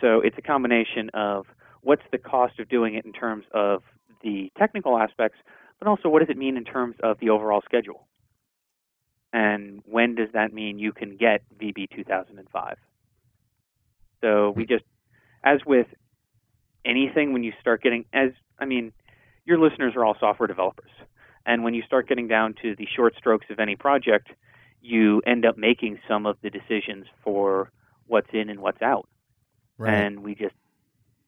so 0.00 0.20
it's 0.20 0.36
a 0.38 0.42
combination 0.42 1.10
of 1.14 1.46
what's 1.82 2.02
the 2.12 2.18
cost 2.18 2.58
of 2.58 2.68
doing 2.68 2.94
it 2.94 3.04
in 3.04 3.12
terms 3.12 3.44
of 3.52 3.82
the 4.22 4.50
technical 4.58 4.98
aspects, 4.98 5.38
but 5.78 5.88
also 5.88 6.08
what 6.08 6.20
does 6.20 6.28
it 6.28 6.36
mean 6.36 6.56
in 6.56 6.64
terms 6.64 6.96
of 7.02 7.18
the 7.20 7.30
overall 7.30 7.62
schedule? 7.64 8.06
And 9.32 9.82
when 9.84 10.14
does 10.14 10.28
that 10.32 10.52
mean 10.52 10.78
you 10.78 10.92
can 10.92 11.16
get 11.16 11.42
VB 11.60 11.90
2005? 11.94 12.76
So 14.20 14.50
we 14.50 14.66
just, 14.66 14.84
as 15.44 15.60
with 15.66 15.86
anything, 16.84 17.32
when 17.32 17.44
you 17.44 17.52
start 17.60 17.82
getting, 17.82 18.04
as 18.12 18.30
I 18.58 18.64
mean, 18.64 18.92
your 19.44 19.58
listeners 19.58 19.94
are 19.96 20.04
all 20.04 20.16
software 20.18 20.46
developers. 20.46 20.90
And 21.44 21.62
when 21.62 21.74
you 21.74 21.82
start 21.82 22.08
getting 22.08 22.26
down 22.26 22.54
to 22.62 22.74
the 22.76 22.86
short 22.96 23.14
strokes 23.16 23.46
of 23.50 23.60
any 23.60 23.76
project, 23.76 24.28
you 24.80 25.22
end 25.26 25.46
up 25.46 25.56
making 25.56 25.98
some 26.08 26.26
of 26.26 26.36
the 26.42 26.50
decisions 26.50 27.06
for 27.22 27.70
what's 28.06 28.28
in 28.32 28.50
and 28.50 28.60
what's 28.60 28.82
out. 28.82 29.08
Right. 29.78 29.94
And 29.94 30.22
we 30.22 30.34
just, 30.34 30.54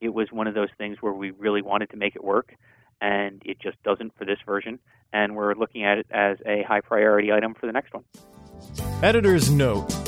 it 0.00 0.08
was 0.08 0.28
one 0.32 0.46
of 0.46 0.54
those 0.54 0.70
things 0.78 0.98
where 1.00 1.12
we 1.12 1.30
really 1.30 1.62
wanted 1.62 1.90
to 1.90 1.96
make 1.96 2.16
it 2.16 2.24
work, 2.24 2.54
and 3.00 3.42
it 3.44 3.60
just 3.60 3.82
doesn't 3.82 4.16
for 4.16 4.24
this 4.24 4.38
version. 4.46 4.78
And 5.12 5.36
we're 5.36 5.54
looking 5.54 5.84
at 5.84 5.98
it 5.98 6.06
as 6.10 6.38
a 6.46 6.62
high 6.62 6.80
priority 6.80 7.32
item 7.32 7.54
for 7.54 7.66
the 7.66 7.72
next 7.72 7.92
one. 7.94 8.04
Editor's 9.02 9.50
note. 9.50 10.07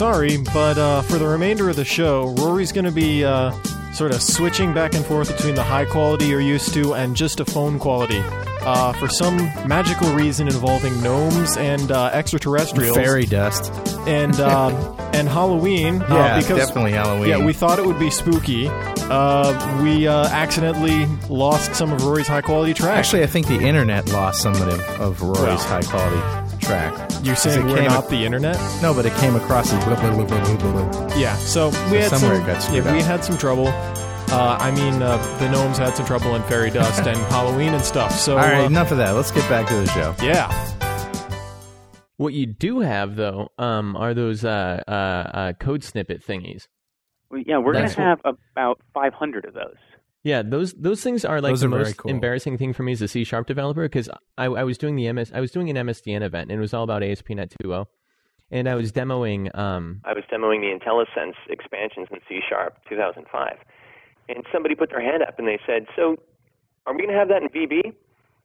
Sorry, 0.00 0.38
but 0.38 0.78
uh, 0.78 1.02
for 1.02 1.18
the 1.18 1.28
remainder 1.28 1.68
of 1.68 1.76
the 1.76 1.84
show, 1.84 2.28
Rory's 2.38 2.72
going 2.72 2.86
to 2.86 2.90
be 2.90 3.22
uh, 3.22 3.52
sort 3.92 4.12
of 4.12 4.22
switching 4.22 4.72
back 4.72 4.94
and 4.94 5.04
forth 5.04 5.30
between 5.36 5.54
the 5.54 5.62
high 5.62 5.84
quality 5.84 6.24
you're 6.24 6.40
used 6.40 6.72
to 6.72 6.94
and 6.94 7.14
just 7.14 7.38
a 7.38 7.44
phone 7.44 7.78
quality. 7.78 8.22
Uh, 8.62 8.94
for 8.94 9.10
some 9.10 9.36
magical 9.68 10.10
reason 10.14 10.48
involving 10.48 10.98
gnomes 11.02 11.58
and 11.58 11.92
uh, 11.92 12.06
extraterrestrials 12.14 12.96
Fairy 12.96 13.26
dust. 13.26 13.70
and 14.08 14.40
um, 14.40 14.72
and 15.12 15.28
Halloween. 15.28 15.96
Yeah, 15.96 16.06
uh, 16.06 16.40
because 16.40 16.56
definitely 16.56 16.92
Halloween. 16.92 17.28
Yeah, 17.28 17.44
we 17.44 17.52
thought 17.52 17.78
it 17.78 17.84
would 17.84 17.98
be 17.98 18.08
spooky. 18.08 18.68
Uh, 18.70 19.82
we 19.82 20.08
uh, 20.08 20.28
accidentally 20.28 21.04
lost 21.28 21.74
some 21.74 21.92
of 21.92 22.02
Rory's 22.02 22.26
high 22.26 22.40
quality 22.40 22.72
tracks. 22.72 23.08
Actually, 23.08 23.24
I 23.24 23.26
think 23.26 23.48
the 23.48 23.60
internet 23.60 24.08
lost 24.08 24.40
some 24.40 24.54
of, 24.54 24.80
of 24.98 25.20
Rory's 25.20 25.62
high 25.62 25.82
quality 25.82 26.39
track. 26.70 27.10
you're 27.22 27.36
saying 27.36 27.66
it 27.66 27.70
we're 27.70 27.78
came 27.78 27.88
not 27.88 28.08
the 28.08 28.24
internet? 28.24 28.56
No, 28.82 28.94
but 28.94 29.04
it 29.06 29.14
came 29.14 29.34
across 29.36 29.72
as 29.72 29.84
blah, 29.84 29.94
blah, 30.00 30.14
blah, 30.14 30.26
blah, 30.26 30.56
blah, 30.56 30.90
blah. 30.90 31.16
Yeah, 31.16 31.34
so 31.36 31.68
we 31.90 31.98
had 31.98 32.10
somewhere 32.10 32.36
some. 32.36 32.44
it 32.44 32.46
got 32.46 32.62
screwed 32.62 32.84
yeah, 32.84 32.92
we 32.92 33.02
had 33.02 33.24
some 33.24 33.36
trouble. 33.36 33.68
Uh, 33.68 34.56
I 34.60 34.70
mean, 34.70 35.02
uh, 35.02 35.16
the 35.38 35.50
gnomes 35.50 35.78
had 35.78 35.96
some 35.96 36.06
trouble 36.06 36.36
in 36.36 36.42
fairy 36.44 36.70
dust 36.70 37.04
and 37.06 37.16
Halloween 37.32 37.74
and 37.74 37.84
stuff. 37.84 38.12
So, 38.12 38.38
All 38.38 38.44
right, 38.44 38.62
uh, 38.62 38.66
enough 38.66 38.92
of 38.92 38.98
that. 38.98 39.10
Let's 39.10 39.32
get 39.32 39.48
back 39.48 39.66
to 39.68 39.74
the 39.74 39.86
show. 39.88 40.14
yeah, 40.22 40.48
What 42.16 42.32
you 42.34 42.46
do 42.46 42.80
have 42.80 43.16
though 43.16 43.48
um, 43.58 43.96
are 43.96 44.14
those 44.14 44.44
uh, 44.44 44.82
uh, 44.86 44.90
uh, 44.90 45.52
code 45.54 45.82
snippet 45.82 46.24
thingies. 46.24 46.68
Well, 47.30 47.42
yeah, 47.44 47.58
we're 47.58 47.72
going 47.72 47.88
to 47.88 48.00
have 48.00 48.20
about 48.24 48.80
500 48.94 49.44
of 49.44 49.54
those. 49.54 49.76
Yeah, 50.22 50.42
those 50.42 50.74
those 50.74 51.02
things 51.02 51.24
are 51.24 51.40
like 51.40 51.52
Those 51.52 51.60
the 51.60 51.66
are 51.66 51.70
most 51.70 51.96
cool. 51.96 52.10
embarrassing 52.10 52.58
thing 52.58 52.72
for 52.74 52.82
me 52.82 52.92
as 52.92 53.00
a 53.00 53.08
C 53.08 53.24
sharp 53.24 53.46
developer 53.46 53.82
because 53.82 54.08
I, 54.36 54.44
I 54.46 54.64
was 54.64 54.76
doing 54.76 54.96
the 54.96 55.10
MS 55.12 55.32
I 55.34 55.40
was 55.40 55.50
doing 55.50 55.70
an 55.70 55.76
MSDN 55.76 56.22
event 56.22 56.50
and 56.50 56.58
it 56.58 56.60
was 56.60 56.74
all 56.74 56.84
about 56.84 57.02
ASP.NET 57.02 57.54
2.0, 57.62 57.86
and 58.50 58.68
I 58.68 58.74
was 58.74 58.92
demoing 58.92 59.56
um 59.56 60.02
I 60.04 60.12
was 60.12 60.24
demoing 60.30 60.60
the 60.60 60.76
IntelliSense 60.78 61.36
expansions 61.48 62.08
in 62.10 62.18
C 62.28 62.40
Sharp 62.46 62.76
2005, 62.88 63.56
and 64.28 64.44
somebody 64.52 64.74
put 64.74 64.90
their 64.90 65.00
hand 65.00 65.22
up 65.22 65.38
and 65.38 65.48
they 65.48 65.58
said, 65.66 65.86
"So, 65.96 66.16
are 66.86 66.92
we 66.92 66.98
going 67.00 67.14
to 67.14 67.18
have 67.18 67.28
that 67.28 67.42
in 67.42 67.48
VB?" 67.48 67.94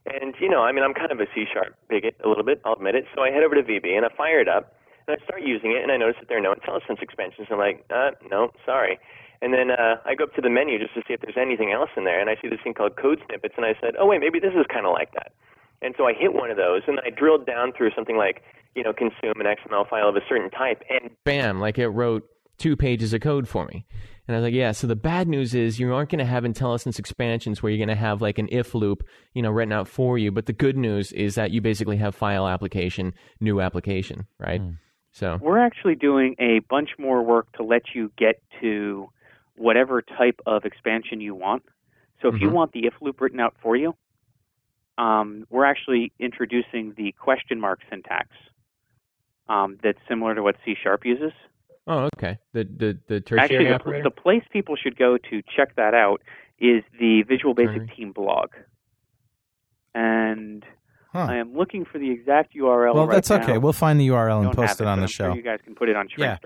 And 0.05 0.33
you 0.39 0.47
know, 0.49 0.61
I 0.63 0.71
mean, 0.71 0.83
I'm 0.85 0.93
kind 0.93 1.11
of 1.11 1.19
a 1.19 1.25
C 1.35 1.43
Sharp 1.51 1.75
bigot 1.89 2.15
a 2.23 2.29
little 2.29 2.45
bit, 2.45 2.61
I'll 2.63 2.73
admit 2.73 2.95
it. 2.95 3.05
So 3.13 3.21
I 3.21 3.31
head 3.31 3.43
over 3.43 3.55
to 3.55 3.63
VB 3.63 3.97
and 3.97 4.05
I 4.05 4.09
fire 4.15 4.39
it 4.39 4.47
up 4.47 4.75
and 5.07 5.17
I 5.19 5.23
start 5.25 5.41
using 5.43 5.71
it, 5.71 5.83
and 5.83 5.91
I 5.91 5.97
notice 5.97 6.15
that 6.21 6.29
there 6.29 6.37
are 6.37 6.41
no 6.41 6.53
IntelliSense 6.53 7.01
expansions. 7.01 7.47
I'm 7.51 7.59
like, 7.59 7.83
uh, 7.93 8.11
no, 8.31 8.51
sorry. 8.65 8.97
And 9.45 9.53
then 9.53 9.69
uh, 9.69 9.97
I 10.05 10.15
go 10.15 10.23
up 10.23 10.33
to 10.33 10.41
the 10.41 10.49
menu 10.49 10.79
just 10.79 10.95
to 10.95 11.01
see 11.07 11.13
if 11.13 11.21
there's 11.21 11.37
anything 11.37 11.71
else 11.71 11.91
in 11.95 12.03
there, 12.03 12.19
and 12.19 12.31
I 12.31 12.35
see 12.41 12.49
this 12.49 12.57
thing 12.63 12.73
called 12.73 12.95
code 12.97 13.21
snippets, 13.27 13.53
and 13.57 13.63
I 13.63 13.75
said, 13.79 13.93
oh 13.99 14.07
wait, 14.07 14.19
maybe 14.19 14.39
this 14.39 14.53
is 14.57 14.65
kind 14.73 14.87
of 14.87 14.93
like 14.93 15.13
that. 15.13 15.33
And 15.83 15.93
so 15.99 16.07
I 16.07 16.13
hit 16.13 16.33
one 16.33 16.49
of 16.49 16.57
those, 16.57 16.81
and 16.87 16.99
I 17.05 17.11
drilled 17.11 17.45
down 17.45 17.71
through 17.71 17.91
something 17.95 18.17
like, 18.17 18.41
you 18.73 18.81
know, 18.81 18.91
consume 18.91 19.39
an 19.39 19.45
XML 19.45 19.87
file 19.87 20.09
of 20.09 20.15
a 20.15 20.21
certain 20.27 20.49
type, 20.49 20.81
and 20.89 21.11
bam, 21.25 21.59
like 21.59 21.77
it 21.77 21.89
wrote 21.89 22.27
two 22.57 22.75
pages 22.75 23.13
of 23.13 23.21
code 23.21 23.47
for 23.47 23.67
me. 23.67 23.85
And 24.27 24.35
I 24.35 24.39
was 24.39 24.45
like, 24.45 24.55
yeah, 24.55 24.71
so 24.71 24.87
the 24.87 24.95
bad 24.95 25.27
news 25.27 25.53
is 25.53 25.79
you 25.79 25.93
aren't 25.93 26.09
going 26.09 26.17
to 26.17 26.25
have 26.25 26.43
IntelliSense 26.43 26.97
expansions 26.97 27.61
where 27.61 27.71
you're 27.71 27.85
going 27.85 27.95
to 27.95 28.01
have 28.01 28.23
like 28.23 28.39
an 28.39 28.49
if 28.51 28.73
loop, 28.73 29.03
you 29.35 29.43
know, 29.43 29.51
written 29.51 29.73
out 29.73 29.87
for 29.87 30.17
you. 30.17 30.31
But 30.31 30.47
the 30.47 30.53
good 30.53 30.75
news 30.75 31.11
is 31.11 31.35
that 31.35 31.51
you 31.51 31.61
basically 31.61 31.97
have 31.97 32.15
file 32.15 32.47
application, 32.47 33.13
new 33.39 33.61
application, 33.61 34.25
right? 34.39 34.59
So, 35.11 35.37
We're 35.39 35.59
actually 35.59 35.93
doing 35.93 36.35
a 36.39 36.61
bunch 36.67 36.89
more 36.97 37.21
work 37.21 37.51
to 37.57 37.63
let 37.63 37.93
you 37.93 38.11
get 38.17 38.41
to 38.61 39.07
whatever 39.57 40.01
type 40.01 40.39
of 40.45 40.65
expansion 40.65 41.21
you 41.21 41.35
want. 41.35 41.63
So 42.21 42.29
if 42.29 42.39
you 42.41 42.49
Mhm. 42.49 42.53
want 42.53 42.71
the 42.71 42.85
if 42.85 42.93
loop 43.01 43.21
written 43.21 43.39
out 43.39 43.55
for 43.61 43.75
you, 43.75 43.95
um, 44.97 45.45
we're 45.49 45.65
actually 45.65 46.11
introducing 46.19 46.93
the 46.95 47.11
question 47.13 47.59
mark 47.59 47.79
syntax 47.89 48.29
um, 49.49 49.77
that's 49.83 49.99
similar 50.07 50.33
to 50.35 50.41
what 50.43 50.55
C 50.65 50.75
sharp 50.81 51.05
uses. 51.05 51.31
oh, 51.87 52.09
okay. 52.17 52.37
The 52.53 52.63
the 52.63 52.97
the 53.07 53.21
tertiary 53.21 53.39
Actually, 53.41 53.65
the, 53.65 53.75
operator. 53.75 54.03
the 54.03 54.09
place 54.11 54.43
people 54.51 54.75
should 54.75 54.97
go 54.97 55.17
to 55.17 55.41
check 55.55 55.75
that 55.75 55.93
out 55.93 56.21
is 56.57 56.83
the 56.99 57.21
Visual 57.23 57.53
Basic 57.53 57.73
Ternary. 57.75 57.95
Team 57.95 58.11
blog. 58.11 58.49
And 59.93 60.65
Huh. 61.11 61.27
I 61.29 61.35
am 61.37 61.55
looking 61.55 61.85
for 61.85 61.97
the 61.97 62.11
exact 62.11 62.53
URL. 62.55 62.93
Well, 62.95 63.07
right 63.07 63.15
that's 63.15 63.31
okay. 63.31 63.57
We'll 63.57 63.71
find 63.71 63.97
the 63.99 64.07
URL 64.09 64.41
and 64.45 64.51
post 64.53 64.81
it 64.81 64.87
on 64.87 64.99
the 64.99 65.07
show. 65.07 65.27
Sure 65.27 65.35
you 65.35 65.41
guys 65.41 65.59
can 65.63 65.73
put 65.75 65.87
it 65.87 65.95
on 65.95 66.09
Yeah. 66.17 66.37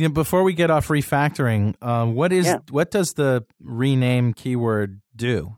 Shrinkster. 0.00 0.02
Yeah, 0.02 0.08
before 0.08 0.42
we 0.42 0.52
get 0.54 0.70
off 0.70 0.88
refactoring, 0.88 1.74
uh, 1.82 2.06
what 2.06 2.32
is 2.32 2.46
Yeah. 2.46 2.58
what 2.70 2.90
does 2.90 3.14
the 3.14 3.44
rename 3.60 4.32
keyword 4.32 5.00
do? 5.14 5.56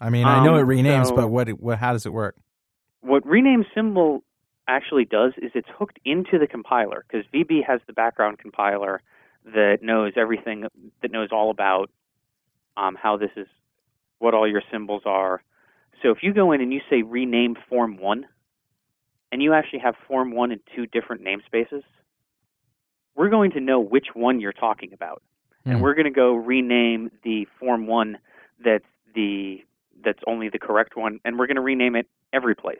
I 0.00 0.10
mean, 0.10 0.26
I 0.26 0.44
know 0.44 0.56
it 0.56 0.62
Um, 0.62 0.68
renames, 0.68 1.06
so- 1.06 1.16
but 1.16 1.28
what, 1.28 1.48
what 1.50 1.78
how 1.78 1.92
does 1.92 2.06
it 2.06 2.12
work? 2.12 2.36
What 3.00 3.24
rename 3.26 3.64
symbol 3.74 4.22
actually 4.68 5.04
does 5.04 5.32
is 5.38 5.52
it's 5.54 5.68
hooked 5.78 5.98
into 6.04 6.38
the 6.38 6.46
compiler 6.46 7.04
because 7.08 7.24
VB 7.32 7.62
has 7.62 7.80
the 7.86 7.92
background 7.92 8.38
compiler 8.38 9.00
that 9.44 9.78
knows 9.80 10.12
everything 10.16 10.66
that 11.02 11.10
knows 11.12 11.28
all 11.30 11.50
about 11.50 11.90
um, 12.76 12.94
how 13.00 13.16
this 13.16 13.30
is, 13.36 13.46
what 14.18 14.34
all 14.34 14.46
your 14.46 14.62
symbols 14.70 15.02
are. 15.06 15.40
So 16.02 16.10
if 16.10 16.18
you 16.22 16.34
go 16.34 16.52
in 16.52 16.60
and 16.60 16.72
you 16.74 16.80
say 16.90 17.02
rename 17.02 17.56
form 17.70 17.96
one, 17.96 18.26
and 19.32 19.42
you 19.42 19.54
actually 19.54 19.78
have 19.78 19.94
form 20.08 20.32
one 20.32 20.52
in 20.52 20.60
two 20.74 20.86
different 20.86 21.22
namespaces, 21.24 21.82
we're 23.16 23.28
going 23.30 23.50
to 23.52 23.60
know 23.60 23.80
which 23.80 24.08
one 24.14 24.40
you're 24.40 24.52
talking 24.52 24.92
about, 24.92 25.22
and 25.64 25.76
Hmm. 25.76 25.82
we're 25.82 25.94
going 25.94 26.04
to 26.04 26.10
go 26.10 26.34
rename 26.34 27.10
the 27.24 27.46
form 27.58 27.86
one 27.86 28.18
that's 28.64 28.84
the 29.14 29.64
that's 30.04 30.20
only 30.26 30.48
the 30.50 30.58
correct 30.58 30.96
one, 30.96 31.18
and 31.24 31.38
we're 31.38 31.46
going 31.46 31.56
to 31.56 31.62
rename 31.62 31.96
it 31.96 32.06
every 32.32 32.54
place. 32.54 32.78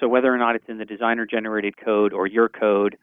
So 0.00 0.08
whether 0.08 0.34
or 0.34 0.38
not 0.38 0.56
it's 0.56 0.68
in 0.68 0.78
the 0.78 0.84
designer 0.84 1.26
generated 1.26 1.76
code 1.76 2.12
or 2.12 2.26
your 2.26 2.48
code 2.48 2.96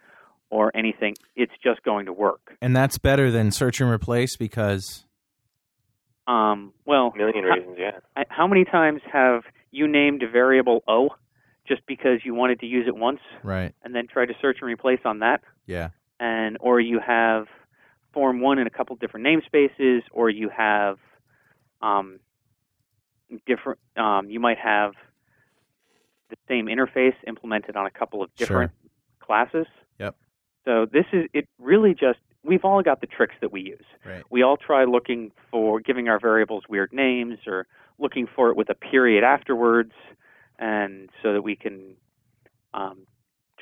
or 0.50 0.76
anything, 0.76 1.16
it's 1.36 1.54
just 1.64 1.82
going 1.84 2.08
to 2.08 2.14
work. 2.14 2.58
And 2.62 2.76
that's 2.76 2.98
better 2.98 3.30
than 3.32 3.52
search 3.52 3.80
and 3.80 3.90
replace 3.90 4.36
because 4.36 5.06
Um, 6.28 6.74
well, 6.86 7.12
a 7.14 7.18
million 7.18 7.44
how- 7.46 7.56
reasons, 7.56 7.78
yeah. 7.80 8.24
How 8.30 8.48
many 8.48 8.66
times 8.66 9.02
have 9.12 9.44
you 9.72 9.88
named 9.88 10.24
a 10.24 10.28
variable 10.30 10.84
O 10.88 11.10
just 11.68 11.86
because 11.88 12.20
you 12.26 12.34
wanted 12.34 12.60
to 12.60 12.66
use 12.66 12.88
it 12.88 12.96
once 12.96 13.20
right, 13.44 13.74
and 13.84 13.96
then 13.96 14.08
try 14.08 14.26
to 14.26 14.34
search 14.42 14.58
and 14.62 14.70
replace 14.70 15.00
on 15.06 15.20
that? 15.20 15.42
yeah, 15.66 15.90
and 16.20 16.58
or 16.60 16.80
you 16.80 17.00
have 17.00 17.48
form 18.14 18.42
one 18.42 18.60
in 18.60 18.68
a 18.68 18.70
couple 18.70 18.96
different 18.96 19.26
namespaces, 19.26 20.02
or 20.12 20.30
you 20.30 20.50
have 20.50 20.98
um, 21.82 22.20
different. 23.46 23.80
Um, 23.96 24.30
you 24.30 24.40
might 24.40 24.58
have 24.58 24.94
the 26.30 26.38
same 26.48 26.68
interface 26.68 27.16
implemented 27.28 27.76
on 27.76 27.86
a 27.86 27.92
couple 27.92 28.22
of 28.22 28.34
different 28.36 28.72
classes. 29.20 29.68
Yep. 30.00 30.16
So 30.66 30.86
this 30.86 31.06
is 31.14 31.28
it. 31.34 31.48
Really, 31.60 31.94
just 31.94 32.20
we've 32.44 32.64
all 32.64 32.82
got 32.82 33.02
the 33.02 33.08
tricks 33.08 33.36
that 33.42 33.52
we 33.52 33.62
use. 33.62 33.86
right, 34.06 34.24
We 34.30 34.44
all 34.44 34.58
try 34.58 34.86
looking 34.86 35.32
for 35.52 35.80
giving 35.80 36.08
our 36.08 36.20
variables 36.20 36.64
weird 36.70 36.94
names 36.94 37.40
or 37.48 37.68
looking 37.98 38.28
for 38.34 38.50
it 38.50 38.56
with 38.56 38.70
a 38.70 38.76
period 38.76 39.24
afterwards, 39.24 39.94
and 40.58 41.10
so 41.22 41.34
that 41.34 41.42
we 41.42 41.56
can 41.56 41.96
um, 42.74 43.00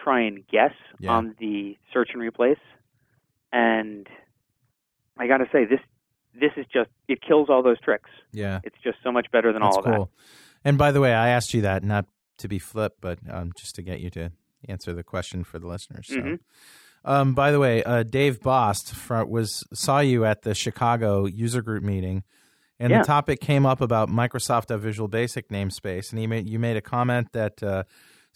try 0.02 0.22
and 0.22 0.46
guess 0.48 0.74
Yeah. 1.00 1.12
on 1.12 1.36
the 1.40 1.78
search 1.94 2.10
and 2.14 2.22
replace. 2.22 2.58
and 3.54 4.08
I 5.18 5.28
got 5.28 5.38
to 5.38 5.46
say 5.52 5.66
this 5.66 5.80
this 6.40 6.52
is 6.58 6.66
just 6.72 6.90
it 7.08 7.20
kills 7.22 7.50
all 7.50 7.64
those 7.64 7.80
tricks. 7.82 8.10
Yeah, 8.32 8.60
It's 8.64 8.76
just 8.84 8.98
so 9.04 9.12
much 9.12 9.28
better 9.32 9.52
than 9.54 9.62
that's 9.64 9.78
all 9.78 9.84
of 9.84 9.96
cool. 9.96 10.12
And 10.64 10.78
by 10.78 10.92
the 10.92 11.00
way, 11.02 11.14
I 11.14 11.30
asked 11.30 11.54
you 11.54 11.62
that 11.62 11.84
not 11.84 12.06
to 12.40 12.48
be 12.48 12.60
flip, 12.60 12.98
but 13.02 13.18
um, 13.30 13.52
just 13.58 13.76
to 13.76 13.82
get 13.82 14.00
you 14.02 14.10
to 14.12 14.32
answer 14.70 14.94
the 14.94 15.04
question 15.04 15.44
for 15.44 15.58
the 15.60 15.68
listeners. 15.68 16.08
So. 16.08 16.16
Mhm. 16.18 16.40
Um, 17.06 17.34
by 17.34 17.52
the 17.52 17.60
way, 17.60 17.84
uh, 17.84 18.04
Dave 18.04 18.42
Bost 18.42 18.94
was 19.10 19.64
saw 19.74 20.00
you 20.00 20.26
at 20.26 20.42
the 20.44 20.54
Chicago 20.54 21.26
user 21.26 21.62
group 21.62 21.84
meeting, 21.84 22.24
and 22.80 22.92
Yeah. 22.92 23.00
the 23.00 23.06
topic 23.06 23.40
came 23.40 23.66
up 23.66 23.82
about 23.82 24.10
Microsoft 24.10 24.78
Visual 24.80 25.08
Basic 25.08 25.48
namespace, 25.50 26.12
and 26.12 26.20
he 26.20 26.28
made 26.28 26.48
you 26.50 26.60
made 26.60 26.76
a 26.78 26.82
comment 26.82 27.32
that 27.32 27.64
uh, 27.64 27.84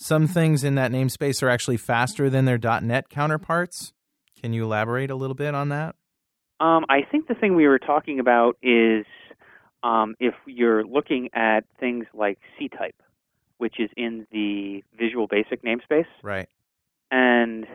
some 0.01 0.27
things 0.27 0.63
in 0.63 0.75
that 0.75 0.91
namespace 0.91 1.43
are 1.43 1.49
actually 1.49 1.77
faster 1.77 2.29
than 2.29 2.45
their 2.45 2.57
.NET 2.57 3.09
counterparts. 3.09 3.93
Can 4.41 4.51
you 4.51 4.63
elaborate 4.63 5.11
a 5.11 5.15
little 5.15 5.35
bit 5.35 5.53
on 5.53 5.69
that? 5.69 5.95
Um, 6.59 6.85
I 6.89 7.01
think 7.09 7.27
the 7.27 7.35
thing 7.35 7.55
we 7.55 7.67
were 7.67 7.79
talking 7.79 8.19
about 8.19 8.57
is 8.63 9.05
um, 9.83 10.15
if 10.19 10.33
you're 10.47 10.83
looking 10.83 11.29
at 11.33 11.65
things 11.79 12.05
like 12.15 12.39
CType, 12.59 12.97
which 13.57 13.79
is 13.79 13.91
in 13.95 14.25
the 14.31 14.83
Visual 14.97 15.27
Basic 15.27 15.63
namespace. 15.63 16.05
Right. 16.23 16.49
And 17.11 17.67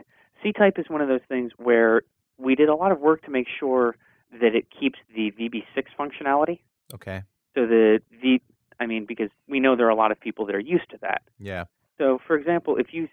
CType 0.45 0.81
is 0.81 0.87
one 0.89 1.01
of 1.01 1.09
those 1.09 1.21
things 1.29 1.53
where 1.57 2.03
we 2.39 2.57
did 2.57 2.69
a 2.69 2.75
lot 2.75 2.91
of 2.91 2.99
work 2.99 3.23
to 3.25 3.31
make 3.31 3.47
sure 3.61 3.97
that 4.33 4.57
it 4.57 4.67
keeps 4.79 4.99
the 5.15 5.31
VB6 5.31 5.85
functionality. 5.99 6.59
Okay. 6.93 7.23
So 7.55 7.67
the 7.67 8.01
the 8.23 8.41
I 8.81 8.87
mean 8.87 9.07
because 9.07 9.31
we 9.49 9.61
know 9.61 9.77
there 9.77 9.87
are 9.87 9.91
a 9.91 9.97
lot 9.97 10.11
of 10.11 10.19
people 10.19 10.47
that 10.47 10.57
are 10.57 10.61
used 10.61 10.91
to 10.91 10.99
that. 11.03 11.23
Yeah. 11.39 11.65
So 11.99 12.19
for 12.27 12.37
example, 12.37 12.77
if 12.77 12.93
you 12.93 13.09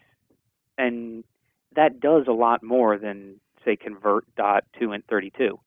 and 0.77 1.23
that 1.75 1.99
does 1.99 2.27
a 2.27 2.31
lot 2.33 2.63
more 2.63 2.97
than 2.97 3.39
say 3.65 3.75
convert 3.75 4.25
dot 4.35 4.65
ToInt32 4.79 5.59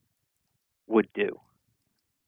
would 0.87 1.09
do. 1.15 1.41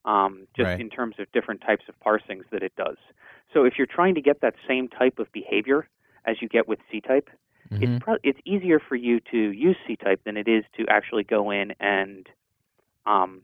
Um, 0.05 0.47
just 0.57 0.69
Right. 0.69 0.81
in 0.81 0.89
terms 0.91 1.17
of 1.19 1.31
different 1.33 1.61
types 1.61 1.85
of 1.89 1.99
parsings 2.01 2.49
that 2.51 2.63
it 2.63 2.75
does. 2.77 2.97
So 3.53 3.65
if 3.65 3.77
you're 3.77 3.87
trying 3.87 4.15
to 4.15 4.23
get 4.23 4.41
that 4.41 4.55
same 4.67 4.89
type 4.89 5.19
of 5.19 5.31
behavior 5.33 5.89
as 6.25 6.41
you 6.41 6.49
get 6.49 6.67
with 6.67 6.79
CType, 6.91 7.29
Mhm. 7.71 7.83
it's 7.83 8.03
pro- 8.03 8.17
it's 8.23 8.39
easier 8.45 8.79
for 8.81 8.97
you 8.97 9.21
to 9.21 9.37
use 9.53 9.77
CType 9.87 10.23
than 10.25 10.37
it 10.37 10.49
is 10.49 10.65
to 10.77 10.87
actually 10.89 11.25
go 11.25 11.51
in 11.51 11.73
and 11.81 12.29
um, 13.05 13.43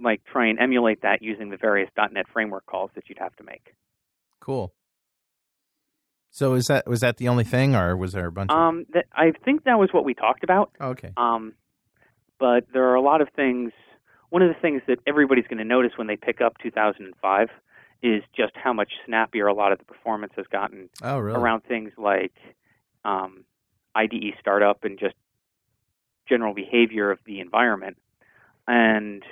like 0.00 0.24
try 0.24 0.46
and 0.46 0.58
emulate 0.58 1.02
that 1.02 1.22
using 1.22 1.50
the 1.50 1.56
various 1.56 1.90
.NET 1.96 2.26
framework 2.28 2.66
calls 2.66 2.90
that 2.94 3.08
you'd 3.08 3.18
have 3.18 3.34
to 3.36 3.44
make. 3.44 3.74
Cool. 4.40 4.74
So 6.30 6.54
is 6.54 6.66
that 6.66 6.86
was 6.86 7.00
that 7.00 7.16
the 7.16 7.28
only 7.28 7.44
thing, 7.44 7.74
or 7.74 7.96
was 7.96 8.12
there 8.12 8.26
a 8.26 8.32
bunch? 8.32 8.50
of... 8.50 8.56
Um, 8.56 8.86
that, 8.92 9.06
I 9.12 9.32
think 9.44 9.64
that 9.64 9.78
was 9.78 9.90
what 9.92 10.04
we 10.04 10.14
talked 10.14 10.44
about. 10.44 10.70
Okay. 10.80 11.12
Um, 11.16 11.54
but 12.38 12.66
there 12.72 12.84
are 12.90 12.94
a 12.94 13.00
lot 13.00 13.20
of 13.20 13.28
things. 13.34 13.72
One 14.30 14.42
of 14.42 14.48
the 14.48 14.60
things 14.60 14.82
that 14.88 14.98
everybody's 15.06 15.46
going 15.46 15.58
to 15.58 15.64
notice 15.64 15.92
when 15.96 16.06
they 16.06 16.16
pick 16.16 16.40
up 16.40 16.58
2005 16.62 17.48
is 18.02 18.22
just 18.36 18.52
how 18.54 18.72
much 18.72 18.92
snappier 19.06 19.46
a 19.46 19.54
lot 19.54 19.72
of 19.72 19.78
the 19.78 19.84
performance 19.84 20.32
has 20.36 20.46
gotten 20.52 20.88
Oh, 21.02 21.18
really? 21.18 21.40
around 21.40 21.62
things 21.62 21.90
like 21.96 22.34
um, 23.04 23.44
IDE 23.94 24.34
startup 24.38 24.84
and 24.84 24.98
just 24.98 25.14
general 26.28 26.54
behavior 26.54 27.10
of 27.10 27.18
the 27.24 27.40
environment. 27.40 27.96
And 28.68 29.22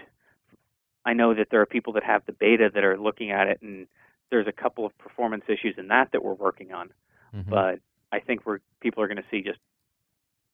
I 1.04 1.12
know 1.12 1.34
that 1.34 1.48
there 1.50 1.60
are 1.60 1.66
people 1.66 1.92
that 1.92 2.02
have 2.04 2.24
the 2.26 2.32
beta 2.32 2.70
that 2.74 2.82
are 2.82 2.96
looking 2.98 3.30
at 3.30 3.46
it, 3.48 3.60
and 3.62 3.86
there's 4.30 4.46
a 4.46 4.52
couple 4.52 4.84
of 4.84 4.96
performance 4.98 5.44
issues 5.48 5.74
in 5.78 5.88
that 5.88 6.10
that 6.12 6.22
we're 6.24 6.34
working 6.34 6.72
on. 6.72 6.90
Mhm. 7.34 7.48
But 7.48 7.80
I 8.12 8.20
think 8.20 8.44
we're 8.46 8.58
people 8.80 9.02
are 9.02 9.08
going 9.08 9.16
to 9.18 9.24
see 9.30 9.42
just 9.42 9.58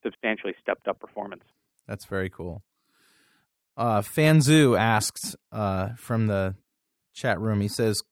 substantially 0.02 0.54
stepped 0.60 0.88
up 0.88 0.98
performance. 1.00 1.44
That's 1.86 2.04
very 2.06 2.30
cool. 2.30 2.62
Uh, 3.76 4.00
Fanzu 4.02 4.78
asks 4.78 5.34
uh, 5.50 5.90
from 5.96 6.26
the 6.26 6.54
chat 7.14 7.40
room. 7.40 7.60
He 7.60 7.68
says, 7.68 8.02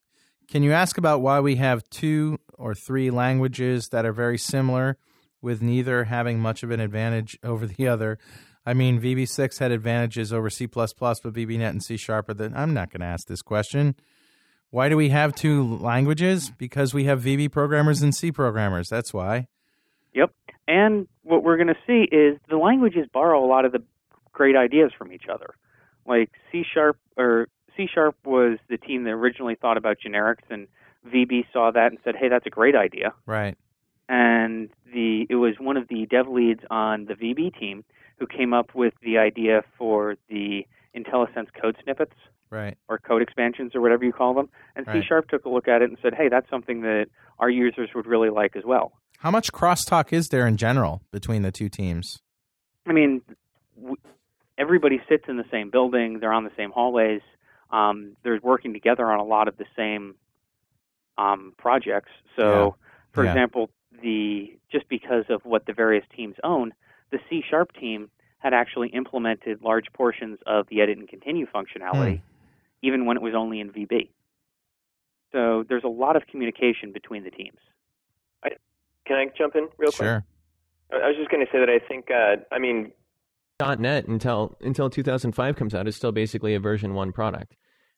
"Can 0.49 0.63
you 0.63 0.73
ask 0.73 0.97
about 0.99 1.21
why 1.21 1.41
we 1.41 1.57
have 1.57 1.89
two 1.91 2.39
or 2.55 2.75
three 2.75 3.11
languages 3.11 3.89
that 3.91 4.07
are 4.07 4.13
very 4.13 4.39
similar, 4.39 4.97
with 5.43 5.61
neither 5.63 6.05
having 6.05 6.39
much 6.41 6.63
of 6.63 6.71
an 6.71 6.81
advantage 6.81 7.39
over 7.43 7.67
the 7.67 7.87
other? 7.87 8.19
I 8.65 8.75
mean, 8.75 9.01
VB6 9.01 9.59
had 9.59 9.73
advantages 9.73 10.33
over 10.33 10.51
C++, 10.51 10.67
but 10.67 10.85
VBNet 10.87 11.71
and 11.71 11.83
C 11.83 11.97
Sharp 11.97 12.29
are 12.29 12.35
the. 12.35 12.53
I'm 12.55 12.75
not 12.75 12.91
going 12.91 13.01
to 13.01 13.07
ask 13.07 13.27
this 13.27 13.43
question. 13.43 13.97
Why 14.71 14.89
do 14.89 14.97
we 14.97 15.09
have 15.09 15.35
two 15.35 15.77
languages? 15.79 16.51
Because 16.57 16.95
we 16.95 17.05
have 17.05 17.23
VB 17.23 17.51
programmers 17.51 18.03
and 18.03 18.15
C 18.15 18.31
programmers. 18.31 18.89
That's 18.89 19.13
why. 19.13 19.49
Yep. 20.15 20.33
And 20.69 21.09
what 21.23 21.43
we're 21.43 21.57
going 21.57 21.69
to 21.69 21.77
see 21.87 22.09
is 22.15 22.39
the 22.49 22.57
languages 22.57 23.07
borrow 23.13 23.45
a 23.45 23.49
lot 23.49 23.65
of 23.65 23.73
the 23.73 23.83
great 24.33 24.57
ideas 24.57 24.93
from 24.97 25.13
each 25.13 25.25
other. 25.33 25.55
Like 26.07 26.31
C 26.53 26.65
sharp 26.73 26.97
or 27.17 27.49
C 27.77 27.89
sharp 27.93 28.17
was 28.25 28.59
the 28.69 28.79
team 28.79 29.05
that 29.05 29.11
originally 29.11 29.57
thought 29.57 29.77
about 29.77 29.99
generics, 30.05 30.49
and 30.49 30.69
VB 31.07 31.47
saw 31.53 31.71
that 31.73 31.93
and 31.93 31.99
said, 32.05 32.15
"Hey, 32.17 32.29
that's 32.29 32.47
a 32.47 32.51
great 32.51 32.77
idea." 32.77 33.13
Right. 33.27 33.57
And 34.09 34.71
the 34.93 35.27
it 35.29 35.37
was 35.37 35.55
one 35.59 35.77
of 35.77 35.89
the 35.89 36.07
dev 36.07 36.29
leads 36.29 36.63
on 36.71 37.07
the 37.07 37.15
VB 37.15 37.59
team 37.59 37.85
who 38.19 38.27
came 38.27 38.55
up 38.55 38.75
with 38.75 38.95
the 39.03 39.19
idea 39.19 39.63
for 39.77 40.17
the 40.29 40.67
IntelliSense 40.97 41.49
code 41.61 41.77
snippets 41.83 42.15
Right. 42.51 42.77
or 42.89 42.99
code 42.99 43.23
expansions 43.23 43.75
or 43.77 43.81
whatever 43.81 44.05
you 44.05 44.13
call 44.13 44.35
them. 44.35 44.49
And 44.75 44.87
Right. 44.87 45.03
C 45.03 45.07
sharp 45.07 45.29
took 45.29 45.45
a 45.45 45.49
look 45.49 45.69
at 45.69 45.83
it 45.83 45.89
and 45.91 45.99
said, 46.03 46.15
"Hey, 46.15 46.29
that's 46.29 46.49
something 46.51 46.81
that 46.83 47.07
our 47.39 47.49
users 47.51 47.91
would 47.95 48.07
really 48.07 48.29
like 48.31 48.57
as 48.57 48.65
well." 48.65 48.93
How 49.19 49.31
much 49.31 49.53
crosstalk 49.53 50.13
is 50.13 50.29
there 50.31 50.47
in 50.47 50.57
general 50.57 51.03
between 51.13 51.43
the 51.43 51.53
two 51.53 51.69
teams? 51.69 52.23
I 52.87 52.93
mean, 52.93 53.23
w- 53.77 53.97
everybody 54.59 55.01
sits 55.09 55.25
in 55.29 55.37
the 55.37 55.45
same 55.51 55.71
building. 55.71 56.19
They're 56.21 56.33
on 56.33 56.45
the 56.45 56.51
same 56.57 56.71
hallways. 56.73 57.21
Um, 57.71 58.17
they're 58.25 58.41
working 58.43 58.73
together 58.73 59.07
on 59.13 59.21
a 59.21 59.25
lot 59.25 59.47
of 59.47 59.57
the 59.57 59.67
same 59.77 60.17
um, 61.19 61.53
projects. 61.59 62.11
So, 62.35 62.77
for 63.13 63.25
Yeah. 63.25 63.31
example, 63.33 63.71
the 64.03 64.57
just 64.73 64.89
because 64.89 65.25
of 65.29 65.45
what 65.45 65.67
the 65.67 65.73
various 65.75 66.05
teams 66.17 66.37
own, 66.43 66.73
the 67.11 67.21
C 67.29 67.43
sharp 67.49 67.73
team 67.75 68.11
had 68.39 68.55
actually 68.55 68.89
implemented 68.89 69.61
large 69.63 69.93
portions 69.93 70.39
of 70.47 70.67
the 70.69 70.81
edit 70.81 70.97
and 70.97 71.07
continue 71.09 71.47
functionality, 71.47 72.21
Hmm. 72.21 72.25
Even 72.83 73.07
when 73.07 73.17
it 73.17 73.23
was 73.23 73.35
only 73.37 73.61
in 73.61 73.71
VB. 73.71 74.09
So 75.33 75.65
there's 75.69 75.85
a 75.85 75.89
lot 75.89 76.17
of 76.17 76.27
communication 76.27 76.93
between 76.93 77.25
the 77.25 77.31
teams. 77.31 77.59
I, 78.45 78.51
Can 79.07 79.17
I 79.17 79.27
jump 79.37 79.55
in 79.55 79.69
real 79.79 79.93
quick? 79.93 80.07
Sure. 80.07 80.25
I 80.93 80.97
I 80.97 81.07
was 81.09 81.17
just 81.17 81.31
going 81.31 81.45
to 81.45 81.53
say 81.53 81.59
that 81.59 81.71
I 81.71 81.79
think, 81.87 82.11
uh, 82.11 82.37
I 82.53 82.59
mean, 82.59 82.93
.NET 83.61 84.07
until 84.09 84.57
until 84.61 84.89
2005 84.89 85.57
comes 85.57 85.75
out 85.75 85.87
is 85.87 85.95
still 85.95 86.13
basically 86.13 86.55
a 86.55 86.61
version 86.61 86.95
one 86.95 87.13
product, 87.13 87.57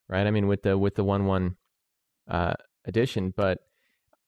right? 0.09 0.27
I 0.27 0.31
mean, 0.31 0.49
with 0.49 0.63
the 0.63 0.77
with 0.77 0.97
the 0.97 1.05
one 1.05 1.25
one 1.27 1.57
uh, 2.29 2.55
edition, 2.85 3.33
but 3.37 3.59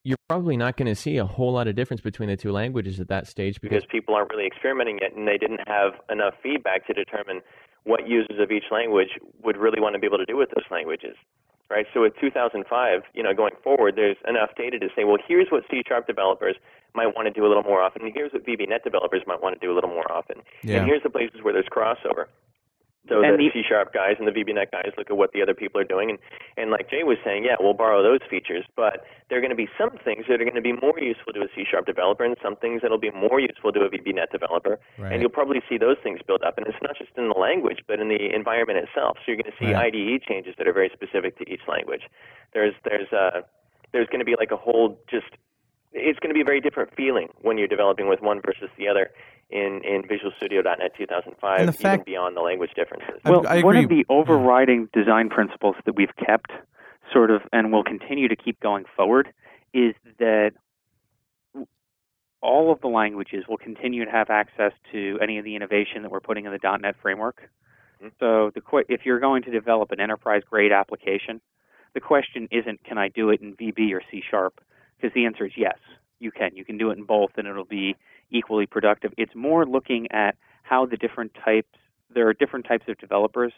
you're 0.05 0.19
probably 0.29 0.57
not 0.57 0.77
going 0.77 0.87
to 0.87 0.95
see 0.95 1.17
a 1.17 1.25
whole 1.25 1.53
lot 1.53 1.67
of 1.67 1.75
difference 1.75 2.03
between 2.03 2.29
the 2.29 2.37
two 2.37 2.53
languages 2.53 3.01
at 3.01 3.09
that 3.09 3.27
stage 3.27 3.61
because 3.61 3.83
because 3.83 3.91
people 3.91 4.15
aren't 4.15 4.31
really 4.31 4.47
experimenting 4.47 4.99
yet 5.01 5.17
and 5.17 5.27
they 5.27 5.39
didn't 5.39 5.67
have 5.67 5.95
enough 6.11 6.35
feedback 6.43 6.87
to 6.87 6.93
determine 6.93 7.41
what 7.85 8.07
users 8.07 8.39
of 8.39 8.51
each 8.51 8.65
language 8.71 9.19
would 9.43 9.57
really 9.57 9.81
want 9.81 9.95
to 9.95 9.99
be 9.99 10.07
able 10.07 10.19
to 10.19 10.27
do 10.27 10.37
with 10.37 10.51
those 10.51 10.65
languages. 10.71 11.17
Right? 11.71 11.87
So 11.95 12.03
with 12.03 12.13
2005, 12.21 13.03
you 13.15 13.23
know, 13.23 13.33
going 13.33 13.55
forward, 13.65 13.97
there's 13.97 14.19
enough 14.29 14.51
data 14.57 14.79
to 14.79 14.89
say, 14.95 15.05
well, 15.05 15.17
here's 15.27 15.49
what 15.51 15.65
C 15.71 15.83
Sharp 15.89 16.07
developers 16.07 16.57
might 16.95 17.09
want 17.17 17.27
to 17.27 17.33
do 17.33 17.45
a 17.47 17.49
little 17.49 17.63
more 17.63 17.81
often, 17.81 18.03
and 18.03 18.13
here's 18.15 18.33
what 18.33 18.47
VB.NET 18.47 18.85
developers 18.85 19.23
might 19.27 19.43
want 19.43 19.59
to 19.59 19.67
do 19.67 19.73
a 19.73 19.75
little 19.75 19.91
more 19.91 20.11
often. 20.13 20.37
Yeah. 20.63 20.77
And 20.77 20.87
here's 20.87 21.03
the 21.03 21.11
places 21.11 21.43
where 21.43 21.53
there's 21.53 21.67
crossover. 21.67 22.27
So 23.09 23.21
And 23.23 23.35
the 23.35 23.37
the- 23.37 23.51
C 23.53 23.63
Sharp 23.69 23.93
guys 23.93 24.17
and 24.19 24.27
the 24.27 24.33
VB.NET 24.33 24.73
guys 24.73 24.93
look 24.97 25.11
at 25.11 25.17
what 25.17 25.33
the 25.33 25.43
other 25.43 25.53
people 25.53 25.79
are 25.81 25.85
doing, 25.85 26.09
and, 26.11 26.19
and 26.57 26.71
like 26.71 26.89
Jay 26.89 27.03
was 27.05 27.19
saying, 27.25 27.45
yeah, 27.45 27.57
we'll 27.61 27.75
borrow 27.75 28.03
those 28.03 28.21
features, 28.31 28.65
but 28.77 29.05
there 29.29 29.37
are 29.37 29.41
going 29.43 29.51
to 29.53 29.57
be 29.57 29.69
some 29.77 29.91
things 30.05 30.25
that 30.29 30.41
are 30.41 30.45
going 30.45 30.55
to 30.57 30.63
be 30.65 30.73
more 30.73 30.99
useful 30.99 31.33
to 31.35 31.41
a 31.43 31.49
C 31.55 31.65
Sharp 31.71 31.85
developer, 31.85 32.25
and 32.25 32.37
some 32.43 32.57
things 32.57 32.81
that'll 32.81 32.97
be 32.99 33.11
more 33.11 33.41
useful 33.41 33.73
to 33.73 33.81
a 33.81 33.91
VB.NET 33.91 34.31
developer, 34.33 34.81
Right. 34.99 35.13
and 35.13 35.21
you'll 35.21 35.31
probably 35.31 35.61
see 35.69 35.77
those 35.77 35.99
things 36.03 36.21
build 36.27 36.43
up. 36.43 36.57
And 36.57 36.67
it's 36.67 36.81
not 36.83 36.97
just 36.97 37.11
in 37.17 37.29
the 37.29 37.39
language, 37.39 37.81
but 37.87 38.01
in 38.01 38.09
the 38.09 38.35
environment 38.35 38.79
itself. 38.79 39.19
So 39.21 39.33
you're 39.33 39.37
going 39.43 39.53
to 39.53 39.59
see 39.61 39.73
Right. 39.75 39.93
IDE 39.93 40.23
changes 40.23 40.55
that 40.57 40.67
are 40.67 40.73
very 40.73 40.91
specific 40.95 41.37
to 41.39 41.45
each 41.53 41.63
language. 41.69 42.03
There's 42.55 42.75
there's 42.85 43.13
uh, 43.13 43.43
there's 43.93 44.07
going 44.09 44.21
to 44.21 44.25
be 44.25 44.37
like 44.39 44.51
a 44.51 44.57
whole 44.57 44.99
just 45.11 45.29
it's 45.95 46.19
going 46.19 46.31
to 46.31 46.35
be 46.35 46.41
a 46.41 46.45
very 46.45 46.61
different 46.61 46.95
feeling 46.95 47.29
when 47.43 47.57
you're 47.57 47.69
developing 47.69 48.09
with 48.09 48.21
one 48.21 48.41
versus 48.45 48.69
the 48.77 48.89
other 48.89 49.11
in, 49.51 49.81
in 49.85 50.03
Visual 50.07 50.33
Studio.NET 50.37 50.93
2005, 50.99 51.61
And 51.61 51.69
the 51.69 51.81
even 51.81 52.03
beyond 52.05 52.37
the 52.37 52.41
language 52.41 52.71
differences. 52.75 53.21
I- 53.25 53.31
Well, 53.31 53.47
I 53.47 53.63
one 53.63 53.77
of 53.77 53.89
the 53.89 54.05
overriding 54.09 54.89
design 54.93 55.31
principles 55.31 55.77
that 55.87 55.95
we've 55.95 56.15
kept, 56.17 56.51
sort 57.13 57.31
of, 57.31 57.43
and 57.53 57.73
will 57.73 57.85
continue 57.85 58.29
to 58.29 58.37
keep 58.37 58.59
going 58.61 58.85
forward, 58.97 59.33
is 59.73 59.95
that 60.19 60.53
all 62.41 62.71
of 62.73 62.81
the 62.81 62.89
languages 62.89 63.45
will 63.49 63.57
continue 63.57 64.05
to 64.05 64.11
have 64.11 64.29
access 64.29 64.73
to 64.93 65.19
any 65.23 65.39
of 65.39 65.45
the 65.45 65.57
innovation 65.57 66.03
that 66.03 66.11
we're 66.11 66.21
putting 66.21 66.45
in 66.45 66.53
the 66.53 66.79
.NET 66.79 66.97
framework. 67.01 67.49
Mhm. 68.03 68.11
So, 68.19 68.51
the 68.51 68.85
if 68.89 69.07
you're 69.07 69.21
going 69.21 69.45
to 69.45 69.51
develop 69.51 69.93
an 69.93 70.01
enterprise-grade 70.01 70.73
application, 70.73 71.41
the 71.95 72.01
question 72.01 72.49
isn't 72.51 72.83
can 72.85 72.99
I 72.99 73.09
do 73.09 73.31
it 73.31 73.41
in 73.41 73.55
VB 73.55 73.95
or 73.95 74.03
C 74.11 74.21
Sharp, 74.29 74.61
because 75.05 75.15
the 75.15 75.27
answer 75.27 75.45
is 75.45 75.53
yes, 75.55 75.77
you 76.19 76.31
can. 76.31 76.53
You 76.55 76.65
can 76.65 76.79
do 76.79 76.89
it 76.91 76.97
in 76.97 77.05
both, 77.05 77.33
and 77.37 77.47
it'll 77.47 77.67
be 77.67 77.95
equally 78.31 78.65
productive. 78.65 79.13
It's 79.19 79.35
more 79.35 79.67
looking 79.67 80.11
at 80.13 80.35
how 80.63 80.87
the 80.87 80.97
different 80.97 81.33
types 81.45 81.69
there 82.15 82.27
are 82.27 82.33
different 82.33 82.65
types 82.65 82.85
of 82.89 82.97
developers 82.99 83.53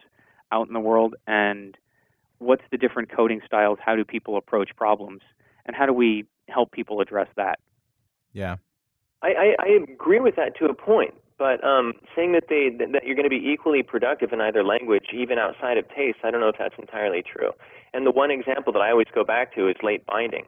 out 0.51 0.66
in 0.66 0.73
the 0.73 0.81
world 0.81 1.14
and 1.27 1.77
what's 2.39 2.62
the 2.70 2.78
different 2.78 3.10
coding 3.14 3.40
styles 3.44 3.78
how 3.85 3.94
do 3.94 4.05
people 4.05 4.36
approach 4.36 4.70
problems 4.74 5.20
and 5.66 5.77
how 5.77 5.85
do 5.85 5.93
we 5.93 6.24
help 6.48 6.73
people 6.73 7.01
address 7.01 7.28
that 7.36 7.59
Yeah. 8.32 8.56
I, 9.23 9.28
I, 9.28 9.56
I 9.59 9.68
agree 9.93 10.20
with 10.20 10.36
that 10.36 10.56
to 10.59 10.66
a 10.66 10.74
point, 10.74 11.14
but 11.39 11.62
um, 11.64 11.93
saying 12.14 12.32
that 12.32 12.44
they 12.48 12.70
that 12.93 13.05
you're 13.05 13.16
going 13.16 13.24
to 13.24 13.31
be 13.31 13.51
equally 13.52 13.82
productive 13.82 14.32
in 14.32 14.40
either 14.40 14.64
language, 14.64 15.06
even 15.12 15.39
outside 15.39 15.77
of 15.77 15.89
taste, 15.89 16.18
I 16.24 16.31
don't 16.31 16.40
know 16.40 16.48
if 16.48 16.56
that's 16.59 16.74
entirely 16.78 17.23
true. 17.23 17.51
And 17.93 18.06
the 18.06 18.10
one 18.10 18.31
example 18.31 18.73
that 18.73 18.81
I 18.81 18.90
always 18.90 19.09
go 19.14 19.24
back 19.24 19.55
to 19.55 19.68
is 19.68 19.77
late 19.82 20.06
binding, 20.06 20.47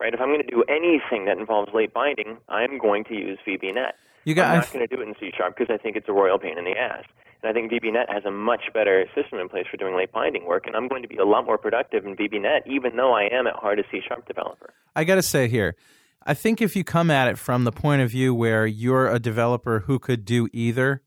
right? 0.00 0.12
If 0.14 0.20
I'm 0.20 0.28
going 0.28 0.42
to 0.42 0.50
do 0.50 0.64
anything 0.68 1.26
that 1.26 1.38
involves 1.38 1.72
late 1.74 1.92
binding, 1.92 2.38
I'm 2.48 2.78
going 2.78 3.04
to 3.04 3.14
use 3.14 3.38
VBNet. 3.46 3.92
You 4.24 4.34
got- 4.34 4.50
I'm 4.50 4.58
not 4.58 4.72
going 4.72 4.86
to 4.86 4.94
do 4.96 5.00
it 5.02 5.08
in 5.08 5.14
C 5.20 5.30
sharp 5.36 5.56
because 5.56 5.72
I 5.72 5.80
think 5.80 5.96
it's 5.96 6.08
a 6.08 6.12
royal 6.12 6.38
pain 6.38 6.58
in 6.58 6.64
the 6.64 6.72
ass. 6.76 7.04
And 7.42 7.50
I 7.50 7.52
think 7.52 7.70
VBNet 7.70 8.12
has 8.12 8.24
a 8.24 8.30
much 8.30 8.62
better 8.74 9.04
system 9.14 9.38
in 9.38 9.48
place 9.48 9.66
for 9.70 9.76
doing 9.76 9.94
late 9.94 10.10
binding 10.10 10.46
work, 10.46 10.66
and 10.66 10.74
I'm 10.74 10.88
going 10.88 11.02
to 11.02 11.08
be 11.08 11.16
a 11.18 11.24
lot 11.24 11.44
more 11.44 11.58
productive 11.58 12.04
in 12.04 12.16
VBNet, 12.16 12.60
even 12.66 12.96
though 12.96 13.12
I 13.14 13.24
am 13.30 13.46
at 13.46 13.54
heart 13.56 13.78
a 13.78 13.84
C 13.90 14.00
sharp 14.06 14.26
developer. 14.26 14.72
I 14.96 15.04
got 15.04 15.16
to 15.16 15.22
say 15.22 15.46
here, 15.48 15.76
I 16.24 16.34
think 16.34 16.60
if 16.60 16.74
you 16.74 16.82
come 16.82 17.10
at 17.10 17.28
it 17.28 17.38
from 17.38 17.64
the 17.64 17.70
point 17.72 18.02
of 18.02 18.10
view 18.10 18.34
where 18.34 18.66
you're 18.66 19.06
a 19.08 19.18
developer 19.20 19.80
who 19.80 19.98
could 19.98 20.24
do 20.24 20.48
either, 20.52 21.02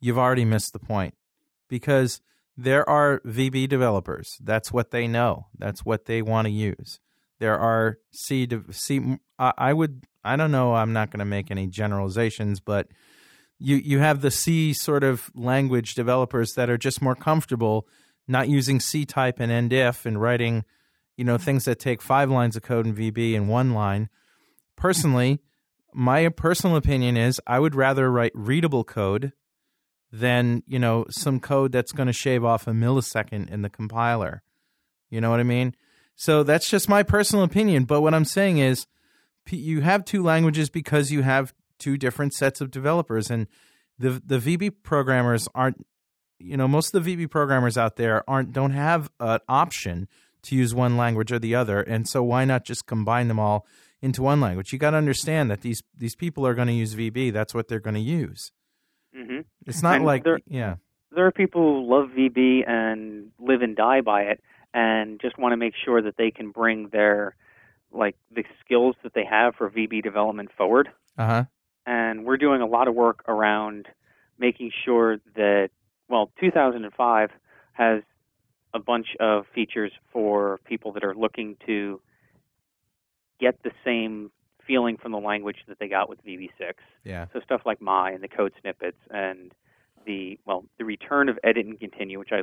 you've 0.00 0.18
already 0.18 0.44
missed 0.44 0.72
the 0.72 0.78
point 0.78 1.14
because 1.68 2.20
there 2.56 2.88
are 2.88 3.20
VB 3.26 3.68
developers. 3.68 4.36
That's 4.42 4.70
what 4.70 4.90
they 4.92 5.08
know. 5.08 5.46
That's 5.58 5.84
what 5.84 6.04
they 6.04 6.22
want 6.22 6.46
to 6.46 6.52
use. 6.52 7.00
There 7.40 7.58
are 7.58 7.98
C, 8.12 8.46
de- 8.46 8.72
C 8.72 9.18
I 9.38 9.52
I 9.58 9.72
would, 9.72 10.04
I 10.22 10.36
don't 10.36 10.52
know, 10.52 10.74
I'm 10.74 10.92
not 10.92 11.10
going 11.10 11.18
to 11.18 11.24
make 11.24 11.50
any 11.50 11.66
generalizations, 11.66 12.60
but 12.60 12.86
you, 13.58 13.76
you 13.76 13.98
have 13.98 14.20
the 14.20 14.30
C 14.30 14.72
sort 14.72 15.02
of 15.02 15.30
language 15.34 15.94
developers 15.94 16.52
that 16.54 16.70
are 16.70 16.78
just 16.78 17.02
more 17.02 17.16
comfortable 17.16 17.88
not 18.28 18.48
using 18.48 18.78
CType 18.78 19.40
and 19.40 19.50
end 19.50 19.72
if 19.72 20.06
and 20.06 20.20
writing, 20.20 20.64
you 21.16 21.24
know, 21.24 21.36
things 21.36 21.64
that 21.64 21.80
take 21.80 22.00
five 22.00 22.30
lines 22.30 22.54
of 22.54 22.62
code 22.62 22.86
in 22.86 22.94
VB 22.94 23.32
in 23.32 23.48
one 23.48 23.74
line 23.74 24.08
personally, 24.80 25.38
my 25.92 26.28
personal 26.30 26.74
opinion 26.74 27.16
is 27.16 27.40
I 27.46 27.60
would 27.60 27.74
rather 27.74 28.10
write 28.10 28.32
readable 28.34 28.82
code 28.82 29.32
than, 30.10 30.64
you 30.66 30.78
know, 30.78 31.04
some 31.10 31.38
code 31.38 31.70
that's 31.70 31.92
going 31.92 32.08
to 32.08 32.12
shave 32.12 32.44
off 32.44 32.66
a 32.66 32.72
millisecond 32.72 33.50
in 33.50 33.62
the 33.62 33.70
compiler. 33.70 34.42
You 35.10 35.20
know 35.20 35.30
what 35.30 35.38
I 35.38 35.44
mean? 35.44 35.74
So 36.20 36.42
that's 36.42 36.68
just 36.68 36.86
my 36.86 37.02
personal 37.02 37.42
opinion. 37.44 37.84
But 37.84 38.02
what 38.02 38.12
I'm 38.12 38.26
saying 38.26 38.58
is 38.58 38.86
you 39.50 39.80
have 39.80 40.04
two 40.04 40.22
languages 40.22 40.68
because 40.68 41.10
you 41.10 41.22
have 41.22 41.54
two 41.78 41.96
different 41.96 42.34
sets 42.34 42.60
of 42.60 42.70
developers. 42.70 43.30
And 43.30 43.46
the, 43.98 44.20
the 44.24 44.36
VB 44.38 44.74
programmers 44.82 45.48
aren't, 45.54 45.86
you 46.38 46.58
know, 46.58 46.68
most 46.68 46.94
of 46.94 47.02
the 47.04 47.16
VB 47.16 47.30
programmers 47.30 47.78
out 47.78 47.96
there 47.96 48.22
aren't, 48.28 48.52
don't 48.52 48.72
have 48.72 49.10
an 49.18 49.40
option 49.48 50.08
to 50.42 50.54
use 50.54 50.74
one 50.74 50.98
language 50.98 51.32
or 51.32 51.38
the 51.38 51.54
other. 51.54 51.80
And 51.80 52.06
so 52.06 52.22
why 52.22 52.44
not 52.44 52.66
just 52.66 52.84
combine 52.86 53.28
them 53.28 53.38
all 53.38 53.66
into 54.02 54.20
one 54.20 54.42
language? 54.42 54.74
You 54.74 54.78
got 54.78 54.90
to 54.90 54.98
understand 54.98 55.50
that 55.50 55.62
these, 55.62 55.82
these 55.96 56.14
people 56.14 56.46
are 56.46 56.54
going 56.54 56.68
to 56.68 56.74
use 56.74 56.94
VB. 56.94 57.32
That's 57.32 57.54
what 57.54 57.68
they're 57.68 57.80
going 57.80 57.94
to 57.94 58.00
use. 58.00 58.52
hmm 59.14 59.40
It's 59.66 59.82
not 59.82 59.96
And 59.96 60.04
like, 60.04 60.24
there- 60.24 60.40
yeah. 60.46 60.74
there 61.12 61.24
are 61.24 61.32
people 61.32 61.62
who 61.62 61.90
love 61.90 62.10
VB 62.10 62.68
and 62.68 63.30
live 63.38 63.62
and 63.62 63.74
die 63.74 64.02
by 64.02 64.24
it 64.24 64.42
and 64.72 65.20
just 65.20 65.38
want 65.38 65.52
to 65.52 65.56
make 65.56 65.74
sure 65.84 66.02
that 66.02 66.16
they 66.16 66.30
can 66.30 66.50
bring 66.50 66.88
their 66.88 67.34
like 67.92 68.16
the 68.34 68.44
skills 68.64 68.94
that 69.02 69.14
they 69.14 69.24
have 69.24 69.54
for 69.56 69.68
VB 69.70 70.02
development 70.02 70.50
forward. 70.56 70.90
Uh 71.18 71.26
huh. 71.26 71.44
And 71.86 72.24
we're 72.24 72.36
doing 72.36 72.60
a 72.60 72.66
lot 72.66 72.88
of 72.88 72.94
work 72.94 73.24
around 73.26 73.88
making 74.38 74.70
sure 74.84 75.18
that 75.34 75.70
well, 76.08 76.30
2005 76.40 77.30
has 77.72 78.02
a 78.74 78.78
bunch 78.78 79.08
of 79.18 79.46
features 79.54 79.92
for 80.12 80.58
people 80.64 80.92
that 80.92 81.04
are 81.04 81.14
looking 81.14 81.56
to 81.66 82.00
get 83.40 83.62
the 83.62 83.70
same 83.84 84.30
feeling 84.66 84.96
from 84.96 85.12
the 85.12 85.18
language 85.18 85.56
that 85.66 85.78
they 85.78 85.88
got 85.88 86.08
with 86.08 86.24
VB6. 86.24 86.74
Yeah. 87.04 87.26
So 87.32 87.40
stuff 87.40 87.62
like 87.64 87.80
my 87.80 88.10
and 88.10 88.22
the 88.22 88.28
code 88.28 88.52
snippets 88.60 88.98
and 89.10 89.52
the 90.06 90.38
well, 90.46 90.64
the 90.78 90.84
return 90.84 91.28
of 91.28 91.38
edit 91.42 91.66
and 91.66 91.78
continue, 91.78 92.18
which 92.18 92.32
I 92.32 92.42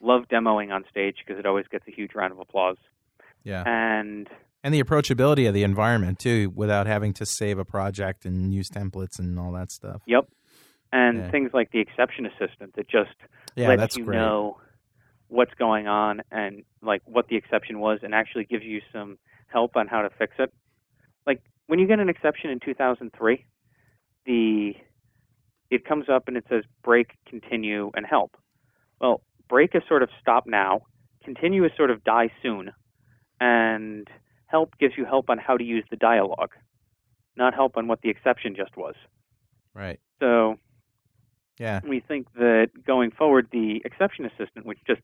love 0.00 0.24
demoing 0.30 0.72
on 0.72 0.84
stage 0.90 1.16
because 1.26 1.38
it 1.38 1.46
always 1.46 1.66
gets 1.70 1.86
a 1.88 1.90
huge 1.90 2.14
round 2.14 2.32
of 2.32 2.38
applause. 2.38 2.76
Yeah. 3.44 3.62
And 3.66 4.28
And 4.64 4.74
the 4.74 4.82
approachability 4.82 5.46
of 5.48 5.54
the 5.54 5.62
environment 5.62 6.18
too, 6.18 6.52
without 6.54 6.86
having 6.86 7.12
to 7.14 7.26
save 7.26 7.58
a 7.58 7.64
project 7.64 8.24
and 8.24 8.52
use 8.52 8.68
templates 8.68 9.18
and 9.18 9.38
all 9.38 9.52
that 9.52 9.70
stuff. 9.70 10.02
yep. 10.06 10.26
And 10.92 11.18
Yeah. 11.18 11.30
things 11.30 11.50
like 11.52 11.70
the 11.70 11.80
exception 11.80 12.26
assistant 12.26 12.74
that 12.76 12.88
just 12.88 13.14
Yeah, 13.54 13.68
lets 13.68 13.96
you 13.96 14.04
great. 14.04 14.16
know 14.16 14.58
what's 15.28 15.52
going 15.54 15.86
on 15.86 16.22
and 16.30 16.64
like 16.82 17.02
what 17.04 17.28
the 17.28 17.36
exception 17.36 17.80
was 17.80 17.98
and 18.02 18.14
actually 18.14 18.44
gives 18.44 18.64
you 18.64 18.80
some 18.92 19.18
help 19.48 19.76
on 19.76 19.86
how 19.86 20.00
to 20.02 20.10
fix 20.10 20.34
it. 20.38 20.52
Like 21.26 21.42
when 21.66 21.78
you 21.78 21.86
get 21.86 22.00
an 22.00 22.08
exception 22.08 22.50
in 22.50 22.60
2003, 22.60 23.44
the 24.24 24.74
it 25.70 25.84
comes 25.84 26.08
up 26.08 26.28
and 26.28 26.36
it 26.38 26.44
says 26.48 26.64
break, 26.82 27.10
continue, 27.28 27.90
and 27.94 28.06
help. 28.06 28.36
Well, 29.00 29.20
break 29.48 29.74
is 29.74 29.82
sort 29.88 30.02
of 30.02 30.10
stop 30.20 30.46
now, 30.46 30.82
continue 31.24 31.64
is 31.64 31.72
sort 31.76 31.90
of 31.90 32.04
die 32.04 32.30
soon, 32.42 32.70
and 33.40 34.08
help 34.46 34.76
gives 34.78 34.94
you 34.96 35.04
help 35.04 35.28
on 35.30 35.38
how 35.38 35.56
to 35.56 35.64
use 35.64 35.84
the 35.90 35.96
dialogue, 35.96 36.50
not 37.36 37.54
help 37.54 37.76
on 37.76 37.86
what 37.88 38.00
the 38.02 38.08
exception 38.10 38.54
just 38.56 38.76
was. 38.76 38.94
Right. 39.74 40.00
So 40.20 40.58
Yeah. 41.58 41.80
we 41.86 42.00
think 42.00 42.32
that 42.34 42.70
going 42.86 43.10
forward, 43.10 43.48
the 43.52 43.82
exception 43.84 44.24
assistant, 44.24 44.64
which 44.66 44.78
just 44.86 45.00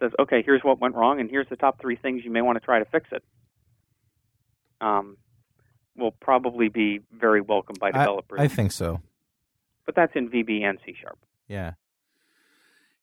says, 0.00 0.12
okay, 0.18 0.42
here's 0.42 0.62
what 0.62 0.78
went 0.80 0.94
wrong, 0.94 1.20
and 1.20 1.28
here's 1.30 1.48
the 1.48 1.56
top 1.56 1.80
three 1.80 1.96
things 1.96 2.24
you 2.24 2.30
may 2.30 2.40
want 2.42 2.56
to 2.56 2.64
try 2.64 2.78
to 2.78 2.84
fix 2.86 3.08
it, 3.12 3.22
um, 4.80 5.16
will 5.96 6.12
probably 6.12 6.68
be 6.68 7.00
very 7.12 7.40
welcome 7.40 7.76
by 7.78 7.88
I, 7.88 7.92
developers. 7.92 8.40
I 8.40 8.48
think 8.48 8.72
so. 8.72 9.00
but 9.86 9.94
that's 9.94 10.12
in 10.14 10.30
VB 10.30 10.62
and 10.62 10.78
C 10.86 10.94
Sharp. 11.00 11.18
Yeah. 11.48 11.72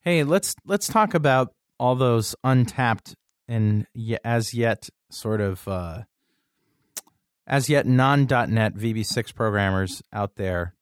Hey, 0.08 0.24
let's 0.24 0.56
let's 0.64 0.88
talk 0.88 1.14
about 1.14 1.54
all 1.78 1.94
those 1.96 2.34
untapped 2.42 3.14
and 3.46 3.86
as 4.24 4.54
yet 4.54 4.88
sort 5.10 5.42
of 5.42 5.68
uh, 5.68 6.04
as 7.46 7.70
yet 7.70 7.86
non.net 7.86 8.76
VB6 8.76 9.36
programmers 9.36 10.02
out 10.14 10.38
there. 10.38 10.76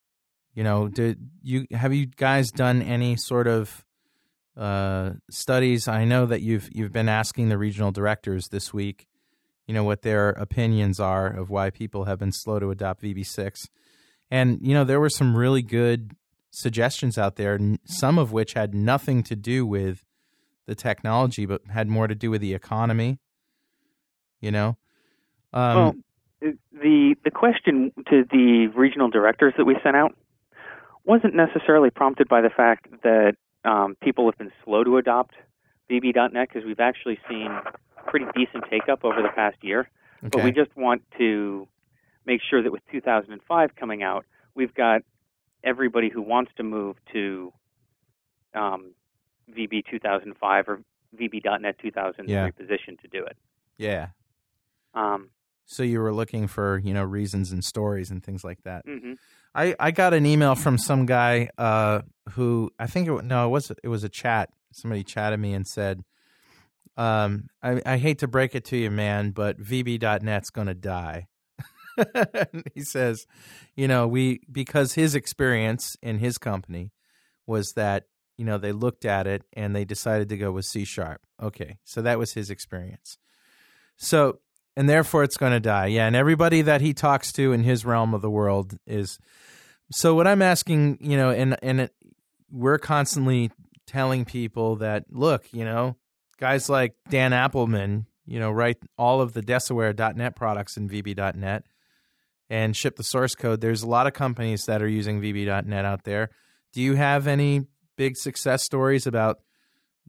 You 0.54 0.64
know, 0.64 0.90
did 0.90 1.28
you 1.42 1.66
have 1.72 1.92
you 1.92 2.06
guys 2.06 2.52
done 2.52 2.84
any 2.84 3.16
sort 3.16 3.48
of 3.48 3.84
uh, 4.56 5.14
studies? 5.32 5.88
I 5.88 6.06
know 6.06 6.28
that 6.28 6.44
you've 6.44 6.70
you've 6.72 6.94
been 6.94 7.10
asking 7.10 7.50
the 7.50 7.58
regional 7.58 7.92
directors 7.92 8.50
this 8.50 8.76
week. 8.76 9.08
You 9.66 9.74
know 9.74 9.84
what 9.84 10.04
their 10.04 10.30
opinions 10.30 11.00
are 11.00 11.26
of 11.26 11.50
why 11.50 11.72
people 11.72 12.06
have 12.06 12.20
been 12.20 12.32
slow 12.32 12.60
to 12.60 12.70
adopt 12.70 13.02
VB6, 13.02 13.70
and 14.30 14.60
you 14.62 14.76
know 14.76 14.84
there 14.84 15.00
were 15.00 15.10
some 15.10 15.36
really 15.36 15.64
good 15.64 16.16
suggestions 16.56 17.18
out 17.18 17.36
there, 17.36 17.60
some 17.84 18.18
of 18.18 18.32
which 18.32 18.54
had 18.54 18.74
nothing 18.74 19.24
to 19.24 19.36
do 19.36 19.66
with 19.66 20.06
the 20.66 20.76
technology, 20.76 21.46
but 21.46 21.62
had 21.70 21.88
more 21.88 22.08
to 22.08 22.16
do 22.16 22.32
with 22.32 22.42
the 22.42 22.54
economy. 22.54 23.20
You 24.40 24.52
know, 24.52 24.78
um, 25.54 25.76
well, 25.76 25.96
the 26.42 27.16
the 27.24 27.32
question 27.32 27.92
to 28.10 28.24
the 28.30 28.68
regional 28.76 29.10
directors 29.10 29.54
that 29.58 29.66
we 29.66 29.76
sent 29.84 29.96
out 29.96 30.16
wasn't 31.04 31.36
necessarily 31.36 31.90
prompted 31.90 32.28
by 32.28 32.42
the 32.42 32.50
fact 32.50 32.88
that 33.04 33.36
um, 33.64 33.96
people 34.02 34.26
have 34.26 34.38
been 34.38 34.52
slow 34.64 34.84
to 34.84 34.98
adopt 34.98 35.36
VB.net 35.90 36.48
because 36.48 36.66
we've 36.66 36.80
actually 36.80 37.20
seen 37.30 37.50
pretty 38.08 38.26
decent 38.36 38.64
take 38.70 38.90
up 38.90 39.04
over 39.04 39.22
the 39.22 39.30
past 39.30 39.58
year. 39.62 39.90
But 40.22 40.44
we 40.44 40.52
just 40.52 40.76
want 40.76 41.04
to 41.20 41.68
make 42.26 42.42
sure 42.50 42.64
that 42.64 42.72
with 42.72 42.82
2005 42.92 43.76
coming 43.76 44.02
out, 44.02 44.26
we've 44.56 44.74
got 44.74 45.04
everybody 45.66 46.10
who 46.10 46.22
wants 46.22 46.52
to 46.58 46.64
move 46.64 46.96
to 47.14 47.52
um, 48.54 48.94
VB 49.52 49.84
2005 49.90 50.70
or 50.70 50.82
VB.net 51.18 51.76
2003 51.82 52.34
Yeah. 52.34 52.50
position 52.52 52.98
to 53.02 53.08
do 53.08 53.26
it. 53.26 53.38
yeah. 53.78 54.08
Um, 54.94 55.30
So 55.66 55.84
you 55.84 56.00
were 56.00 56.14
looking 56.14 56.48
for 56.48 56.78
you 56.84 56.94
know 56.94 57.04
reasons 57.04 57.52
and 57.52 57.64
stories 57.64 58.12
and 58.12 58.24
things 58.24 58.44
like 58.44 58.62
that. 58.64 58.86
mhm. 58.86 59.18
I, 59.54 59.74
I 59.80 59.92
got 59.92 60.14
an 60.14 60.26
email 60.26 60.54
from 60.56 60.78
some 60.78 61.06
guy 61.06 61.50
uh, 61.58 62.02
who 62.32 62.72
I 62.78 62.88
think 62.88 63.08
it, 63.08 63.24
no 63.26 63.46
it 63.48 63.50
was 63.50 63.72
it 63.84 63.88
was 63.88 64.04
a 64.04 64.10
chat. 64.10 64.50
Somebody 64.72 65.04
chatted 65.04 65.40
me 65.40 65.54
and 65.54 65.66
said, 65.66 66.04
um, 66.98 67.48
I, 67.64 67.82
"I 67.86 67.98
hate 67.98 68.20
to 68.20 68.28
break 68.28 68.56
it 68.56 68.66
to 68.66 68.78
you, 68.78 68.92
man, 68.92 69.32
but 69.32 69.58
VB.net's 69.60 70.50
going 70.50 70.68
to 70.68 70.74
die." 70.74 71.28
he 72.74 72.82
says, 72.82 73.26
"You 73.76 73.88
know, 73.88 74.08
we 74.08 74.42
because 74.52 74.94
his 74.94 75.16
experience 75.16 75.98
in 76.02 76.20
his 76.20 76.38
company 76.38 76.92
was 77.48 77.74
that 77.74 78.06
you 78.38 78.46
know 78.46 78.58
they 78.58 78.72
looked 78.72 79.06
at 79.06 79.28
it 79.28 79.44
and 79.54 79.76
they 79.76 79.86
decided 79.86 80.30
to 80.30 80.38
go 80.38 80.52
with 80.52 80.66
C 80.66 80.86
sharp. 80.86 81.22
Okay, 81.42 81.78
so 81.84 82.02
that 82.02 82.20
was 82.20 82.34
his 82.34 82.50
experience. 82.50 83.18
So 83.98 84.40
and 84.76 84.90
therefore 84.90 85.24
it's 85.24 85.38
going 85.38 85.54
to 85.54 85.60
die. 85.60 85.88
Yeah, 85.88 86.08
and 86.08 86.16
everybody 86.16 86.62
that 86.62 86.82
he 86.82 86.94
talks 86.94 87.32
to 87.34 87.54
in 87.54 87.64
his 87.64 87.86
realm 87.86 88.14
of 88.14 88.22
the 88.22 88.30
world 88.30 88.78
is 88.86 89.20
So 89.92 90.16
what 90.16 90.28
I'm 90.28 90.42
asking, 90.42 90.98
you 91.02 91.18
know, 91.18 91.30
and 91.30 91.58
and 91.62 91.82
it, 91.82 91.94
we're 92.52 92.80
constantly 92.80 93.52
telling 93.88 94.26
people 94.26 94.78
that 94.78 95.06
look, 95.12 95.46
you 95.52 95.64
know, 95.64 95.96
guys 96.40 96.70
like 96.70 96.96
Dan 97.10 97.32
Appleman, 97.32 98.06
you 98.26 98.40
know, 98.40 98.52
write 98.52 98.78
all 98.98 99.22
of 99.22 99.34
the 99.34 99.42
Desaware.net 99.42 100.36
products 100.36 100.76
in 100.78 100.90
VB.net 100.90 101.66
and 102.50 102.76
ship 102.76 102.96
the 102.96 103.04
source 103.04 103.36
code. 103.36 103.62
There's 103.62 103.84
a 103.84 103.88
lot 103.88 104.08
of 104.08 104.14
companies 104.14 104.66
that 104.66 104.82
are 104.82 104.88
using 104.88 105.22
VB.net 105.22 105.86
out 105.86 106.04
there. 106.04 106.30
Do 106.74 106.82
you 106.82 106.96
have 106.96 107.28
any 107.28 107.64
big 107.96 108.18
success 108.18 108.64
stories 108.64 109.08
about 109.08 109.40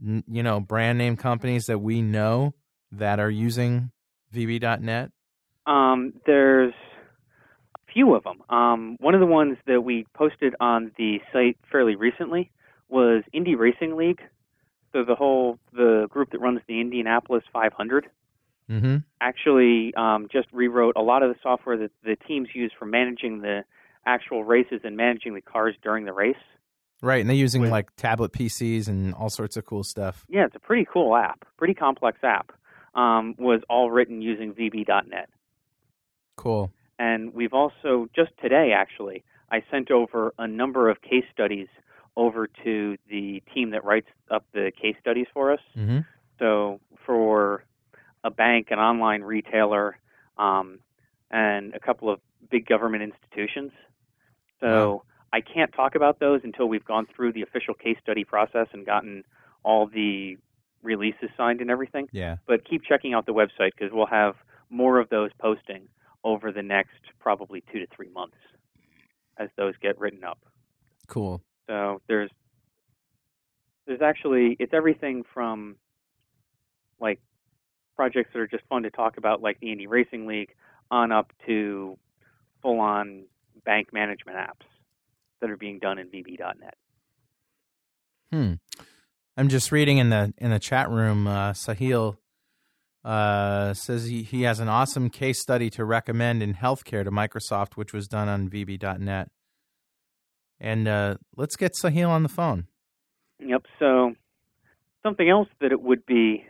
you 0.02 0.42
know 0.42 0.60
brand 0.60 0.98
name 0.98 1.16
companies 1.16 1.66
that 1.66 1.78
we 1.78 2.02
know 2.02 2.54
that 2.92 3.18
are 3.20 3.30
using 3.30 3.90
VB.net? 4.34 5.10
Um, 5.66 6.12
there's 6.26 6.74
a 7.74 7.92
few 7.92 8.14
of 8.14 8.24
them. 8.24 8.42
Um, 8.50 8.96
one 9.00 9.14
of 9.14 9.20
the 9.20 9.26
ones 9.26 9.56
that 9.66 9.82
we 9.82 10.06
posted 10.14 10.54
on 10.60 10.92
the 10.98 11.18
site 11.32 11.58
fairly 11.70 11.96
recently 11.96 12.50
was 12.88 13.24
Indy 13.32 13.54
Racing 13.54 13.96
League. 13.96 14.20
So 14.92 15.04
the 15.04 15.14
whole 15.14 15.58
the 15.72 16.06
group 16.10 16.30
that 16.32 16.40
runs 16.40 16.60
the 16.68 16.80
Indianapolis 16.80 17.42
500 17.52 18.06
Mm-hmm. 18.70 18.96
actually 19.20 19.94
um, 19.96 20.26
just 20.32 20.48
rewrote 20.52 20.96
a 20.96 21.02
lot 21.02 21.22
of 21.22 21.28
the 21.28 21.36
software 21.40 21.76
that 21.76 21.92
the 22.02 22.16
teams 22.26 22.48
use 22.52 22.72
for 22.76 22.84
managing 22.84 23.40
the 23.40 23.64
actual 24.04 24.42
races 24.42 24.80
and 24.82 24.96
managing 24.96 25.34
the 25.34 25.40
cars 25.40 25.74
during 25.82 26.04
the 26.04 26.12
race. 26.12 26.34
Right, 27.02 27.20
and 27.20 27.28
they're 27.28 27.36
using 27.36 27.68
like 27.68 27.94
tablet 27.96 28.32
PCs 28.32 28.88
and 28.88 29.14
all 29.14 29.28
sorts 29.28 29.56
of 29.56 29.66
cool 29.66 29.84
stuff. 29.84 30.24
Yeah, 30.28 30.46
it's 30.46 30.56
a 30.56 30.60
pretty 30.60 30.86
cool 30.90 31.14
app, 31.14 31.44
pretty 31.58 31.74
complex 31.74 32.18
app. 32.22 32.52
Um, 32.94 33.34
was 33.38 33.60
all 33.68 33.90
written 33.90 34.22
using 34.22 34.54
VB.net. 34.54 35.28
Cool. 36.36 36.72
And 36.98 37.34
we've 37.34 37.52
also, 37.52 38.08
just 38.16 38.30
today 38.40 38.72
actually, 38.74 39.22
I 39.52 39.62
sent 39.70 39.90
over 39.90 40.32
a 40.38 40.46
number 40.46 40.88
of 40.88 41.02
case 41.02 41.24
studies 41.30 41.68
over 42.16 42.48
to 42.64 42.96
the 43.10 43.42
team 43.54 43.70
that 43.70 43.84
writes 43.84 44.08
up 44.30 44.46
the 44.54 44.72
case 44.80 44.96
studies 45.00 45.26
for 45.34 45.52
us. 45.52 45.60
Mm-hmm. 45.76 45.98
So 46.38 46.80
for 47.04 47.64
a 48.26 48.30
bank, 48.30 48.68
an 48.70 48.78
online 48.78 49.22
retailer, 49.22 49.98
um, 50.36 50.80
and 51.30 51.74
a 51.74 51.80
couple 51.80 52.10
of 52.10 52.20
big 52.50 52.66
government 52.66 53.02
institutions. 53.04 53.70
So 54.60 55.04
I 55.32 55.40
can't 55.40 55.72
talk 55.72 55.94
about 55.94 56.18
those 56.18 56.40
until 56.42 56.66
we've 56.66 56.84
gone 56.84 57.06
through 57.14 57.32
the 57.32 57.42
official 57.42 57.72
case 57.74 57.96
study 58.02 58.24
process 58.24 58.66
and 58.72 58.84
gotten 58.84 59.22
all 59.62 59.86
the 59.86 60.36
releases 60.82 61.30
signed 61.36 61.60
and 61.60 61.70
everything. 61.70 62.08
Yeah. 62.12 62.36
But 62.46 62.68
keep 62.68 62.82
checking 62.82 63.14
out 63.14 63.26
the 63.26 63.32
website 63.32 63.70
because 63.78 63.92
we'll 63.92 64.06
have 64.06 64.34
more 64.70 64.98
of 64.98 65.08
those 65.08 65.30
posting 65.38 65.88
over 66.24 66.50
the 66.50 66.62
next 66.62 67.00
probably 67.20 67.62
two 67.72 67.78
to 67.78 67.86
three 67.94 68.08
months 68.08 68.36
as 69.38 69.48
those 69.56 69.74
get 69.80 69.98
written 70.00 70.24
up. 70.24 70.38
Cool. 71.06 71.42
So 71.68 72.00
there's 72.08 72.30
there's 73.86 74.02
actually 74.02 74.56
it's 74.58 74.74
everything 74.74 75.22
from 75.32 75.76
like 76.98 77.20
projects 77.96 78.30
that 78.32 78.38
are 78.38 78.46
just 78.46 78.64
fun 78.68 78.82
to 78.82 78.90
talk 78.90 79.16
about, 79.16 79.42
like 79.42 79.58
the 79.60 79.72
Indy 79.72 79.86
Racing 79.86 80.26
League, 80.26 80.54
on 80.90 81.10
up 81.10 81.32
to 81.46 81.98
full 82.62 82.78
on 82.78 83.24
bank 83.64 83.92
management 83.92 84.38
apps 84.38 84.66
that 85.40 85.50
are 85.50 85.56
being 85.56 85.78
done 85.78 85.98
in 85.98 86.08
VB.net. 86.08 86.74
Hmm. 88.32 88.54
I'm 89.36 89.48
just 89.48 89.70
reading 89.72 89.98
in 89.98 90.10
the 90.10 90.32
in 90.38 90.50
the 90.50 90.58
chat 90.58 90.90
room. 90.90 91.26
Uh, 91.26 91.52
Sahil 91.52 92.16
uh, 93.04 93.74
says 93.74 94.06
he, 94.06 94.22
he 94.22 94.42
has 94.42 94.60
an 94.60 94.68
awesome 94.68 95.10
case 95.10 95.40
study 95.40 95.70
to 95.70 95.84
recommend 95.84 96.42
in 96.42 96.54
healthcare 96.54 97.04
to 97.04 97.10
Microsoft, 97.10 97.74
which 97.74 97.92
was 97.92 98.08
done 98.08 98.28
on 98.28 98.48
VB.net. 98.48 99.28
And 100.58 100.88
uh, 100.88 101.16
let's 101.36 101.56
get 101.56 101.72
Sahil 101.80 102.08
on 102.08 102.22
the 102.22 102.28
phone. 102.28 102.66
Yep. 103.38 103.64
So 103.78 104.14
something 105.02 105.28
else 105.28 105.48
that 105.60 105.70
it 105.70 105.82
would 105.82 106.06
be 106.06 106.44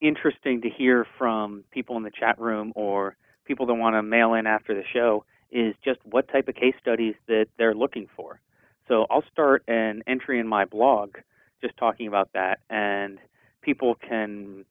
interesting 0.00 0.62
to 0.62 0.70
hear 0.70 1.06
from 1.16 1.64
people 1.70 1.96
in 1.96 2.02
the 2.02 2.10
chat 2.10 2.38
room 2.38 2.72
or 2.74 3.16
people 3.44 3.66
that 3.66 3.74
want 3.74 3.94
to 3.94 4.02
mail 4.02 4.34
in 4.34 4.46
after 4.46 4.74
the 4.74 4.84
show 4.92 5.24
is 5.50 5.74
just 5.84 5.98
what 6.04 6.28
type 6.28 6.48
of 6.48 6.54
case 6.54 6.74
studies 6.80 7.14
that 7.26 7.46
they're 7.56 7.74
looking 7.74 8.06
for. 8.14 8.40
So 8.86 9.06
I'll 9.10 9.24
start 9.32 9.64
an 9.68 10.02
entry 10.06 10.38
in 10.38 10.46
my 10.46 10.64
blog 10.64 11.16
just 11.60 11.76
talking 11.76 12.06
about 12.06 12.30
that, 12.34 12.60
and 12.70 13.18
people 13.62 13.96
can 13.96 14.64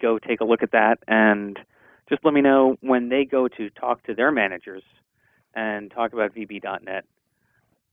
go 0.00 0.18
take 0.18 0.40
a 0.40 0.44
look 0.44 0.62
at 0.62 0.72
that 0.72 0.98
and 1.08 1.58
just 2.08 2.24
let 2.24 2.34
me 2.34 2.40
know 2.40 2.76
when 2.80 3.08
they 3.08 3.24
go 3.24 3.48
to 3.48 3.70
talk 3.70 4.02
to 4.04 4.14
their 4.14 4.30
managers 4.30 4.82
and 5.54 5.90
talk 5.90 6.12
about 6.12 6.34
VB.net, 6.34 7.04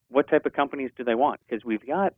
what 0.09 0.29
type 0.29 0.45
of 0.45 0.53
companies 0.53 0.91
do 0.97 1.03
they 1.03 1.15
want? 1.15 1.39
Because 1.47 1.63
we've 1.63 1.85
got 1.85 2.13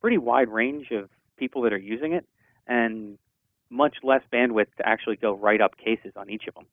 pretty 0.00 0.16
wide 0.16 0.48
range 0.48 0.90
of 0.92 1.10
people 1.36 1.62
that 1.62 1.72
are 1.72 1.78
using 1.78 2.12
it 2.12 2.24
and 2.66 3.18
much 3.70 3.96
less 4.02 4.22
bandwidth 4.32 4.74
to 4.78 4.86
actually 4.88 5.16
go 5.16 5.34
write 5.34 5.60
up 5.60 5.76
cases 5.76 6.12
on 6.16 6.30
each 6.30 6.46
of 6.48 6.54
them. 6.54 6.66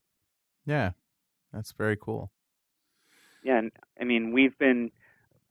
Yeah, 0.65 0.91
that's 1.53 1.72
very 1.73 1.97
cool. 1.99 2.31
Yeah, 3.43 3.57
and 3.59 3.72
I 3.99 4.03
mean, 4.03 4.31
we've 4.31 4.57
been 4.57 4.91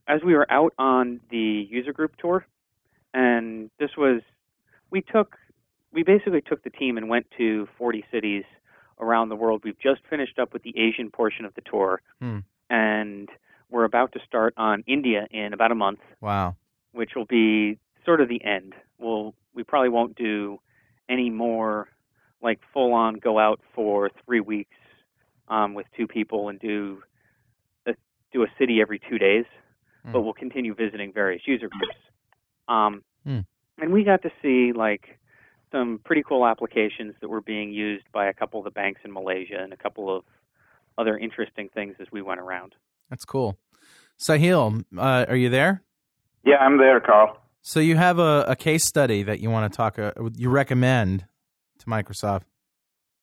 as 0.09 0.23
we 0.25 0.35
were 0.35 0.51
out 0.51 0.73
on 0.79 1.21
the 1.31 1.67
user 1.71 1.93
group 1.93 2.17
tour, 2.17 2.47
and 3.13 3.71
this 3.79 3.91
was 3.97 4.23
we 4.91 5.01
took 5.03 5.37
we 5.93 6.03
basically 6.03 6.41
took 6.41 6.63
the 6.65 6.71
team 6.71 6.97
and 6.97 7.09
went 7.09 7.27
to 7.39 7.69
40 7.79 8.05
cities 8.11 8.43
around 8.99 9.29
the 9.29 9.37
world. 9.37 9.63
We've 9.65 9.79
just 9.79 10.01
finished 10.11 10.39
up 10.41 10.53
with 10.53 10.63
the 10.65 10.75
Asian 10.77 11.11
portion 11.11 11.45
of 11.45 11.55
the 11.55 11.61
tour, 11.61 12.01
Hmm. 12.21 12.39
and 12.69 13.29
we're 13.71 13.85
about 13.85 14.13
to 14.13 14.21
start 14.27 14.55
on 14.57 14.83
India 14.87 15.27
in 15.31 15.53
about 15.53 15.71
a 15.73 15.75
month, 15.77 16.01
Wow. 16.21 16.57
which 16.93 17.15
will 17.15 17.25
be 17.27 17.79
sort 18.05 18.21
of 18.21 18.29
the 18.29 18.43
end. 18.45 18.75
We'll 18.99 19.35
we 19.55 19.63
probably 19.63 19.89
won't 19.91 20.17
do 20.17 20.59
any 21.09 21.31
more 21.31 21.89
like 22.43 22.61
full 22.73 22.93
on 22.93 23.15
go 23.15 23.39
out 23.39 23.61
for 23.75 24.11
three 24.25 24.41
weeks 24.41 24.77
um, 25.49 25.75
with 25.75 25.87
two 25.97 26.07
people 26.07 26.49
and 26.49 26.59
do 26.61 27.03
a, 27.87 27.95
do 28.33 28.43
a 28.43 28.47
city 28.59 28.81
every 28.81 29.01
two 29.09 29.19
days, 29.19 29.45
but 30.13 30.23
we'll 30.23 30.35
continue 30.35 30.75
visiting 30.75 31.13
various 31.13 31.43
user 31.47 31.69
groups. 31.69 31.97
Um, 32.69 33.03
Hmm. 33.25 33.41
And 33.79 33.93
we 33.93 34.05
got 34.05 34.23
to 34.23 34.31
see 34.43 34.73
like 34.73 35.19
some 35.73 36.01
pretty 36.05 36.23
cool 36.23 36.47
applications 36.47 37.15
that 37.21 37.29
were 37.29 37.41
being 37.41 37.73
used 37.73 38.05
by 38.13 38.27
a 38.27 38.35
couple 38.35 38.61
of 38.61 38.65
the 38.65 38.71
banks 38.71 39.01
in 39.05 39.13
Malaysia 39.13 39.57
and 39.59 39.73
a 39.73 39.77
couple 39.77 40.15
of 40.15 40.25
other 40.97 41.19
interesting 41.19 41.69
things 41.75 41.97
as 42.01 42.07
we 42.13 42.23
went 42.23 42.41
around. 42.41 42.75
That's 43.11 43.25
cool. 43.25 43.59
Sahil, 44.19 44.85
uh, 44.97 45.27
are 45.29 45.37
you 45.37 45.49
there? 45.49 45.83
Yeah, 46.45 46.57
I'm 46.57 46.79
there, 46.79 47.01
Carl. 47.01 47.37
So 47.67 47.81
you 47.81 47.97
have 47.97 48.19
a, 48.19 48.45
a 48.47 48.57
case 48.57 48.87
study 48.87 49.23
that 49.23 49.41
you 49.41 49.49
want 49.49 49.73
to 49.73 49.75
talk, 49.75 49.99
uh, 49.99 50.13
you 50.37 50.51
recommend 50.51 51.25
to 51.79 51.87
Microsoft. 51.87 52.43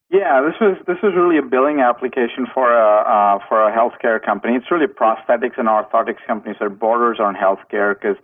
Yeah, 0.10 0.42
this 0.42 0.56
was 0.60 0.78
this 0.88 0.98
was 1.04 1.14
really 1.16 1.38
a 1.38 1.44
billing 1.44 1.80
application 1.80 2.48
for 2.52 2.74
a 2.74 3.02
uh, 3.06 3.40
for 3.48 3.62
a 3.62 3.72
healthcare 3.72 4.20
company. 4.20 4.56
It's 4.56 4.70
really 4.72 4.88
prosthetics 4.88 5.60
and 5.60 5.68
orthotics 5.70 6.26
companies 6.26 6.58
that 6.60 6.80
borders 6.80 7.20
on 7.20 7.36
healthcare 7.36 7.94
because 7.94 8.18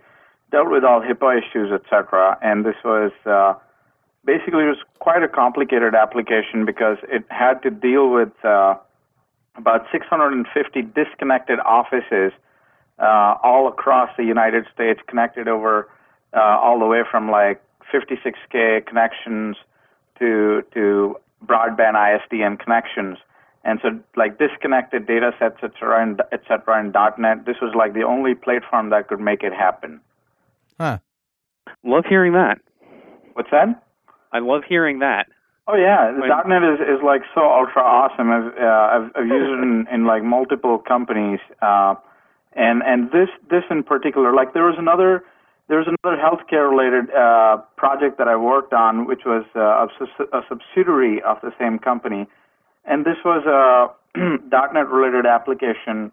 dealt 0.52 0.72
with 0.72 0.84
all 0.84 1.02
HIPAA 1.02 1.38
issues, 1.38 1.72
etc. 1.72 2.38
And 2.42 2.66
this 2.66 2.76
was 2.84 3.12
uh, 3.28 3.54
basically 4.26 4.64
it 4.64 4.70
was 4.70 4.84
quite 4.98 5.22
a 5.22 5.30
complicated 5.30 5.94
application 5.94 6.66
because 6.66 6.98
it 7.04 7.26
had 7.30 7.62
to 7.62 7.70
deal 7.70 8.10
with 8.10 8.34
uh, 8.44 8.74
about 9.56 9.86
650 9.92 10.82
disconnected 10.82 11.60
offices 11.60 12.34
uh, 12.98 13.36
all 13.44 13.68
across 13.68 14.10
the 14.18 14.26
United 14.26 14.66
States, 14.74 15.00
connected 15.08 15.48
over 15.48 15.88
uh, 16.34 16.40
all 16.40 16.80
the 16.80 16.86
way 16.86 17.02
from 17.10 17.30
like 17.30 17.62
56k 17.94 18.86
connections 18.86 19.56
to 20.20 20.64
to 20.74 21.16
broadband 21.46 21.96
ISDN 21.96 22.60
connections. 22.60 23.18
And 23.64 23.80
so, 23.82 24.00
like 24.16 24.40
disconnected 24.40 25.08
data 25.08 25.32
sets, 25.38 25.58
et 25.62 25.72
cetera, 25.74 26.02
and 26.02 26.22
et 26.32 26.42
cetera, 26.48 26.80
and 26.80 26.96
.NET, 27.18 27.46
this 27.46 27.58
was 27.62 27.74
like 27.76 27.94
the 27.94 28.04
only 28.04 28.34
platform 28.34 28.92
that 28.92 29.10
could 29.10 29.20
make 29.20 29.44
it 29.44 29.52
happen. 29.52 30.00
Huh. 30.80 31.00
Love 31.84 32.06
hearing 32.08 32.32
that. 32.34 32.60
What's 33.34 33.52
that? 33.52 33.84
I 34.32 34.40
love 34.40 34.62
hearing 34.68 35.00
that. 35.00 35.28
Oh 35.68 35.76
yeah, 35.76 36.14
the 36.14 36.22
When- 36.22 36.48
.NET 36.48 36.64
is, 36.64 36.80
is 36.80 37.04
like 37.04 37.24
so 37.36 37.42
ultra 37.42 37.82
awesome. 37.82 38.32
I've, 38.32 38.54
uh, 38.58 38.66
I've, 38.66 39.12
I've 39.16 39.28
used 39.28 39.52
it 39.52 39.62
in, 39.62 39.86
in 39.92 40.06
like 40.06 40.24
multiple 40.24 40.78
companies, 40.78 41.40
uh, 41.62 41.96
and 42.54 42.82
and 42.84 43.12
this 43.12 43.28
this 43.50 43.64
in 43.70 43.84
particular, 43.84 44.34
like 44.34 44.54
there 44.54 44.64
was 44.64 44.76
another 44.78 45.26
there 45.68 45.78
was 45.78 45.88
another 45.88 46.18
healthcare 46.18 46.70
related 46.70 47.14
uh, 47.14 47.58
project 47.76 48.18
that 48.18 48.28
I 48.28 48.36
worked 48.36 48.74
on, 48.74 49.06
which 49.06 49.22
was 49.26 49.44
uh, 49.56 49.60
a, 49.60 50.38
a 50.38 50.42
subsidiary 50.48 51.22
of 51.24 51.38
the 51.42 51.52
same 51.60 51.78
company, 51.78 52.28
and 52.86 53.06
this 53.06 53.18
was 53.26 53.44
a 53.46 53.92
.NET 54.18 54.88
related 54.88 55.26
application 55.26 56.12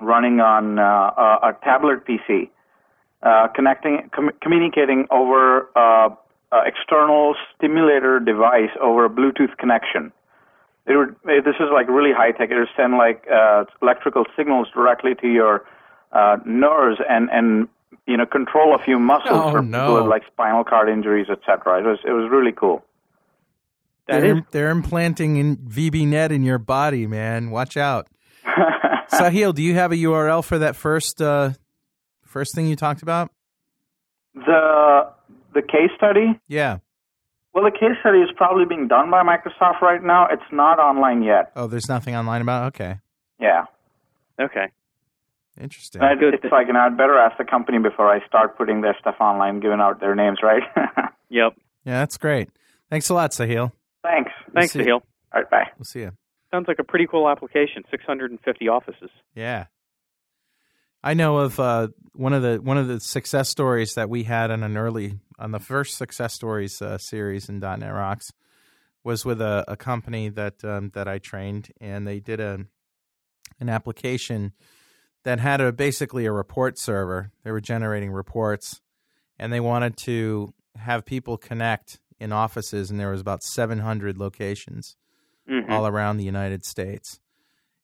running 0.00 0.40
on 0.40 0.80
uh, 0.80 0.82
a, 0.82 1.50
a 1.50 1.56
tablet 1.62 2.04
PC, 2.04 2.50
uh, 3.22 3.48
connecting 3.54 4.10
com- 4.12 4.32
communicating 4.40 5.06
over 5.12 5.68
uh, 5.76 6.08
uh, 6.50 6.62
external 6.66 7.36
stimulator 7.56 8.18
device 8.18 8.70
over 8.80 9.04
a 9.04 9.08
Bluetooth 9.08 9.56
connection. 9.58 10.12
it 10.86 10.96
would. 10.96 11.14
This 11.24 11.54
is 11.60 11.68
like 11.72 11.88
really 11.88 12.12
high 12.12 12.32
tech. 12.32 12.50
It 12.50 12.58
would 12.58 12.68
send 12.76 12.94
like 12.94 13.24
uh, 13.32 13.64
electrical 13.80 14.24
signals 14.36 14.66
directly 14.74 15.14
to 15.20 15.28
your 15.28 15.64
nerves 16.44 16.98
and 17.08 17.30
and 17.30 17.68
you 18.06 18.16
know 18.16 18.26
control 18.26 18.74
a 18.74 18.82
few 18.84 18.98
muscles 18.98 19.30
Oh, 19.32 19.50
for 19.50 19.62
no. 19.62 19.80
people 19.80 19.94
with 20.02 20.06
like 20.10 20.22
spinal 20.26 20.64
cord 20.64 20.88
injuries, 20.88 21.26
etc. 21.30 21.78
It 21.80 21.84
was 21.86 21.98
it 22.04 22.12
was 22.12 22.28
really 22.30 22.52
cool. 22.52 22.84
they're, 24.08 24.44
they're 24.50 24.70
implanting 24.70 25.36
in 25.36 25.56
VBNet 25.56 26.30
in 26.30 26.42
your 26.42 26.58
body, 26.58 27.06
man. 27.06 27.50
Watch 27.50 27.76
out. 27.76 28.08
Sahil, 29.12 29.54
do 29.54 29.62
you 29.62 29.74
have 29.74 29.92
a 29.92 29.96
URL 29.96 30.44
for 30.44 30.58
that 30.58 30.74
first 30.76 31.20
uh, 31.22 31.50
first 32.24 32.54
thing 32.54 32.66
you 32.66 32.76
talked 32.76 33.02
about? 33.02 33.30
The 34.34 35.08
the 35.54 35.62
case 35.62 35.90
study. 35.96 36.40
Yeah. 36.48 36.78
Well, 37.54 37.64
the 37.64 37.70
case 37.70 37.96
study 38.00 38.18
is 38.20 38.30
probably 38.34 38.64
being 38.64 38.88
done 38.88 39.10
by 39.10 39.22
Microsoft 39.22 39.82
right 39.82 40.02
now. 40.02 40.26
It's 40.30 40.42
not 40.50 40.78
online 40.78 41.22
yet. 41.22 41.52
Oh, 41.54 41.66
there's 41.66 41.86
nothing 41.88 42.16
online 42.16 42.40
about. 42.40 42.62
it? 42.64 42.66
Okay, 42.82 42.98
Yeah. 43.38 43.64
Okay. 44.40 44.70
Interesting. 45.60 46.02
And 46.02 46.10
I- 46.20 46.28
it's 46.34 46.44
like, 46.52 46.66
you 46.66 46.72
know, 46.72 46.80
I'd 46.80 46.96
better 46.96 47.18
ask 47.18 47.36
the 47.38 47.44
company 47.44 47.78
before 47.78 48.08
I 48.10 48.24
start 48.26 48.56
putting 48.56 48.80
their 48.80 48.96
stuff 49.00 49.16
online, 49.20 49.60
giving 49.60 49.80
out 49.80 50.00
their 50.00 50.14
names, 50.14 50.38
right? 50.42 50.62
Yep. 51.30 51.54
Yeah, 51.86 52.00
that's 52.00 52.18
great. 52.18 52.50
Thanks 52.90 53.08
a 53.08 53.14
lot, 53.14 53.30
Sahil. 53.30 53.72
Thanks. 54.02 54.30
Thanks, 54.54 54.72
see- 54.74 54.80
Sahil. 54.80 54.96
All 55.00 55.02
right, 55.34 55.48
bye. 55.48 55.70
We'll 55.78 55.86
see 55.86 56.00
you. 56.00 56.12
Sounds 56.50 56.68
like 56.68 56.78
a 56.78 56.84
pretty 56.84 57.06
cool 57.06 57.26
application. 57.26 57.84
650 57.90 58.68
offices. 58.68 59.08
Yeah. 59.34 59.64
I 61.02 61.14
know 61.14 61.38
of 61.38 61.58
uh, 61.58 61.88
one 62.14 62.34
of 62.34 62.42
the 62.42 62.56
one 62.62 62.76
of 62.76 62.86
the 62.86 63.00
success 63.00 63.48
stories 63.48 63.94
that 63.94 64.10
we 64.10 64.24
had 64.24 64.50
on 64.50 64.62
an 64.62 64.76
early 64.76 65.18
on 65.38 65.50
the 65.52 65.58
first 65.58 65.96
success 65.96 66.34
stories 66.34 66.80
uh, 66.82 66.98
series 66.98 67.48
in 67.48 67.58
.NET 67.60 67.80
Rocks 67.92 68.30
was 69.02 69.24
with 69.24 69.40
a, 69.40 69.64
a 69.66 69.76
company 69.76 70.28
that 70.28 70.62
um, 70.64 70.90
that 70.94 71.08
I 71.08 71.18
trained, 71.18 71.70
and 71.80 72.06
they 72.06 72.20
did 72.20 72.38
a 72.40 72.66
an 73.58 73.68
application 73.70 74.52
that 75.24 75.40
had 75.40 75.60
a 75.60 75.72
basically 75.72 76.26
a 76.26 76.32
report 76.32 76.78
server. 76.78 77.30
They 77.44 77.50
were 77.50 77.60
generating 77.60 78.10
reports, 78.10 78.80
and 79.38 79.52
they 79.52 79.60
wanted 79.60 79.96
to 79.98 80.52
have 80.76 81.04
people 81.04 81.36
connect 81.36 82.00
in 82.18 82.32
offices, 82.32 82.90
and 82.90 82.98
there 82.98 83.10
was 83.10 83.20
about 83.20 83.42
seven 83.42 83.80
hundred 83.80 84.16
locations 84.18 84.96
Mhm. 85.48 85.70
all 85.70 85.86
around 85.86 86.16
the 86.16 86.24
United 86.24 86.64
States. 86.64 87.20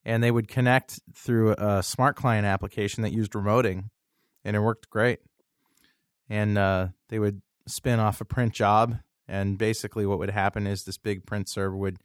And 0.04 0.22
they 0.22 0.30
would 0.30 0.48
connect 0.48 1.00
through 1.12 1.54
a 1.58 1.82
smart 1.82 2.16
client 2.16 2.46
application 2.46 3.02
that 3.02 3.12
used 3.12 3.32
remoting, 3.32 3.90
and 4.44 4.56
it 4.56 4.60
worked 4.60 4.88
great. 4.90 5.18
And 6.30 6.56
uh, 6.56 6.88
they 7.08 7.18
would 7.18 7.42
spin 7.66 7.98
off 7.98 8.20
a 8.20 8.24
print 8.24 8.54
job, 8.54 8.98
and 9.26 9.58
basically 9.58 10.06
what 10.06 10.18
would 10.18 10.30
happen 10.30 10.66
is 10.66 10.84
this 10.84 10.98
big 10.98 11.26
print 11.26 11.48
server 11.48 11.76
would 11.76 11.98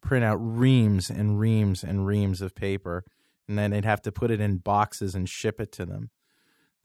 print 0.00 0.24
out 0.24 0.36
reams 0.36 1.10
and 1.10 1.40
reams 1.40 1.82
and 1.82 2.06
reams 2.06 2.40
of 2.40 2.54
paper, 2.54 3.04
and 3.50 3.58
then 3.58 3.72
they'd 3.72 3.84
have 3.84 4.00
to 4.02 4.12
put 4.12 4.30
it 4.30 4.40
in 4.40 4.56
boxes 4.58 5.14
and 5.14 5.28
ship 5.28 5.60
it 5.60 5.72
to 5.72 5.84
them. 5.84 6.08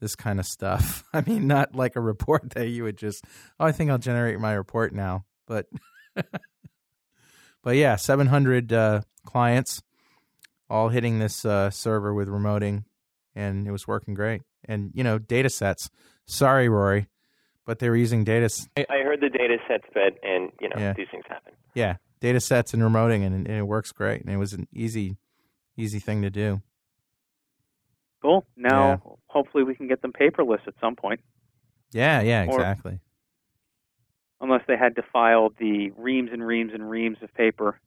This 0.00 0.14
kind 0.16 0.38
of 0.38 0.44
stuff. 0.46 1.04
I 1.14 1.22
mean, 1.22 1.46
not 1.46 1.74
like 1.74 1.96
a 1.96 2.00
report 2.00 2.50
that 2.54 2.68
you 2.68 2.82
would 2.82 2.98
just, 2.98 3.24
oh, 3.58 3.64
I 3.64 3.72
think 3.72 3.90
I'll 3.90 3.96
generate 3.98 4.38
my 4.40 4.52
report 4.52 4.92
now, 4.92 5.24
but 5.46 5.66
but 7.62 7.76
yeah, 7.76 7.96
700 7.96 8.72
uh, 8.72 9.00
clients 9.24 9.82
all 10.68 10.88
hitting 10.88 11.18
this 11.18 11.44
uh, 11.44 11.70
server 11.70 12.12
with 12.12 12.28
remoting, 12.28 12.84
and 13.34 13.66
it 13.66 13.70
was 13.70 13.86
working 13.86 14.14
great. 14.14 14.42
And 14.64 14.90
you 14.94 15.04
know, 15.04 15.18
data 15.18 15.48
sets. 15.48 15.88
Sorry, 16.26 16.68
Rory, 16.68 17.06
but 17.64 17.78
they 17.78 17.88
were 17.88 17.96
using 17.96 18.24
data. 18.24 18.46
s- 18.46 18.68
I, 18.76 18.84
I 18.90 18.98
heard 19.04 19.20
the 19.20 19.28
data 19.28 19.58
sets 19.68 19.84
fed, 19.94 20.14
and 20.24 20.50
you 20.60 20.68
know 20.68 20.76
Yeah. 20.76 20.92
these 20.96 21.06
things 21.10 21.24
happen. 21.28 21.52
Yeah, 21.74 21.96
data 22.20 22.40
sets 22.40 22.74
and 22.74 22.82
remoting, 22.82 23.24
and, 23.24 23.46
and 23.46 23.56
it 23.58 23.62
works 23.66 23.92
great. 23.92 24.22
And 24.22 24.30
it 24.30 24.38
was 24.38 24.52
an 24.52 24.66
easy, 24.72 25.16
easy 25.76 25.98
thing 25.98 26.22
to 26.22 26.30
do. 26.30 26.62
Cool. 28.22 28.44
Now, 28.56 28.88
Yeah. 28.88 28.96
hopefully, 29.26 29.62
we 29.64 29.74
can 29.74 29.88
get 29.88 30.02
them 30.02 30.12
paperless 30.12 30.66
at 30.66 30.74
some 30.80 30.96
point, 30.96 31.20
Yeah, 31.92 32.20
yeah, 32.20 32.42
Or- 32.48 32.54
exactly. 32.56 33.00
unless 34.40 34.62
they 34.66 34.76
had 34.76 34.96
to 34.96 35.02
file 35.12 35.50
the 35.58 35.90
reams 35.96 36.30
and 36.32 36.44
reams 36.46 36.72
and 36.74 36.88
reams 36.90 37.18
of 37.22 37.32
paper. 37.34 37.80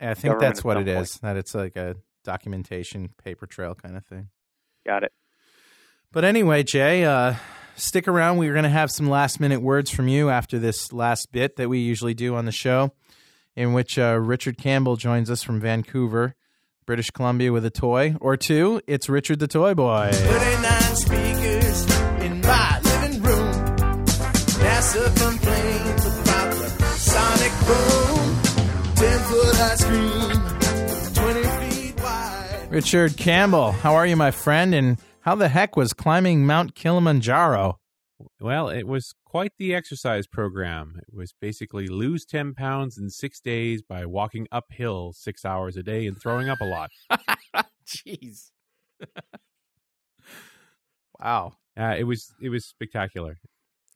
I 0.00 0.14
think 0.14 0.38
that's 0.40 0.62
what 0.64 0.76
it 0.76 0.86
point. 0.86 0.98
is. 0.98 1.14
That 1.20 1.36
it's 1.36 1.54
like 1.54 1.76
a 1.76 1.96
documentation 2.24 3.08
paper 3.22 3.46
trail 3.46 3.74
kind 3.74 3.96
of 3.96 4.04
thing. 4.06 4.28
Got 4.86 5.04
it. 5.04 5.12
But 6.12 6.24
anyway, 6.24 6.62
Jay, 6.62 7.04
uh, 7.04 7.34
stick 7.76 8.06
around. 8.08 8.38
We're 8.38 8.52
going 8.52 8.64
to 8.64 8.68
have 8.68 8.90
some 8.90 9.08
last 9.08 9.40
minute 9.40 9.60
words 9.62 9.90
from 9.90 10.08
you 10.08 10.28
after 10.28 10.58
this 10.58 10.92
last 10.92 11.32
bit 11.32 11.56
that 11.56 11.68
we 11.68 11.78
usually 11.78 12.14
do 12.14 12.34
on 12.36 12.44
the 12.44 12.52
show, 12.52 12.92
in 13.56 13.72
which 13.72 13.98
uh, 13.98 14.18
Richard 14.20 14.58
Campbell 14.58 14.96
joins 14.96 15.30
us 15.30 15.42
from 15.42 15.60
Vancouver, 15.60 16.34
British 16.86 17.10
Columbia, 17.10 17.52
with 17.52 17.64
a 17.64 17.70
toy 17.70 18.16
or 18.20 18.36
two. 18.36 18.80
It's 18.86 19.08
Richard 19.08 19.38
the 19.38 19.48
Toy 19.48 19.74
Boy. 19.74 20.10
39 20.12 20.96
speakers 20.96 21.84
in 22.24 22.40
my 22.40 22.80
living 22.82 23.22
room. 23.22 23.52
NASA 24.62 25.06
complains 25.16 26.06
about 26.06 26.54
the 26.54 26.68
sonic 26.96 27.52
boom. 27.66 28.42
10 28.96 29.18
foot 29.20 29.56
high 29.56 29.76
screen, 29.76 31.14
20 31.14 31.70
feet 31.70 32.00
wide. 32.00 32.68
Richard 32.70 33.16
Campbell, 33.16 33.72
how 33.72 33.94
are 33.94 34.06
you, 34.06 34.16
my 34.16 34.30
friend? 34.30 34.74
And 34.74 34.98
how 35.20 35.34
the 35.34 35.48
heck 35.48 35.76
was 35.76 35.92
climbing 35.92 36.46
Mount 36.46 36.74
Kilimanjaro? 36.74 37.78
Well, 38.40 38.68
it 38.68 38.86
was 38.86 39.14
quite 39.32 39.52
the 39.56 39.74
exercise 39.74 40.26
program. 40.26 41.00
It 41.08 41.14
was 41.14 41.32
basically 41.40 41.86
lose 41.88 42.26
10 42.26 42.52
pounds 42.52 42.98
in 42.98 43.08
six 43.08 43.40
days 43.40 43.80
by 43.80 44.04
walking 44.04 44.46
uphill 44.52 45.14
six 45.14 45.46
hours 45.46 45.74
a 45.78 45.82
day 45.82 46.06
and 46.06 46.20
throwing 46.20 46.50
up 46.50 46.60
a 46.60 46.66
lot. 46.66 46.90
Jeez. 47.88 48.50
wow. 51.18 51.52
Uh, 51.74 51.94
it 51.98 52.04
was 52.04 52.34
it 52.42 52.50
was 52.50 52.66
spectacular. 52.66 53.38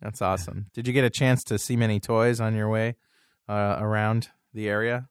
That's 0.01 0.23
awesome. 0.23 0.71
Did 0.73 0.87
you 0.87 0.95
get 0.95 1.05
a 1.05 1.11
chance 1.11 1.45
to 1.45 1.59
see 1.59 1.77
many 1.77 2.01
toys 2.01 2.41
on 2.41 2.55
your 2.55 2.71
way 2.71 2.97
uh, 3.47 3.77
around 3.79 4.31
the 4.55 4.71
area? 4.71 5.07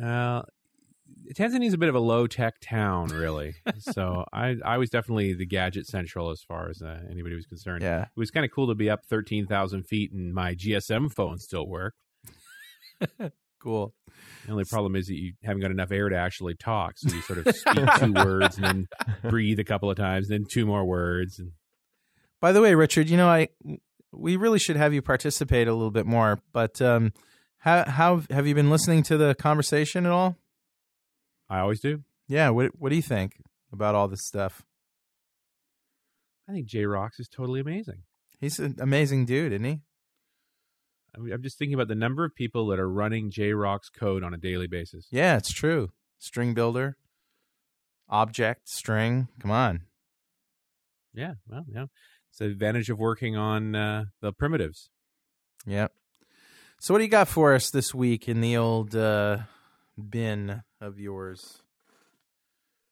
Uh, 0.00 0.42
Tanzania's 1.34 1.74
a 1.74 1.78
bit 1.78 1.88
of 1.88 1.94
a 1.94 2.00
low 2.00 2.26
tech 2.26 2.60
town, 2.60 3.08
really. 3.08 3.54
so 3.78 4.24
I 4.32 4.56
I 4.64 4.78
was 4.78 4.90
definitely 4.90 5.34
the 5.34 5.46
gadget 5.46 5.86
central 5.86 6.30
as 6.30 6.42
far 6.42 6.68
as 6.68 6.82
uh, 6.82 7.00
anybody 7.10 7.34
was 7.34 7.46
concerned. 7.46 7.82
Yeah. 7.82 8.02
It 8.02 8.08
was 8.16 8.30
kind 8.30 8.44
of 8.44 8.52
cool 8.52 8.68
to 8.68 8.74
be 8.74 8.90
up 8.90 9.04
thirteen 9.06 9.46
thousand 9.46 9.84
feet 9.84 10.12
and 10.12 10.34
my 10.34 10.54
GSM 10.54 11.12
phone 11.12 11.38
still 11.38 11.66
worked. 11.66 11.98
Cool. 13.60 13.92
The 14.46 14.52
only 14.52 14.64
problem 14.64 14.96
is 14.96 15.06
that 15.08 15.14
you 15.14 15.34
haven't 15.44 15.60
got 15.60 15.70
enough 15.70 15.92
air 15.92 16.08
to 16.08 16.16
actually 16.16 16.54
talk, 16.54 16.94
so 16.96 17.14
you 17.14 17.20
sort 17.20 17.46
of 17.46 17.54
speak 17.56 17.94
two 17.98 18.12
words 18.12 18.56
and 18.56 18.64
then 18.64 18.88
breathe 19.22 19.58
a 19.58 19.64
couple 19.64 19.90
of 19.90 19.98
times, 19.98 20.30
and 20.30 20.40
then 20.40 20.46
two 20.50 20.64
more 20.64 20.84
words, 20.84 21.38
and 21.38 21.52
By 22.40 22.52
the 22.52 22.62
way, 22.62 22.74
Richard, 22.74 23.10
you 23.10 23.18
know, 23.18 23.28
I 23.28 23.48
we 24.12 24.36
really 24.36 24.58
should 24.58 24.76
have 24.76 24.94
you 24.94 25.02
participate 25.02 25.68
a 25.68 25.74
little 25.74 25.90
bit 25.90 26.06
more. 26.06 26.40
But 26.52 26.80
um, 26.80 27.12
how 27.58 27.84
how 27.88 28.22
have 28.30 28.46
you 28.46 28.54
been 28.54 28.70
listening 28.70 29.02
to 29.04 29.18
the 29.18 29.34
conversation 29.34 30.06
at 30.06 30.12
all? 30.12 30.36
I 31.50 31.58
always 31.58 31.80
do. 31.80 32.04
Yeah. 32.28 32.50
What 32.50 32.70
What 32.78 32.88
do 32.88 32.96
you 32.96 33.02
think 33.02 33.42
about 33.72 33.94
all 33.94 34.08
this 34.08 34.24
stuff? 34.24 34.62
I 36.48 36.52
think 36.52 36.66
Jay 36.66 36.84
Roxe 36.84 37.20
is 37.20 37.28
totally 37.28 37.60
amazing. 37.60 38.02
He's 38.40 38.58
an 38.58 38.76
amazing 38.80 39.26
dude, 39.26 39.52
isn't 39.52 39.64
he? 39.64 39.80
I 41.14 41.18
mean, 41.18 41.32
I'm 41.32 41.42
just 41.42 41.58
thinking 41.58 41.74
about 41.74 41.88
the 41.88 41.94
number 41.94 42.24
of 42.24 42.34
people 42.34 42.68
that 42.68 42.78
are 42.78 42.88
running 42.88 43.30
Jay 43.30 43.52
Roxe 43.52 43.88
code 43.88 44.22
on 44.22 44.32
a 44.32 44.38
daily 44.38 44.66
basis. 44.66 45.06
Yeah, 45.10 45.36
it's 45.36 45.52
true. 45.52 45.90
String 46.18 46.54
builder, 46.54 46.96
object, 48.08 48.68
string. 48.68 49.28
Come 49.40 49.50
on. 49.50 49.82
Yeah, 51.12 51.34
well, 51.48 51.64
yeah, 51.68 51.86
it's 52.30 52.38
the 52.38 52.46
advantage 52.46 52.90
of 52.90 52.98
working 52.98 53.36
on 53.36 53.74
uh, 53.74 54.04
the 54.20 54.32
primitives. 54.32 54.90
Yep. 55.66 55.92
So, 56.80 56.94
what 56.94 56.98
do 56.98 57.04
you 57.04 57.10
got 57.10 57.28
for 57.28 57.54
us 57.54 57.70
this 57.70 57.94
week 57.94 58.28
in 58.28 58.40
the 58.40 58.56
old 58.56 58.94
uh, 58.94 59.38
bin 60.08 60.62
of 60.80 60.98
yours? 60.98 61.62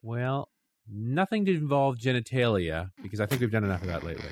Well, 0.02 0.48
nothing 0.90 1.44
to 1.46 1.54
involve 1.54 1.96
genitalia 1.98 2.90
because 3.02 3.20
I 3.20 3.26
think 3.26 3.40
we've 3.40 3.50
done 3.50 3.64
enough 3.64 3.82
of 3.82 3.88
that 3.88 4.04
lately. 4.04 4.30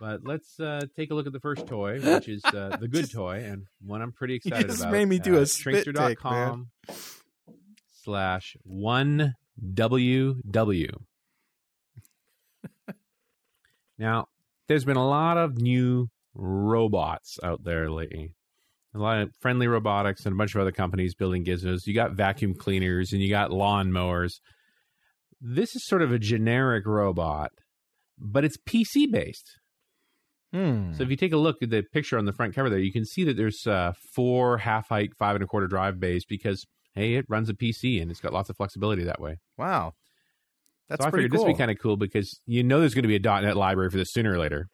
But 0.00 0.24
let's 0.24 0.58
uh, 0.58 0.82
take 0.96 1.10
a 1.10 1.14
look 1.14 1.26
at 1.26 1.32
the 1.32 1.40
first 1.40 1.66
toy, 1.66 2.00
which 2.00 2.28
is 2.28 2.44
uh, 2.44 2.76
the 2.80 2.88
good 2.88 3.10
toy, 3.10 3.44
and 3.44 3.66
one 3.80 4.02
I'm 4.02 4.12
pretty 4.12 4.34
You 4.34 4.38
excited 4.44 4.66
just 4.68 4.80
about. 4.80 4.92
made 4.92 5.06
me 5.06 5.18
do 5.18 5.36
uh, 5.36 5.42
a 5.42 5.46
spit 5.46 5.86
take, 5.94 6.24
man. 6.24 6.66
Slash 8.02 8.56
one 8.64 9.34
WW. 9.72 10.90
now, 13.98 14.28
there's 14.66 14.84
been 14.84 14.96
a 14.96 15.06
lot 15.06 15.38
of 15.38 15.58
new 15.58 16.10
robots 16.34 17.38
out 17.42 17.64
there 17.64 17.88
lately. 17.90 18.34
A 18.94 18.98
lot 18.98 19.18
of 19.18 19.30
friendly 19.40 19.66
robotics 19.66 20.24
and 20.24 20.34
a 20.34 20.36
bunch 20.36 20.54
of 20.54 20.60
other 20.60 20.72
companies 20.72 21.14
building 21.14 21.44
gizmos. 21.44 21.86
You 21.86 21.94
got 21.94 22.12
vacuum 22.12 22.54
cleaners 22.54 23.12
and 23.12 23.20
you 23.20 23.28
got 23.28 23.50
lawn 23.50 23.92
mowers. 23.92 24.40
This 25.40 25.74
is 25.74 25.84
sort 25.86 26.02
of 26.02 26.12
a 26.12 26.18
generic 26.18 26.86
robot, 26.86 27.50
but 28.18 28.44
it's 28.44 28.56
PC 28.56 29.10
based. 29.10 29.58
Hmm. 30.52 30.92
So 30.92 31.02
if 31.02 31.10
you 31.10 31.16
take 31.16 31.32
a 31.32 31.36
look 31.36 31.56
at 31.62 31.70
the 31.70 31.82
picture 31.82 32.16
on 32.16 32.26
the 32.26 32.32
front 32.32 32.54
cover 32.54 32.70
there, 32.70 32.78
you 32.78 32.92
can 32.92 33.04
see 33.04 33.24
that 33.24 33.36
there's 33.36 33.66
uh, 33.66 33.92
four 34.14 34.58
half 34.58 34.88
height, 34.88 35.10
five 35.18 35.34
and 35.34 35.42
a 35.42 35.46
quarter 35.48 35.66
drive 35.66 35.98
bays 35.98 36.24
because 36.24 36.64
hey, 36.94 37.14
it 37.14 37.26
runs 37.28 37.48
a 37.48 37.54
PC 37.54 38.00
and 38.00 38.10
it's 38.10 38.20
got 38.20 38.32
lots 38.32 38.48
of 38.48 38.56
flexibility 38.56 39.02
that 39.02 39.20
way. 39.20 39.38
Wow. 39.58 39.94
That's 40.88 41.02
so 41.02 41.08
I 41.08 41.10
pretty 41.10 41.24
figured 41.24 41.32
this 41.32 41.44
would 41.44 41.52
be 41.52 41.58
kind 41.58 41.70
of 41.70 41.78
cool 41.80 41.96
because 41.96 42.40
you 42.46 42.62
know 42.62 42.78
there's 42.78 42.94
going 42.94 43.02
to 43.02 43.08
be 43.08 43.16
a 43.16 43.18
.NET 43.18 43.56
library 43.56 43.90
for 43.90 43.96
this 43.96 44.12
sooner 44.12 44.32
or 44.32 44.38
later. 44.38 44.68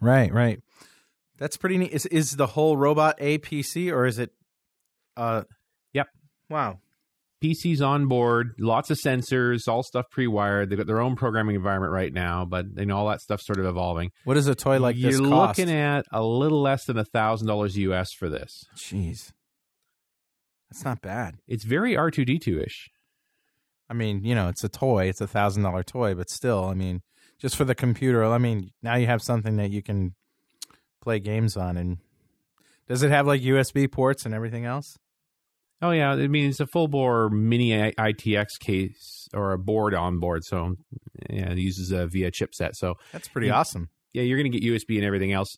Right, 0.00 0.32
right. 0.32 0.60
That's 1.40 1.56
pretty 1.56 1.78
neat. 1.78 1.92
Is 1.92 2.06
is 2.06 2.32
the 2.32 2.46
whole 2.46 2.76
robot 2.76 3.16
a 3.18 3.38
PC 3.38 3.90
or 3.90 4.04
is 4.04 4.18
it? 4.18 4.30
Uh, 5.16 5.42
yep. 5.92 6.06
Wow. 6.48 6.78
PCs 7.42 7.80
on 7.80 8.06
board, 8.06 8.52
lots 8.58 8.90
of 8.90 8.98
sensors, 8.98 9.66
all 9.66 9.82
stuff 9.82 10.04
pre-wired. 10.10 10.68
They've 10.68 10.76
got 10.76 10.86
their 10.86 11.00
own 11.00 11.16
programming 11.16 11.56
environment 11.56 11.90
right 11.90 12.12
now, 12.12 12.44
but 12.44 12.66
you 12.76 12.84
know 12.84 12.98
all 12.98 13.08
that 13.08 13.22
stuff's 13.22 13.46
sort 13.46 13.58
of 13.58 13.64
evolving. 13.64 14.10
What 14.24 14.34
does 14.34 14.46
a 14.46 14.54
toy 14.54 14.78
like 14.78 14.96
this? 14.96 15.02
You're 15.02 15.12
this 15.12 15.20
cost? 15.22 15.58
looking 15.58 15.74
at 15.74 16.04
a 16.12 16.22
little 16.22 16.60
less 16.60 16.84
than 16.84 16.98
a 16.98 17.04
thousand 17.04 17.48
dollars 17.48 17.78
US 17.78 18.12
for 18.12 18.28
this. 18.28 18.66
Jeez, 18.76 19.32
that's 20.70 20.84
not 20.84 21.00
bad. 21.00 21.36
It's 21.48 21.64
very 21.64 21.96
R 21.96 22.10
two 22.10 22.26
D 22.26 22.38
two 22.38 22.60
ish. 22.60 22.90
I 23.88 23.94
mean, 23.94 24.22
you 24.22 24.34
know, 24.34 24.48
it's 24.48 24.62
a 24.62 24.68
toy. 24.68 25.06
It's 25.06 25.22
a 25.22 25.26
thousand 25.26 25.62
dollar 25.62 25.82
toy, 25.82 26.14
but 26.14 26.28
still, 26.28 26.66
I 26.66 26.74
mean, 26.74 27.00
just 27.40 27.56
for 27.56 27.64
the 27.64 27.74
computer. 27.74 28.22
I 28.22 28.36
mean, 28.36 28.72
now 28.82 28.96
you 28.96 29.06
have 29.06 29.22
something 29.22 29.56
that 29.56 29.70
you 29.70 29.82
can 29.82 30.14
play 31.00 31.18
games 31.20 31.56
on. 31.56 31.76
And 31.76 31.98
does 32.88 33.02
it 33.02 33.10
have 33.10 33.26
like 33.26 33.42
USB 33.42 33.90
ports 33.90 34.24
and 34.24 34.34
everything 34.34 34.64
else? 34.64 34.96
Oh 35.82 35.92
yeah, 35.92 36.10
I 36.12 36.28
mean 36.28 36.50
it's 36.50 36.60
a 36.60 36.66
full 36.66 36.88
bore 36.88 37.30
mini 37.30 37.70
ITX 37.70 38.58
case 38.60 39.28
or 39.32 39.52
a 39.52 39.58
board 39.58 39.94
on 39.94 40.18
board, 40.20 40.44
so 40.44 40.74
yeah, 41.30 41.52
it 41.52 41.58
uses 41.58 41.90
a 41.90 42.06
VIA 42.06 42.30
chipset. 42.30 42.72
So 42.74 42.94
That's 43.12 43.28
pretty 43.28 43.46
you- 43.46 43.52
awesome. 43.54 43.88
Yeah, 44.12 44.22
you're 44.24 44.38
going 44.38 44.50
to 44.50 44.58
get 44.58 44.66
USB 44.68 44.96
and 44.96 45.04
everything 45.04 45.32
else. 45.32 45.56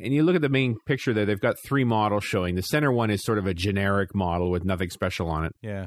And 0.00 0.12
you 0.14 0.22
look 0.22 0.36
at 0.36 0.42
the 0.42 0.48
main 0.50 0.76
picture 0.86 1.12
there; 1.12 1.24
they've 1.26 1.40
got 1.40 1.56
three 1.66 1.82
models 1.82 2.22
showing. 2.22 2.54
The 2.54 2.62
center 2.62 2.92
one 2.92 3.10
is 3.10 3.24
sort 3.24 3.38
of 3.38 3.46
a 3.46 3.54
generic 3.54 4.14
model 4.14 4.50
with 4.50 4.64
nothing 4.64 4.90
special 4.90 5.28
on 5.30 5.46
it. 5.46 5.52
Yeah. 5.62 5.86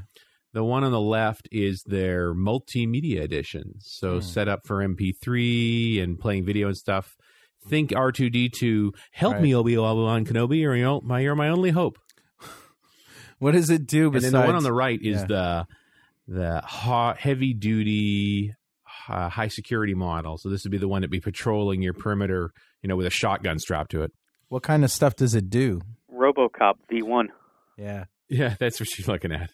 The 0.54 0.64
one 0.66 0.84
on 0.84 0.92
the 0.92 1.00
left 1.00 1.48
is 1.52 1.82
their 1.86 2.34
multimedia 2.34 3.22
edition, 3.22 3.76
so 3.80 4.16
Hmm. 4.16 4.22
set 4.22 4.48
up 4.50 4.62
for 4.66 4.82
MP3 4.84 6.02
and 6.04 6.20
playing 6.20 6.44
video 6.46 6.68
and 6.68 6.76
stuff. 6.76 7.16
Think 7.68 7.92
R2D2. 7.92 8.94
Help 9.12 9.34
Right. 9.34 9.42
me, 9.44 9.56
Obi 9.56 9.78
Wan 9.78 10.26
Kenobi, 10.26 10.66
or 10.66 10.76
you 10.76 10.84
know, 10.84 11.02
my 11.02 11.20
you're 11.20 11.36
my 11.36 11.50
only 11.50 11.70
hope. 11.72 11.98
What 13.40 13.52
does 13.54 13.70
it 13.72 13.88
do? 13.88 14.12
and 14.14 14.22
then 14.22 14.34
the 14.34 14.40
one 14.42 14.56
on 14.56 14.62
the 14.64 14.74
right 14.74 15.00
is 15.02 15.22
Yeah. 15.22 15.26
the 15.26 15.68
the 16.28 16.62
hot, 16.62 17.18
heavy 17.18 17.54
duty 17.54 18.54
uh, 19.10 19.30
high 19.30 19.48
security 19.48 19.94
model. 19.96 20.38
So 20.38 20.48
this 20.50 20.64
would 20.64 20.72
be 20.72 20.78
the 20.78 20.88
one 20.88 21.02
that'd 21.02 21.10
be 21.12 21.20
patrolling 21.20 21.82
your 21.82 21.94
perimeter, 21.94 22.52
you 22.84 22.88
know, 22.88 22.96
with 22.96 23.08
a 23.08 23.10
shotgun 23.10 23.58
strapped 23.60 23.92
to 23.92 24.04
it. 24.04 24.12
What 24.50 24.62
kind 24.64 24.84
of 24.84 24.92
stuff 24.92 25.16
does 25.16 25.34
it 25.36 25.50
do? 25.50 25.82
RoboCop 26.14 26.76
V1. 26.92 27.26
Yeah. 27.78 28.06
Yeah, 28.30 28.56
that's 28.60 28.80
what 28.80 28.88
she's 28.90 29.08
looking 29.08 29.32
at. 29.32 29.50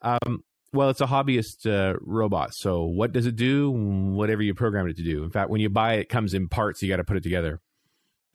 Um, 0.00 0.44
well, 0.74 0.90
it's 0.90 1.00
a 1.00 1.06
hobbyist 1.06 1.66
uh, 1.66 1.96
robot. 2.02 2.54
So 2.54 2.84
what 2.84 3.12
does 3.12 3.26
it 3.26 3.36
do? 3.36 3.70
Whatever 3.70 4.42
you 4.42 4.54
program 4.54 4.86
it 4.88 4.96
to 4.96 5.02
do. 5.02 5.22
In 5.24 5.30
fact, 5.30 5.48
when 5.50 5.60
you 5.60 5.70
buy 5.70 5.94
it, 5.94 6.00
it 6.00 6.08
comes 6.08 6.34
in 6.34 6.48
parts. 6.48 6.82
You 6.82 6.88
got 6.88 6.96
to 6.96 7.04
put 7.04 7.16
it 7.16 7.22
together. 7.22 7.60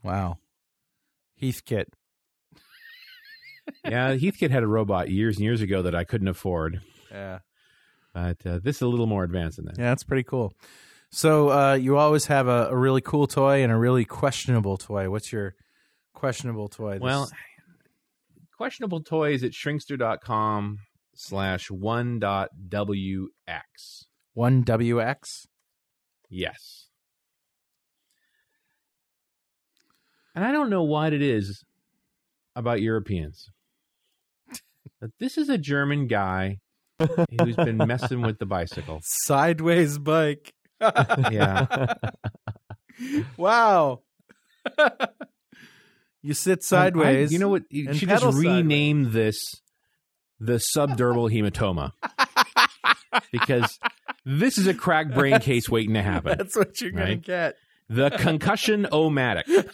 Wow. 0.04 0.38
Heathkit. 1.42 1.86
yeah, 3.86 4.16
Heathkit 4.16 4.50
had 4.52 4.64
a 4.64 4.68
robot 4.68 5.10
years 5.10 5.36
and 5.38 5.44
years 5.44 5.62
ago 5.62 5.82
that 5.84 5.96
I 5.96 6.04
couldn't 6.04 6.28
afford. 6.28 6.82
Yeah. 7.12 7.40
But 8.14 8.38
uh, 8.46 8.60
this 8.64 8.78
is 8.78 8.82
a 8.82 8.88
little 8.88 9.06
more 9.08 9.24
advanced 9.24 9.58
than 9.58 9.66
that. 9.66 9.78
Yeah, 9.78 9.90
that's 9.90 10.04
pretty 10.04 10.24
cool. 10.24 10.54
So 11.12 11.50
uh, 11.52 11.74
you 11.76 11.98
always 11.98 12.26
have 12.28 12.48
a, 12.48 12.68
a 12.70 12.76
really 12.76 13.02
cool 13.02 13.28
toy 13.28 13.64
and 13.64 13.72
a 13.72 13.78
really 13.78 14.06
questionable 14.06 14.78
toy. 14.78 15.10
What's 15.10 15.32
your 15.32 15.56
questionable 16.14 16.68
toy? 16.68 16.94
this- 16.94 17.02
Well, 17.02 17.30
questionable 18.58 19.02
toys 19.02 19.44
at 19.44 19.52
shrinkster.com 19.52 20.80
slash 21.22 21.70
one 21.70 22.18
dot 22.18 22.50
WX. 22.70 23.28
one 24.34 24.64
WX. 24.64 25.48
Yes. 26.30 26.88
And 30.34 30.46
I 30.46 30.54
don't 30.54 30.70
know 30.70 30.84
what 30.84 31.12
it 31.12 31.22
is 31.22 31.64
about 32.56 32.82
Europeans. 32.82 33.50
But 35.02 35.12
this 35.20 35.38
is 35.38 35.48
a 35.50 35.58
German 35.58 36.08
guy 36.08 36.60
who's 37.00 37.56
been 37.56 37.78
messing 37.78 38.22
with 38.22 38.38
the 38.38 38.46
bicycle. 38.46 39.00
Sideways 39.04 39.98
bike. 39.98 40.54
Yeah. 41.32 41.86
wow. 43.38 44.02
you 46.22 46.34
sit 46.34 46.64
sideways. 46.64 47.30
I- 47.30 47.34
you 47.34 47.40
know 47.40 47.48
what? 47.50 47.64
You 47.70 47.90
and 47.90 47.98
should 47.98 48.10
just 48.10 48.22
pedal 48.24 48.34
sideways. 48.34 48.58
rename 48.64 49.12
this 49.14 49.62
the 50.40 50.62
subdermal 50.76 51.32
hematoma. 51.32 51.92
because 53.32 53.80
this 54.26 54.58
is 54.58 54.68
a 54.68 54.74
crack 54.74 55.14
brain 55.14 55.40
case 55.42 55.70
waiting 55.70 55.94
to 55.96 56.02
happen. 56.02 56.38
That's 56.38 56.56
what 56.56 56.80
you're 56.82 56.92
gonna 56.92 57.16
get. 57.16 57.56
The 57.90 58.10
concussion 58.12 58.88
omatic. 58.92 59.44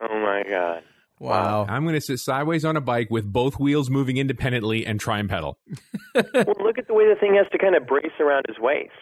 Oh 0.00 0.20
my 0.20 0.42
god. 0.48 0.82
Wow. 1.18 1.66
I'm 1.68 1.82
going 1.82 1.96
to 1.96 2.00
sit 2.00 2.20
sideways 2.20 2.64
on 2.64 2.76
a 2.76 2.80
bike 2.80 3.08
with 3.10 3.30
both 3.30 3.58
wheels 3.58 3.90
moving 3.90 4.16
independently 4.16 4.86
and 4.86 5.00
try 5.00 5.18
and 5.18 5.28
pedal. 5.28 5.58
well, 6.14 6.54
look 6.62 6.78
at 6.78 6.86
the 6.86 6.94
way 6.94 7.08
the 7.08 7.16
thing 7.18 7.34
has 7.34 7.46
to 7.50 7.58
kind 7.58 7.74
of 7.74 7.86
brace 7.86 8.12
around 8.20 8.44
his 8.46 8.58
waist. 8.60 8.92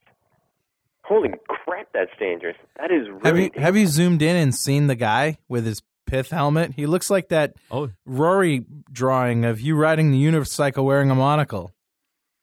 Holy 1.04 1.28
crap, 1.48 1.88
that's 1.92 2.10
dangerous. 2.18 2.56
That 2.78 2.90
is 2.90 3.06
really 3.08 3.20
Have 3.24 3.36
you 3.36 3.42
dangerous. 3.42 3.62
have 3.62 3.76
you 3.76 3.86
zoomed 3.86 4.22
in 4.22 4.36
and 4.36 4.54
seen 4.54 4.86
the 4.86 4.94
guy 4.94 5.36
with 5.48 5.66
his 5.66 5.82
pith 6.06 6.30
helmet? 6.30 6.72
He 6.74 6.86
looks 6.86 7.10
like 7.10 7.28
that 7.28 7.54
Oh. 7.70 7.90
Rory 8.06 8.64
drawing 8.90 9.44
of 9.44 9.60
you 9.60 9.76
riding 9.76 10.10
the 10.12 10.22
unicycle 10.24 10.84
wearing 10.84 11.10
a 11.10 11.14
monocle. 11.14 11.72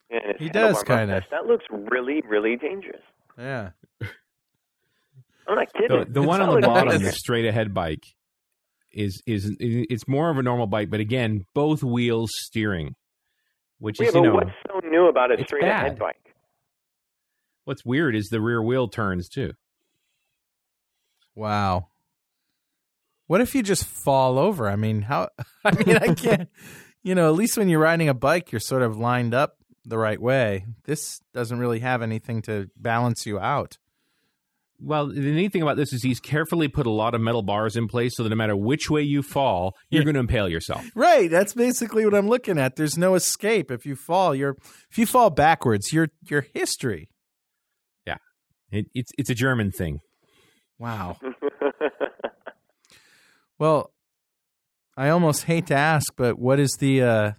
And 0.10 0.38
he 0.38 0.49
does 0.49 0.84
kinda. 0.84 1.23
That 1.31 1.45
looks 1.48 1.65
really, 1.72 2.22
really 2.27 2.56
dangerous. 2.56 3.02
Yeah. 3.38 3.72
I'm 5.48 5.56
not 5.56 5.73
kidding. 5.73 5.99
The, 5.99 6.06
the 6.06 6.22
one 6.22 6.41
on 6.41 6.60
the 6.61 6.68
bottom, 6.68 6.90
that. 6.90 7.02
the 7.02 7.11
straight 7.11 7.45
ahead 7.45 7.73
bike, 7.73 8.03
is 8.91 9.22
is 9.26 9.52
it's 9.60 10.07
more 10.07 10.30
of 10.30 10.38
a 10.38 10.44
normal 10.44 10.68
bike, 10.68 10.90
but 10.91 10.99
again, 10.99 11.45
both 11.56 11.84
wheels 11.84 12.31
steering, 12.35 12.95
which 13.80 13.99
Yeah, 13.99 14.07
is 14.10 14.15
you 14.15 14.22
know 14.22 14.34
what's 14.35 14.52
so 14.68 14.80
new 14.88 15.07
about 15.07 15.31
a 15.31 15.35
it's 15.35 15.45
straight 15.45 15.64
ahead 15.64 15.98
bike? 15.98 16.15
what's 17.65 17.84
weird 17.85 18.15
is 18.15 18.27
the 18.27 18.40
rear 18.41 18.61
wheel 18.61 18.88
turns 18.88 19.27
too. 19.30 19.53
Wow. 21.35 21.88
What 23.28 23.41
if 23.41 23.56
you 23.56 23.64
just 23.64 23.86
fall 23.86 24.38
over? 24.38 24.70
I 24.70 24.76
mean, 24.76 25.04
how? 25.04 25.30
I 25.66 25.84
mean, 25.84 25.98
I 25.98 26.14
can't. 26.14 26.50
You 27.06 27.16
know, 27.16 27.28
at 27.28 27.36
least 27.36 27.58
when 27.58 27.68
you're 27.68 27.82
riding 27.82 28.08
a 28.08 28.14
bike, 28.14 28.54
you're 28.54 28.62
sort 28.62 28.82
of 28.82 28.95
lined 28.95 29.34
up 29.34 29.58
the 29.84 29.98
right 29.98 30.22
way. 30.22 30.66
This 30.86 31.20
doesn't 31.34 31.60
really 31.60 31.80
have 31.80 32.02
anything 32.02 32.41
to 32.44 32.70
balance 32.78 33.26
you 33.26 33.38
out. 33.40 33.78
Well, 34.80 35.08
the 35.08 35.20
neat 35.20 35.52
thing 35.52 35.62
about 35.62 35.76
this 35.76 35.91
is 35.91 36.02
he's 36.02 36.22
carefully 36.22 36.70
put 36.70 36.86
a 36.86 36.91
lot 36.91 37.14
of 37.14 37.20
metal 37.20 37.41
bars 37.41 37.76
in 37.76 37.90
place 37.90 38.16
so 38.16 38.24
that 38.24 38.30
no 38.30 38.38
matter 38.38 38.56
which 38.56 38.90
way 38.90 39.02
you 39.02 39.22
fall, 39.22 39.76
you're 39.90 40.06
going 40.06 40.14
to 40.14 40.22
impale 40.22 40.48
yourself. 40.48 40.86
Right. 40.95 41.30
That's 41.30 41.54
basically 41.54 42.06
what 42.06 42.14
I'm 42.14 42.30
looking 42.30 42.58
at. 42.58 42.78
There's 42.78 42.98
no 42.98 43.16
escape. 43.16 43.70
If 43.70 43.86
you 43.86 43.95
fall, 43.95 44.34
you're 44.34 44.56
if 44.90 44.98
you 44.98 45.06
fall 45.06 45.30
backwards, 45.30 45.91
you're 45.91 46.08
you're 46.30 46.45
history. 46.54 47.10
Yeah, 48.08 48.18
it, 48.72 48.86
it's 48.94 49.12
it's 49.18 49.30
a 49.30 49.36
German 49.36 49.72
thing. 49.72 50.00
Wow. 50.80 51.18
Well, 53.59 53.91
I 54.97 55.09
almost 55.09 55.43
hate 55.43 55.67
to 55.67 55.75
ask, 55.75 56.13
but 56.15 56.38
what 56.38 56.59
is 56.59 56.73
the 56.80 57.01
uh 57.01 57.31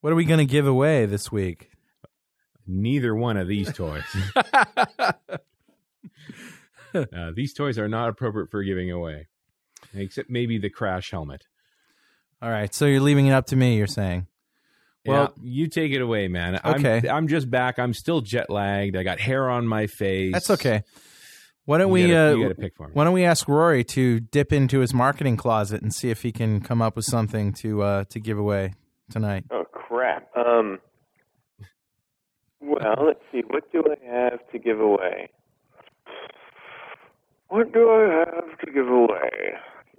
what 0.00 0.12
are 0.12 0.16
we 0.16 0.24
going 0.24 0.38
to 0.38 0.46
give 0.46 0.66
away 0.66 1.06
this 1.06 1.30
week? 1.30 1.70
Neither 2.66 3.14
one 3.14 3.36
of 3.36 3.46
these 3.46 3.72
toys. 3.72 4.02
uh, 6.94 7.30
these 7.34 7.54
toys 7.54 7.78
are 7.78 7.88
not 7.88 8.08
appropriate 8.08 8.50
for 8.50 8.62
giving 8.62 8.90
away, 8.90 9.28
except 9.94 10.28
maybe 10.28 10.58
the 10.58 10.70
crash 10.70 11.10
helmet. 11.10 11.46
All 12.40 12.50
right, 12.50 12.74
so 12.74 12.86
you're 12.86 13.00
leaving 13.00 13.26
it 13.26 13.32
up 13.32 13.46
to 13.46 13.56
me, 13.56 13.76
you're 13.76 13.86
saying. 13.86 14.26
Well, 15.06 15.32
you 15.42 15.68
take 15.68 15.92
it 15.92 16.00
away, 16.00 16.28
man. 16.28 16.60
Okay. 16.64 17.08
I'm, 17.08 17.16
I'm 17.16 17.28
just 17.28 17.50
back. 17.50 17.78
I'm 17.78 17.92
still 17.92 18.20
jet 18.20 18.50
lagged. 18.50 18.96
I 18.96 19.02
got 19.02 19.18
hair 19.20 19.50
on 19.50 19.66
my 19.66 19.86
face. 19.86 20.32
That's 20.32 20.50
okay. 20.50 20.82
Why 21.64 21.78
don't 21.78 21.88
You 21.88 21.92
we 21.92 22.02
gotta- 22.08 22.30
uh 22.32 22.34
you 22.34 22.42
gotta 22.42 22.54
pick 22.56 22.76
for 22.76 22.88
me. 22.88 22.92
Why 22.94 23.04
don't 23.04 23.12
we 23.12 23.24
ask 23.24 23.46
Rory 23.48 23.84
to 23.84 24.20
dip 24.20 24.52
into 24.52 24.80
his 24.80 24.92
marketing 24.92 25.36
closet 25.36 25.80
and 25.82 25.94
see 25.94 26.10
if 26.10 26.22
he 26.22 26.32
can 26.32 26.60
come 26.60 26.82
up 26.82 26.96
with 26.96 27.04
something 27.04 27.52
to 27.54 27.82
uh 27.82 28.04
to 28.10 28.18
give 28.20 28.38
away 28.38 28.74
tonight. 29.10 29.44
Oh 29.50 29.64
crap. 29.72 30.28
Um. 30.36 30.78
Well, 32.60 33.04
let's 33.06 33.20
see. 33.32 33.42
What 33.48 33.70
do 33.72 33.82
I 33.90 34.04
have 34.14 34.38
to 34.52 34.58
give 34.58 34.80
away? 34.80 35.30
What 37.48 37.72
do 37.72 37.90
I 37.90 38.24
have 38.24 38.58
to 38.64 38.72
give 38.72 38.88
away? 38.88 39.30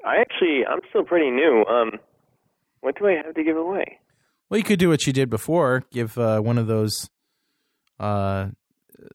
I 0.06 0.18
actually, 0.18 0.66
I'm 0.66 0.80
still 0.90 1.04
pretty 1.04 1.30
new. 1.30 1.64
Um, 1.70 2.00
what 2.82 2.98
do 2.98 3.08
I 3.08 3.14
have 3.24 3.36
to 3.36 3.44
give 3.44 3.58
away? 3.58 4.00
Well, 4.50 4.58
you 4.58 4.64
could 4.64 4.80
do 4.80 4.90
what 4.90 5.06
you 5.06 5.14
did 5.14 5.30
before, 5.30 5.84
give 5.92 6.18
uh, 6.18 6.40
one 6.40 6.58
of 6.58 6.68
those 6.68 7.10
uh 8.00 8.48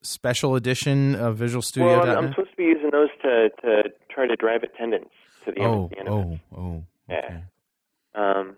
special 0.03 0.55
edition 0.55 1.15
of 1.15 1.37
Visual 1.37 1.63
Studio. 1.63 2.01
Well, 2.01 2.11
I'm, 2.11 2.25
I'm 2.25 2.31
supposed 2.31 2.51
to 2.51 2.57
be 2.57 2.65
using 2.65 2.91
those 2.91 3.09
to 3.23 3.51
to 3.63 3.83
try 4.11 4.27
to 4.27 4.37
drive 4.37 4.63
attendance 4.63 5.11
to 5.45 5.53
the 5.53 5.61
oh, 5.61 5.91
MSDN 5.93 6.09
oh, 6.09 6.21
events. 6.21 6.43
oh. 6.57 6.85
Yeah. 7.09 7.41
Um, 8.15 8.57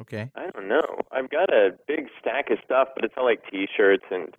Okay. 0.00 0.30
I 0.34 0.50
don't 0.50 0.68
know. 0.68 0.82
I've 1.12 1.30
got 1.30 1.52
a 1.52 1.70
big 1.86 2.08
stack 2.20 2.50
of 2.50 2.58
stuff, 2.64 2.88
but 2.94 3.04
it's 3.04 3.14
all 3.16 3.24
like 3.24 3.42
T-shirts 3.50 4.04
and 4.10 4.36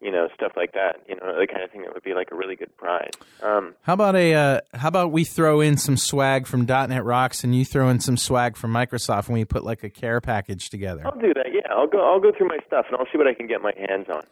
you 0.00 0.10
know 0.10 0.28
stuff 0.34 0.52
like 0.56 0.72
that. 0.72 0.96
You 1.08 1.16
know, 1.16 1.38
the 1.38 1.46
kind 1.46 1.62
of 1.62 1.70
thing 1.70 1.82
that 1.82 1.94
would 1.94 2.02
be 2.02 2.12
like 2.12 2.28
a 2.32 2.34
really 2.34 2.56
good 2.56 2.76
prize. 2.76 3.12
Um, 3.42 3.74
How 3.82 3.94
about 3.94 4.16
a 4.16 4.34
uh, 4.34 4.60
how 4.74 4.88
about 4.88 5.12
we 5.12 5.24
throw 5.24 5.60
in 5.60 5.76
some 5.76 5.96
swag 5.96 6.46
from 6.46 6.66
.NET 6.66 7.04
Rocks 7.04 7.44
and 7.44 7.54
you 7.54 7.64
throw 7.64 7.88
in 7.88 8.00
some 8.00 8.16
swag 8.16 8.56
from 8.56 8.72
Microsoft 8.72 9.28
and 9.28 9.34
we 9.34 9.44
put 9.44 9.64
like 9.64 9.84
a 9.84 9.90
care 9.90 10.20
package 10.20 10.68
together. 10.70 11.02
I'll 11.06 11.18
do 11.18 11.32
that. 11.34 11.46
Yeah, 11.52 11.72
I'll 11.72 11.86
go. 11.86 12.04
I'll 12.04 12.20
go 12.20 12.32
through 12.36 12.48
my 12.48 12.58
stuff 12.66 12.86
and 12.88 12.96
I'll 12.98 13.06
see 13.10 13.16
what 13.16 13.26
I 13.26 13.34
can 13.34 13.46
get 13.46 13.62
my 13.62 13.72
hands 13.78 14.06
on. 14.12 14.24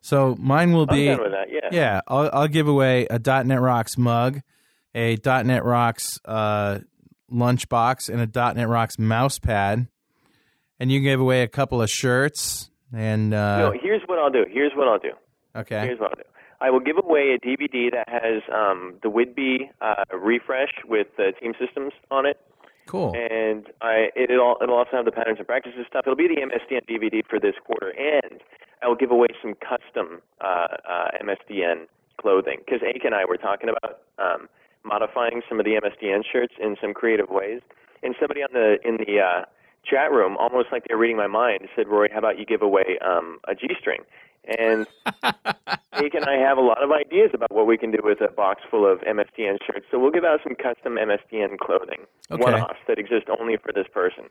So 0.00 0.36
mine 0.38 0.72
will 0.72 0.86
be 0.86 1.06
done 1.06 1.20
with 1.20 1.32
that, 1.32 1.48
yeah. 1.50 1.68
Yeah, 1.72 2.00
I'll 2.08 2.30
I'll 2.32 2.48
give 2.48 2.68
away 2.68 3.06
a 3.10 3.18
.NET 3.18 3.60
Rocks 3.60 3.98
mug, 3.98 4.40
a 4.94 5.16
.NET 5.24 5.64
Rocks 5.64 6.18
uh, 6.24 6.78
lunchbox, 7.32 8.08
and 8.08 8.20
a 8.20 8.54
.NET 8.54 8.68
Rocks 8.68 8.98
mouse 8.98 9.38
pad, 9.38 9.88
and 10.78 10.90
you 10.92 10.98
can 10.98 11.04
give 11.04 11.20
away 11.20 11.42
a 11.42 11.48
couple 11.48 11.82
of 11.82 11.90
shirts 11.90 12.70
and 12.92 13.34
uh, 13.34 13.58
no, 13.58 13.72
here's 13.80 14.02
what 14.06 14.18
I'll 14.18 14.30
do. 14.30 14.44
Here's 14.50 14.72
what 14.74 14.88
I'll 14.88 14.98
do. 14.98 15.12
okay. 15.56 15.80
Here's 15.86 16.00
what 16.00 16.10
I'll 16.10 16.16
do. 16.16 16.28
I 16.60 16.70
will 16.70 16.80
give 16.80 16.96
away 16.98 17.36
a 17.36 17.46
DVD 17.46 17.90
that 17.92 18.08
has 18.08 18.42
um, 18.52 18.94
the 19.02 19.08
Whidbey 19.08 19.70
uh, 19.80 20.04
refresh 20.16 20.70
with 20.86 21.06
the 21.16 21.32
team 21.40 21.52
systems 21.58 21.92
on 22.10 22.26
it. 22.26 22.36
Cool. 22.88 23.12
And 23.14 23.66
I 23.82 24.08
it'll 24.16 24.56
it'll 24.62 24.76
also 24.76 24.92
have 24.92 25.04
the 25.04 25.12
patterns 25.12 25.36
and 25.38 25.46
practices 25.46 25.84
stuff. 25.86 26.04
It'll 26.06 26.16
be 26.16 26.26
the 26.26 26.40
MSDN 26.40 26.88
DVD 26.88 27.20
for 27.28 27.38
this 27.38 27.54
quarter, 27.62 27.90
and 27.90 28.40
I 28.82 28.88
will 28.88 28.96
give 28.96 29.10
away 29.10 29.28
some 29.42 29.54
custom 29.60 30.22
uh, 30.40 30.68
uh, 30.88 31.10
MSDN 31.22 31.84
clothing 32.18 32.60
because 32.64 32.80
Ake 32.82 33.04
and 33.04 33.14
I 33.14 33.26
were 33.26 33.36
talking 33.36 33.68
about 33.68 34.00
um, 34.18 34.48
modifying 34.84 35.42
some 35.48 35.60
of 35.60 35.66
the 35.66 35.72
MSDN 35.72 36.22
shirts 36.24 36.54
in 36.58 36.76
some 36.80 36.94
creative 36.94 37.28
ways. 37.28 37.60
And 38.02 38.14
somebody 38.18 38.42
on 38.42 38.50
the 38.54 38.78
in 38.82 38.96
the 38.96 39.20
uh, 39.20 39.44
chat 39.84 40.10
room, 40.10 40.38
almost 40.38 40.68
like 40.72 40.84
they 40.88 40.94
were 40.94 41.00
reading 41.00 41.18
my 41.18 41.26
mind, 41.26 41.68
said, 41.76 41.88
"Roy, 41.88 42.06
how 42.10 42.20
about 42.20 42.38
you 42.38 42.46
give 42.46 42.62
away 42.62 42.98
um, 43.04 43.38
a 43.46 43.54
G-string?" 43.54 44.00
And 44.46 44.86
Ake 45.94 46.14
and 46.14 46.24
I 46.24 46.36
have 46.36 46.56
a 46.58 46.62
lot 46.62 46.82
of 46.82 46.90
ideas 46.90 47.30
about 47.34 47.52
what 47.52 47.66
we 47.66 47.76
can 47.76 47.90
do 47.90 47.98
with 48.02 48.20
a 48.20 48.32
box 48.32 48.62
full 48.70 48.90
of 48.90 49.00
MSDN 49.00 49.58
shirts. 49.66 49.86
So 49.90 49.98
we'll 49.98 50.10
give 50.10 50.24
out 50.24 50.40
some 50.42 50.54
custom 50.54 50.94
MSDN 50.96 51.58
clothing, 51.58 52.06
Okay. 52.30 52.42
one-offs 52.42 52.78
that 52.86 52.98
exist 52.98 53.26
only 53.40 53.56
for 53.56 53.72
this 53.74 53.86
person. 53.92 54.24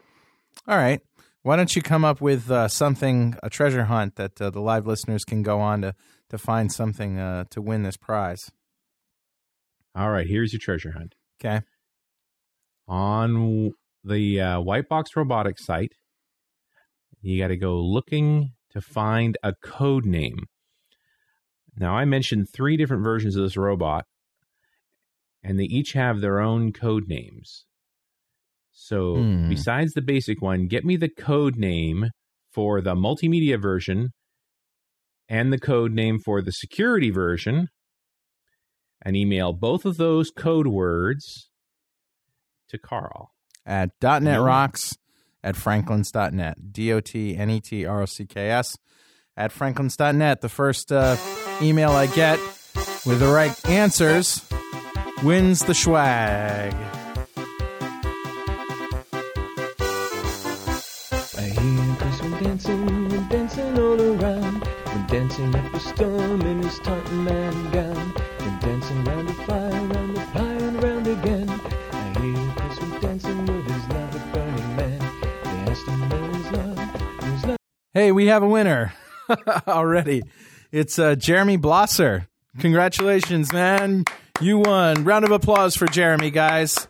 All 0.68 0.78
right. 0.78 1.02
Why 1.44 1.56
don't 1.56 1.76
you 1.76 1.82
come 1.82 2.04
up 2.04 2.20
with 2.20 2.50
uh, 2.50 2.68
something, 2.68 3.36
a 3.44 3.50
treasure 3.50 3.86
hunt 3.86 4.16
that 4.16 4.42
uh, 4.42 4.50
the 4.50 4.60
live 4.60 4.88
listeners 4.88 5.24
can 5.24 5.44
go 5.44 5.60
on 5.60 5.82
to, 5.82 5.94
to 6.30 6.38
find 6.38 6.72
something 6.72 7.20
uh, 7.20 7.46
to 7.52 7.62
win 7.62 7.84
this 7.84 7.96
prize? 7.96 8.52
All 9.96 10.10
right, 10.12 10.28
here's 10.28 10.52
your 10.54 10.60
treasure 10.60 10.92
hunt. 10.92 11.16
Okay. 11.40 11.62
On 12.88 13.72
the 14.04 14.42
uh, 14.42 14.60
White 14.62 14.88
Box 14.90 15.12
Robotics 15.16 15.66
site, 15.66 15.94
you 17.22 17.42
got 17.42 17.48
to 17.50 17.58
go 17.58 17.80
looking 17.80 18.52
to 18.72 18.82
find 18.82 19.38
a 19.44 19.54
code 19.64 20.06
name. 20.06 20.46
Now, 21.76 21.96
I 21.96 22.06
mentioned 22.06 22.48
three 22.52 22.76
different 22.76 23.04
versions 23.04 23.36
of 23.36 23.44
this 23.44 23.58
robot, 23.58 24.06
and 25.44 25.60
they 25.60 25.66
each 25.66 25.94
have 25.94 26.22
their 26.22 26.40
own 26.40 26.74
code 26.74 27.08
names. 27.08 27.66
So, 28.72 29.18
Hmm. 29.18 29.50
besides 29.50 29.94
the 29.94 30.02
basic 30.02 30.42
one, 30.42 30.68
get 30.68 30.86
me 30.86 30.96
the 30.98 31.10
code 31.10 31.56
name 31.56 32.12
for 32.52 32.82
the 32.82 32.96
multimedia 32.96 33.62
version 33.62 34.10
and 35.30 35.52
the 35.52 35.60
code 35.60 35.92
name 35.92 36.20
for 36.20 36.42
the 36.42 36.52
security 36.52 37.10
version, 37.10 37.68
and 39.02 39.16
email 39.16 39.54
both 39.54 39.86
of 39.86 39.98
those 39.98 40.32
code 40.32 40.68
words 40.68 41.50
to 42.70 42.78
Carl. 42.78 43.32
At 43.66 43.92
.NET 44.02 44.42
Rocks 44.42 44.96
at 45.44 45.56
franklins.net. 45.56 46.74
D-O-T-N-E-T-R-O-C-K-S 46.74 48.78
at 49.36 49.52
franklins.net. 49.52 50.42
The 50.42 50.50
first 50.50 50.92
uh, 50.92 51.16
email 51.62 51.92
I 51.92 52.08
get 52.08 52.40
with 53.06 53.20
the 53.20 53.28
right 53.28 53.54
answers 53.70 54.44
wins 55.24 55.62
the 55.62 55.74
swag. 55.74 56.74
I 61.38 61.42
hear 61.42 61.96
Chris 61.98 62.20
from 62.20 62.44
dancing 62.44 63.28
dancing 63.30 63.80
all 63.80 64.02
around. 64.02 64.68
Dancing 65.08 65.56
up 65.56 65.80
storm 65.80 66.42
in 66.42 66.64
his 66.64 66.80
tartan 66.80 67.24
man 67.24 67.72
gown. 67.72 68.14
Hey, 77.98 78.12
we 78.12 78.28
have 78.28 78.44
a 78.44 78.48
winner 78.48 78.94
already. 79.68 80.22
It's 80.72 81.00
uh, 81.00 81.16
Jeremy 81.16 81.58
Blosser. 81.58 82.28
Congratulations, 82.60 83.52
man. 83.52 84.04
You 84.40 84.60
won. 84.60 85.04
Round 85.04 85.26
of 85.26 85.32
applause 85.32 85.76
for 85.76 85.88
Jeremy, 85.88 86.30
guys. 86.30 86.88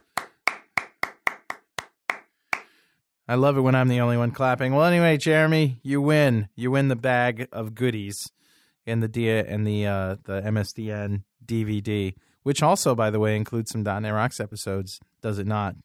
I 3.26 3.36
love 3.36 3.56
it 3.56 3.62
when 3.62 3.74
I'm 3.74 3.88
the 3.88 4.02
only 4.02 4.18
one 4.18 4.32
clapping. 4.32 4.76
Well, 4.76 4.84
anyway, 4.84 5.16
Jeremy, 5.16 5.80
you 5.82 6.02
win. 6.02 6.50
You 6.58 6.72
win 6.72 6.90
the 6.90 6.98
bag 6.98 7.48
of 7.54 7.74
goodies 7.74 8.30
in 8.86 9.00
the 9.00 9.08
dia 9.08 9.46
and 9.46 9.66
the 9.66 9.88
uh, 9.88 10.16
the 10.26 10.42
MSDN 10.42 11.24
DVD, 11.46 12.16
which 12.44 12.62
also, 12.62 12.96
by 12.96 13.12
the 13.12 13.20
way, 13.22 13.38
includes 13.38 13.72
some 13.72 13.84
.NET 13.84 14.14
Rocks 14.14 14.42
episodes. 14.42 15.00
Does 15.22 15.40
it 15.40 15.48
not? 15.48 15.78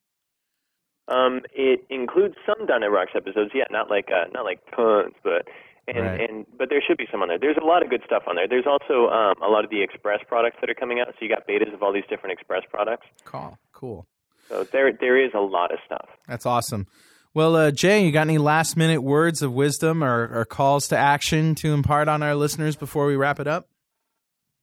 Um, 1.09 1.41
it 1.53 1.85
includes 1.91 2.37
some 2.47 2.67
.NET 2.67 2.91
Rocks 2.91 3.13
episodes, 3.15 3.51
yeah, 3.55 3.65
not 3.71 3.91
like 3.91 4.09
uh, 4.11 4.29
not 4.33 4.45
like 4.45 4.61
tons, 4.75 5.15
but 5.23 5.49
and 5.89 5.99
Right. 6.07 6.31
and 6.31 6.47
but 6.57 6.69
there 6.71 6.81
should 6.87 6.97
be 6.97 7.07
some 7.11 7.23
on 7.23 7.29
there. 7.29 7.39
There's 7.39 7.57
a 7.61 7.65
lot 7.65 7.83
of 7.83 7.91
good 7.91 8.03
stuff 8.07 8.23
on 8.29 8.37
there. 8.37 8.47
There's 8.49 8.67
also 8.67 9.09
um, 9.09 9.35
a 9.43 9.49
lot 9.49 9.65
of 9.65 9.71
the 9.71 9.83
Express 9.83 10.21
products 10.29 10.57
that 10.61 10.71
are 10.71 10.75
coming 10.75 11.01
out. 11.01 11.09
So 11.09 11.17
you 11.21 11.29
got 11.29 11.47
betas 11.49 11.75
of 11.75 11.83
all 11.83 11.93
these 11.93 12.05
different 12.09 12.33
Express 12.39 12.63
products. 12.71 13.07
Cool. 13.25 13.59
Cool. 13.73 14.07
So 14.49 14.65
there 14.65 14.93
there 14.93 15.23
is 15.23 15.33
a 15.35 15.41
lot 15.41 15.73
of 15.73 15.79
stuff. 15.85 16.09
That's 16.29 16.47
awesome. 16.47 16.87
Well, 17.35 17.57
uh, 17.57 17.71
Jay, 17.71 18.05
you 18.05 18.13
got 18.13 18.27
any 18.29 18.37
last 18.39 18.77
minute 18.77 19.01
words 19.03 19.41
of 19.41 19.53
wisdom 19.55 20.05
or, 20.05 20.29
or 20.33 20.45
calls 20.45 20.87
to 20.89 20.99
action 20.99 21.55
to 21.57 21.73
impart 21.73 22.07
on 22.07 22.23
our 22.23 22.35
listeners 22.35 22.77
before 22.77 23.07
we 23.07 23.17
wrap 23.17 23.41
it 23.41 23.47
up? 23.47 23.69